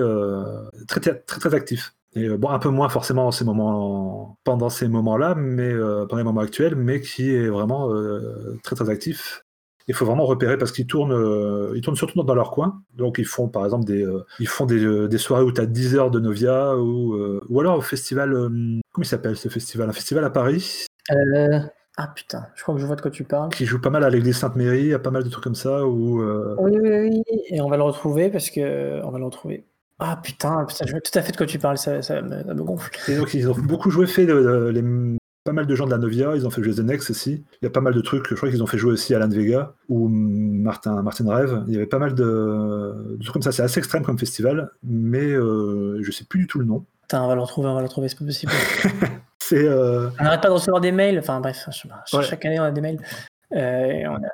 très, 0.87 1.01
très, 1.01 1.15
très, 1.15 1.41
très 1.41 1.55
actif. 1.55 1.95
Et 2.15 2.25
euh, 2.25 2.37
bon, 2.37 2.49
un 2.51 2.59
peu 2.59 2.71
moins 2.71 2.89
forcément 2.89 3.31
ces 3.31 3.45
moments, 3.45 4.39
pendant 4.45 4.69
ces 4.69 4.89
moments-là, 4.89 5.35
mais 5.37 5.71
euh, 5.71 6.07
pendant 6.07 6.19
les 6.19 6.25
moments 6.25 6.41
actuels, 6.41 6.75
mais 6.75 7.01
qui 7.01 7.33
est 7.35 7.49
vraiment 7.49 7.93
euh, 7.93 8.59
très 8.63 8.75
très 8.77 8.91
actif. 8.91 9.45
Il 9.87 9.95
faut 9.95 10.05
vraiment 10.05 10.27
repérer 10.27 10.57
parce 10.57 10.71
qu'ils 10.71 10.87
tournent, 10.87 11.73
ils 11.75 11.81
tournent 11.81 11.97
surtout 11.97 12.23
dans 12.23 12.35
leur 12.35 12.53
coin. 12.53 12.81
Donc 12.95 13.19
ils 13.19 13.25
font 13.25 13.49
par 13.49 13.65
exemple 13.65 13.87
des, 13.87 14.07
ils 14.39 14.47
font 14.47 14.65
des, 14.65 15.09
des, 15.09 15.19
soirées 15.19 15.43
où 15.43 15.51
tu 15.51 15.61
as 15.61 15.67
10 15.67 15.97
heures 15.97 16.13
de 16.13 16.21
Novia 16.21 16.77
ou, 16.77 17.19
ou 17.49 17.61
alors 17.61 17.79
au 17.79 17.81
festival, 17.81 18.31
comment 18.33 19.03
il 19.03 19.05
s'appelle 19.05 19.37
ce 19.37 19.49
festival? 19.49 19.89
Un 19.89 19.93
festival 19.93 20.23
à 20.25 20.31
Paris? 20.31 20.87
Ah 21.97 22.07
putain, 22.15 22.47
je 22.55 22.63
crois 22.63 22.77
que 22.77 22.81
je 22.81 22.87
vois 22.87 22.95
de 22.95 23.01
quoi 23.01 23.11
tu 23.11 23.25
parles. 23.25 23.49
Qui 23.49 23.67
joue 23.67 23.81
pas 23.81 23.91
mal 23.91 24.05
à 24.05 24.11
l'église 24.11 24.37
Sainte-Mérie, 24.37 24.81
il 24.81 24.87
y 24.89 24.95
a 24.95 25.01
pas 25.01 25.11
mal 25.11 25.25
de 25.25 25.29
trucs 25.29 25.43
comme 25.43 25.57
ça. 25.57 25.85
Où, 25.85 26.23
Oui, 26.59 26.79
oui, 26.81 26.91
oui, 27.01 27.23
et 27.49 27.61
on 27.61 27.69
va 27.69 27.77
le 27.77 27.83
retrouver 27.83 28.31
parce 28.31 28.51
que 28.51 29.03
on 29.03 29.11
va 29.11 29.19
le 29.19 29.25
retrouver. 29.25 29.67
Ah 30.01 30.19
putain, 30.23 30.65
putain, 30.65 30.87
je 30.87 30.93
vois 30.93 31.01
tout 31.01 31.17
à 31.19 31.23
fait 31.23 31.33
de 31.33 31.37
quoi 31.37 31.47
tu 31.47 31.59
parles, 31.59 31.77
ça, 31.77 31.93
me, 32.23 32.63
gonfle. 32.63 32.91
Et 33.09 33.17
donc 33.17 33.35
ils 33.35 33.49
ont 33.49 33.55
beaucoup 33.55 33.91
joué, 33.91 34.07
fait 34.07 34.25
les, 34.25 34.83
pas 35.45 35.53
mal 35.53 35.67
de 35.67 35.75
gens 35.75 35.85
de 35.85 35.91
la 35.91 35.99
Novia, 35.99 36.35
ils 36.37 36.47
ont 36.47 36.51
fait 36.51 36.63
jouer 36.63 36.75
The 36.75 36.81
Next 36.81 37.11
aussi. 37.11 37.45
Il 37.61 37.65
y 37.65 37.67
a 37.67 37.71
pas 37.71 37.83
mal 37.83 37.95
de 37.95 38.01
trucs, 38.01 38.29
je 38.29 38.35
crois 38.35 38.49
qu'ils 38.49 38.63
ont 38.63 38.67
fait 38.67 38.79
jouer 38.79 38.93
aussi 38.93 39.15
Alan 39.15 39.29
Vega 39.29 39.75
ou 39.89 40.09
Martin, 40.09 41.03
Martin 41.03 41.35
Rêve. 41.35 41.63
Il 41.67 41.75
y 41.75 41.77
avait 41.77 41.87
pas 41.87 41.99
mal 41.99 42.15
de, 42.15 43.19
trucs 43.21 43.33
comme 43.33 43.43
ça, 43.43 43.53
c'est 43.53 43.63
assez 43.63 43.79
extrême 43.79 44.03
comme 44.03 44.19
festival, 44.19 44.71
mais 44.83 45.25
euh, 45.25 45.99
je 46.03 46.11
sais 46.11 46.25
plus 46.25 46.41
du 46.41 46.47
tout 46.47 46.59
le 46.59 46.65
nom. 46.65 46.87
Putain, 47.03 47.23
on 47.23 47.29
va 47.29 47.35
le 47.35 47.43
retrouver, 47.43 47.69
on 47.69 47.75
va 47.75 47.81
le 47.81 47.87
retrouver, 47.87 48.09
c'est 48.09 48.19
pas 48.19 48.25
possible. 48.25 48.53
c'est. 49.39 49.67
Euh... 49.67 50.09
On 50.19 50.25
n'arrête 50.25 50.41
pas 50.41 50.49
de 50.49 50.55
recevoir 50.55 50.81
des 50.81 50.93
mails, 50.93 51.19
enfin 51.19 51.41
bref, 51.41 51.69
chaque 52.07 52.45
année 52.45 52.59
on 52.59 52.65
a 52.65 52.71
des 52.71 52.81
mails. 52.81 53.01
Euh, 53.53 54.05
on 54.09 54.17
a 54.17 54.29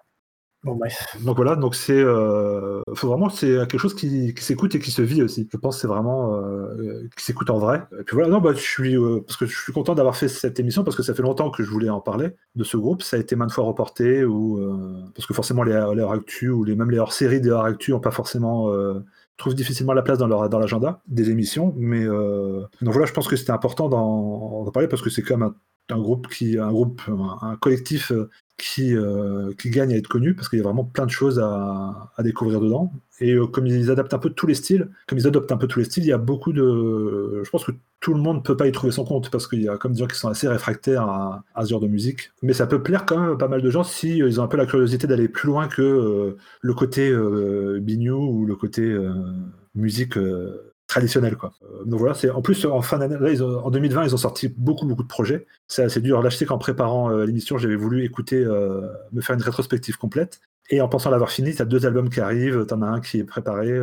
donc 1.25 1.37
voilà, 1.37 1.57
donc 1.57 1.75
c'est, 1.75 1.99
euh, 1.99 2.83
vraiment 2.89 3.29
c'est 3.29 3.57
quelque 3.69 3.79
chose 3.79 3.95
qui, 3.95 4.35
s'écoute 4.39 4.75
et 4.75 4.79
qui 4.79 4.91
se 4.91 5.03
vit 5.03 5.23
aussi. 5.23 5.49
Je 5.51 5.57
pense 5.57 5.77
que 5.77 5.83
c'est 5.83 5.87
vraiment 5.87 6.35
euh, 6.35 7.09
qui 7.17 7.25
s'écoute 7.25 7.51
en 7.51 7.59
vrai. 7.59 7.83
Et 7.99 8.03
puis 8.03 8.15
voilà, 8.15 8.29
non, 8.29 8.41
bah, 8.41 8.53
je 8.53 8.61
suis 8.61 8.97
euh, 8.97 9.21
parce 9.27 9.37
que 9.37 9.47
je 9.47 9.57
suis 9.57 9.73
content 9.73 9.95
d'avoir 9.95 10.17
fait 10.17 10.29
cette 10.29 10.59
émission 10.59 10.83
parce 10.83 10.97
que 10.97 11.03
ça 11.03 11.15
fait 11.15 11.23
longtemps 11.23 11.51
que 11.51 11.63
je 11.63 11.71
voulais 11.71 11.89
en 11.89 12.01
parler 12.01 12.31
de 12.57 12.65
ce 12.65 12.77
groupe. 12.77 13.03
Ça 13.03 13.17
a 13.17 13.21
été 13.21 13.37
maintes 13.37 13.53
fois 13.53 13.65
reporté 13.65 14.25
ou 14.25 14.61
parce 15.15 15.27
que 15.27 15.35
forcément 15.35 15.63
les, 15.63 15.73
les 15.95 16.03
hors 16.03 16.13
actu 16.13 16.49
ou 16.51 16.65
les 16.65 16.75
même 16.75 16.91
les 16.91 16.99
hors 16.99 17.13
séries 17.13 17.41
des 17.41 17.51
hors 17.51 17.65
actu 17.65 17.93
ont 17.93 18.01
pas 18.01 18.11
forcément 18.11 18.73
trouvent 19.37 19.55
difficilement 19.55 19.93
la 19.93 20.03
place 20.03 20.19
dans 20.19 20.27
leur 20.27 20.49
dans 20.49 20.59
l'agenda 20.59 21.01
des 21.07 21.31
émissions. 21.31 21.75
Mais 21.77 22.05
donc 22.07 22.93
voilà, 22.93 23.07
je 23.07 23.13
pense 23.13 23.29
que 23.29 23.37
c'était 23.37 23.53
important 23.53 23.89
d'en 23.89 24.71
parler 24.73 24.89
parce 24.89 25.03
que 25.03 25.11
c'est 25.11 25.23
quand 25.23 25.37
même 25.37 25.53
un, 25.91 25.99
groupe 26.01 26.29
qui 26.29 26.59
un 26.59 26.71
groupe 26.71 27.03
un 27.43 27.57
collectif 27.57 28.13
qui, 28.59 28.95
euh, 28.95 29.53
gagne 29.67 29.93
à 29.93 29.97
être 29.97 30.09
connu 30.09 30.35
parce 30.35 30.49
qu'il 30.49 30.59
y 30.59 30.63
a 30.63 30.65
vraiment 30.65 30.85
plein 30.85 31.07
de 31.07 31.11
choses 31.11 31.39
à, 31.39 32.11
découvrir 32.21 32.61
dedans. 32.61 32.93
Et 33.21 33.33
euh, 33.33 33.47
comme 33.47 33.67
ils 33.67 33.91
adaptent 33.91 34.15
un 34.15 34.19
peu 34.19 34.31
tous 34.31 34.47
les 34.47 34.55
styles, 34.55 34.89
comme 35.07 35.19
ils 35.19 35.27
adoptent 35.27 35.53
un 35.53 35.57
peu 35.57 35.67
tous 35.67 35.79
les 35.79 35.85
styles, 35.85 36.05
il 36.05 36.09
y 36.09 36.13
a 36.13 36.19
beaucoup 36.19 36.53
de. 36.53 37.43
Je 37.45 37.51
pense 37.51 37.65
que 37.65 37.73
tout 38.01 38.15
le 38.15 38.21
monde 38.21 38.39
ne 38.39 38.43
peut 38.43 38.57
pas 38.57 38.67
y 38.67 38.73
trouver 38.73 38.93
son 38.93 39.05
compte 39.05 39.31
parce 39.31 39.47
qu'il 39.47 39.63
y 39.63 39.69
a 39.69 39.77
comme 39.77 39.93
des 39.93 39.99
gens 39.99 40.07
qui 40.07 40.19
sont 40.19 40.29
assez 40.29 40.49
réfractaires 40.49 41.03
à, 41.03 41.45
ce 41.63 41.69
genre 41.71 41.81
de 41.81 41.89
musique. 41.89 42.31
Mais 42.43 42.53
ça 42.53 42.67
peut 42.67 42.83
plaire 42.83 43.07
quand 43.07 43.19
même 43.19 43.33
à 43.33 43.37
pas 43.37 43.49
mal 43.49 43.63
de 43.63 43.71
gens 43.71 43.85
si 43.85 44.23
euh, 44.23 44.29
ils 44.29 44.41
ont 44.41 44.45
un 44.45 44.49
peu 44.49 44.57
la 44.57 44.67
curiosité 44.67 45.07
d'aller 45.07 45.29
plus 45.29 45.47
loin 45.49 45.69
que 45.69 46.37
le 46.61 46.75
côté 46.75 47.11
euh, 47.11 47.79
bignou 47.81 48.17
ou 48.17 48.47
le 48.47 48.57
côté 48.57 48.97
musique 49.75 50.19
traditionnel 50.87 51.37
quoi. 51.37 51.53
Euh, 51.63 51.85
donc 51.85 51.99
voilà, 51.99 52.15
c'est 52.15 52.31
en 52.31 52.43
plus 52.43 52.65
en 52.65 52.83
fin 52.83 52.99
d'année, 52.99 53.17
en 53.41 53.71
2020 53.71 54.05
ils 54.05 54.15
ont 54.15 54.19
sorti 54.19 54.49
beaucoup 54.57 54.87
beaucoup 54.87 55.03
de 55.03 55.09
projets. 55.09 55.47
C'est 55.67 55.83
assez 55.83 56.01
dur. 56.01 56.23
Là 56.23 56.31
je 56.31 56.37
sais 56.37 56.47
qu'en 56.47 56.59
préparant 56.59 57.11
euh, 57.11 57.25
l'émission 57.25 57.59
j'avais 57.59 57.77
voulu 57.77 58.05
écouter, 58.05 58.37
euh, 58.37 58.83
me 59.13 59.21
faire 59.21 59.35
une 59.35 59.43
rétrospective 59.43 59.97
complète. 59.97 60.41
Et 60.69 60.81
en 60.81 60.89
pensant 60.89 61.11
l'avoir 61.11 61.31
fini, 61.31 61.55
t'as 61.55 61.65
deux 61.65 61.87
albums 61.87 62.11
qui 62.11 62.21
arrivent, 62.21 62.67
t'en 62.67 62.83
as 62.83 62.87
un 62.87 63.01
qui 63.01 63.19
est 63.19 63.25
préparé. 63.25 63.81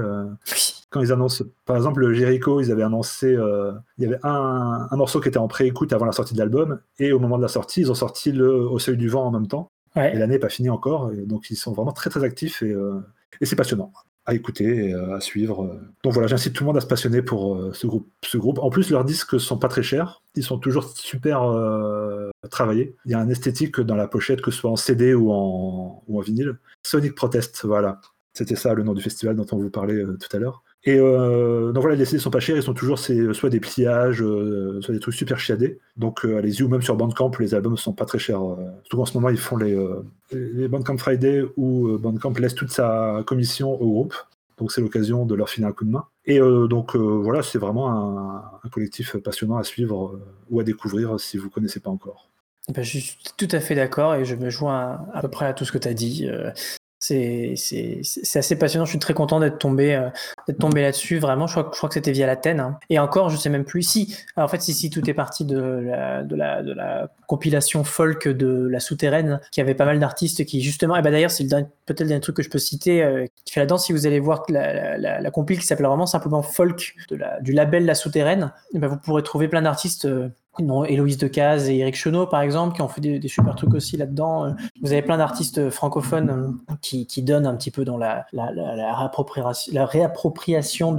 Quand 0.89 0.99
ils 0.99 1.13
annoncent, 1.13 1.45
par 1.65 1.77
exemple, 1.77 2.01
le 2.01 2.13
Jericho, 2.13 2.59
ils 2.59 2.73
avaient 2.73 2.83
annoncé, 2.83 3.37
il 3.97 4.03
y 4.03 4.05
avait 4.05 4.19
un, 4.23 4.89
morceau 4.91 5.21
qui 5.21 5.29
était 5.29 5.37
en 5.37 5.47
pré-écoute 5.47 5.93
avant 5.93 6.03
la 6.03 6.11
sortie 6.11 6.33
de 6.33 6.39
l'album, 6.39 6.81
et 6.99 7.13
au 7.13 7.19
moment 7.19 7.37
de 7.37 7.41
la 7.41 7.47
sortie, 7.47 7.79
ils 7.79 7.89
ont 7.89 7.95
sorti 7.95 8.33
le 8.33 8.53
Au 8.53 8.79
seuil 8.79 8.97
du 8.97 9.07
vent 9.07 9.23
en 9.25 9.31
même 9.31 9.47
temps. 9.47 9.71
Et 9.95 10.13
l'année 10.17 10.33
n'est 10.33 10.39
pas 10.39 10.49
finie 10.49 10.69
encore, 10.69 11.09
donc 11.25 11.49
ils 11.49 11.55
sont 11.55 11.71
vraiment 11.71 11.93
très 11.93 12.09
très 12.09 12.25
actifs 12.25 12.61
et, 12.61 12.75
et 13.39 13.45
c'est 13.45 13.55
passionnant 13.55 13.93
à 14.25 14.33
écouter 14.33 14.93
euh, 14.93 15.15
à 15.15 15.19
suivre. 15.19 15.79
Donc 16.03 16.13
voilà, 16.13 16.27
j'incite 16.27 16.53
tout 16.53 16.63
le 16.63 16.67
monde 16.67 16.77
à 16.77 16.81
se 16.81 16.87
passionner 16.87 17.21
pour 17.21 17.55
euh, 17.55 17.73
ce 17.73 17.87
groupe. 17.87 18.09
Ce 18.23 18.37
groupe. 18.37 18.59
En 18.59 18.69
plus, 18.69 18.89
leurs 18.89 19.05
disques 19.05 19.39
sont 19.39 19.57
pas 19.57 19.67
très 19.67 19.83
chers. 19.83 20.21
Ils 20.35 20.43
sont 20.43 20.57
toujours 20.57 20.89
super 20.95 21.43
euh, 21.43 22.29
travaillés. 22.49 22.95
Il 23.05 23.11
y 23.11 23.15
a 23.15 23.19
un 23.19 23.29
esthétique 23.29 23.81
dans 23.81 23.95
la 23.95 24.07
pochette, 24.07 24.41
que 24.41 24.51
ce 24.51 24.59
soit 24.59 24.71
en 24.71 24.75
CD 24.75 25.13
ou 25.13 25.31
en, 25.31 26.03
ou 26.07 26.19
en 26.19 26.21
vinyle. 26.21 26.57
Sonic 26.83 27.15
Protest, 27.15 27.65
voilà. 27.65 27.99
C'était 28.33 28.55
ça 28.55 28.73
le 28.73 28.83
nom 28.83 28.93
du 28.93 29.01
festival 29.01 29.35
dont 29.35 29.45
on 29.51 29.57
vous 29.57 29.69
parlait 29.69 30.03
tout 30.03 30.35
à 30.35 30.39
l'heure. 30.39 30.63
Et 30.85 30.97
euh, 30.97 31.71
donc 31.71 31.81
voilà, 31.81 31.95
les 31.95 32.05
CD 32.05 32.19
sont 32.19 32.29
pas 32.29 32.41
chers, 32.41 32.57
ils 32.57 32.63
sont 32.63 32.73
toujours 32.73 32.99
soit 32.99 33.49
des 33.49 33.59
pliages, 33.61 34.21
euh, 34.21 34.81
soit 34.81 34.93
des 34.93 34.99
trucs 34.99 35.15
super 35.15 35.39
chiadés. 35.39 35.79
Donc 35.95 36.25
euh, 36.25 36.37
allez-y, 36.37 36.61
ou 36.63 36.67
même 36.67 36.81
sur 36.81 36.97
Bandcamp, 36.97 37.31
les 37.39 37.53
albums 37.53 37.77
sont 37.77 37.93
pas 37.93 38.05
très 38.05 38.19
chers. 38.19 38.41
surtout 38.83 39.01
en 39.01 39.05
ce 39.05 39.13
moment, 39.13 39.29
ils 39.29 39.37
font 39.37 39.55
les, 39.55 39.77
Bandcamp 40.67 40.97
Friday 40.97 41.43
où 41.55 41.97
Bandcamp 41.97 42.33
laisse 42.33 42.55
toute 42.55 42.71
sa 42.71 43.23
commission 43.25 43.71
au 43.71 43.89
groupe. 43.91 44.15
Donc 44.57 44.71
c'est 44.71 44.81
l'occasion 44.81 45.25
de 45.25 45.35
leur 45.35 45.49
filer 45.49 45.65
un 45.65 45.71
coup 45.71 45.85
de 45.85 45.91
main. 45.91 46.05
Et 46.25 46.39
donc 46.39 46.95
voilà, 46.95 47.43
c'est 47.43 47.59
vraiment 47.59 47.89
un, 48.63 48.69
collectif 48.69 49.15
passionnant 49.17 49.57
à 49.57 49.63
suivre 49.63 50.19
ou 50.49 50.59
à 50.59 50.63
découvrir 50.63 51.17
si 51.19 51.37
vous 51.37 51.49
connaissez 51.49 51.79
pas 51.79 51.91
encore. 51.91 52.29
Ben, 52.73 52.81
je 52.81 52.97
suis 52.97 53.17
tout 53.37 53.47
à 53.51 53.59
fait 53.59 53.75
d'accord 53.75 54.15
et 54.15 54.25
je 54.25 54.35
me 54.35 54.49
joins 54.49 55.05
à, 55.13 55.21
peu 55.21 55.27
près 55.29 55.45
à 55.45 55.53
tout 55.53 55.65
ce 55.65 55.71
que 55.71 55.77
tu 55.77 55.87
as 55.87 55.93
dit 55.93 56.29
c'est 57.03 58.39
assez 58.39 58.55
passionnant. 58.57 58.85
Je 58.85 58.91
suis 58.91 58.99
très 58.99 59.13
content 59.13 59.39
d'être 59.39 59.57
tombé, 59.57 59.95
euh, 59.95 60.09
tombé 60.59 60.81
là-dessus. 60.81 61.19
Vraiment, 61.19 61.47
je 61.47 61.53
crois, 61.53 61.69
je 61.71 61.77
crois 61.77 61.89
que 61.89 61.95
c'était 61.95 62.11
via 62.11 62.25
la. 62.25 62.33
Hein. 62.45 62.77
Et 62.89 62.99
encore, 62.99 63.29
je 63.29 63.37
sais 63.37 63.49
même 63.49 63.65
plus 63.65 63.83
si. 63.83 64.15
en 64.37 64.47
fait, 64.47 64.61
si, 64.61 64.73
si, 64.73 64.89
tout 64.89 65.07
est 65.09 65.13
parti 65.13 65.45
de 65.45 65.59
la, 65.59 66.23
de 66.23 66.35
la, 66.35 66.63
de 66.63 66.73
la 66.73 67.09
compilation 67.27 67.83
folk 67.83 68.27
de 68.27 68.67
la 68.67 68.79
souterraine, 68.79 69.39
qui 69.51 69.61
avait 69.61 69.75
pas 69.75 69.85
mal 69.85 69.99
d'artistes 69.99 70.45
qui, 70.45 70.61
justement, 70.61 70.95
et 70.95 71.01
ben 71.01 71.11
d'ailleurs, 71.11 71.31
c'est 71.31 71.47
peut-être 71.47 72.01
le 72.01 72.07
dernier 72.07 72.21
truc 72.21 72.37
que 72.37 72.43
je 72.43 72.49
peux 72.49 72.59
citer, 72.59 73.03
euh, 73.03 73.25
qui 73.45 73.53
fait 73.53 73.59
la 73.59 73.65
danse. 73.65 73.85
Si 73.85 73.91
vous 73.91 74.07
allez 74.07 74.19
voir 74.19 74.43
la, 74.49 74.97
la, 74.97 75.21
la 75.21 75.31
qui 75.31 75.61
s'appelle 75.61 75.85
vraiment 75.85 76.05
simplement 76.05 76.41
folk 76.41 76.95
de 77.09 77.15
la, 77.15 77.39
du 77.41 77.51
label 77.51 77.85
La 77.85 77.95
Souterraine, 77.95 78.53
ben 78.73 78.87
vous 78.87 78.97
pourrez 78.97 79.23
trouver 79.23 79.47
plein 79.47 79.61
d'artistes. 79.61 80.05
Euh, 80.05 80.29
non, 80.59 80.85
Héloïse 80.85 81.17
Decazes 81.17 81.67
et 81.67 81.79
Eric 81.79 81.95
Chenot, 81.95 82.27
par 82.27 82.41
exemple, 82.41 82.75
qui 82.75 82.83
ont 82.83 82.87
fait 82.87 83.01
des, 83.01 83.27
super 83.27 83.55
trucs 83.55 83.73
aussi 83.73 83.97
là-dedans. 83.97 84.45
Euh, 84.45 84.51
vous 84.83 84.91
avez 84.91 85.01
plein 85.01 85.17
d'artistes 85.17 85.71
francophones 85.71 86.59
qui, 86.81 87.07
qui, 87.07 87.23
donnent 87.23 87.47
un 87.47 87.55
petit 87.55 87.71
peu 87.71 87.83
dans 87.85 87.97
la, 87.97 88.27
la, 88.33 88.51
la, 88.51 88.93
réappropriation, 88.93 89.73
la 89.73 90.97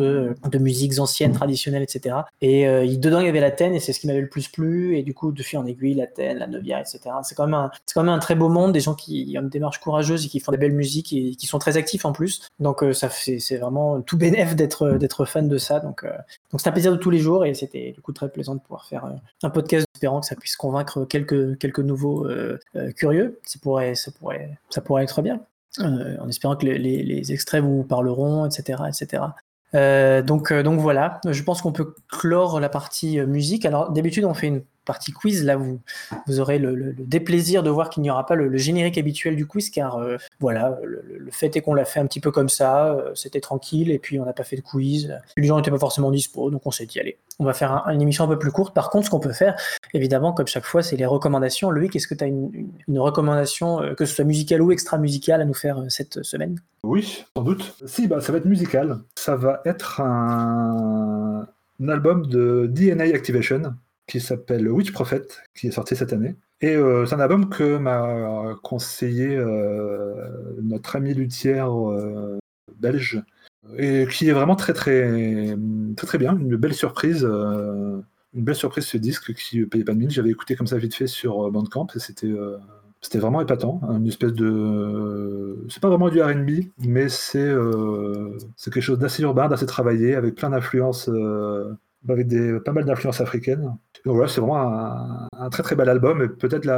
de, 0.50 0.58
musiques 0.58 0.98
anciennes, 0.98 1.30
traditionnelles, 1.32 1.84
etc. 1.84 2.16
Et 2.40 2.66
euh, 2.66 2.84
dedans, 2.96 3.20
il 3.20 3.26
y 3.26 3.28
avait 3.28 3.38
l'Athènes, 3.40 3.74
et 3.74 3.80
c'est 3.80 3.92
ce 3.92 4.00
qui 4.00 4.08
m'avait 4.08 4.22
le 4.22 4.28
plus 4.28 4.48
plu. 4.48 4.98
Et 4.98 5.04
du 5.04 5.14
coup, 5.14 5.30
de 5.30 5.42
fil 5.44 5.60
en 5.60 5.66
aiguille, 5.66 5.94
l'Athènes, 5.94 6.38
la 6.38 6.48
Novia, 6.48 6.80
etc. 6.80 6.98
C'est 7.22 7.36
quand, 7.36 7.46
même 7.46 7.54
un, 8.08 8.18
très 8.18 8.34
beau 8.34 8.48
monde, 8.48 8.72
des 8.72 8.80
gens 8.80 8.94
qui 8.94 9.36
ont 9.38 9.42
une 9.42 9.48
démarche 9.50 9.78
courageuse 9.78 10.26
et 10.26 10.28
qui 10.28 10.40
font 10.40 10.50
des 10.50 10.58
belles 10.58 10.74
musiques 10.74 11.12
et 11.12 11.36
qui 11.36 11.46
sont 11.46 11.60
très 11.60 11.76
actifs 11.76 12.04
en 12.04 12.12
plus. 12.12 12.48
Donc, 12.58 12.82
euh, 12.82 12.92
c'est 12.92 13.56
vraiment 13.56 14.00
tout 14.00 14.18
bénéf 14.18 14.56
d'être 14.56 14.98
d'être 14.98 15.24
fan 15.24 15.48
de 15.48 15.58
ça. 15.58 15.78
Donc, 15.78 16.04
donc 16.04 16.60
c'est 16.60 16.68
un 16.68 16.72
plaisir 16.72 16.90
de 16.90 16.96
tous 16.96 17.10
les 17.10 17.18
jours, 17.18 17.44
et 17.44 17.54
c'était 17.54 17.92
du 17.92 18.00
coup 18.00 18.12
très 18.12 18.28
plaisant 18.28 18.56
de 18.56 18.60
pouvoir 18.60 18.84
faire 18.86 19.04
un 19.44 19.50
podcast 19.50 19.86
espérant 19.94 20.20
que 20.20 20.26
ça 20.26 20.36
puisse 20.36 20.56
convaincre 20.56 21.04
quelques, 21.04 21.58
quelques 21.58 21.80
nouveaux 21.80 22.26
euh, 22.26 22.58
euh, 22.76 22.92
curieux. 22.92 23.40
Ça 23.44 23.58
pourrait, 23.62 23.94
ça, 23.94 24.10
pourrait, 24.10 24.58
ça 24.70 24.80
pourrait 24.80 25.04
être 25.04 25.22
bien. 25.22 25.40
Euh, 25.80 26.16
en 26.20 26.28
espérant 26.28 26.56
que 26.56 26.66
les, 26.66 26.78
les, 26.78 27.32
extraits 27.32 27.62
vous 27.62 27.82
parleront, 27.82 28.46
etc. 28.46 28.82
etc. 28.88 29.24
donc, 30.24 30.52
donc 30.52 30.78
voilà, 30.78 31.20
je 31.28 31.42
pense 31.42 31.62
qu'on 31.62 31.72
peut 31.72 31.96
clore 32.08 32.60
la 32.60 32.68
partie 32.68 33.20
musique. 33.22 33.66
Alors 33.66 33.90
d'habitude 33.90 34.24
on 34.24 34.34
fait 34.34 34.46
une 34.46 34.62
partie 34.84 35.12
quiz, 35.12 35.44
là, 35.44 35.56
vous, 35.56 36.40
aurez 36.40 36.58
le, 36.58 36.94
déplaisir 36.98 37.62
de 37.62 37.70
voir 37.70 37.90
qu'il 37.90 38.02
n'y 38.02 38.10
aura 38.10 38.26
pas 38.26 38.34
le, 38.34 38.56
générique 38.56 38.98
habituel 38.98 39.36
du 39.36 39.46
quiz, 39.46 39.70
car 39.70 39.96
euh, 39.96 40.16
voilà, 40.40 40.78
le, 40.82 41.30
fait 41.30 41.56
est 41.56 41.60
qu'on 41.60 41.74
l'a 41.74 41.84
fait 41.84 42.00
un 42.00 42.06
petit 42.06 42.20
peu 42.20 42.30
comme 42.30 42.48
ça, 42.48 42.92
euh, 42.92 43.14
c'était 43.14 43.40
tranquille, 43.40 43.90
et 43.90 43.98
puis 43.98 44.18
on 44.18 44.24
n'a 44.24 44.32
pas 44.32 44.44
fait 44.44 44.56
de 44.56 44.62
quiz. 44.62 45.18
Les 45.36 45.46
gens 45.46 45.56
n'étaient 45.56 45.70
pas 45.70 45.78
forcément 45.78 46.10
dispo, 46.10 46.50
donc 46.50 46.62
on 46.64 46.70
s'est 46.70 46.86
dit, 46.86 47.00
allez, 47.00 47.18
on 47.38 47.44
va 47.44 47.52
faire 47.52 47.84
une 47.88 48.00
émission 48.00 48.24
un 48.24 48.28
peu 48.28 48.38
plus 48.38 48.52
courte. 48.52 48.74
Par 48.74 48.90
contre, 48.90 49.06
ce 49.06 49.10
qu'on 49.10 49.20
peut 49.20 49.32
faire, 49.32 49.56
évidemment, 49.92 50.32
comme 50.32 50.46
chaque 50.46 50.64
fois, 50.64 50.82
c'est 50.82 50.96
les 50.96 51.06
recommandations. 51.06 51.70
Loïc, 51.70 51.96
est-ce 51.96 52.06
que 52.06 52.14
tu 52.14 52.24
as 52.24 52.28
une, 52.28 52.70
recommandation, 52.98 53.82
euh, 53.82 53.94
que 53.94 54.04
ce 54.04 54.14
soit 54.14 54.24
musicale 54.24 54.62
ou 54.62 54.70
extra-musicale, 54.70 55.40
à 55.40 55.44
nous 55.44 55.54
faire 55.54 55.82
cette 55.88 56.22
semaine? 56.22 56.60
Oui, 56.84 57.24
sans 57.36 57.42
doute. 57.42 57.74
Si, 57.86 58.06
bah, 58.06 58.20
ça 58.20 58.32
va 58.32 58.38
être 58.38 58.44
musical. 58.44 58.98
Ça 59.16 59.36
va 59.36 59.62
être 59.64 60.00
un 60.00 61.46
album 61.88 62.26
de 62.26 62.70
DNA 62.72 63.04
Activation 63.14 63.74
qui 64.06 64.20
s'appelle 64.20 64.68
Witch 64.68 64.92
Prophet, 64.92 65.26
qui 65.54 65.68
est 65.68 65.70
sorti 65.70 65.96
cette 65.96 66.12
année. 66.12 66.36
Et 66.60 66.76
euh, 66.76 67.04
c'est 67.06 67.14
un 67.14 67.20
album 67.20 67.48
que 67.48 67.78
m'a 67.78 68.54
conseillé 68.62 69.36
euh, 69.36 70.14
notre 70.62 70.96
ami 70.96 71.14
luthière 71.14 71.70
euh, 71.90 72.38
belge, 72.78 73.22
et 73.78 74.06
qui 74.10 74.28
est 74.28 74.32
vraiment 74.32 74.56
très 74.56 74.72
très 74.72 75.56
très 75.96 76.06
très 76.06 76.18
bien, 76.18 76.38
une 76.38 76.56
belle 76.56 76.74
surprise, 76.74 77.24
une 77.24 78.04
belle 78.44 78.54
surprise 78.54 78.84
ce 78.84 78.96
disque 78.96 79.34
qui 79.34 79.64
payait 79.66 79.84
pas 79.84 79.92
de 79.92 79.98
mine. 79.98 80.10
J'avais 80.10 80.30
écouté 80.30 80.54
comme 80.54 80.66
ça 80.66 80.76
vite 80.76 80.94
fait 80.94 81.06
sur 81.06 81.50
Bandcamp 81.50 81.88
et 81.94 81.98
c'était 81.98 82.32
c'était 83.00 83.18
vraiment 83.18 83.40
épatant, 83.40 83.80
une 83.90 84.06
espèce 84.06 84.32
de 84.32 85.66
c'est 85.68 85.80
pas 85.80 85.88
vraiment 85.88 86.08
du 86.08 86.22
R&B, 86.22 86.70
mais 86.78 87.08
c'est 87.08 87.52
c'est 88.56 88.72
quelque 88.72 88.82
chose 88.82 88.98
d'assez 88.98 89.22
urbain, 89.22 89.48
d'assez 89.48 89.66
travaillé, 89.66 90.14
avec 90.14 90.34
plein 90.34 90.50
d'influences 90.50 91.10
avec 92.08 92.26
des, 92.26 92.58
pas 92.60 92.72
mal 92.72 92.84
d'influences 92.84 93.20
africaines. 93.20 93.76
Donc 94.04 94.16
voilà, 94.16 94.28
c'est 94.28 94.40
vraiment 94.40 95.28
un, 95.32 95.50
très 95.50 95.62
très 95.62 95.76
bel 95.76 95.88
album 95.88 96.22
et 96.22 96.28
peut-être 96.28 96.68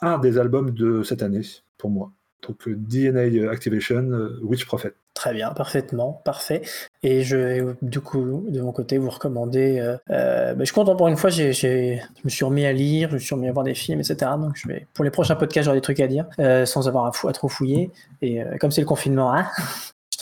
un 0.00 0.18
des 0.18 0.38
albums 0.38 0.70
de 0.70 1.02
cette 1.02 1.22
année 1.22 1.42
pour 1.76 1.90
moi. 1.90 2.12
Donc 2.46 2.68
euh, 2.68 2.76
DNA 2.76 3.50
Activation, 3.50 4.10
euh, 4.10 4.38
Witch 4.42 4.64
Prophet. 4.64 4.92
Très 5.14 5.34
bien, 5.34 5.50
parfaitement, 5.50 6.22
parfait. 6.24 6.62
Et 7.02 7.22
je 7.24 7.36
vais 7.36 7.64
du 7.82 8.00
coup 8.00 8.44
de 8.48 8.60
mon 8.60 8.70
côté 8.70 8.98
vous 8.98 9.10
recommander. 9.10 9.80
Euh, 9.80 9.96
euh 10.10 10.54
bah, 10.54 10.60
je 10.60 10.66
suis 10.66 10.74
content 10.74 10.94
pour 10.94 11.08
une 11.08 11.16
fois, 11.16 11.30
j'ai, 11.30 11.52
je 11.52 11.98
me 12.24 12.28
suis 12.28 12.44
remis 12.44 12.64
à 12.64 12.72
lire, 12.72 13.08
je 13.10 13.14
me 13.14 13.18
suis 13.18 13.34
remis 13.34 13.48
à 13.48 13.52
voir 13.52 13.64
des 13.64 13.74
films, 13.74 13.98
etc. 13.98 14.30
Donc 14.38 14.52
je 14.54 14.68
vais 14.68 14.86
pour 14.94 15.04
les 15.04 15.10
prochains 15.10 15.34
podcasts 15.34 15.64
j'aurai 15.64 15.78
des 15.78 15.82
trucs 15.82 16.00
à 16.00 16.06
dire 16.06 16.26
sans 16.66 16.86
avoir 16.86 17.06
à, 17.06 17.28
à, 17.28 17.32
trop 17.32 17.48
fouiller. 17.48 17.90
Et 18.22 18.40
comme 18.60 18.70
c'est 18.70 18.82
le 18.82 18.86
confinement, 18.86 19.32
hein, 19.34 19.46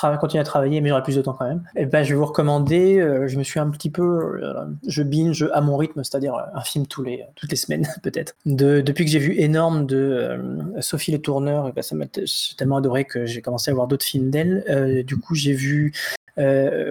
je 0.03 0.19
continue 0.19 0.41
à 0.41 0.45
travailler, 0.45 0.81
mais 0.81 0.91
j'aurai 0.91 1.03
plus 1.03 1.17
de 1.17 1.23
temps 1.23 1.33
quand 1.33 1.47
même. 1.47 1.63
Et 1.75 1.87
ben, 1.87 2.03
je 2.03 2.11
vais 2.11 2.17
vous 2.17 2.27
recommander. 2.27 2.99
Euh, 2.99 3.29
je 3.29 3.39
me 3.39 3.43
suis 3.43 3.61
un 3.61 3.71
petit 3.71 3.91
peu, 3.91 4.41
euh, 4.43 4.67
je 4.87 5.03
binge 5.03 5.49
à 5.53 5.61
mon 5.61 5.77
rythme, 5.77 6.05
c'est-à-dire 6.05 6.35
euh, 6.35 6.43
un 6.55 6.63
film 6.63 6.87
tous 6.87 7.03
les 7.03 7.25
toutes 7.35 7.51
les 7.51 7.57
semaines 7.57 7.89
peut-être. 8.03 8.35
De, 8.45 8.81
depuis 8.81 9.05
que 9.05 9.11
j'ai 9.11 9.19
vu 9.19 9.35
énorme 9.39 9.87
de 9.87 10.39
Sophie 10.81 11.13
Le 11.13 11.19
Tourneur, 11.19 11.73
ben, 11.73 11.83
ça 11.83 11.97
m'a 11.97 12.07
tellement 12.57 12.77
adoré 12.77 13.05
que 13.05 13.27
j'ai 13.27 13.43
commencé 13.43 13.71
à 13.71 13.75
voir 13.75 13.87
d'autres 13.87 14.05
films 14.05 14.31
d'elle. 14.31 15.05
du 15.07 15.17
coup, 15.17 15.35
j'ai 15.35 15.53
vu 15.53 15.93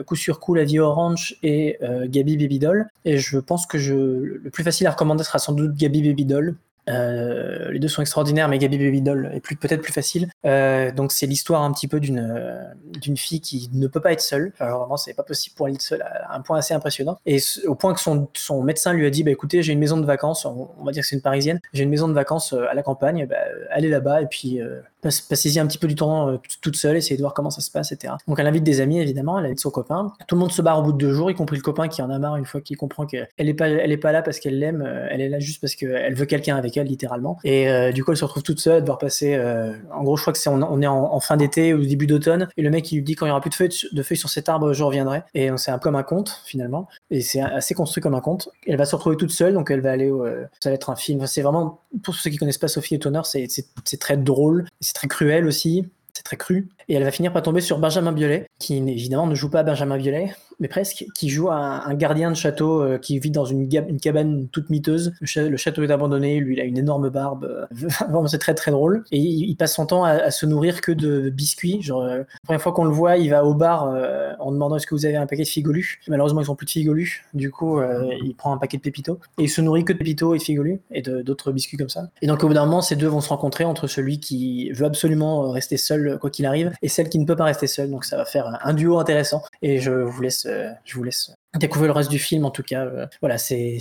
coup 0.08 0.16
sur 0.16 0.39
coup 0.39 0.56
La 0.56 0.64
Vie 0.64 0.80
Orange 0.80 1.38
et 1.43 1.78
Gabi 2.06 2.38
Baby 2.38 2.60
Doll. 2.60 2.88
Et 3.06 3.18
je 3.18 3.38
pense 3.38 3.68
que 3.68 3.78
le 3.78 4.49
plus 4.49 4.64
facile 4.64 4.88
à 4.88 4.91
recommander 4.91 5.24
sera 5.24 5.39
sans 5.39 5.53
doute 5.53 5.76
Gabi 5.76 6.01
Baby 6.01 6.26
Doll. 6.26 6.56
Euh, 6.90 7.72
les 7.72 7.80
deux 7.80 7.88
sont 7.88 8.02
extraordinaires, 8.02 8.48
mais 8.48 8.60
Gabi 8.60 8.78
Baby 8.78 9.02
Doll 9.02 9.32
est 9.34 9.40
peut-être 9.40 9.82
plus 9.82 9.94
facile. 9.94 10.30
Euh, 10.46 10.92
donc 10.92 11.12
c'est 11.12 11.26
l'histoire 11.26 11.64
un 11.64 11.72
petit 11.72 11.88
peu 11.88 12.00
d'une 12.00 12.20
euh, 12.20 12.64
d'une 13.02 13.18
fille 13.18 13.42
qui 13.42 13.70
ne 13.74 13.88
peut 13.88 14.00
pas 14.00 14.12
être 14.12 14.22
seule. 14.22 14.52
Alors 14.60 14.80
vraiment, 14.80 14.98
c'est 14.98 15.14
pas 15.14 15.24
possible 15.24 15.56
pour 15.56 15.68
elle 15.68 15.76
être 15.76 15.82
seule, 15.82 16.02
à 16.02 16.36
un 16.36 16.42
point 16.42 16.58
assez 16.58 16.74
impressionnant. 16.74 17.18
Et 17.26 17.40
au 17.66 17.76
point 17.76 17.94
que 17.94 18.00
son, 18.00 18.28
son 18.34 18.64
médecin 18.64 18.94
lui 18.94 19.06
a 19.06 19.10
dit, 19.10 19.24
bah 19.24 19.32
écoutez, 19.32 19.64
j'ai 19.64 19.74
une 19.74 19.80
maison 19.80 19.98
de 19.98 20.06
vacances, 20.06 20.46
on, 20.46 20.70
va 20.84 20.92
dire 20.92 21.02
que 21.02 21.08
c'est 21.08 21.16
une 21.16 21.22
parisienne, 21.22 21.60
j'ai 21.74 21.84
une 21.84 21.90
maison 21.90 22.08
de 22.08 22.14
vacances 22.14 22.54
à 22.54 22.74
la 22.74 22.84
campagne, 22.84 23.26
bah, 23.26 23.38
allez 23.72 23.90
là-bas 23.90 24.22
et 24.22 24.28
puis 24.28 24.60
passez-y 25.02 25.60
un 25.60 25.68
petit 25.68 25.78
peu 25.78 25.88
du 25.88 25.96
temps 25.96 26.40
toute 26.62 26.76
seule, 26.76 26.98
essayez 26.98 27.18
de 27.18 27.22
voir 27.22 27.34
comment 27.34 27.50
ça 27.50 27.62
se 27.62 27.72
passe, 27.72 27.92
etc. 27.92 28.14
Donc 28.28 28.40
elle 28.40 28.48
invite 28.48 28.64
des 28.64 28.82
amis 28.82 29.00
évidemment, 29.00 29.40
elle 29.40 29.46
invite 29.46 29.60
son 29.60 29.72
copain. 29.72 30.14
Tout 30.28 30.36
le 30.36 30.40
monde 30.40 30.52
se 30.52 30.62
barre 30.62 30.80
au 30.80 30.84
bout 30.84 30.94
de 30.94 30.98
deux 30.98 31.14
jours, 31.14 31.30
y 31.30 31.36
compris 31.36 31.58
le 31.58 31.62
copain 31.62 31.88
qui 31.88 32.02
en 32.02 32.10
a 32.10 32.20
marre 32.20 32.38
une 32.38 32.46
fois 32.46 32.62
qu'il 32.62 32.78
comprend 32.78 33.06
qu'elle 33.06 33.28
est 33.38 33.54
pas, 33.54 33.68
elle 33.68 34.00
pas 34.00 34.12
là 34.12 34.22
parce 34.22 34.40
qu'elle 34.40 34.60
l'aime, 34.60 34.88
elle 35.10 35.22
est 35.22 35.30
là 35.30 35.40
juste 35.40 35.62
parce 35.62 35.76
qu'elle 35.76 36.16
veut 36.16 36.26
quelqu'un 36.26 36.58
avec 36.58 36.75
littéralement. 36.84 37.38
Et 37.44 37.70
euh, 37.70 37.92
du 37.92 38.04
coup, 38.04 38.12
elle 38.12 38.18
se 38.18 38.26
retrouve 38.26 38.44
toute 38.44 38.60
seule, 38.60 38.82
devoir 38.82 38.98
passer. 38.98 39.36
Euh, 39.36 39.74
en 39.94 40.04
gros, 40.04 40.18
je 40.18 40.22
crois 40.22 40.34
que 40.34 40.40
c'est 40.40 40.50
on, 40.50 40.82
est 40.82 40.88
en, 40.88 41.20
fin 41.20 41.38
d'été 41.38 41.74
ou 41.74 41.86
début 41.86 42.08
d'automne, 42.08 42.48
et 42.58 42.62
le 42.62 42.70
mec 42.70 42.92
il 42.92 42.98
lui 42.98 43.04
dit 43.04 43.16
quand 43.16 43.26
il 43.26 43.30
y 43.30 43.32
aura 43.32 43.42
plus 43.42 43.50
de 43.50 43.56
feuilles, 43.56 43.90
de 43.92 44.04
feuilles 44.04 44.18
sur 44.18 44.30
cet 44.30 44.50
arbre, 44.50 44.74
je 44.74 44.84
reviendrai. 44.84 45.24
Et 45.34 45.50
c'est 45.58 45.72
un, 45.72 45.80
comme 45.80 45.96
un 45.96 46.04
conte 46.04 46.42
finalement, 46.46 46.88
et 47.10 47.22
c'est 47.22 47.42
assez 47.42 47.74
construit 47.74 48.02
comme 48.02 48.16
un 48.16 48.22
conte. 48.22 48.50
Elle 48.68 48.78
va 48.78 48.86
se 48.86 48.96
retrouver 48.96 49.18
toute 49.18 49.32
seule, 49.32 49.54
donc 49.54 49.72
elle 49.72 49.82
va 49.82 49.92
aller. 49.92 50.12
Euh, 50.12 50.46
ça 50.60 50.70
va 50.70 50.76
être 50.76 50.90
un 50.90 50.96
film. 50.96 51.26
C'est 51.28 51.42
vraiment 51.42 51.82
pour 52.04 52.16
ceux 52.16 52.30
qui 52.30 52.38
connaissent 52.38 52.58
pas 52.58 52.68
Sophie 52.68 52.96
et 52.96 53.00
Tonner, 53.00 53.22
c'est 53.24 54.00
très 54.00 54.18
drôle, 54.18 54.66
c'est 54.80 54.94
très 54.94 55.08
cruel 55.08 55.46
aussi 55.46 55.86
c'est 56.16 56.24
très 56.24 56.38
cru. 56.38 56.70
Et 56.88 56.95
elle 56.95 57.03
va 57.03 57.11
finir 57.11 57.34
par 57.34 57.41
tomber 57.41 57.61
sur 57.61 57.78
Benjamin 57.78 58.13
Biolay, 58.13 58.47
qui 58.57 58.78
évidemment 58.78 59.28
ne 59.28 59.36
joue 59.36 59.49
pas 59.49 59.63
Benjamin 59.63 59.97
Biolay, 59.97 60.34
mais 60.59 60.68
presque, 60.68 61.05
qui 61.13 61.30
joue 61.30 61.51
un, 61.51 61.82
un 61.86 61.93
gardien 61.93 62.32
de 62.32 62.36
château 62.36 62.82
euh, 62.82 62.97
qui 62.97 63.20
vit 63.20 63.32
dans 63.32 63.45
une, 63.45 63.68
cabane 63.99 64.47
toute 64.49 64.70
miteuse. 64.70 65.13
Le, 65.36 65.57
château 65.57 65.84
est 65.84 65.91
abandonné, 65.91 66.39
lui 66.39 66.55
il 66.55 66.61
a 66.61 66.63
une 66.63 66.78
énorme 66.78 67.09
barbe. 67.09 67.43
Euh, 67.45 67.66
vraiment 68.09 68.28
c'est 68.28 68.38
très 68.38 68.53
très 68.53 68.72
drôle. 68.72 69.03
Et 69.11 69.20
il, 69.20 69.55
passe 69.55 69.74
son 69.76 69.86
temps 69.86 70.03
à, 70.03 70.32
se 70.32 70.45
nourrir 70.45 70.82
que 70.82 70.91
de 70.91 71.30
biscuits. 71.30 71.82
Genre, 71.82 72.03
euh, 72.03 72.18
la 72.20 72.26
première 72.43 72.61
fois 72.61 72.72
qu'on 72.72 72.86
le 72.86 72.91
voit, 72.91 73.18
il 73.18 73.30
va 73.30 73.43
au 73.43 73.53
bar 73.53 73.93
en 74.39 74.51
demandant 74.51 74.78
est-ce 74.78 74.88
que 74.88 74.95
vous 74.95 75.05
avez 75.05 75.16
un 75.16 75.28
paquet 75.28 75.43
de 75.43 75.47
figolus. 75.47 75.99
Malheureusement 76.07 76.41
ils 76.41 76.45
sont 76.45 76.55
plus 76.55 76.66
de 76.66 76.72
figolus. 76.72 77.26
Du 77.34 77.51
coup 77.51 77.82
il 78.24 78.36
prend 78.36 78.53
un 78.53 78.57
paquet 78.57 78.78
de 78.78 78.82
pépitos. 78.82 79.20
Et 79.38 79.43
il 79.43 79.49
se 79.49 79.61
nourrit 79.61 79.84
que 79.84 79.93
de 79.93 79.97
pépitos 79.97 80.36
et 80.36 80.38
de 80.38 80.43
figolus 80.43 80.82
et 80.91 81.01
d'autres 81.01 81.51
biscuits 81.51 81.78
comme 81.78 81.89
ça. 81.89 82.09
Et 82.22 82.28
donc 82.28 82.43
au 82.43 82.47
bout 82.47 82.53
d'un 82.53 82.66
moment 82.66 82.82
ces 82.82 82.95
deux 82.95 83.07
vont 83.07 83.22
se 83.22 83.30
rencontrer 83.30 83.66
entre 83.66 83.88
celui 83.88 84.20
qui 84.20 84.72
veut 84.72 84.86
absolument 84.86 85.51
rester 85.51 85.78
seul 85.78 86.05
quoi 86.20 86.30
qu'il 86.30 86.45
arrive 86.45 86.72
et 86.82 86.88
celle 86.88 87.10
qui 87.10 87.20
ne 87.20 87.26
peut 87.26 87.36
pas 87.36 87.45
rester 87.45 87.68
seule. 87.68 87.89
Donc 87.89 88.06
ça 88.06 88.18
va 88.18 88.26
faire 88.26 88.60
un 88.64 88.74
duo 88.74 88.99
intéressant. 88.99 89.43
Et 89.62 89.80
je 89.80 89.91
vous 89.91 90.22
laisse, 90.22 90.45
euh, 90.45 90.70
je 90.84 90.95
vous 90.95 91.03
laisse 91.03 91.32
découvrir 91.58 91.88
le 91.88 91.93
reste 91.93 92.12
du 92.12 92.20
film. 92.20 92.45
En 92.45 92.51
tout 92.51 92.64
cas, 92.64 92.86
euh, 92.86 93.06
voilà, 93.22 93.38
c'est 93.38 93.80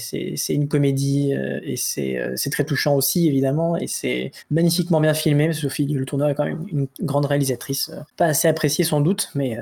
une 0.48 0.68
comédie 0.68 1.34
euh, 1.34 1.60
et 1.62 1.76
c'est 1.76 2.50
très 2.50 2.64
touchant 2.64 2.94
aussi 2.94 3.26
évidemment 3.28 3.76
et 3.76 3.86
c'est 3.86 4.30
magnifiquement 4.50 5.00
bien 5.00 5.14
filmé. 5.14 5.52
Sophie 5.52 5.86
Le 5.86 6.04
Tourneur 6.04 6.28
est 6.28 6.34
quand 6.34 6.44
même 6.44 6.66
une, 6.70 6.86
grande 7.00 7.26
réalisatrice, 7.26 7.90
pas 8.16 8.26
assez 8.26 8.48
appréciée 8.48 8.84
sans 8.84 9.00
doute, 9.00 9.30
mais 9.34 9.58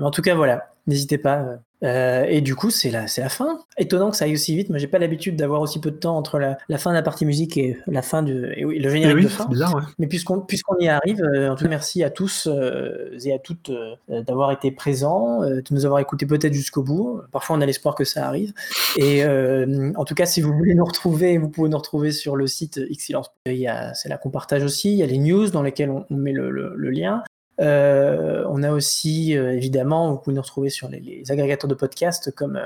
en 0.00 0.10
tout 0.10 0.22
cas 0.22 0.34
voilà, 0.34 0.70
n'hésitez 0.86 1.18
pas 1.18 1.58
euh, 1.84 2.24
et 2.28 2.40
du 2.40 2.54
coup, 2.54 2.70
c'est 2.70 2.90
la, 2.90 3.06
c'est 3.06 3.20
la 3.20 3.28
fin. 3.28 3.58
Étonnant 3.76 4.10
que 4.10 4.16
ça 4.16 4.24
aille 4.24 4.34
aussi 4.34 4.56
vite. 4.56 4.70
Moi, 4.70 4.78
j'ai 4.78 4.86
pas 4.86 4.98
l'habitude 4.98 5.36
d'avoir 5.36 5.60
aussi 5.60 5.78
peu 5.80 5.90
de 5.90 5.96
temps 5.96 6.16
entre 6.16 6.38
la, 6.38 6.56
la, 6.68 6.78
fin 6.78 6.90
de 6.90 6.94
la 6.94 7.02
partie 7.02 7.26
musique 7.26 7.56
et 7.58 7.78
la 7.86 8.02
fin 8.02 8.22
du 8.22 8.52
et 8.56 8.64
oui, 8.64 8.78
le 8.78 8.88
générique 8.88 9.16
eh 9.20 9.22
de 9.24 9.28
fin. 9.28 9.46
Bizarre, 9.46 9.74
ouais. 9.74 9.82
Mais 9.98 10.06
puisqu'on, 10.06 10.40
puisqu'on 10.40 10.76
y 10.78 10.88
arrive, 10.88 11.22
euh, 11.22 11.50
en 11.50 11.54
tout 11.54 11.64
cas, 11.64 11.70
merci 11.70 12.02
à 12.02 12.10
tous 12.10 12.48
euh, 12.50 13.16
et 13.22 13.32
à 13.32 13.38
toutes 13.38 13.70
euh, 13.70 14.22
d'avoir 14.22 14.52
été 14.52 14.70
présents, 14.70 15.40
de 15.40 15.62
nous 15.70 15.84
avoir 15.84 16.00
écoutés 16.00 16.26
peut-être 16.26 16.54
jusqu'au 16.54 16.82
bout. 16.82 17.20
Parfois, 17.30 17.56
on 17.56 17.60
a 17.60 17.66
l'espoir 17.66 17.94
que 17.94 18.04
ça 18.04 18.26
arrive. 18.26 18.52
Et 18.96 19.24
en 19.26 20.04
tout 20.04 20.14
cas, 20.14 20.26
si 20.26 20.40
vous 20.40 20.52
voulez 20.52 20.74
nous 20.74 20.84
retrouver, 20.84 21.36
vous 21.38 21.48
pouvez 21.48 21.68
nous 21.68 21.78
retrouver 21.78 22.12
sur 22.12 22.36
le 22.36 22.46
site 22.46 22.80
Xilence. 22.90 23.30
Il 23.46 23.54
y 23.54 23.68
a, 23.68 23.92
c'est 23.94 24.08
là 24.08 24.16
qu'on 24.16 24.30
partage 24.30 24.64
aussi. 24.64 24.92
Il 24.92 24.98
y 24.98 25.02
a 25.02 25.06
les 25.06 25.18
news 25.18 25.50
dans 25.50 25.62
lesquelles 25.62 25.90
on, 25.90 26.06
on 26.08 26.16
met 26.16 26.32
le, 26.32 26.50
le, 26.50 26.74
le 26.74 26.90
lien. 26.90 27.22
Euh, 27.60 28.44
on 28.48 28.62
a 28.62 28.70
aussi, 28.70 29.32
évidemment, 29.32 30.12
vous 30.12 30.18
pouvez 30.18 30.34
nous 30.34 30.42
retrouver 30.42 30.70
sur 30.70 30.88
les, 30.88 31.22
agrégateurs 31.28 31.68
de 31.68 31.74
podcasts 31.74 32.34
comme 32.34 32.60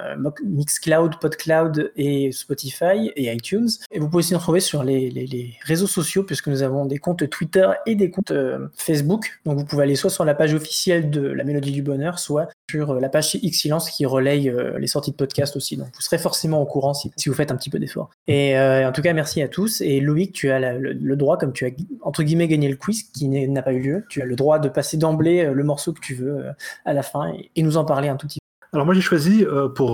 Mixcloud, 0.44 1.18
Podcloud 1.20 1.92
et 1.96 2.32
Spotify 2.32 3.10
et 3.16 3.32
iTunes. 3.32 3.68
Et 3.90 3.98
vous 3.98 4.08
pouvez 4.08 4.20
aussi 4.20 4.32
nous 4.32 4.38
retrouver 4.38 4.60
sur 4.60 4.82
les, 4.82 5.54
réseaux 5.64 5.86
sociaux 5.86 6.22
puisque 6.22 6.48
nous 6.48 6.62
avons 6.62 6.84
des 6.86 6.98
comptes 6.98 7.28
Twitter 7.30 7.68
et 7.86 7.94
des 7.94 8.10
comptes 8.10 8.32
Facebook. 8.74 9.40
Donc 9.44 9.58
vous 9.58 9.64
pouvez 9.64 9.84
aller 9.84 9.96
soit 9.96 10.10
sur 10.10 10.24
la 10.24 10.34
page 10.34 10.54
officielle 10.54 11.10
de 11.10 11.22
La 11.22 11.44
Mélodie 11.44 11.72
du 11.72 11.82
Bonheur, 11.82 12.18
soit 12.18 12.48
sur 12.70 12.94
la 12.94 13.08
page 13.08 13.36
Xilence 13.36 13.90
qui 13.90 14.06
relaye 14.06 14.52
les 14.78 14.86
sorties 14.86 15.10
de 15.10 15.16
podcasts 15.16 15.56
aussi. 15.56 15.76
Donc 15.76 15.88
vous 15.94 16.00
serez 16.00 16.18
forcément 16.18 16.60
au 16.60 16.66
courant 16.66 16.94
si, 16.94 17.10
vous 17.26 17.34
faites 17.34 17.50
un 17.50 17.56
petit 17.56 17.70
peu 17.70 17.78
d'effort. 17.78 18.10
Et 18.26 18.58
en 18.58 18.92
tout 18.92 19.02
cas, 19.02 19.12
merci 19.12 19.42
à 19.42 19.48
tous. 19.48 19.80
Et 19.80 20.00
Loïc, 20.00 20.32
tu 20.32 20.50
as 20.50 20.74
le, 20.74 21.16
droit, 21.16 21.38
comme 21.38 21.52
tu 21.52 21.66
as 21.66 21.70
entre 22.02 22.22
guillemets 22.22 22.48
gagné 22.48 22.68
le 22.68 22.76
quiz 22.76 23.02
qui 23.02 23.28
n'a 23.28 23.62
pas 23.62 23.72
eu 23.72 23.80
lieu, 23.80 24.04
tu 24.08 24.22
as 24.22 24.24
le 24.24 24.36
droit 24.36 24.58
de 24.58 24.68
passer 24.68 24.79
d'emblée 24.96 25.44
euh, 25.44 25.52
le 25.52 25.64
morceau 25.64 25.92
que 25.92 26.00
tu 26.00 26.14
veux 26.14 26.38
euh, 26.38 26.52
à 26.84 26.92
la 26.92 27.02
fin 27.02 27.32
et, 27.54 27.62
nous 27.62 27.76
en 27.76 27.84
parler 27.84 28.08
un 28.08 28.16
tout 28.16 28.26
petit 28.26 28.38
peu. 28.38 28.68
Alors 28.72 28.86
moi 28.86 28.94
j'ai 28.94 29.00
choisi 29.00 29.44
euh, 29.44 29.68
pour 29.68 29.92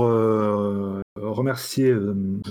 remercier 1.17 1.95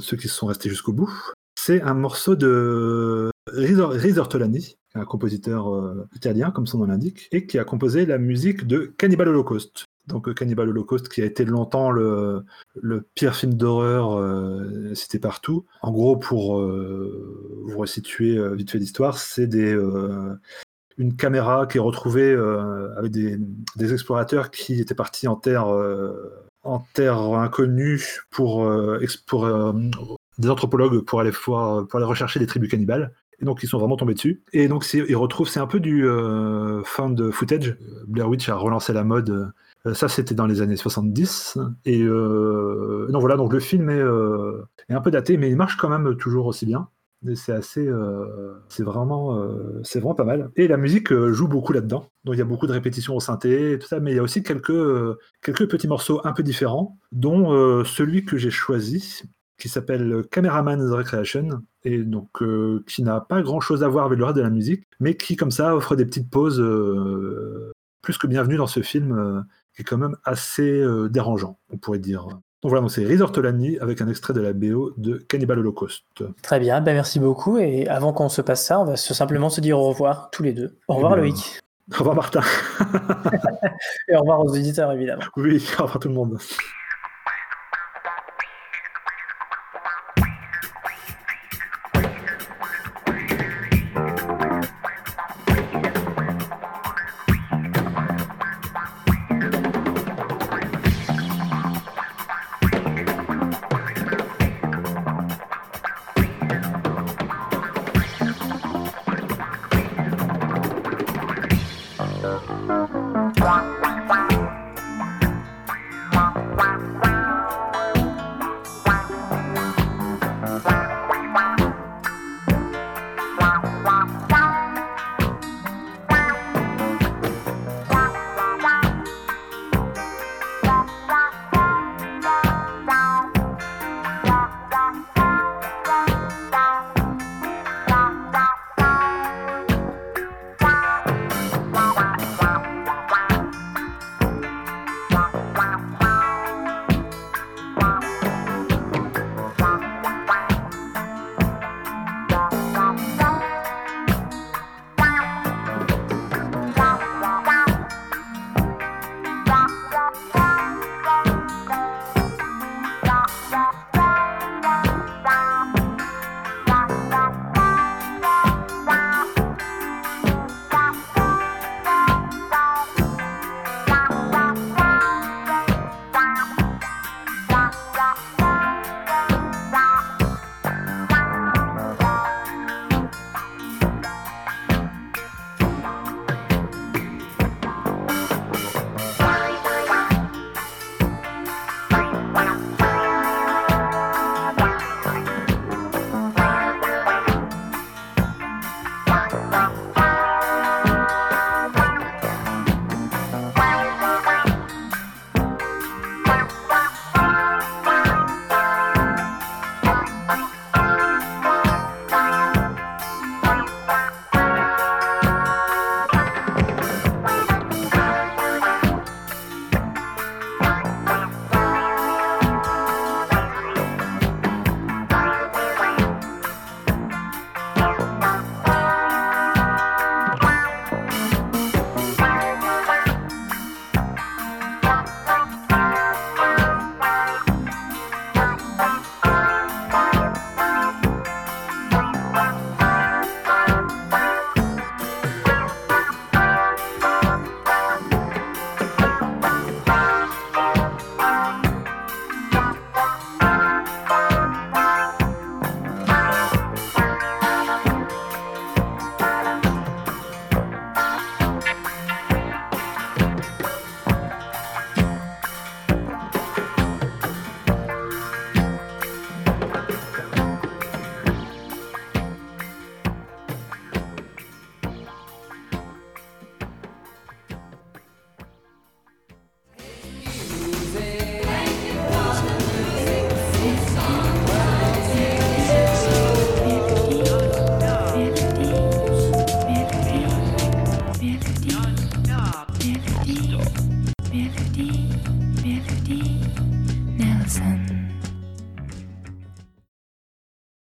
ceux 0.01 0.17
qui 0.17 0.27
sont 0.27 0.47
restés 0.47 0.69
jusqu'au 0.69 0.93
bout. 0.93 1.13
C'est 1.57 1.81
un 1.81 1.93
morceau 1.93 2.35
de 2.35 3.31
Rizor 3.47 4.27
Tolani, 4.27 4.77
un 4.95 5.05
compositeur 5.05 5.67
italien 6.15 6.51
comme 6.51 6.67
son 6.67 6.79
nom 6.79 6.85
l'indique, 6.85 7.27
et 7.31 7.45
qui 7.45 7.59
a 7.59 7.63
composé 7.63 8.05
la 8.05 8.17
musique 8.17 8.67
de 8.67 8.93
Cannibal 8.97 9.29
Holocaust 9.29 9.85
donc 10.07 10.31
Cannibal 10.35 10.69
Holocaust, 10.69 11.09
qui 11.09 11.23
a 11.23 11.25
été 11.25 11.45
longtemps 11.45 11.89
le, 11.89 12.45
pire 13.15 13.35
film 13.35 13.55
d'horreur 13.55 14.23
cité 14.95 15.17
partout. 15.17 15.65
En 15.81 15.91
gros, 15.91 16.15
pour 16.15 16.61
vous 16.61 17.77
resituer 17.77 18.37
vite 18.55 18.69
fait 18.69 18.77
l'histoire, 18.77 19.17
c'est 19.17 19.47
des, 19.47 19.75
une 20.97 21.15
caméra 21.15 21.67
qui 21.67 21.77
est 21.77 21.81
retrouvée 21.81 22.33
avec 22.97 23.11
des, 23.11 23.93
explorateurs 23.93 24.51
qui 24.51 24.79
étaient 24.79 24.95
partis 24.95 25.27
en 25.27 25.35
terre, 25.35 25.67
en 26.63 26.79
terre 26.93 27.17
inconnue 27.17 28.21
pour, 28.29 28.69
pour 29.27 29.75
des 30.37 30.49
anthropologues 30.49 31.01
pour 31.01 31.19
aller, 31.19 31.31
pour 31.31 31.59
aller 31.59 32.05
rechercher 32.05 32.39
des 32.39 32.47
tribus 32.47 32.69
cannibales. 32.69 33.13
Et 33.41 33.45
donc 33.45 33.61
ils 33.63 33.67
sont 33.67 33.77
vraiment 33.77 33.97
tombés 33.97 34.13
dessus. 34.13 34.41
Et 34.53 34.67
donc 34.67 34.85
ils 34.93 35.15
retrouvent, 35.15 35.49
c'est 35.49 35.59
un 35.59 35.67
peu 35.67 35.79
du 35.79 36.03
de 36.03 37.31
footage. 37.31 37.77
Blair 38.07 38.29
Witch 38.29 38.47
a 38.47 38.55
relancé 38.55 38.93
la 38.93 39.03
mode 39.03 39.51
euh, 39.85 39.93
ça, 39.93 40.07
c'était 40.07 40.35
dans 40.35 40.47
les 40.47 40.61
années 40.61 40.75
70. 40.75 41.57
Et 41.85 42.01
euh, 42.01 43.07
non, 43.11 43.19
voilà, 43.19 43.37
donc 43.37 43.53
le 43.53 43.59
film 43.59 43.89
euh, 43.89 44.63
est, 44.89 44.93
un 44.93 45.01
peu 45.01 45.11
daté, 45.11 45.37
mais 45.37 45.49
il 45.49 45.55
marche 45.55 45.77
quand 45.77 45.89
même 45.89 46.15
toujours 46.17 46.47
aussi 46.47 46.65
bien. 46.65 46.87
C'est 47.33 47.53
assez, 47.53 47.89
vraiment, 48.79 49.49
c'est 49.83 49.99
vraiment 49.99 50.15
pas 50.15 50.23
mal. 50.23 50.51
Et 50.55 50.67
la 50.67 50.77
musique 50.77 51.13
joue 51.13 51.47
beaucoup 51.47 51.73
là-dedans. 51.73 52.07
Donc 52.23 52.35
il 52.35 52.39
y 52.39 52.41
a 52.41 52.45
beaucoup 52.45 52.67
de 52.67 52.73
répétitions 52.73 53.15
au 53.15 53.19
synthé, 53.19 53.79
ça, 53.81 53.99
mais 53.99 54.11
il 54.11 54.15
y 54.15 54.19
a 54.19 54.23
aussi 54.23 54.43
quelques, 54.43 55.17
petits 55.41 55.87
morceaux 55.87 56.21
un 56.23 56.33
peu 56.33 56.43
différents, 56.43 56.97
dont 57.11 57.83
celui 57.83 58.25
que 58.25 58.37
j'ai 58.37 58.51
choisi, 58.51 59.23
qui 59.57 59.69
s'appelle 59.69 60.23
Cameraman's 60.29 60.91
Recreation, 60.91 61.61
et 61.83 61.99
donc 61.99 62.29
qui 62.85 63.03
n'a 63.03 63.21
pas 63.21 63.41
grand-chose 63.41 63.83
à 63.83 63.87
voir 63.87 64.05
avec 64.05 64.19
le 64.19 64.25
reste 64.25 64.37
de 64.37 64.43
la 64.43 64.49
musique, 64.49 64.83
mais 64.99 65.15
qui 65.15 65.35
comme 65.35 65.51
ça 65.51 65.75
offre 65.75 65.95
des 65.95 66.05
petites 66.05 66.29
pauses 66.29 66.63
plus 68.01 68.17
que 68.17 68.27
bienvenues 68.27 68.57
dans 68.57 68.67
ce 68.67 68.81
film 68.81 69.43
qui 69.75 69.81
est 69.81 69.85
quand 69.85 69.97
même 69.97 70.15
assez 70.23 70.79
euh, 70.81 71.09
dérangeant, 71.09 71.59
on 71.69 71.77
pourrait 71.77 71.99
dire. 71.99 72.27
Donc 72.65 72.71
voilà, 72.71 72.89
c'est 72.89 73.05
Riz 73.05 73.21
Ortolani 73.21 73.77
avec 73.77 74.01
un 74.01 74.09
extrait 74.09 74.33
de 74.33 74.41
la 74.41 74.51
BO 74.51 74.91
de 74.97 75.23
Cannibal 75.29 75.59
Holocaust. 75.59 76.03
Très 76.41 76.59
bien, 76.59 76.81
ben 76.81 76.95
merci 76.95 77.19
beaucoup. 77.19 77.59
Et 77.59 77.87
avant 77.87 78.11
qu'on 78.11 78.27
se 78.27 78.41
passe 78.41 78.65
ça, 78.65 78.79
on 78.79 78.85
va 78.85 78.97
simplement 78.97 79.51
se 79.51 79.61
dire 79.61 79.77
au 79.77 79.87
revoir 79.87 80.31
tous 80.31 80.41
les 80.41 80.51
deux. 80.51 80.75
Au 80.87 80.95
revoir 80.95 81.15
Loïc. 81.15 81.59
Au 81.93 81.99
revoir 81.99 82.15
Martin. 82.15 82.41
Et 84.09 84.15
au 84.15 84.21
revoir 84.21 84.39
aux 84.39 84.49
auditeurs 84.49 84.91
évidemment. 84.93 85.21
Oui, 85.37 85.63
au 85.77 85.83
revoir 85.83 85.99
tout 85.99 86.07
le 86.07 86.15
monde. 86.15 86.39